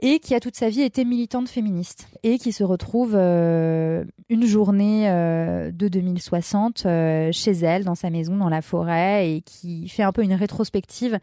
et 0.00 0.18
qui 0.18 0.34
a 0.34 0.40
toute 0.40 0.56
sa 0.56 0.68
vie 0.68 0.82
été 0.82 1.04
militante 1.04 1.48
féministe 1.48 2.08
et 2.22 2.38
qui 2.38 2.52
se 2.52 2.64
retrouve 2.64 3.12
euh, 3.14 4.04
une 4.28 4.46
journée 4.46 5.08
euh, 5.08 5.70
de 5.70 5.88
2060 5.88 6.86
euh, 6.86 7.30
chez 7.32 7.52
elle, 7.52 7.84
dans 7.84 7.94
sa 7.94 8.10
maison, 8.10 8.36
dans 8.36 8.48
la 8.48 8.62
forêt, 8.62 9.30
et 9.30 9.40
qui 9.42 9.88
fait 9.88 10.02
un 10.02 10.12
peu 10.12 10.22
une 10.22 10.34
rétrospective 10.34 11.18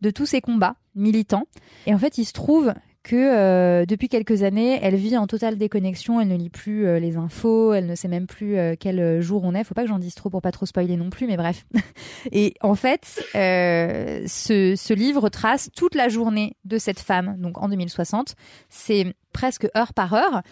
de 0.00 0.10
tous 0.10 0.26
ses 0.26 0.40
combats 0.40 0.76
militants. 0.94 1.46
Et 1.86 1.94
en 1.94 1.98
fait, 1.98 2.18
il 2.18 2.24
se 2.24 2.32
trouve 2.32 2.72
que 3.04 3.16
euh, 3.16 3.84
depuis 3.84 4.08
quelques 4.08 4.42
années, 4.42 4.78
elle 4.82 4.96
vit 4.96 5.16
en 5.18 5.26
totale 5.26 5.58
déconnexion, 5.58 6.20
elle 6.22 6.28
ne 6.28 6.36
lit 6.36 6.48
plus 6.48 6.86
euh, 6.86 6.98
les 6.98 7.18
infos, 7.18 7.74
elle 7.74 7.86
ne 7.86 7.94
sait 7.94 8.08
même 8.08 8.26
plus 8.26 8.56
euh, 8.56 8.74
quel 8.80 9.20
jour 9.20 9.44
on 9.44 9.54
est. 9.54 9.62
Faut 9.62 9.74
pas 9.74 9.82
que 9.82 9.88
j'en 9.88 9.98
dise 9.98 10.14
trop 10.14 10.30
pour 10.30 10.40
pas 10.40 10.50
trop 10.52 10.64
spoiler 10.64 10.96
non 10.96 11.10
plus, 11.10 11.26
mais 11.26 11.36
bref. 11.36 11.66
Et 12.32 12.54
en 12.62 12.74
fait, 12.74 13.22
ce, 13.34 14.94
livre 14.94 15.28
trace 15.28 15.68
toute 15.76 15.94
la 15.94 16.08
journée 16.08 16.56
de 16.64 16.78
cette 16.78 16.98
femme, 16.98 17.36
donc 17.38 17.58
en 17.58 17.68
2060. 17.68 18.36
C'est 18.70 19.14
presque 19.32 19.68
heure 19.76 19.92
par 19.92 20.14
heure. 20.14 20.42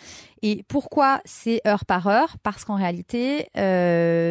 Et 0.42 0.62
pourquoi 0.68 1.22
c'est 1.24 1.66
heure 1.66 1.86
par 1.86 2.06
heure? 2.06 2.36
Parce 2.42 2.64
qu'en 2.64 2.74
réalité, 2.74 3.48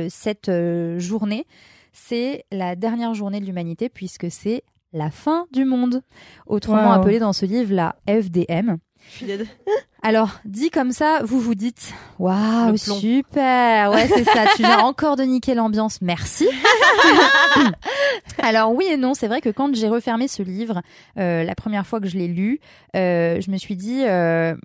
cette 0.09 0.51
journée, 0.99 1.47
c'est 1.91 2.45
la 2.51 2.75
dernière 2.75 3.13
journée 3.15 3.39
de 3.39 3.45
l'humanité 3.45 3.89
puisque 3.89 4.29
c'est 4.29 4.63
la 4.93 5.09
fin 5.11 5.45
du 5.51 5.65
monde, 5.65 6.01
autrement 6.47 6.87
Wow. 6.89 6.93
appelée 6.93 7.19
dans 7.19 7.33
ce 7.33 7.45
livre 7.45 7.73
la 7.73 7.95
FDM. 8.07 8.77
Je 9.09 9.15
suis 9.17 9.25
dead. 9.25 9.47
Alors, 10.03 10.39
dit 10.45 10.69
comme 10.69 10.91
ça, 10.91 11.21
vous 11.23 11.39
vous 11.39 11.55
dites 11.55 11.93
Waouh, 12.19 12.75
super 12.77 13.91
Ouais, 13.91 14.07
c'est 14.07 14.23
ça, 14.23 14.45
tu 14.55 14.63
viens 14.63 14.79
encore 14.79 15.15
de 15.15 15.23
niquer 15.23 15.53
l'ambiance, 15.55 16.01
merci 16.01 16.47
Alors, 18.39 18.73
oui 18.73 18.85
et 18.89 18.97
non, 18.97 19.13
c'est 19.13 19.27
vrai 19.27 19.41
que 19.41 19.49
quand 19.49 19.73
j'ai 19.75 19.87
refermé 19.89 20.27
ce 20.27 20.43
livre, 20.43 20.81
euh, 21.17 21.43
la 21.43 21.55
première 21.55 21.85
fois 21.85 21.99
que 21.99 22.07
je 22.07 22.17
l'ai 22.17 22.27
lu, 22.27 22.59
euh, 22.95 23.39
je 23.41 23.51
me 23.51 23.57
suis 23.57 23.75
dit 23.75 24.03
euh, 24.05 24.55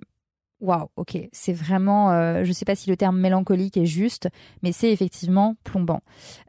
Waouh, 0.59 0.87
ok, 0.95 1.19
c'est 1.31 1.53
vraiment, 1.53 2.11
euh, 2.11 2.43
je 2.43 2.51
sais 2.51 2.65
pas 2.65 2.75
si 2.75 2.89
le 2.89 2.97
terme 2.97 3.19
mélancolique 3.19 3.77
est 3.77 3.85
juste, 3.85 4.27
mais 4.63 4.71
c'est 4.71 4.91
effectivement 4.91 5.55
plombant. 5.63 6.01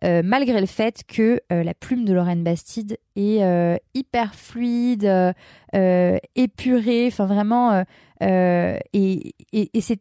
Euh, 0.03 0.23
malgré 0.25 0.61
le 0.61 0.67
fait 0.67 1.03
que 1.07 1.43
euh, 1.53 1.63
la 1.63 1.75
plume 1.75 2.07
de 2.07 2.15
Lorraine 2.15 2.43
Bastide 2.43 2.97
est 3.17 3.79
hyper 3.95 4.35
fluide, 4.35 5.35
épurée, 5.75 7.09
enfin 7.09 7.27
vraiment, 7.27 7.85
euh, 8.23 8.79
et, 8.93 9.35
et, 9.53 9.71
et 9.75 9.81
c'est, 9.81 10.01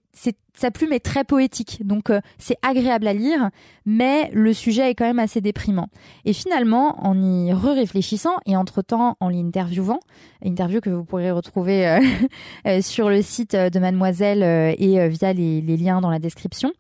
sa 0.57 0.71
plume 0.71 0.91
est 0.91 0.99
très 1.05 1.23
poétique, 1.23 1.85
donc 1.85 2.09
euh, 2.09 2.19
c'est 2.39 2.57
agréable 2.63 3.07
à 3.07 3.13
lire, 3.13 3.51
mais 3.85 4.29
le 4.33 4.53
sujet 4.53 4.89
est 4.89 4.95
quand 4.95 5.05
même 5.05 5.19
assez 5.19 5.39
déprimant. 5.39 5.87
Et 6.25 6.33
finalement, 6.33 7.05
en 7.05 7.21
y 7.21 7.53
re-réfléchissant 7.53 8.35
et 8.47 8.57
entre-temps 8.57 9.17
en 9.19 9.29
l'interviewant, 9.29 9.99
interview 10.43 10.81
que 10.81 10.89
vous 10.89 11.03
pourrez 11.03 11.29
retrouver 11.29 11.87
euh, 11.87 11.99
euh, 12.67 12.81
sur 12.81 13.09
le 13.09 13.21
site 13.21 13.55
de 13.55 13.79
Mademoiselle 13.79 14.41
euh, 14.41 14.73
et 14.77 14.99
euh, 14.99 15.07
via 15.07 15.31
les, 15.31 15.61
les 15.61 15.77
liens 15.77 16.01
dans 16.01 16.09
la 16.09 16.19
description, 16.19 16.71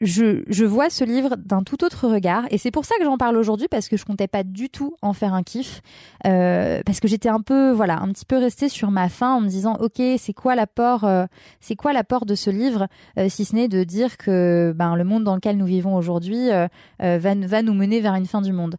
je, 0.00 0.42
je 0.48 0.64
vois 0.64 0.88
ce 0.88 1.04
livre 1.04 1.36
d'un 1.36 1.62
tout 1.62 1.84
autre 1.84 2.08
regard 2.08 2.44
et 2.50 2.58
c'est 2.58 2.70
pour 2.70 2.84
ça 2.84 2.94
que 2.98 3.04
j'en 3.04 3.18
parle 3.18 3.36
aujourd'hui 3.36 3.68
parce 3.68 3.88
que 3.88 3.96
je 3.96 4.04
comptais 4.04 4.28
pas 4.28 4.42
du 4.42 4.70
tout 4.70 4.96
en 5.02 5.12
faire 5.12 5.34
un 5.34 5.42
kiff 5.42 5.82
euh, 6.26 6.80
parce 6.86 7.00
que 7.00 7.08
j'étais 7.08 7.28
un 7.28 7.40
peu 7.40 7.70
voilà 7.70 8.00
un 8.00 8.08
petit 8.08 8.24
peu 8.24 8.38
restée 8.38 8.68
sur 8.68 8.90
ma 8.90 9.08
faim 9.08 9.34
en 9.34 9.40
me 9.40 9.48
disant 9.48 9.76
ok 9.80 10.00
c'est 10.18 10.32
quoi 10.32 10.54
l'apport 10.54 11.04
euh, 11.04 11.26
c'est 11.60 11.76
quoi 11.76 11.92
l'apport 11.92 12.24
de 12.24 12.34
ce 12.34 12.48
livre 12.48 12.88
euh, 13.18 13.28
si 13.28 13.44
ce 13.44 13.54
n'est 13.54 13.68
de 13.68 13.84
dire 13.84 14.16
que 14.16 14.72
ben 14.74 14.96
le 14.96 15.04
monde 15.04 15.24
dans 15.24 15.34
lequel 15.34 15.56
nous 15.56 15.66
vivons 15.66 15.94
aujourd'hui 15.96 16.50
euh, 16.50 16.66
euh, 17.02 17.18
va, 17.18 17.34
va 17.34 17.62
nous 17.62 17.74
mener 17.74 18.00
vers 18.00 18.14
une 18.14 18.26
fin 18.26 18.42
du 18.42 18.52
monde. 18.52 18.76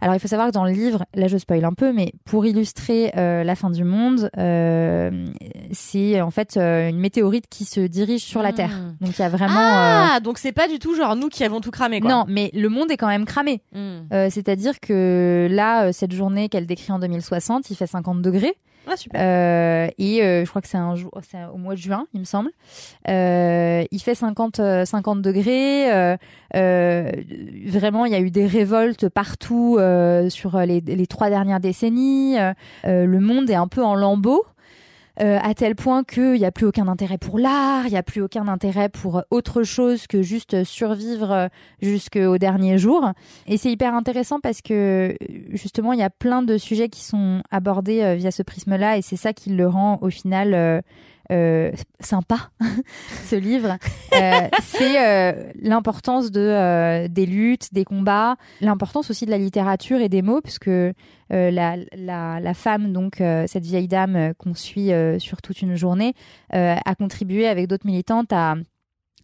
Alors 0.00 0.14
il 0.14 0.20
faut 0.20 0.28
savoir 0.28 0.48
que 0.48 0.52
dans 0.52 0.64
le 0.64 0.72
livre, 0.72 1.04
là 1.14 1.26
je 1.28 1.36
spoil 1.38 1.64
un 1.64 1.72
peu, 1.72 1.92
mais 1.92 2.12
pour 2.24 2.44
illustrer 2.46 3.12
euh, 3.16 3.44
la 3.44 3.54
fin 3.54 3.70
du 3.70 3.84
monde, 3.84 4.30
euh, 4.38 5.26
c'est 5.72 6.20
en 6.20 6.30
fait 6.30 6.56
euh, 6.56 6.88
une 6.88 6.98
météorite 6.98 7.46
qui 7.48 7.64
se 7.64 7.80
dirige 7.80 8.22
sur 8.22 8.42
la 8.42 8.52
Hmm. 8.52 8.54
Terre. 8.54 8.70
Donc 9.00 9.18
il 9.18 9.22
y 9.22 9.24
a 9.24 9.28
vraiment... 9.28 9.54
euh, 9.58 10.06
Ah, 10.14 10.20
donc 10.22 10.38
c'est 10.38 10.52
pas 10.52 10.68
du 10.68 10.78
tout 10.78 10.94
genre 10.94 11.16
nous 11.16 11.28
qui 11.28 11.44
avons 11.44 11.60
tout 11.60 11.70
cramé 11.70 12.00
quoi. 12.00 12.10
non, 12.10 12.24
mais 12.28 12.50
le 12.54 12.68
monde 12.68 12.90
est 12.90 12.96
quand 12.96 13.08
même 13.08 13.24
cramé. 13.24 13.60
Hmm. 13.72 14.00
Euh, 14.12 14.28
C'est-à-dire 14.30 14.78
que 14.80 15.48
là, 15.50 15.84
euh, 15.86 15.92
cette 15.92 16.12
journée 16.12 16.48
qu'elle 16.48 16.66
décrit 16.66 16.92
en 16.92 16.98
2060, 16.98 17.70
il 17.70 17.76
fait 17.76 17.86
50 17.86 18.22
degrés. 18.22 18.54
Ah. 18.86 18.94
Euh, 19.16 19.88
et 19.98 20.22
euh, 20.22 20.44
je 20.44 20.50
crois 20.50 20.62
que 20.62 20.68
c'est 20.68 20.76
un 20.76 20.94
jour, 20.94 21.10
c'est 21.28 21.38
au 21.52 21.56
mois 21.56 21.74
de 21.74 21.80
juin, 21.80 22.06
il 22.14 22.20
me 22.20 22.24
semble. 22.24 22.50
Euh, 23.08 23.84
il 23.90 24.00
fait 24.00 24.14
50, 24.14 24.60
euh, 24.60 24.84
50 24.84 25.22
degrés. 25.22 25.92
euh, 25.92 26.16
euh, 26.54 27.10
vraiment, 27.66 28.04
il 28.04 28.12
y 28.12 28.14
a 28.14 28.20
eu 28.20 28.30
des 28.30 28.46
révoltes 28.46 29.08
partout 29.08 29.76
euh, 29.78 30.30
sur 30.30 30.58
les, 30.60 30.80
les 30.80 31.06
trois 31.06 31.28
dernières 31.30 31.60
décennies. 31.60 32.38
Euh, 32.38 32.52
euh, 32.86 33.06
le 33.06 33.20
monde 33.20 33.50
est 33.50 33.54
un 33.54 33.68
peu 33.68 33.82
en 33.84 33.94
lambeaux. 33.94 34.44
Euh, 35.20 35.38
à 35.42 35.54
tel 35.54 35.74
point 35.74 36.04
qu'il 36.04 36.34
n'y 36.34 36.44
a 36.44 36.52
plus 36.52 36.66
aucun 36.66 36.88
intérêt 36.88 37.18
pour 37.18 37.38
l'art, 37.38 37.86
il 37.86 37.90
n'y 37.90 37.96
a 37.96 38.02
plus 38.02 38.20
aucun 38.20 38.48
intérêt 38.48 38.88
pour 38.88 39.22
autre 39.30 39.62
chose 39.62 40.06
que 40.06 40.22
juste 40.22 40.64
survivre 40.64 41.30
euh, 41.30 41.48
jusqu'au 41.80 42.36
dernier 42.38 42.76
jour. 42.76 43.12
Et 43.46 43.56
c'est 43.56 43.70
hyper 43.70 43.94
intéressant 43.94 44.40
parce 44.40 44.60
que 44.60 45.16
justement, 45.50 45.92
il 45.92 46.00
y 46.00 46.02
a 46.02 46.10
plein 46.10 46.42
de 46.42 46.58
sujets 46.58 46.88
qui 46.88 47.02
sont 47.02 47.42
abordés 47.50 48.02
euh, 48.02 48.14
via 48.14 48.30
ce 48.30 48.42
prisme-là 48.42 48.98
et 48.98 49.02
c'est 49.02 49.16
ça 49.16 49.32
qui 49.32 49.50
le 49.50 49.66
rend 49.66 49.98
au 50.02 50.10
final 50.10 50.82
euh, 51.32 51.72
sympa, 52.00 52.50
ce 53.24 53.36
livre. 53.36 53.76
Euh, 54.14 54.48
c'est 54.62 55.04
euh, 55.04 55.50
l'importance 55.60 56.30
de, 56.30 56.40
euh, 56.40 57.08
des 57.08 57.26
luttes, 57.26 57.72
des 57.72 57.84
combats, 57.84 58.36
l'importance 58.60 59.10
aussi 59.10 59.26
de 59.26 59.30
la 59.30 59.38
littérature 59.38 60.00
et 60.00 60.08
des 60.08 60.22
mots, 60.22 60.40
puisque 60.40 60.68
euh, 60.68 60.92
la, 61.30 61.76
la, 61.96 62.40
la 62.40 62.54
femme, 62.54 62.92
donc 62.92 63.16
cette 63.46 63.64
vieille 63.64 63.88
dame 63.88 64.34
qu'on 64.38 64.54
suit 64.54 64.90
sur 65.18 65.42
toute 65.42 65.62
une 65.62 65.76
journée, 65.76 66.14
a 66.50 66.94
contribué 66.94 67.48
avec 67.48 67.66
d'autres 67.66 67.86
militantes 67.86 68.32
à 68.32 68.54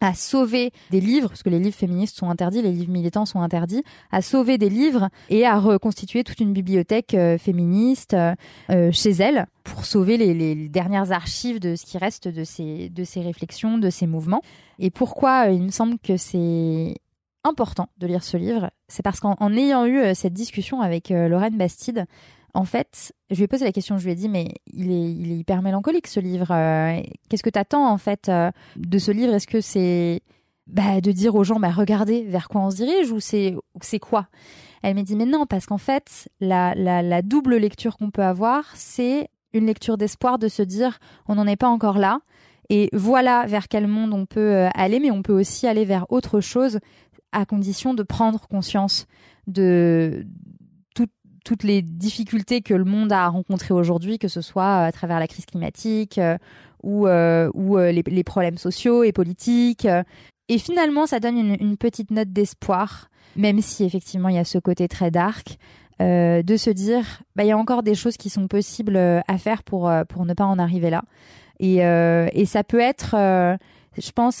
à 0.01 0.13
sauver 0.13 0.71
des 0.91 0.99
livres, 0.99 1.29
parce 1.29 1.43
que 1.43 1.49
les 1.49 1.59
livres 1.59 1.75
féministes 1.75 2.17
sont 2.17 2.29
interdits, 2.29 2.61
les 2.61 2.71
livres 2.71 2.91
militants 2.91 3.25
sont 3.25 3.41
interdits, 3.41 3.83
à 4.11 4.21
sauver 4.21 4.57
des 4.57 4.69
livres 4.69 5.09
et 5.29 5.45
à 5.45 5.57
reconstituer 5.57 6.23
toute 6.23 6.39
une 6.39 6.53
bibliothèque 6.53 7.13
euh, 7.13 7.37
féministe 7.37 8.13
euh, 8.13 8.35
euh, 8.69 8.91
chez 8.91 9.11
elle 9.11 9.47
pour 9.63 9.85
sauver 9.85 10.17
les, 10.17 10.55
dernières 10.67 11.11
archives 11.11 11.59
de 11.59 11.75
ce 11.75 11.85
qui 11.85 11.97
reste 11.97 12.27
de 12.27 12.43
ces, 12.43 12.89
de 12.89 13.03
ces 13.03 13.21
réflexions, 13.21 13.77
de 13.77 13.89
ces 13.89 14.07
mouvements. 14.07 14.41
Et 14.79 14.91
pourquoi 14.91 15.47
il 15.47 15.61
me 15.61 15.71
semble 15.71 15.97
que 15.99 16.17
c'est 16.17 16.95
important 17.45 17.87
de 17.97 18.07
lire 18.07 18.23
ce 18.23 18.35
livre 18.35 18.71
C'est 18.87 19.03
parce 19.03 19.19
qu'en 19.19 19.35
en 19.39 19.55
ayant 19.55 19.85
eu 19.85 20.13
cette 20.15 20.33
discussion 20.33 20.81
avec 20.81 21.09
Lorraine 21.09 21.57
Bastide, 21.57 22.05
en 22.53 22.65
fait, 22.65 23.13
je 23.31 23.37
lui 23.37 23.43
ai 23.43 23.47
posé 23.47 23.65
la 23.65 23.71
question, 23.71 23.97
je 23.97 24.05
lui 24.05 24.11
ai 24.11 24.15
dit, 24.15 24.29
mais 24.29 24.53
il 24.67 24.91
est, 24.91 25.37
hyper 25.37 25.61
mélancolique 25.61 26.07
ce 26.07 26.19
livre. 26.19 26.51
euh, 26.51 27.01
Qu'est-ce 27.29 27.43
que 27.43 27.49
tu 27.49 27.59
attends 27.59 27.89
en 27.89 27.97
fait 27.97 28.29
euh, 28.29 28.51
de 28.75 28.97
ce 28.99 29.11
livre? 29.11 29.33
Est-ce 29.33 29.47
que 29.47 29.59
c'est 29.59 30.21
bah, 30.67 31.01
de 31.01 31.11
dire 31.11 31.35
aux 31.35 31.43
gens, 31.43 31.59
bah, 31.59 31.71
regardez 31.71 32.23
vers 32.23 32.47
quoi 32.47 32.61
on 32.61 32.69
se 32.69 32.77
dirige 32.77 33.11
ou 33.11 33.19
c'est 33.19 33.99
quoi? 33.99 34.27
Elle 34.83 34.95
m'a 34.95 35.01
dit, 35.01 35.15
mais 35.15 35.25
non, 35.25 35.45
parce 35.45 35.65
qu'en 35.65 35.77
fait, 35.77 36.29
la, 36.41 37.21
double 37.21 37.55
lecture 37.55 37.97
qu'on 37.97 38.11
peut 38.11 38.23
avoir, 38.23 38.65
c'est 38.75 39.29
une 39.53 39.65
lecture 39.65 39.97
d'espoir 39.97 40.37
de 40.37 40.47
se 40.47 40.61
dire, 40.61 40.99
on 41.27 41.35
n'en 41.35 41.47
est 41.47 41.55
pas 41.55 41.69
encore 41.69 41.97
là. 41.97 42.19
Et 42.69 42.89
voilà 42.93 43.45
vers 43.45 43.67
quel 43.67 43.87
monde 43.87 44.13
on 44.13 44.25
peut 44.25 44.39
euh, 44.39 44.69
aller, 44.73 44.99
mais 44.99 45.11
on 45.11 45.21
peut 45.21 45.33
aussi 45.33 45.67
aller 45.67 45.85
vers 45.85 46.05
autre 46.11 46.39
chose 46.39 46.79
à 47.31 47.45
condition 47.45 47.93
de 47.93 48.03
prendre 48.03 48.47
conscience 48.47 49.07
de 49.47 50.25
toutes 51.43 51.63
les 51.63 51.81
difficultés 51.81 52.61
que 52.61 52.73
le 52.73 52.85
monde 52.85 53.11
a 53.11 53.27
rencontrées 53.27 53.73
aujourd'hui, 53.73 54.19
que 54.19 54.27
ce 54.27 54.41
soit 54.41 54.83
à 54.83 54.91
travers 54.91 55.19
la 55.19 55.27
crise 55.27 55.45
climatique 55.45 56.17
euh, 56.17 56.37
ou, 56.83 57.07
euh, 57.07 57.49
euh, 57.55 57.91
les, 57.91 58.23
problèmes 58.23 58.57
sociaux 58.57 59.03
et 59.03 59.11
politiques. 59.11 59.85
euh. 59.85 60.03
Et 60.49 60.57
finalement, 60.57 61.07
ça 61.07 61.19
donne 61.19 61.37
une, 61.37 61.77
petite 61.77 62.11
note 62.11 62.31
d'espoir, 62.31 63.09
même 63.37 63.61
si 63.61 63.85
effectivement 63.85 64.27
il 64.29 64.35
y 64.35 64.39
a 64.39 64.43
ce 64.43 64.57
côté 64.57 64.87
très 64.89 65.09
dark, 65.09 65.57
euh, 66.01 66.43
de 66.43 66.57
se 66.57 66.69
dire, 66.69 67.21
bah, 67.35 67.43
il 67.43 67.47
y 67.47 67.51
a 67.51 67.57
encore 67.57 67.83
des 67.83 67.95
choses 67.95 68.17
qui 68.17 68.29
sont 68.29 68.47
possibles 68.47 68.97
euh, 68.97 69.21
à 69.27 69.37
faire 69.37 69.63
pour, 69.63 69.89
euh, 69.89 70.03
pour 70.03 70.25
ne 70.25 70.33
pas 70.33 70.45
en 70.45 70.59
arriver 70.59 70.89
là. 70.89 71.03
Et, 71.59 71.85
euh, 71.85 72.27
ça 72.45 72.63
peut 72.63 72.79
être, 72.79 73.15
euh, 73.15 73.55
je 73.97 74.11
pense, 74.11 74.39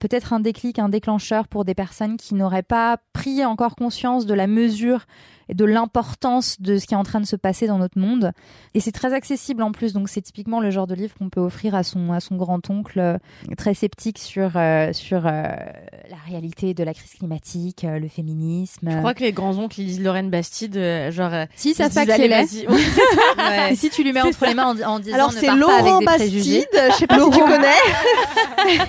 peut-être 0.00 0.32
un 0.32 0.40
déclic, 0.40 0.78
un 0.78 0.88
déclencheur 0.88 1.48
pour 1.48 1.64
des 1.64 1.74
personnes 1.74 2.16
qui 2.16 2.34
n'auraient 2.34 2.62
pas 2.62 2.98
pris 3.12 3.44
encore 3.44 3.76
conscience 3.76 4.26
de 4.26 4.34
la 4.34 4.46
mesure 4.46 5.06
et 5.48 5.54
de 5.54 5.64
l'importance 5.64 6.60
de 6.60 6.78
ce 6.78 6.86
qui 6.86 6.94
est 6.94 6.96
en 6.96 7.02
train 7.02 7.20
de 7.20 7.26
se 7.26 7.36
passer 7.36 7.66
dans 7.66 7.78
notre 7.78 7.98
monde. 7.98 8.32
Et 8.74 8.80
c'est 8.80 8.92
très 8.92 9.12
accessible 9.14 9.62
en 9.62 9.72
plus, 9.72 9.92
donc 9.92 10.08
c'est 10.08 10.20
typiquement 10.22 10.60
le 10.60 10.70
genre 10.70 10.86
de 10.86 10.94
livre 10.94 11.14
qu'on 11.18 11.28
peut 11.30 11.40
offrir 11.40 11.74
à 11.74 11.82
son, 11.82 12.12
à 12.12 12.20
son 12.20 12.36
grand-oncle 12.36 12.98
euh, 12.98 13.16
très 13.56 13.74
sceptique 13.74 14.18
sur, 14.18 14.52
euh, 14.56 14.92
sur 14.92 15.26
euh, 15.26 15.30
la 15.30 16.16
réalité 16.26 16.74
de 16.74 16.82
la 16.84 16.94
crise 16.94 17.12
climatique, 17.14 17.84
euh, 17.84 17.98
le 17.98 18.08
féminisme. 18.08 18.90
Je 18.90 18.98
crois 18.98 19.14
que 19.14 19.22
les 19.24 19.32
grands-oncles 19.32 19.80
ils 19.80 19.86
lisent 19.86 20.00
Lorraine 20.02 20.30
Bastide, 20.30 20.76
euh, 20.76 21.10
genre. 21.10 21.32
euh, 21.32 21.46
si 21.54 21.74
ça 21.74 21.90
se 21.90 21.98
est. 22.00 22.66
Oui, 22.68 22.80
ça. 22.82 23.02
Ouais. 23.38 23.72
Et 23.72 23.76
si 23.76 23.90
tu 23.90 24.02
lui 24.02 24.12
mets 24.12 24.20
entre 24.22 24.46
les 24.46 24.54
mains 24.54 24.74
en, 24.74 24.88
en 24.94 24.98
disant 24.98 25.14
Alors 25.14 25.32
c'est 25.32 25.54
Laurent 25.54 25.98
avec 25.98 25.98
des 26.00 26.04
préjugés. 26.06 26.66
Bastide, 26.72 26.90
je 26.92 26.96
sais 26.96 27.06
pas 27.06 27.18
si 27.20 27.30
tu 27.30 27.38
connais. 27.40 28.76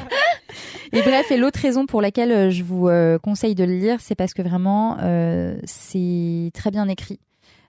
Et 0.94 1.02
bref, 1.02 1.32
et 1.32 1.38
l'autre 1.38 1.60
raison 1.60 1.86
pour 1.86 2.02
laquelle 2.02 2.32
euh, 2.32 2.50
je 2.50 2.64
vous 2.64 2.88
euh, 2.88 3.18
conseille 3.20 3.56
de 3.56 3.64
le 3.64 3.74
lire, 3.74 4.00
c'est 4.00 4.16
parce 4.16 4.34
que 4.34 4.42
vraiment, 4.42 4.98
euh, 5.02 5.58
c'est 5.66 6.52
très 6.54 6.72
bien 6.72 6.88
écrit. 6.88 7.20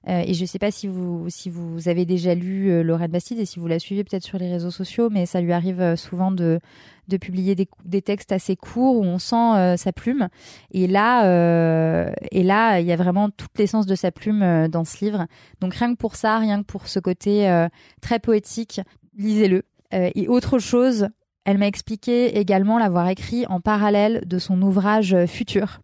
Et 0.07 0.33
je 0.33 0.41
ne 0.41 0.47
sais 0.47 0.59
pas 0.59 0.71
si 0.71 0.87
vous, 0.87 1.29
si 1.29 1.51
vous 1.51 1.87
avez 1.91 2.07
déjà 2.07 2.35
lu 2.35 2.71
euh, 2.71 3.09
Bastide 3.09 3.41
et 3.41 3.45
si 3.45 3.59
vous 3.59 3.67
la 3.67 3.79
suivez 3.79 4.05
peut-être 4.05 4.25
sur 4.25 4.39
les 4.39 4.51
réseaux 4.51 4.71
sociaux, 4.71 5.11
mais 5.11 5.27
ça 5.27 5.43
lui 5.43 5.53
arrive 5.53 5.97
souvent 5.97 6.31
de, 6.31 6.61
de 7.09 7.17
publier 7.19 7.55
des, 7.55 7.69
des 7.85 8.01
textes 8.01 8.33
assez 8.33 8.57
courts 8.57 8.97
où 8.97 9.03
on 9.05 9.19
sent 9.19 9.77
sa 9.77 9.93
plume. 9.93 10.29
Et 10.71 10.87
là, 10.87 11.25
et 12.31 12.43
là, 12.43 12.81
il 12.81 12.87
y 12.87 12.93
a 12.93 12.97
vraiment 12.97 13.29
toute 13.29 13.51
l'essence 13.59 13.85
de 13.85 13.95
sa 13.95 14.11
plume 14.11 14.69
dans 14.69 14.87
ce 14.87 15.05
livre. 15.05 15.27
Donc 15.61 15.75
rien 15.75 15.93
que 15.93 15.99
pour 15.99 16.17
ça, 16.17 16.39
rien 16.39 16.63
que 16.63 16.67
pour 16.67 16.89
ce 16.89 17.01
côté 17.01 17.67
très 18.01 18.19
poétique, 18.19 18.81
lisez-le. 19.19 19.65
Et 19.93 20.27
autre 20.29 20.59
chose, 20.59 21.09
elle 21.49 21.57
m'a 21.57 21.67
expliqué 21.67 22.39
également 22.39 22.79
l'avoir 22.79 23.09
écrit 23.09 23.47
en 23.47 23.59
parallèle 23.59 24.23
de 24.27 24.39
son 24.39 24.61
ouvrage 24.61 25.15
euh, 25.15 25.27
Futur, 25.27 25.81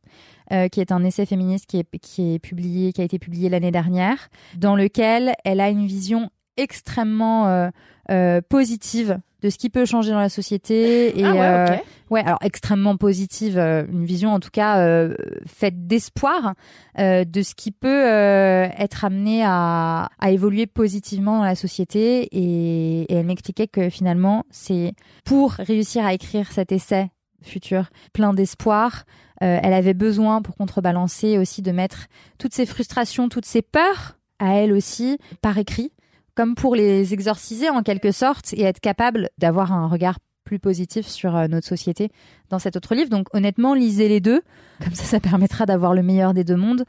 euh, 0.53 0.69
qui 0.69 0.83
est 0.83 0.93
un 0.93 1.03
essai 1.03 1.25
féministe 1.25 1.65
qui 1.65 1.79
est, 1.79 2.39
publié, 2.39 2.93
qui 2.93 3.01
a 3.01 3.05
été 3.05 3.19
publié 3.19 3.49
l'année 3.49 3.71
dernière, 3.71 4.29
dans 4.59 4.77
lequel 4.77 5.33
elle 5.43 5.61
a 5.61 5.71
une 5.71 5.87
vision 5.87 6.29
extrêmement 6.59 7.71
euh, 8.11 8.41
positive 8.47 9.19
de 9.45 9.51
ce 9.51 9.59
qui 9.59 9.69
peut 9.69 9.85
changer 9.85 10.11
dans 10.11 10.19
la 10.19 10.31
société 10.31 11.21
et 11.21 11.25
Ah 11.25 11.33
ouais, 11.33 11.41
euh, 11.41 11.77
ouais 12.09 12.23
alors 12.25 12.39
extrêmement 12.41 12.97
positive 12.97 13.59
euh, 13.59 13.85
une 13.93 14.07
vision 14.07 14.33
en 14.33 14.41
tout 14.41 14.51
cas 14.51 14.79
euh, 14.79 15.15
faite 15.47 15.87
d'espoir 15.87 16.55
de 16.97 17.43
ce 17.43 17.55
qui 17.55 17.71
peut 17.71 18.05
être 18.07 19.05
amené 19.05 19.43
à, 19.45 20.09
à 20.19 20.31
évoluer 20.31 20.67
positivement 20.67 21.39
dans 21.39 21.45
la 21.45 21.57
société. 21.57 22.29
Et, 22.33 23.03
et 23.03 23.15
elle 23.15 23.27
m'expliquait 23.27 23.67
que 23.67 23.91
finalement 23.91 24.45
c'est 24.51 24.95
pour 25.25 25.53
réussir 25.53 26.07
à 26.07 26.15
écrire 26.15 26.51
cet 26.51 26.73
essai 26.73 27.11
futur 27.43 27.91
plein 28.15 28.33
d'espoir 28.33 29.05
euh, 29.43 29.59
elle 29.63 29.75
avait 29.75 29.95
besoin 29.95 30.41
pour 30.41 30.57
contrebalancer 30.57 31.37
aussi 31.37 31.61
de 31.61 31.73
mettre 31.73 32.07
toutes 32.39 32.55
ses 32.55 32.65
frustrations 32.65 33.29
toutes 33.29 33.45
ses 33.45 33.61
peurs 33.61 34.17
à 34.39 34.55
elle 34.55 34.73
aussi 34.73 35.19
par 35.43 35.59
écrit 35.59 35.93
comme 36.35 36.55
pour 36.55 36.75
les 36.75 37.13
exorciser 37.15 37.71
en 37.71 37.83
quelque 37.83 38.13
sorte 38.13 38.53
et 38.55 38.63
être 38.63 38.81
capable 38.81 39.31
d'avoir 39.39 39.73
un 39.73 39.87
regard 39.87 40.19
plus 40.45 40.59
positif 40.59 41.07
sur 41.07 41.37
euh, 41.37 41.49
notre 41.49 41.67
société 41.67 42.11
dans 42.51 42.59
cet 42.59 42.77
autre 42.77 42.95
livre. 42.95 43.11
Donc 43.11 43.29
honnêtement, 43.35 43.75
lisez 43.75 44.09
les 44.09 44.21
deux, 44.21 44.43
comme 44.83 44.95
ça 44.95 45.05
ça 45.05 45.21
permettra 45.21 45.67
d'avoir 45.67 45.95
le 45.95 46.03
meilleur 46.03 46.35
des 46.35 46.45
deux 46.45 46.57
mondes. 46.57 46.85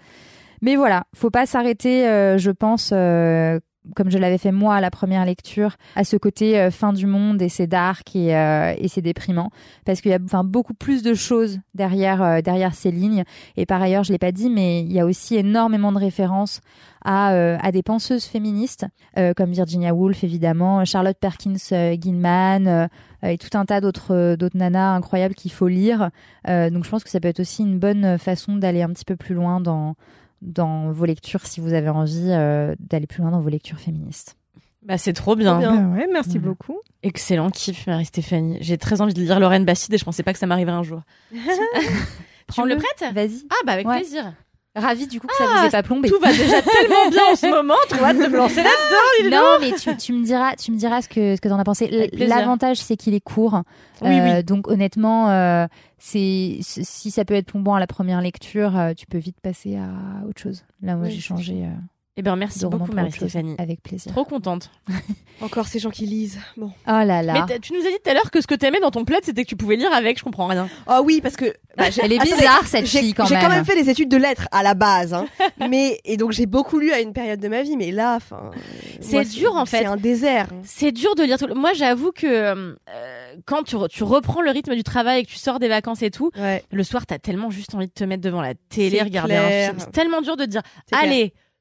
Mais 0.62 0.76
voilà, 0.76 1.06
faut 1.16 1.30
pas 1.30 1.46
s'arrêter, 1.46 2.08
euh, 2.08 2.38
je 2.38 2.52
pense, 2.52 2.92
euh, 2.94 3.60
comme 3.96 4.10
je 4.10 4.18
l'avais 4.18 4.38
fait 4.38 4.52
moi 4.52 4.76
à 4.76 4.82
la 4.82 4.92
première 4.92 5.26
lecture, 5.26 5.76
à 5.96 6.04
ce 6.04 6.18
côté 6.18 6.60
euh, 6.60 6.72
fin 6.72 6.94
du 6.94 7.06
monde 7.06 7.42
et 7.42 7.50
c'est 7.50 7.68
dark 7.68 8.16
et, 8.16 8.36
euh, 8.36 8.74
et 8.78 8.88
c'est 8.88 9.02
déprimant 9.02 9.50
parce 9.86 10.02
qu'il 10.02 10.12
y 10.12 10.14
a 10.14 10.44
beaucoup 10.44 10.74
plus 10.74 11.04
de 11.04 11.14
choses 11.14 11.60
derrière 11.74 12.22
euh, 12.22 12.42
derrière 12.42 12.74
ces 12.74 12.92
lignes. 12.92 13.24
Et 13.58 13.66
par 13.66 13.82
ailleurs, 13.82 14.04
je 14.04 14.12
l'ai 14.12 14.18
pas 14.18 14.32
dit, 14.32 14.50
mais 14.50 14.82
il 14.82 14.92
y 14.92 15.00
a 15.00 15.06
aussi 15.06 15.36
énormément 15.36 15.92
de 15.92 15.98
références 15.98 16.62
à, 17.04 17.34
euh, 17.34 17.58
à 17.62 17.72
des 17.72 17.84
penseuses 17.84 18.26
féministes 18.26 18.86
comme 19.38 19.52
Virginia 19.52 19.94
Woolf 19.94 20.24
évidemment, 20.24 20.84
Charlotte 20.84 21.18
Perkins 21.18 21.56
Gilman 22.02 22.90
et 23.24 23.38
tout 23.38 23.56
un 23.58 23.66
tas 23.66 23.80
d'autres 23.80 24.36
d'autres 24.36 24.58
nanas 24.58 24.96
incroyables 24.96 25.36
qu'il 25.36 25.52
faut 25.52 25.70
lire. 25.70 26.10
Donc 26.46 26.84
je 26.84 26.90
pense 26.90 27.04
que 27.04 27.10
ça 27.10 27.20
peut 27.20 27.30
être 27.30 27.40
aussi 27.40 27.62
une 27.62 27.80
bonne 27.80 28.18
façon 28.18 28.58
d'aller 28.58 28.82
un 28.82 28.90
petit 28.90 29.06
peu 29.06 29.16
plus 29.16 29.36
loin 29.36 29.62
dans 29.62 29.96
dans 30.46 30.92
vos 30.92 31.06
lectures 31.06 31.46
si 31.46 31.60
vous 31.60 31.74
avez 31.74 31.90
envie 31.90 32.30
euh, 32.30 32.74
d'aller 32.80 33.08
plus 33.08 33.22
loin 33.22 33.32
dans 33.32 33.42
vos 33.42 33.50
lectures 33.50 33.80
féministes. 33.80 34.36
Bah, 34.84 34.98
c'est 35.00 35.14
trop 35.14 35.36
bien. 35.36 35.60
Trop 35.60 35.72
bien. 35.72 35.82
Bah 35.82 35.98
ouais, 35.98 36.08
merci 36.14 36.38
beaucoup. 36.38 36.78
Excellent 37.02 37.50
kiff, 37.50 37.88
Marie-Stéphanie. 37.88 38.58
J'ai 38.62 38.78
très 38.78 39.02
envie 39.02 39.14
de 39.16 39.20
lire 39.22 39.40
Lorraine 39.40 39.66
Bastide 39.66 39.94
et 39.96 39.98
je 39.98 40.06
pensais 40.06 40.22
pas 40.24 40.32
que 40.32 40.38
ça 40.40 40.46
m'arriverait 40.46 40.76
un 40.76 40.84
jour. 40.84 41.02
tu 42.54 42.62
me 42.62 42.68
le 42.70 42.78
prêtes? 42.78 43.14
Vas-y. 43.14 43.44
Ah, 43.50 43.56
bah, 43.66 43.74
avec 43.74 43.88
Ouais. 43.88 43.98
plaisir. 43.98 44.34
Ravi 44.78 45.08
du 45.08 45.22
coup 45.22 45.28
que 45.28 45.34
ça 45.36 45.46
Ah, 45.48 45.62
vous 45.62 45.68
ait 45.68 45.70
pas 45.70 45.84
plombé. 45.84 46.10
Tout 46.10 46.20
va 46.20 46.32
déjà 46.34 46.62
tellement 46.62 47.10
bien 47.10 47.22
en 47.32 47.36
ce 47.38 47.46
moment. 47.48 47.76
Tu 47.88 47.96
hâte 47.96 48.18
de 48.18 48.28
me 48.28 48.36
lancer 48.38 48.62
là-dedans. 48.62 49.32
Non, 49.32 49.58
mais 49.62 49.72
tu, 49.72 49.96
tu 49.96 50.12
me 50.12 50.24
diras, 50.26 50.54
tu 50.58 50.72
me 50.74 50.78
diras 50.78 51.02
ce 51.02 51.08
que 51.08 51.36
ce 51.38 51.42
que 51.42 51.48
t'en 51.48 51.58
as 51.58 51.64
pensé. 51.64 52.10
L'avantage, 52.12 52.78
c'est 52.78 52.98
qu'il 52.98 53.14
est 53.14 53.22
court. 53.22 53.62
Oui, 54.02 54.10
Euh, 54.20 54.36
oui. 54.38 54.44
Donc 54.44 54.68
honnêtement, 54.68 55.30
euh, 55.30 55.66
c'est 56.08 56.60
si 56.62 57.10
ça 57.10 57.26
peut 57.26 57.34
être 57.34 57.48
plombant 57.48 57.74
à 57.74 57.80
la 57.80 57.88
première 57.88 58.22
lecture, 58.22 58.78
euh, 58.78 58.94
tu 58.94 59.08
peux 59.08 59.18
vite 59.18 59.40
passer 59.42 59.76
à 59.76 59.90
autre 60.28 60.40
chose. 60.40 60.64
Là, 60.84 60.96
moi, 60.96 61.08
Oui, 61.08 61.12
j'ai 61.12 61.20
changé 61.20 61.66
euh, 61.66 61.70
Eh 62.18 62.22
ben, 62.22 62.38
merci 62.38 62.60
de 62.60 62.68
beaucoup. 62.68 62.94
Marie-Stéphanie. 62.94 63.56
Avec 63.58 63.82
plaisir. 63.84 64.10
Trop 64.14 64.24
contente. 64.24 64.72
Encore 65.42 65.68
ces 65.68 65.80
gens 65.80 65.90
qui 65.90 66.06
lisent. 66.06 66.40
Bon. 66.56 66.68
Oh 66.88 66.92
là 66.92 67.04
Mais 67.04 67.24
là. 67.24 67.46
t'as- 67.46 67.60
tu 67.60 67.74
nous 67.74 67.82
as 67.82 67.90
dit 67.90 67.98
tout 68.02 68.10
à 68.10 68.14
l'heure 68.14 68.32
que 68.32 68.40
ce 68.40 68.48
que 68.48 68.56
t'aimais 68.56 68.80
dans 68.80 68.90
ton 68.90 69.04
plaid, 69.04 69.20
c'était 69.26 69.44
que 69.44 69.50
tu 69.50 69.58
pouvais 69.58 69.76
lire 69.76 69.92
avec. 69.92 70.18
Je 70.18 70.24
comprends 70.24 70.48
rien. 70.48 70.70
Ah 70.88 71.02
oui, 71.02 71.20
parce 71.22 71.36
que 71.36 71.54
bah, 71.76 71.90
j'ai- 71.90 72.04
Elle 72.06 72.14
est 72.14 72.20
bizarre 72.20 72.66
cette 72.66 72.86
j'ai 72.86 73.00
fille 73.00 73.14
quand 73.14 73.26
j'ai 73.26 73.36
même. 73.36 73.44
quand 73.44 73.50
même 73.50 73.66
fait 73.66 73.76
des 73.76 73.90
études 73.90 74.08
de 74.10 74.16
lettres 74.16 74.48
à 74.54 74.64
la 74.64 74.76
base, 74.76 75.14
hein. 75.14 75.26
mais 75.70 76.00
et 76.06 76.16
donc 76.16 76.32
j'ai 76.32 76.46
beaucoup 76.46 76.80
lu 76.80 76.94
à 76.94 77.02
une 77.02 77.12
période 77.12 77.42
de 77.42 77.50
ma 77.50 77.64
vie, 77.64 77.76
mais 77.76 77.92
là, 77.92 78.16
enfin, 78.16 78.50
C'est 79.02 79.26
dur, 79.26 79.54
en 79.54 79.66
fait. 79.66 79.80
C'est 79.80 79.86
un 79.86 79.98
désert. 79.98 80.48
C'est 80.64 80.94
dur 80.94 81.16
de 81.16 81.24
lire 81.24 81.38
tout. 81.38 81.48
le- 81.48 81.54
Moi, 81.54 81.74
j'avoue 81.74 82.14
que 82.14 82.26
euh, 82.28 82.74
quand 83.46 83.64
tu, 83.64 83.76
re- 83.76 83.90
tu 83.90 84.04
reprends 84.06 84.40
le 84.42 84.52
rythme 84.52 84.74
du 84.74 84.84
travail 84.84 85.20
et 85.20 85.26
que 85.26 85.32
tu 85.32 85.36
sors 85.38 85.60
des 85.60 85.68
vacances 85.68 86.02
et 86.02 86.12
tout, 86.12 86.32
Ouais. 86.38 86.64
le 86.72 86.84
soir, 86.86 87.06
t'as 87.06 87.20
tellement 87.20 87.50
juste 87.50 87.76
envie 87.76 87.88
de 87.88 87.92
te 87.92 88.06
mettre 88.06 88.22
devant 88.24 88.42
la 88.42 88.54
télé, 88.70 89.00
C'est 89.00 89.04
regarder 89.04 89.34
clair. 89.34 89.44
un 89.44 89.68
film. 89.74 89.80
C'est 89.80 89.92
tellement 89.92 90.22
dur 90.22 90.38
de 90.38 90.46
dire, 90.46 90.62
clair. 90.90 91.02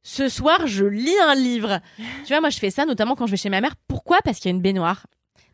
Ce 0.04 0.28
soir, 0.28 0.66
je 0.66 0.84
lis 0.84 1.18
un 1.26 1.34
livre. 1.34 1.80
tu 2.24 2.28
vois, 2.28 2.40
moi, 2.40 2.50
je 2.50 2.58
fais 2.58 2.70
ça 2.70 2.84
notamment 2.84 3.16
quand 3.16 3.26
je 3.26 3.32
vais 3.32 3.36
chez 3.36 3.48
ma 3.48 3.60
mère. 3.60 3.74
Pourquoi? 3.88 4.18
Parce 4.22 4.38
qu'il 4.38 4.50
y 4.50 4.52
a 4.52 4.56
une 4.56 4.62
baignoire. 4.62 5.06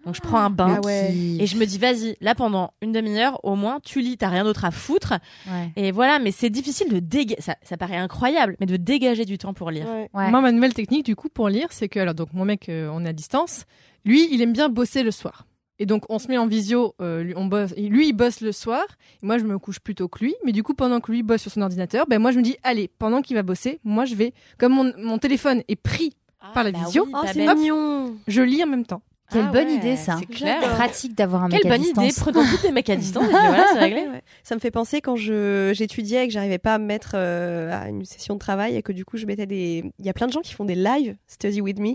Donc, 0.05 0.15
je 0.15 0.21
prends 0.21 0.39
un 0.39 0.51
bain. 0.51 0.79
Ah 0.79 0.87
ouais. 0.87 1.13
Et 1.39 1.47
je 1.47 1.57
me 1.57 1.67
dis, 1.67 1.79
vas-y, 1.79 2.17
là, 2.21 2.35
pendant 2.35 2.73
une 2.81 2.91
demi-heure, 2.91 3.39
au 3.45 3.55
moins, 3.55 3.81
tu 3.85 4.01
lis, 4.01 4.17
t'as 4.17 4.29
rien 4.29 4.45
d'autre 4.45 4.65
à 4.65 4.71
foutre. 4.71 5.13
Ouais. 5.47 5.71
Et 5.77 5.93
voilà, 5.93 6.19
mais 6.19 6.33
c'est 6.33 6.49
difficile 6.51 6.89
de 6.89 7.01
dégager, 7.01 7.41
ça, 7.41 7.55
ça 7.63 7.77
paraît 7.77 7.99
incroyable, 7.99 8.57
mais 8.61 8.67
de 8.67 8.77
dégager 8.77 9.25
du 9.27 9.37
temps 9.37 9.53
pour 9.53 9.71
lire. 9.71 9.87
Ouais. 9.87 10.09
Ouais. 10.15 10.31
Moi, 10.31 10.41
ma 10.41 10.53
nouvelle 10.53 10.75
technique, 10.75 11.05
du 11.05 11.17
coup, 11.17 11.29
pour 11.29 11.49
lire, 11.49 11.69
c'est 11.71 11.89
que, 11.89 12.01
alors, 12.01 12.15
donc, 12.15 12.33
mon 12.33 12.47
mec, 12.47 12.69
euh, 12.71 12.91
on 12.93 13.05
est 13.05 13.11
à 13.11 13.13
distance. 13.13 13.67
Lui, 14.07 14.27
il 14.33 14.41
aime 14.41 14.55
bien 14.55 14.71
bosser 14.71 15.03
le 15.03 15.11
soir. 15.11 15.45
Et 15.81 15.87
donc, 15.87 16.05
on 16.11 16.19
se 16.21 16.29
met 16.29 16.39
en 16.39 16.47
visio, 16.47 16.95
euh, 17.01 17.23
lui, 17.25 17.33
on 17.37 17.47
bosse, 17.47 17.73
et 17.77 17.89
lui, 17.89 18.07
il 18.09 18.13
bosse 18.13 18.41
le 18.43 18.53
soir. 18.53 18.85
Et 19.23 19.27
moi, 19.27 19.39
je 19.39 19.45
me 19.45 19.59
couche 19.59 19.81
plus 19.81 19.95
tôt 19.97 20.07
que 20.09 20.23
lui. 20.23 20.35
Mais 20.45 20.53
du 20.53 20.63
coup, 20.63 20.75
pendant 20.75 21.01
que 21.01 21.11
lui 21.11 21.23
bosse 21.25 21.41
sur 21.43 21.51
son 21.51 21.63
ordinateur, 21.63 22.05
ben, 22.09 22.19
moi, 22.21 22.31
je 22.31 22.37
me 22.39 22.43
dis, 22.43 22.57
allez, 22.63 22.89
pendant 22.99 23.23
qu'il 23.23 23.35
va 23.35 23.43
bosser, 23.43 23.81
moi, 23.83 24.05
je 24.05 24.15
vais, 24.15 24.33
comme 24.59 24.75
mon, 24.75 24.93
mon 24.99 25.19
téléphone 25.19 25.63
est 25.69 25.77
pris, 25.77 26.13
Par 26.55 26.63
la 26.65 26.71
bah 26.71 26.79
visio. 26.85 27.05
oui, 27.07 27.13
Oh, 27.15 27.23
pas 27.23 27.33
c'est 27.33 27.45
bête. 27.47 27.57
mignon. 27.57 28.15
je 28.29 28.43
lis 28.43 28.63
en 28.63 28.67
même 28.69 28.87
temps. 28.87 29.03
Quelle 29.33 29.45
Ah 29.49 29.53
bonne 29.53 29.69
ouais, 29.69 29.75
idée 29.75 29.97
ça. 29.97 30.17
C'est 30.19 30.27
clair. 30.27 30.61
Pratique 30.61 31.15
d'avoir 31.15 31.45
un 31.45 31.49
Quelle 31.49 31.59
mec 31.63 31.67
à 31.67 31.69
bonne 31.77 31.83
idée, 31.87 32.07
distance. 32.09 32.25
prenons 32.33 32.45
tous 32.45 32.63
des 32.63 32.73
mecs 32.73 32.91
à 32.91 32.97
distance, 32.97 33.23
et 33.27 33.29
puis 33.29 33.37
voilà, 33.47 33.65
c'est 33.73 33.79
réglé. 33.79 34.01
Ouais. 34.09 34.23
Ça 34.43 34.57
me 34.57 34.61
fait 34.61 34.73
penser 34.73 35.01
quand 35.01 35.15
je 35.15 35.71
j'étudiais 35.73 36.25
et 36.25 36.27
que 36.27 36.33
j'arrivais 36.33 36.59
pas 36.59 36.75
à 36.75 36.79
me 36.79 36.85
mettre 36.85 37.13
euh, 37.15 37.71
à 37.73 37.89
une 37.89 38.05
session 38.05 38.35
de 38.35 38.41
travail 38.41 38.75
et 38.75 38.83
que 38.83 38.91
du 38.91 39.05
coup 39.05 39.17
je 39.19 39.27
mettais 39.27 39.47
des. 39.47 39.85
Il 40.01 40.05
y 40.05 40.09
a 40.09 40.13
plein 40.15 40.27
de 40.27 40.33
gens 40.33 40.41
qui 40.41 40.53
font 40.53 40.65
des 40.65 40.75
live 40.75 41.17
study 41.29 41.61
with 41.61 41.79
me. 41.79 41.95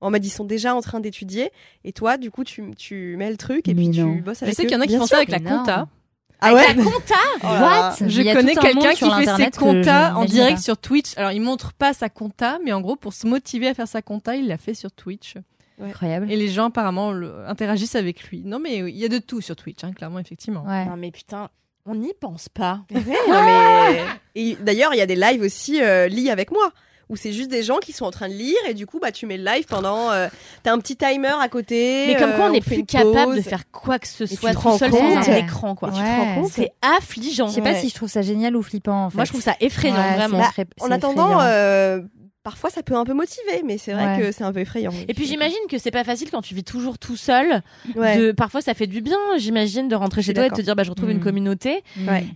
En 0.00 0.10
mode 0.10 0.24
ils 0.24 0.30
sont 0.30 0.44
déjà 0.44 0.74
en 0.74 0.80
train 0.80 1.00
d'étudier 1.00 1.50
et 1.84 1.92
toi 1.92 2.16
du 2.18 2.30
coup 2.30 2.44
tu, 2.44 2.70
tu 2.76 3.16
mets 3.16 3.30
le 3.30 3.36
truc 3.36 3.66
et 3.68 3.74
Mais 3.74 3.88
puis 3.88 4.00
non. 4.00 4.14
tu 4.16 4.22
bosses 4.22 4.38
Je 4.40 4.44
avec 4.44 4.54
sais 4.56 4.62
eux. 4.62 4.66
qu'il 4.66 4.74
y 4.74 4.78
en 4.78 4.80
a 4.80 4.86
qui 4.86 4.96
font 4.96 5.06
ça 5.06 5.16
avec 5.16 5.30
la 5.30 5.40
compta. 5.40 5.88
Ah 6.40 6.54
ouais. 6.54 6.66
La 6.68 6.84
compta 6.84 7.14
Oh. 7.42 7.46
What 7.46 7.94
Je 8.06 8.22
connais 8.32 8.54
quelqu'un 8.54 8.92
qui 8.92 9.10
fait 9.10 9.26
ses 9.36 9.44
je 9.52 9.58
comptas 9.58 10.14
en 10.14 10.24
direct 10.24 10.58
pas. 10.58 10.62
sur 10.62 10.78
Twitch. 10.78 11.16
Alors, 11.18 11.32
il 11.32 11.40
montre 11.40 11.72
pas 11.72 11.92
sa 11.92 12.08
compta, 12.08 12.58
mais 12.64 12.72
en 12.72 12.80
gros, 12.80 12.94
pour 12.94 13.12
se 13.12 13.26
motiver 13.26 13.66
à 13.66 13.74
faire 13.74 13.88
sa 13.88 14.02
compta, 14.02 14.36
il 14.36 14.46
l'a 14.46 14.56
fait 14.56 14.74
sur 14.74 14.92
Twitch. 14.92 15.34
Incroyable. 15.82 16.30
Et 16.30 16.36
les 16.36 16.46
gens, 16.48 16.66
apparemment, 16.66 17.10
le- 17.10 17.44
interagissent 17.48 17.96
avec 17.96 18.22
lui. 18.24 18.42
Non, 18.44 18.60
mais 18.60 18.76
il 18.78 18.96
y 18.96 19.04
a 19.04 19.08
de 19.08 19.18
tout 19.18 19.40
sur 19.40 19.56
Twitch, 19.56 19.82
hein, 19.82 19.92
clairement, 19.92 20.20
effectivement. 20.20 20.64
Ouais. 20.64 20.84
Non 20.84 20.96
mais 20.96 21.10
putain, 21.10 21.48
on 21.86 21.96
n'y 21.96 22.12
pense 22.20 22.48
pas. 22.48 22.82
Ouais, 22.92 23.00
non, 23.28 23.42
mais... 23.44 24.00
Et 24.36 24.56
d'ailleurs, 24.60 24.94
il 24.94 24.98
y 24.98 25.02
a 25.02 25.06
des 25.06 25.16
lives 25.16 25.42
aussi 25.42 25.80
euh, 25.82 26.06
lis 26.06 26.30
avec 26.30 26.52
moi 26.52 26.72
où 27.08 27.16
c'est 27.16 27.32
juste 27.32 27.50
des 27.50 27.62
gens 27.62 27.78
qui 27.78 27.92
sont 27.92 28.04
en 28.04 28.10
train 28.10 28.28
de 28.28 28.34
lire 28.34 28.56
et 28.68 28.74
du 28.74 28.86
coup 28.86 28.98
bah 29.00 29.12
tu 29.12 29.26
mets 29.26 29.36
le 29.38 29.44
live 29.44 29.64
pendant 29.66 30.10
euh, 30.10 30.28
t'as 30.62 30.72
un 30.72 30.78
petit 30.78 30.96
timer 30.96 31.32
à 31.40 31.48
côté 31.48 32.04
Mais 32.08 32.16
comme 32.16 32.32
quoi 32.34 32.44
euh, 32.46 32.48
on 32.48 32.52
n'est 32.52 32.60
fait 32.60 32.74
plus 32.76 32.84
capable 32.84 33.36
de 33.36 33.40
faire 33.40 33.70
quoi 33.70 33.98
que 33.98 34.06
ce 34.08 34.26
soit 34.26 34.52
tout 34.54 34.76
seul 34.78 34.90
sans 34.92 34.98
compte 34.98 35.28
un 35.28 35.36
écran 35.36 35.74
quoi. 35.74 35.88
Ouais. 35.88 35.94
tu 35.96 36.00
te 36.02 36.06
rends 36.06 36.34
compte 36.42 36.50
C'est 36.52 36.72
affligeant. 36.82 37.48
Je 37.48 37.54
sais 37.54 37.60
pas 37.62 37.72
Ouais. 37.72 37.80
si 37.80 37.88
je 37.88 37.94
trouve 37.94 38.08
ça 38.10 38.22
génial 38.22 38.56
ou 38.56 38.62
flippant. 38.62 39.06
En 39.06 39.10
fait. 39.10 39.16
Moi 39.16 39.24
je 39.24 39.30
trouve 39.30 39.42
ça 39.42 39.54
effrayant 39.60 39.96
Ouais, 39.96 40.14
vraiment. 40.16 40.42
c'est 40.54 40.62
effray- 40.62 40.66
en 40.80 40.90
attendant 40.90 41.40
euh, 41.40 42.00
parfois 42.48 42.70
ça 42.70 42.82
peut 42.82 42.94
un 42.94 43.04
peu 43.04 43.12
motiver 43.12 43.62
mais 43.66 43.76
c'est 43.76 43.92
vrai 43.92 44.06
Ouais. 44.16 44.20
que 44.20 44.32
c'est 44.32 44.42
un 44.44 44.52
peu 44.52 44.60
effrayant 44.60 44.90
Et 45.06 45.12
puis 45.12 45.26
j'imagine 45.26 45.58
que 45.70 45.76
c'est 45.76 45.90
pas 45.90 46.02
facile 46.04 46.30
quand 46.30 46.40
tu 46.40 46.54
vis 46.54 46.64
toujours 46.64 46.98
tout 46.98 47.16
seul. 47.16 47.60
d'accord. 47.86 48.02
ouais. 48.02 48.16
De 48.18 48.32
parfois 48.32 48.62
ça 48.62 48.72
fait 48.74 48.86
du 48.86 49.00
bien, 49.02 49.18
j'imagine, 49.36 49.86
de 49.88 49.94
rentrer 49.94 50.22
chez 50.22 50.32
toi 50.32 50.46
et 50.46 50.50
de 50.50 50.54
te 50.54 50.62
dire 50.62 50.74
bah 50.74 50.82
je 50.82 50.90
retrouve 50.90 51.10
une 51.10 51.18
Mm. 51.18 51.22
communauté. 51.28 51.82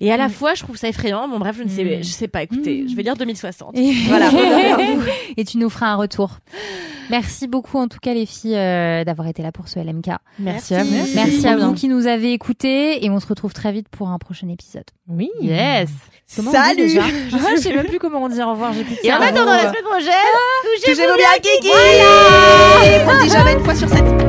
Et 0.01 0.13
à 0.13 0.17
la 0.19 0.29
Mm. 0.29 0.31
fois 0.33 0.55
je 0.55 0.63
trouve 0.65 0.77
ça 0.77 0.89
effrayant. 0.89 1.29
Bon 1.29 1.39
bref 1.39 1.57
je 1.59 1.63
ne 1.63 1.69
sais, 1.71 1.85
Mm. 1.85 2.03
je 2.05 2.09
sais 2.11 2.29
pas. 2.29 2.43
Écoutez, 2.43 2.85
je 2.89 2.95
vais 2.95 3.03
lire 3.03 3.17
2060. 3.17 3.77
Et... 3.79 3.93
Voilà. 4.09 4.29
et 5.37 5.45
tu 5.45 5.57
nous 5.59 5.71
feras 5.71 5.87
un 5.87 5.97
retour. 5.97 6.39
Merci 7.13 7.47
beaucoup 7.47 7.77
en 7.77 7.89
tout 7.89 7.99
cas 8.01 8.15
les 8.15 8.25
filles 8.25 8.57
euh, 8.57 9.05
d'avoir 9.05 9.29
été 9.29 9.43
là 9.43 9.53
pour 9.53 9.69
ce 9.69 9.79
LMK. 9.79 10.07
Merci, 10.39 10.73
Merci. 10.73 10.75
à 10.75 10.83
vous. 10.83 11.09
Merci 11.15 11.47
à 11.47 11.57
vous 11.59 11.75
qui 11.75 11.89
nous 11.89 12.07
avez 12.07 12.33
écoutés 12.33 13.05
et 13.05 13.11
on 13.11 13.21
se 13.21 13.27
retrouve 13.27 13.53
très 13.53 13.71
vite 13.71 13.89
pour 13.91 14.09
un 14.09 14.19
prochain 14.19 14.49
épisode. 14.49 14.87
Oui. 15.09 15.31
Yes. 15.43 15.91
Comment 16.35 16.49
on 16.49 16.53
dit 16.53 16.59
Salut 16.59 16.77
déjà 16.77 17.03
Je 17.31 17.61
sais 17.61 17.75
même 17.75 17.87
plus 17.87 17.99
comment 17.99 18.23
on 18.25 18.31
dit 18.31 18.41
au 18.43 18.51
revoir. 18.51 18.73
J'ai 18.73 18.85
plus 18.85 18.95
de 18.95 19.01
Et 19.07 19.13
en 19.13 19.21
attendant 19.21 19.45
la 19.53 19.69
semaine 19.69 19.85
prochaine, 19.85 20.13
touchez-vous 20.87 21.17
bien 21.19 21.43
Kiki 21.43 21.69
on 23.07 23.23
dit 23.23 23.29
jamais 23.29 23.53
une 23.53 23.65
fois 23.65 23.75
sur 23.75 23.91
sept 23.91 24.22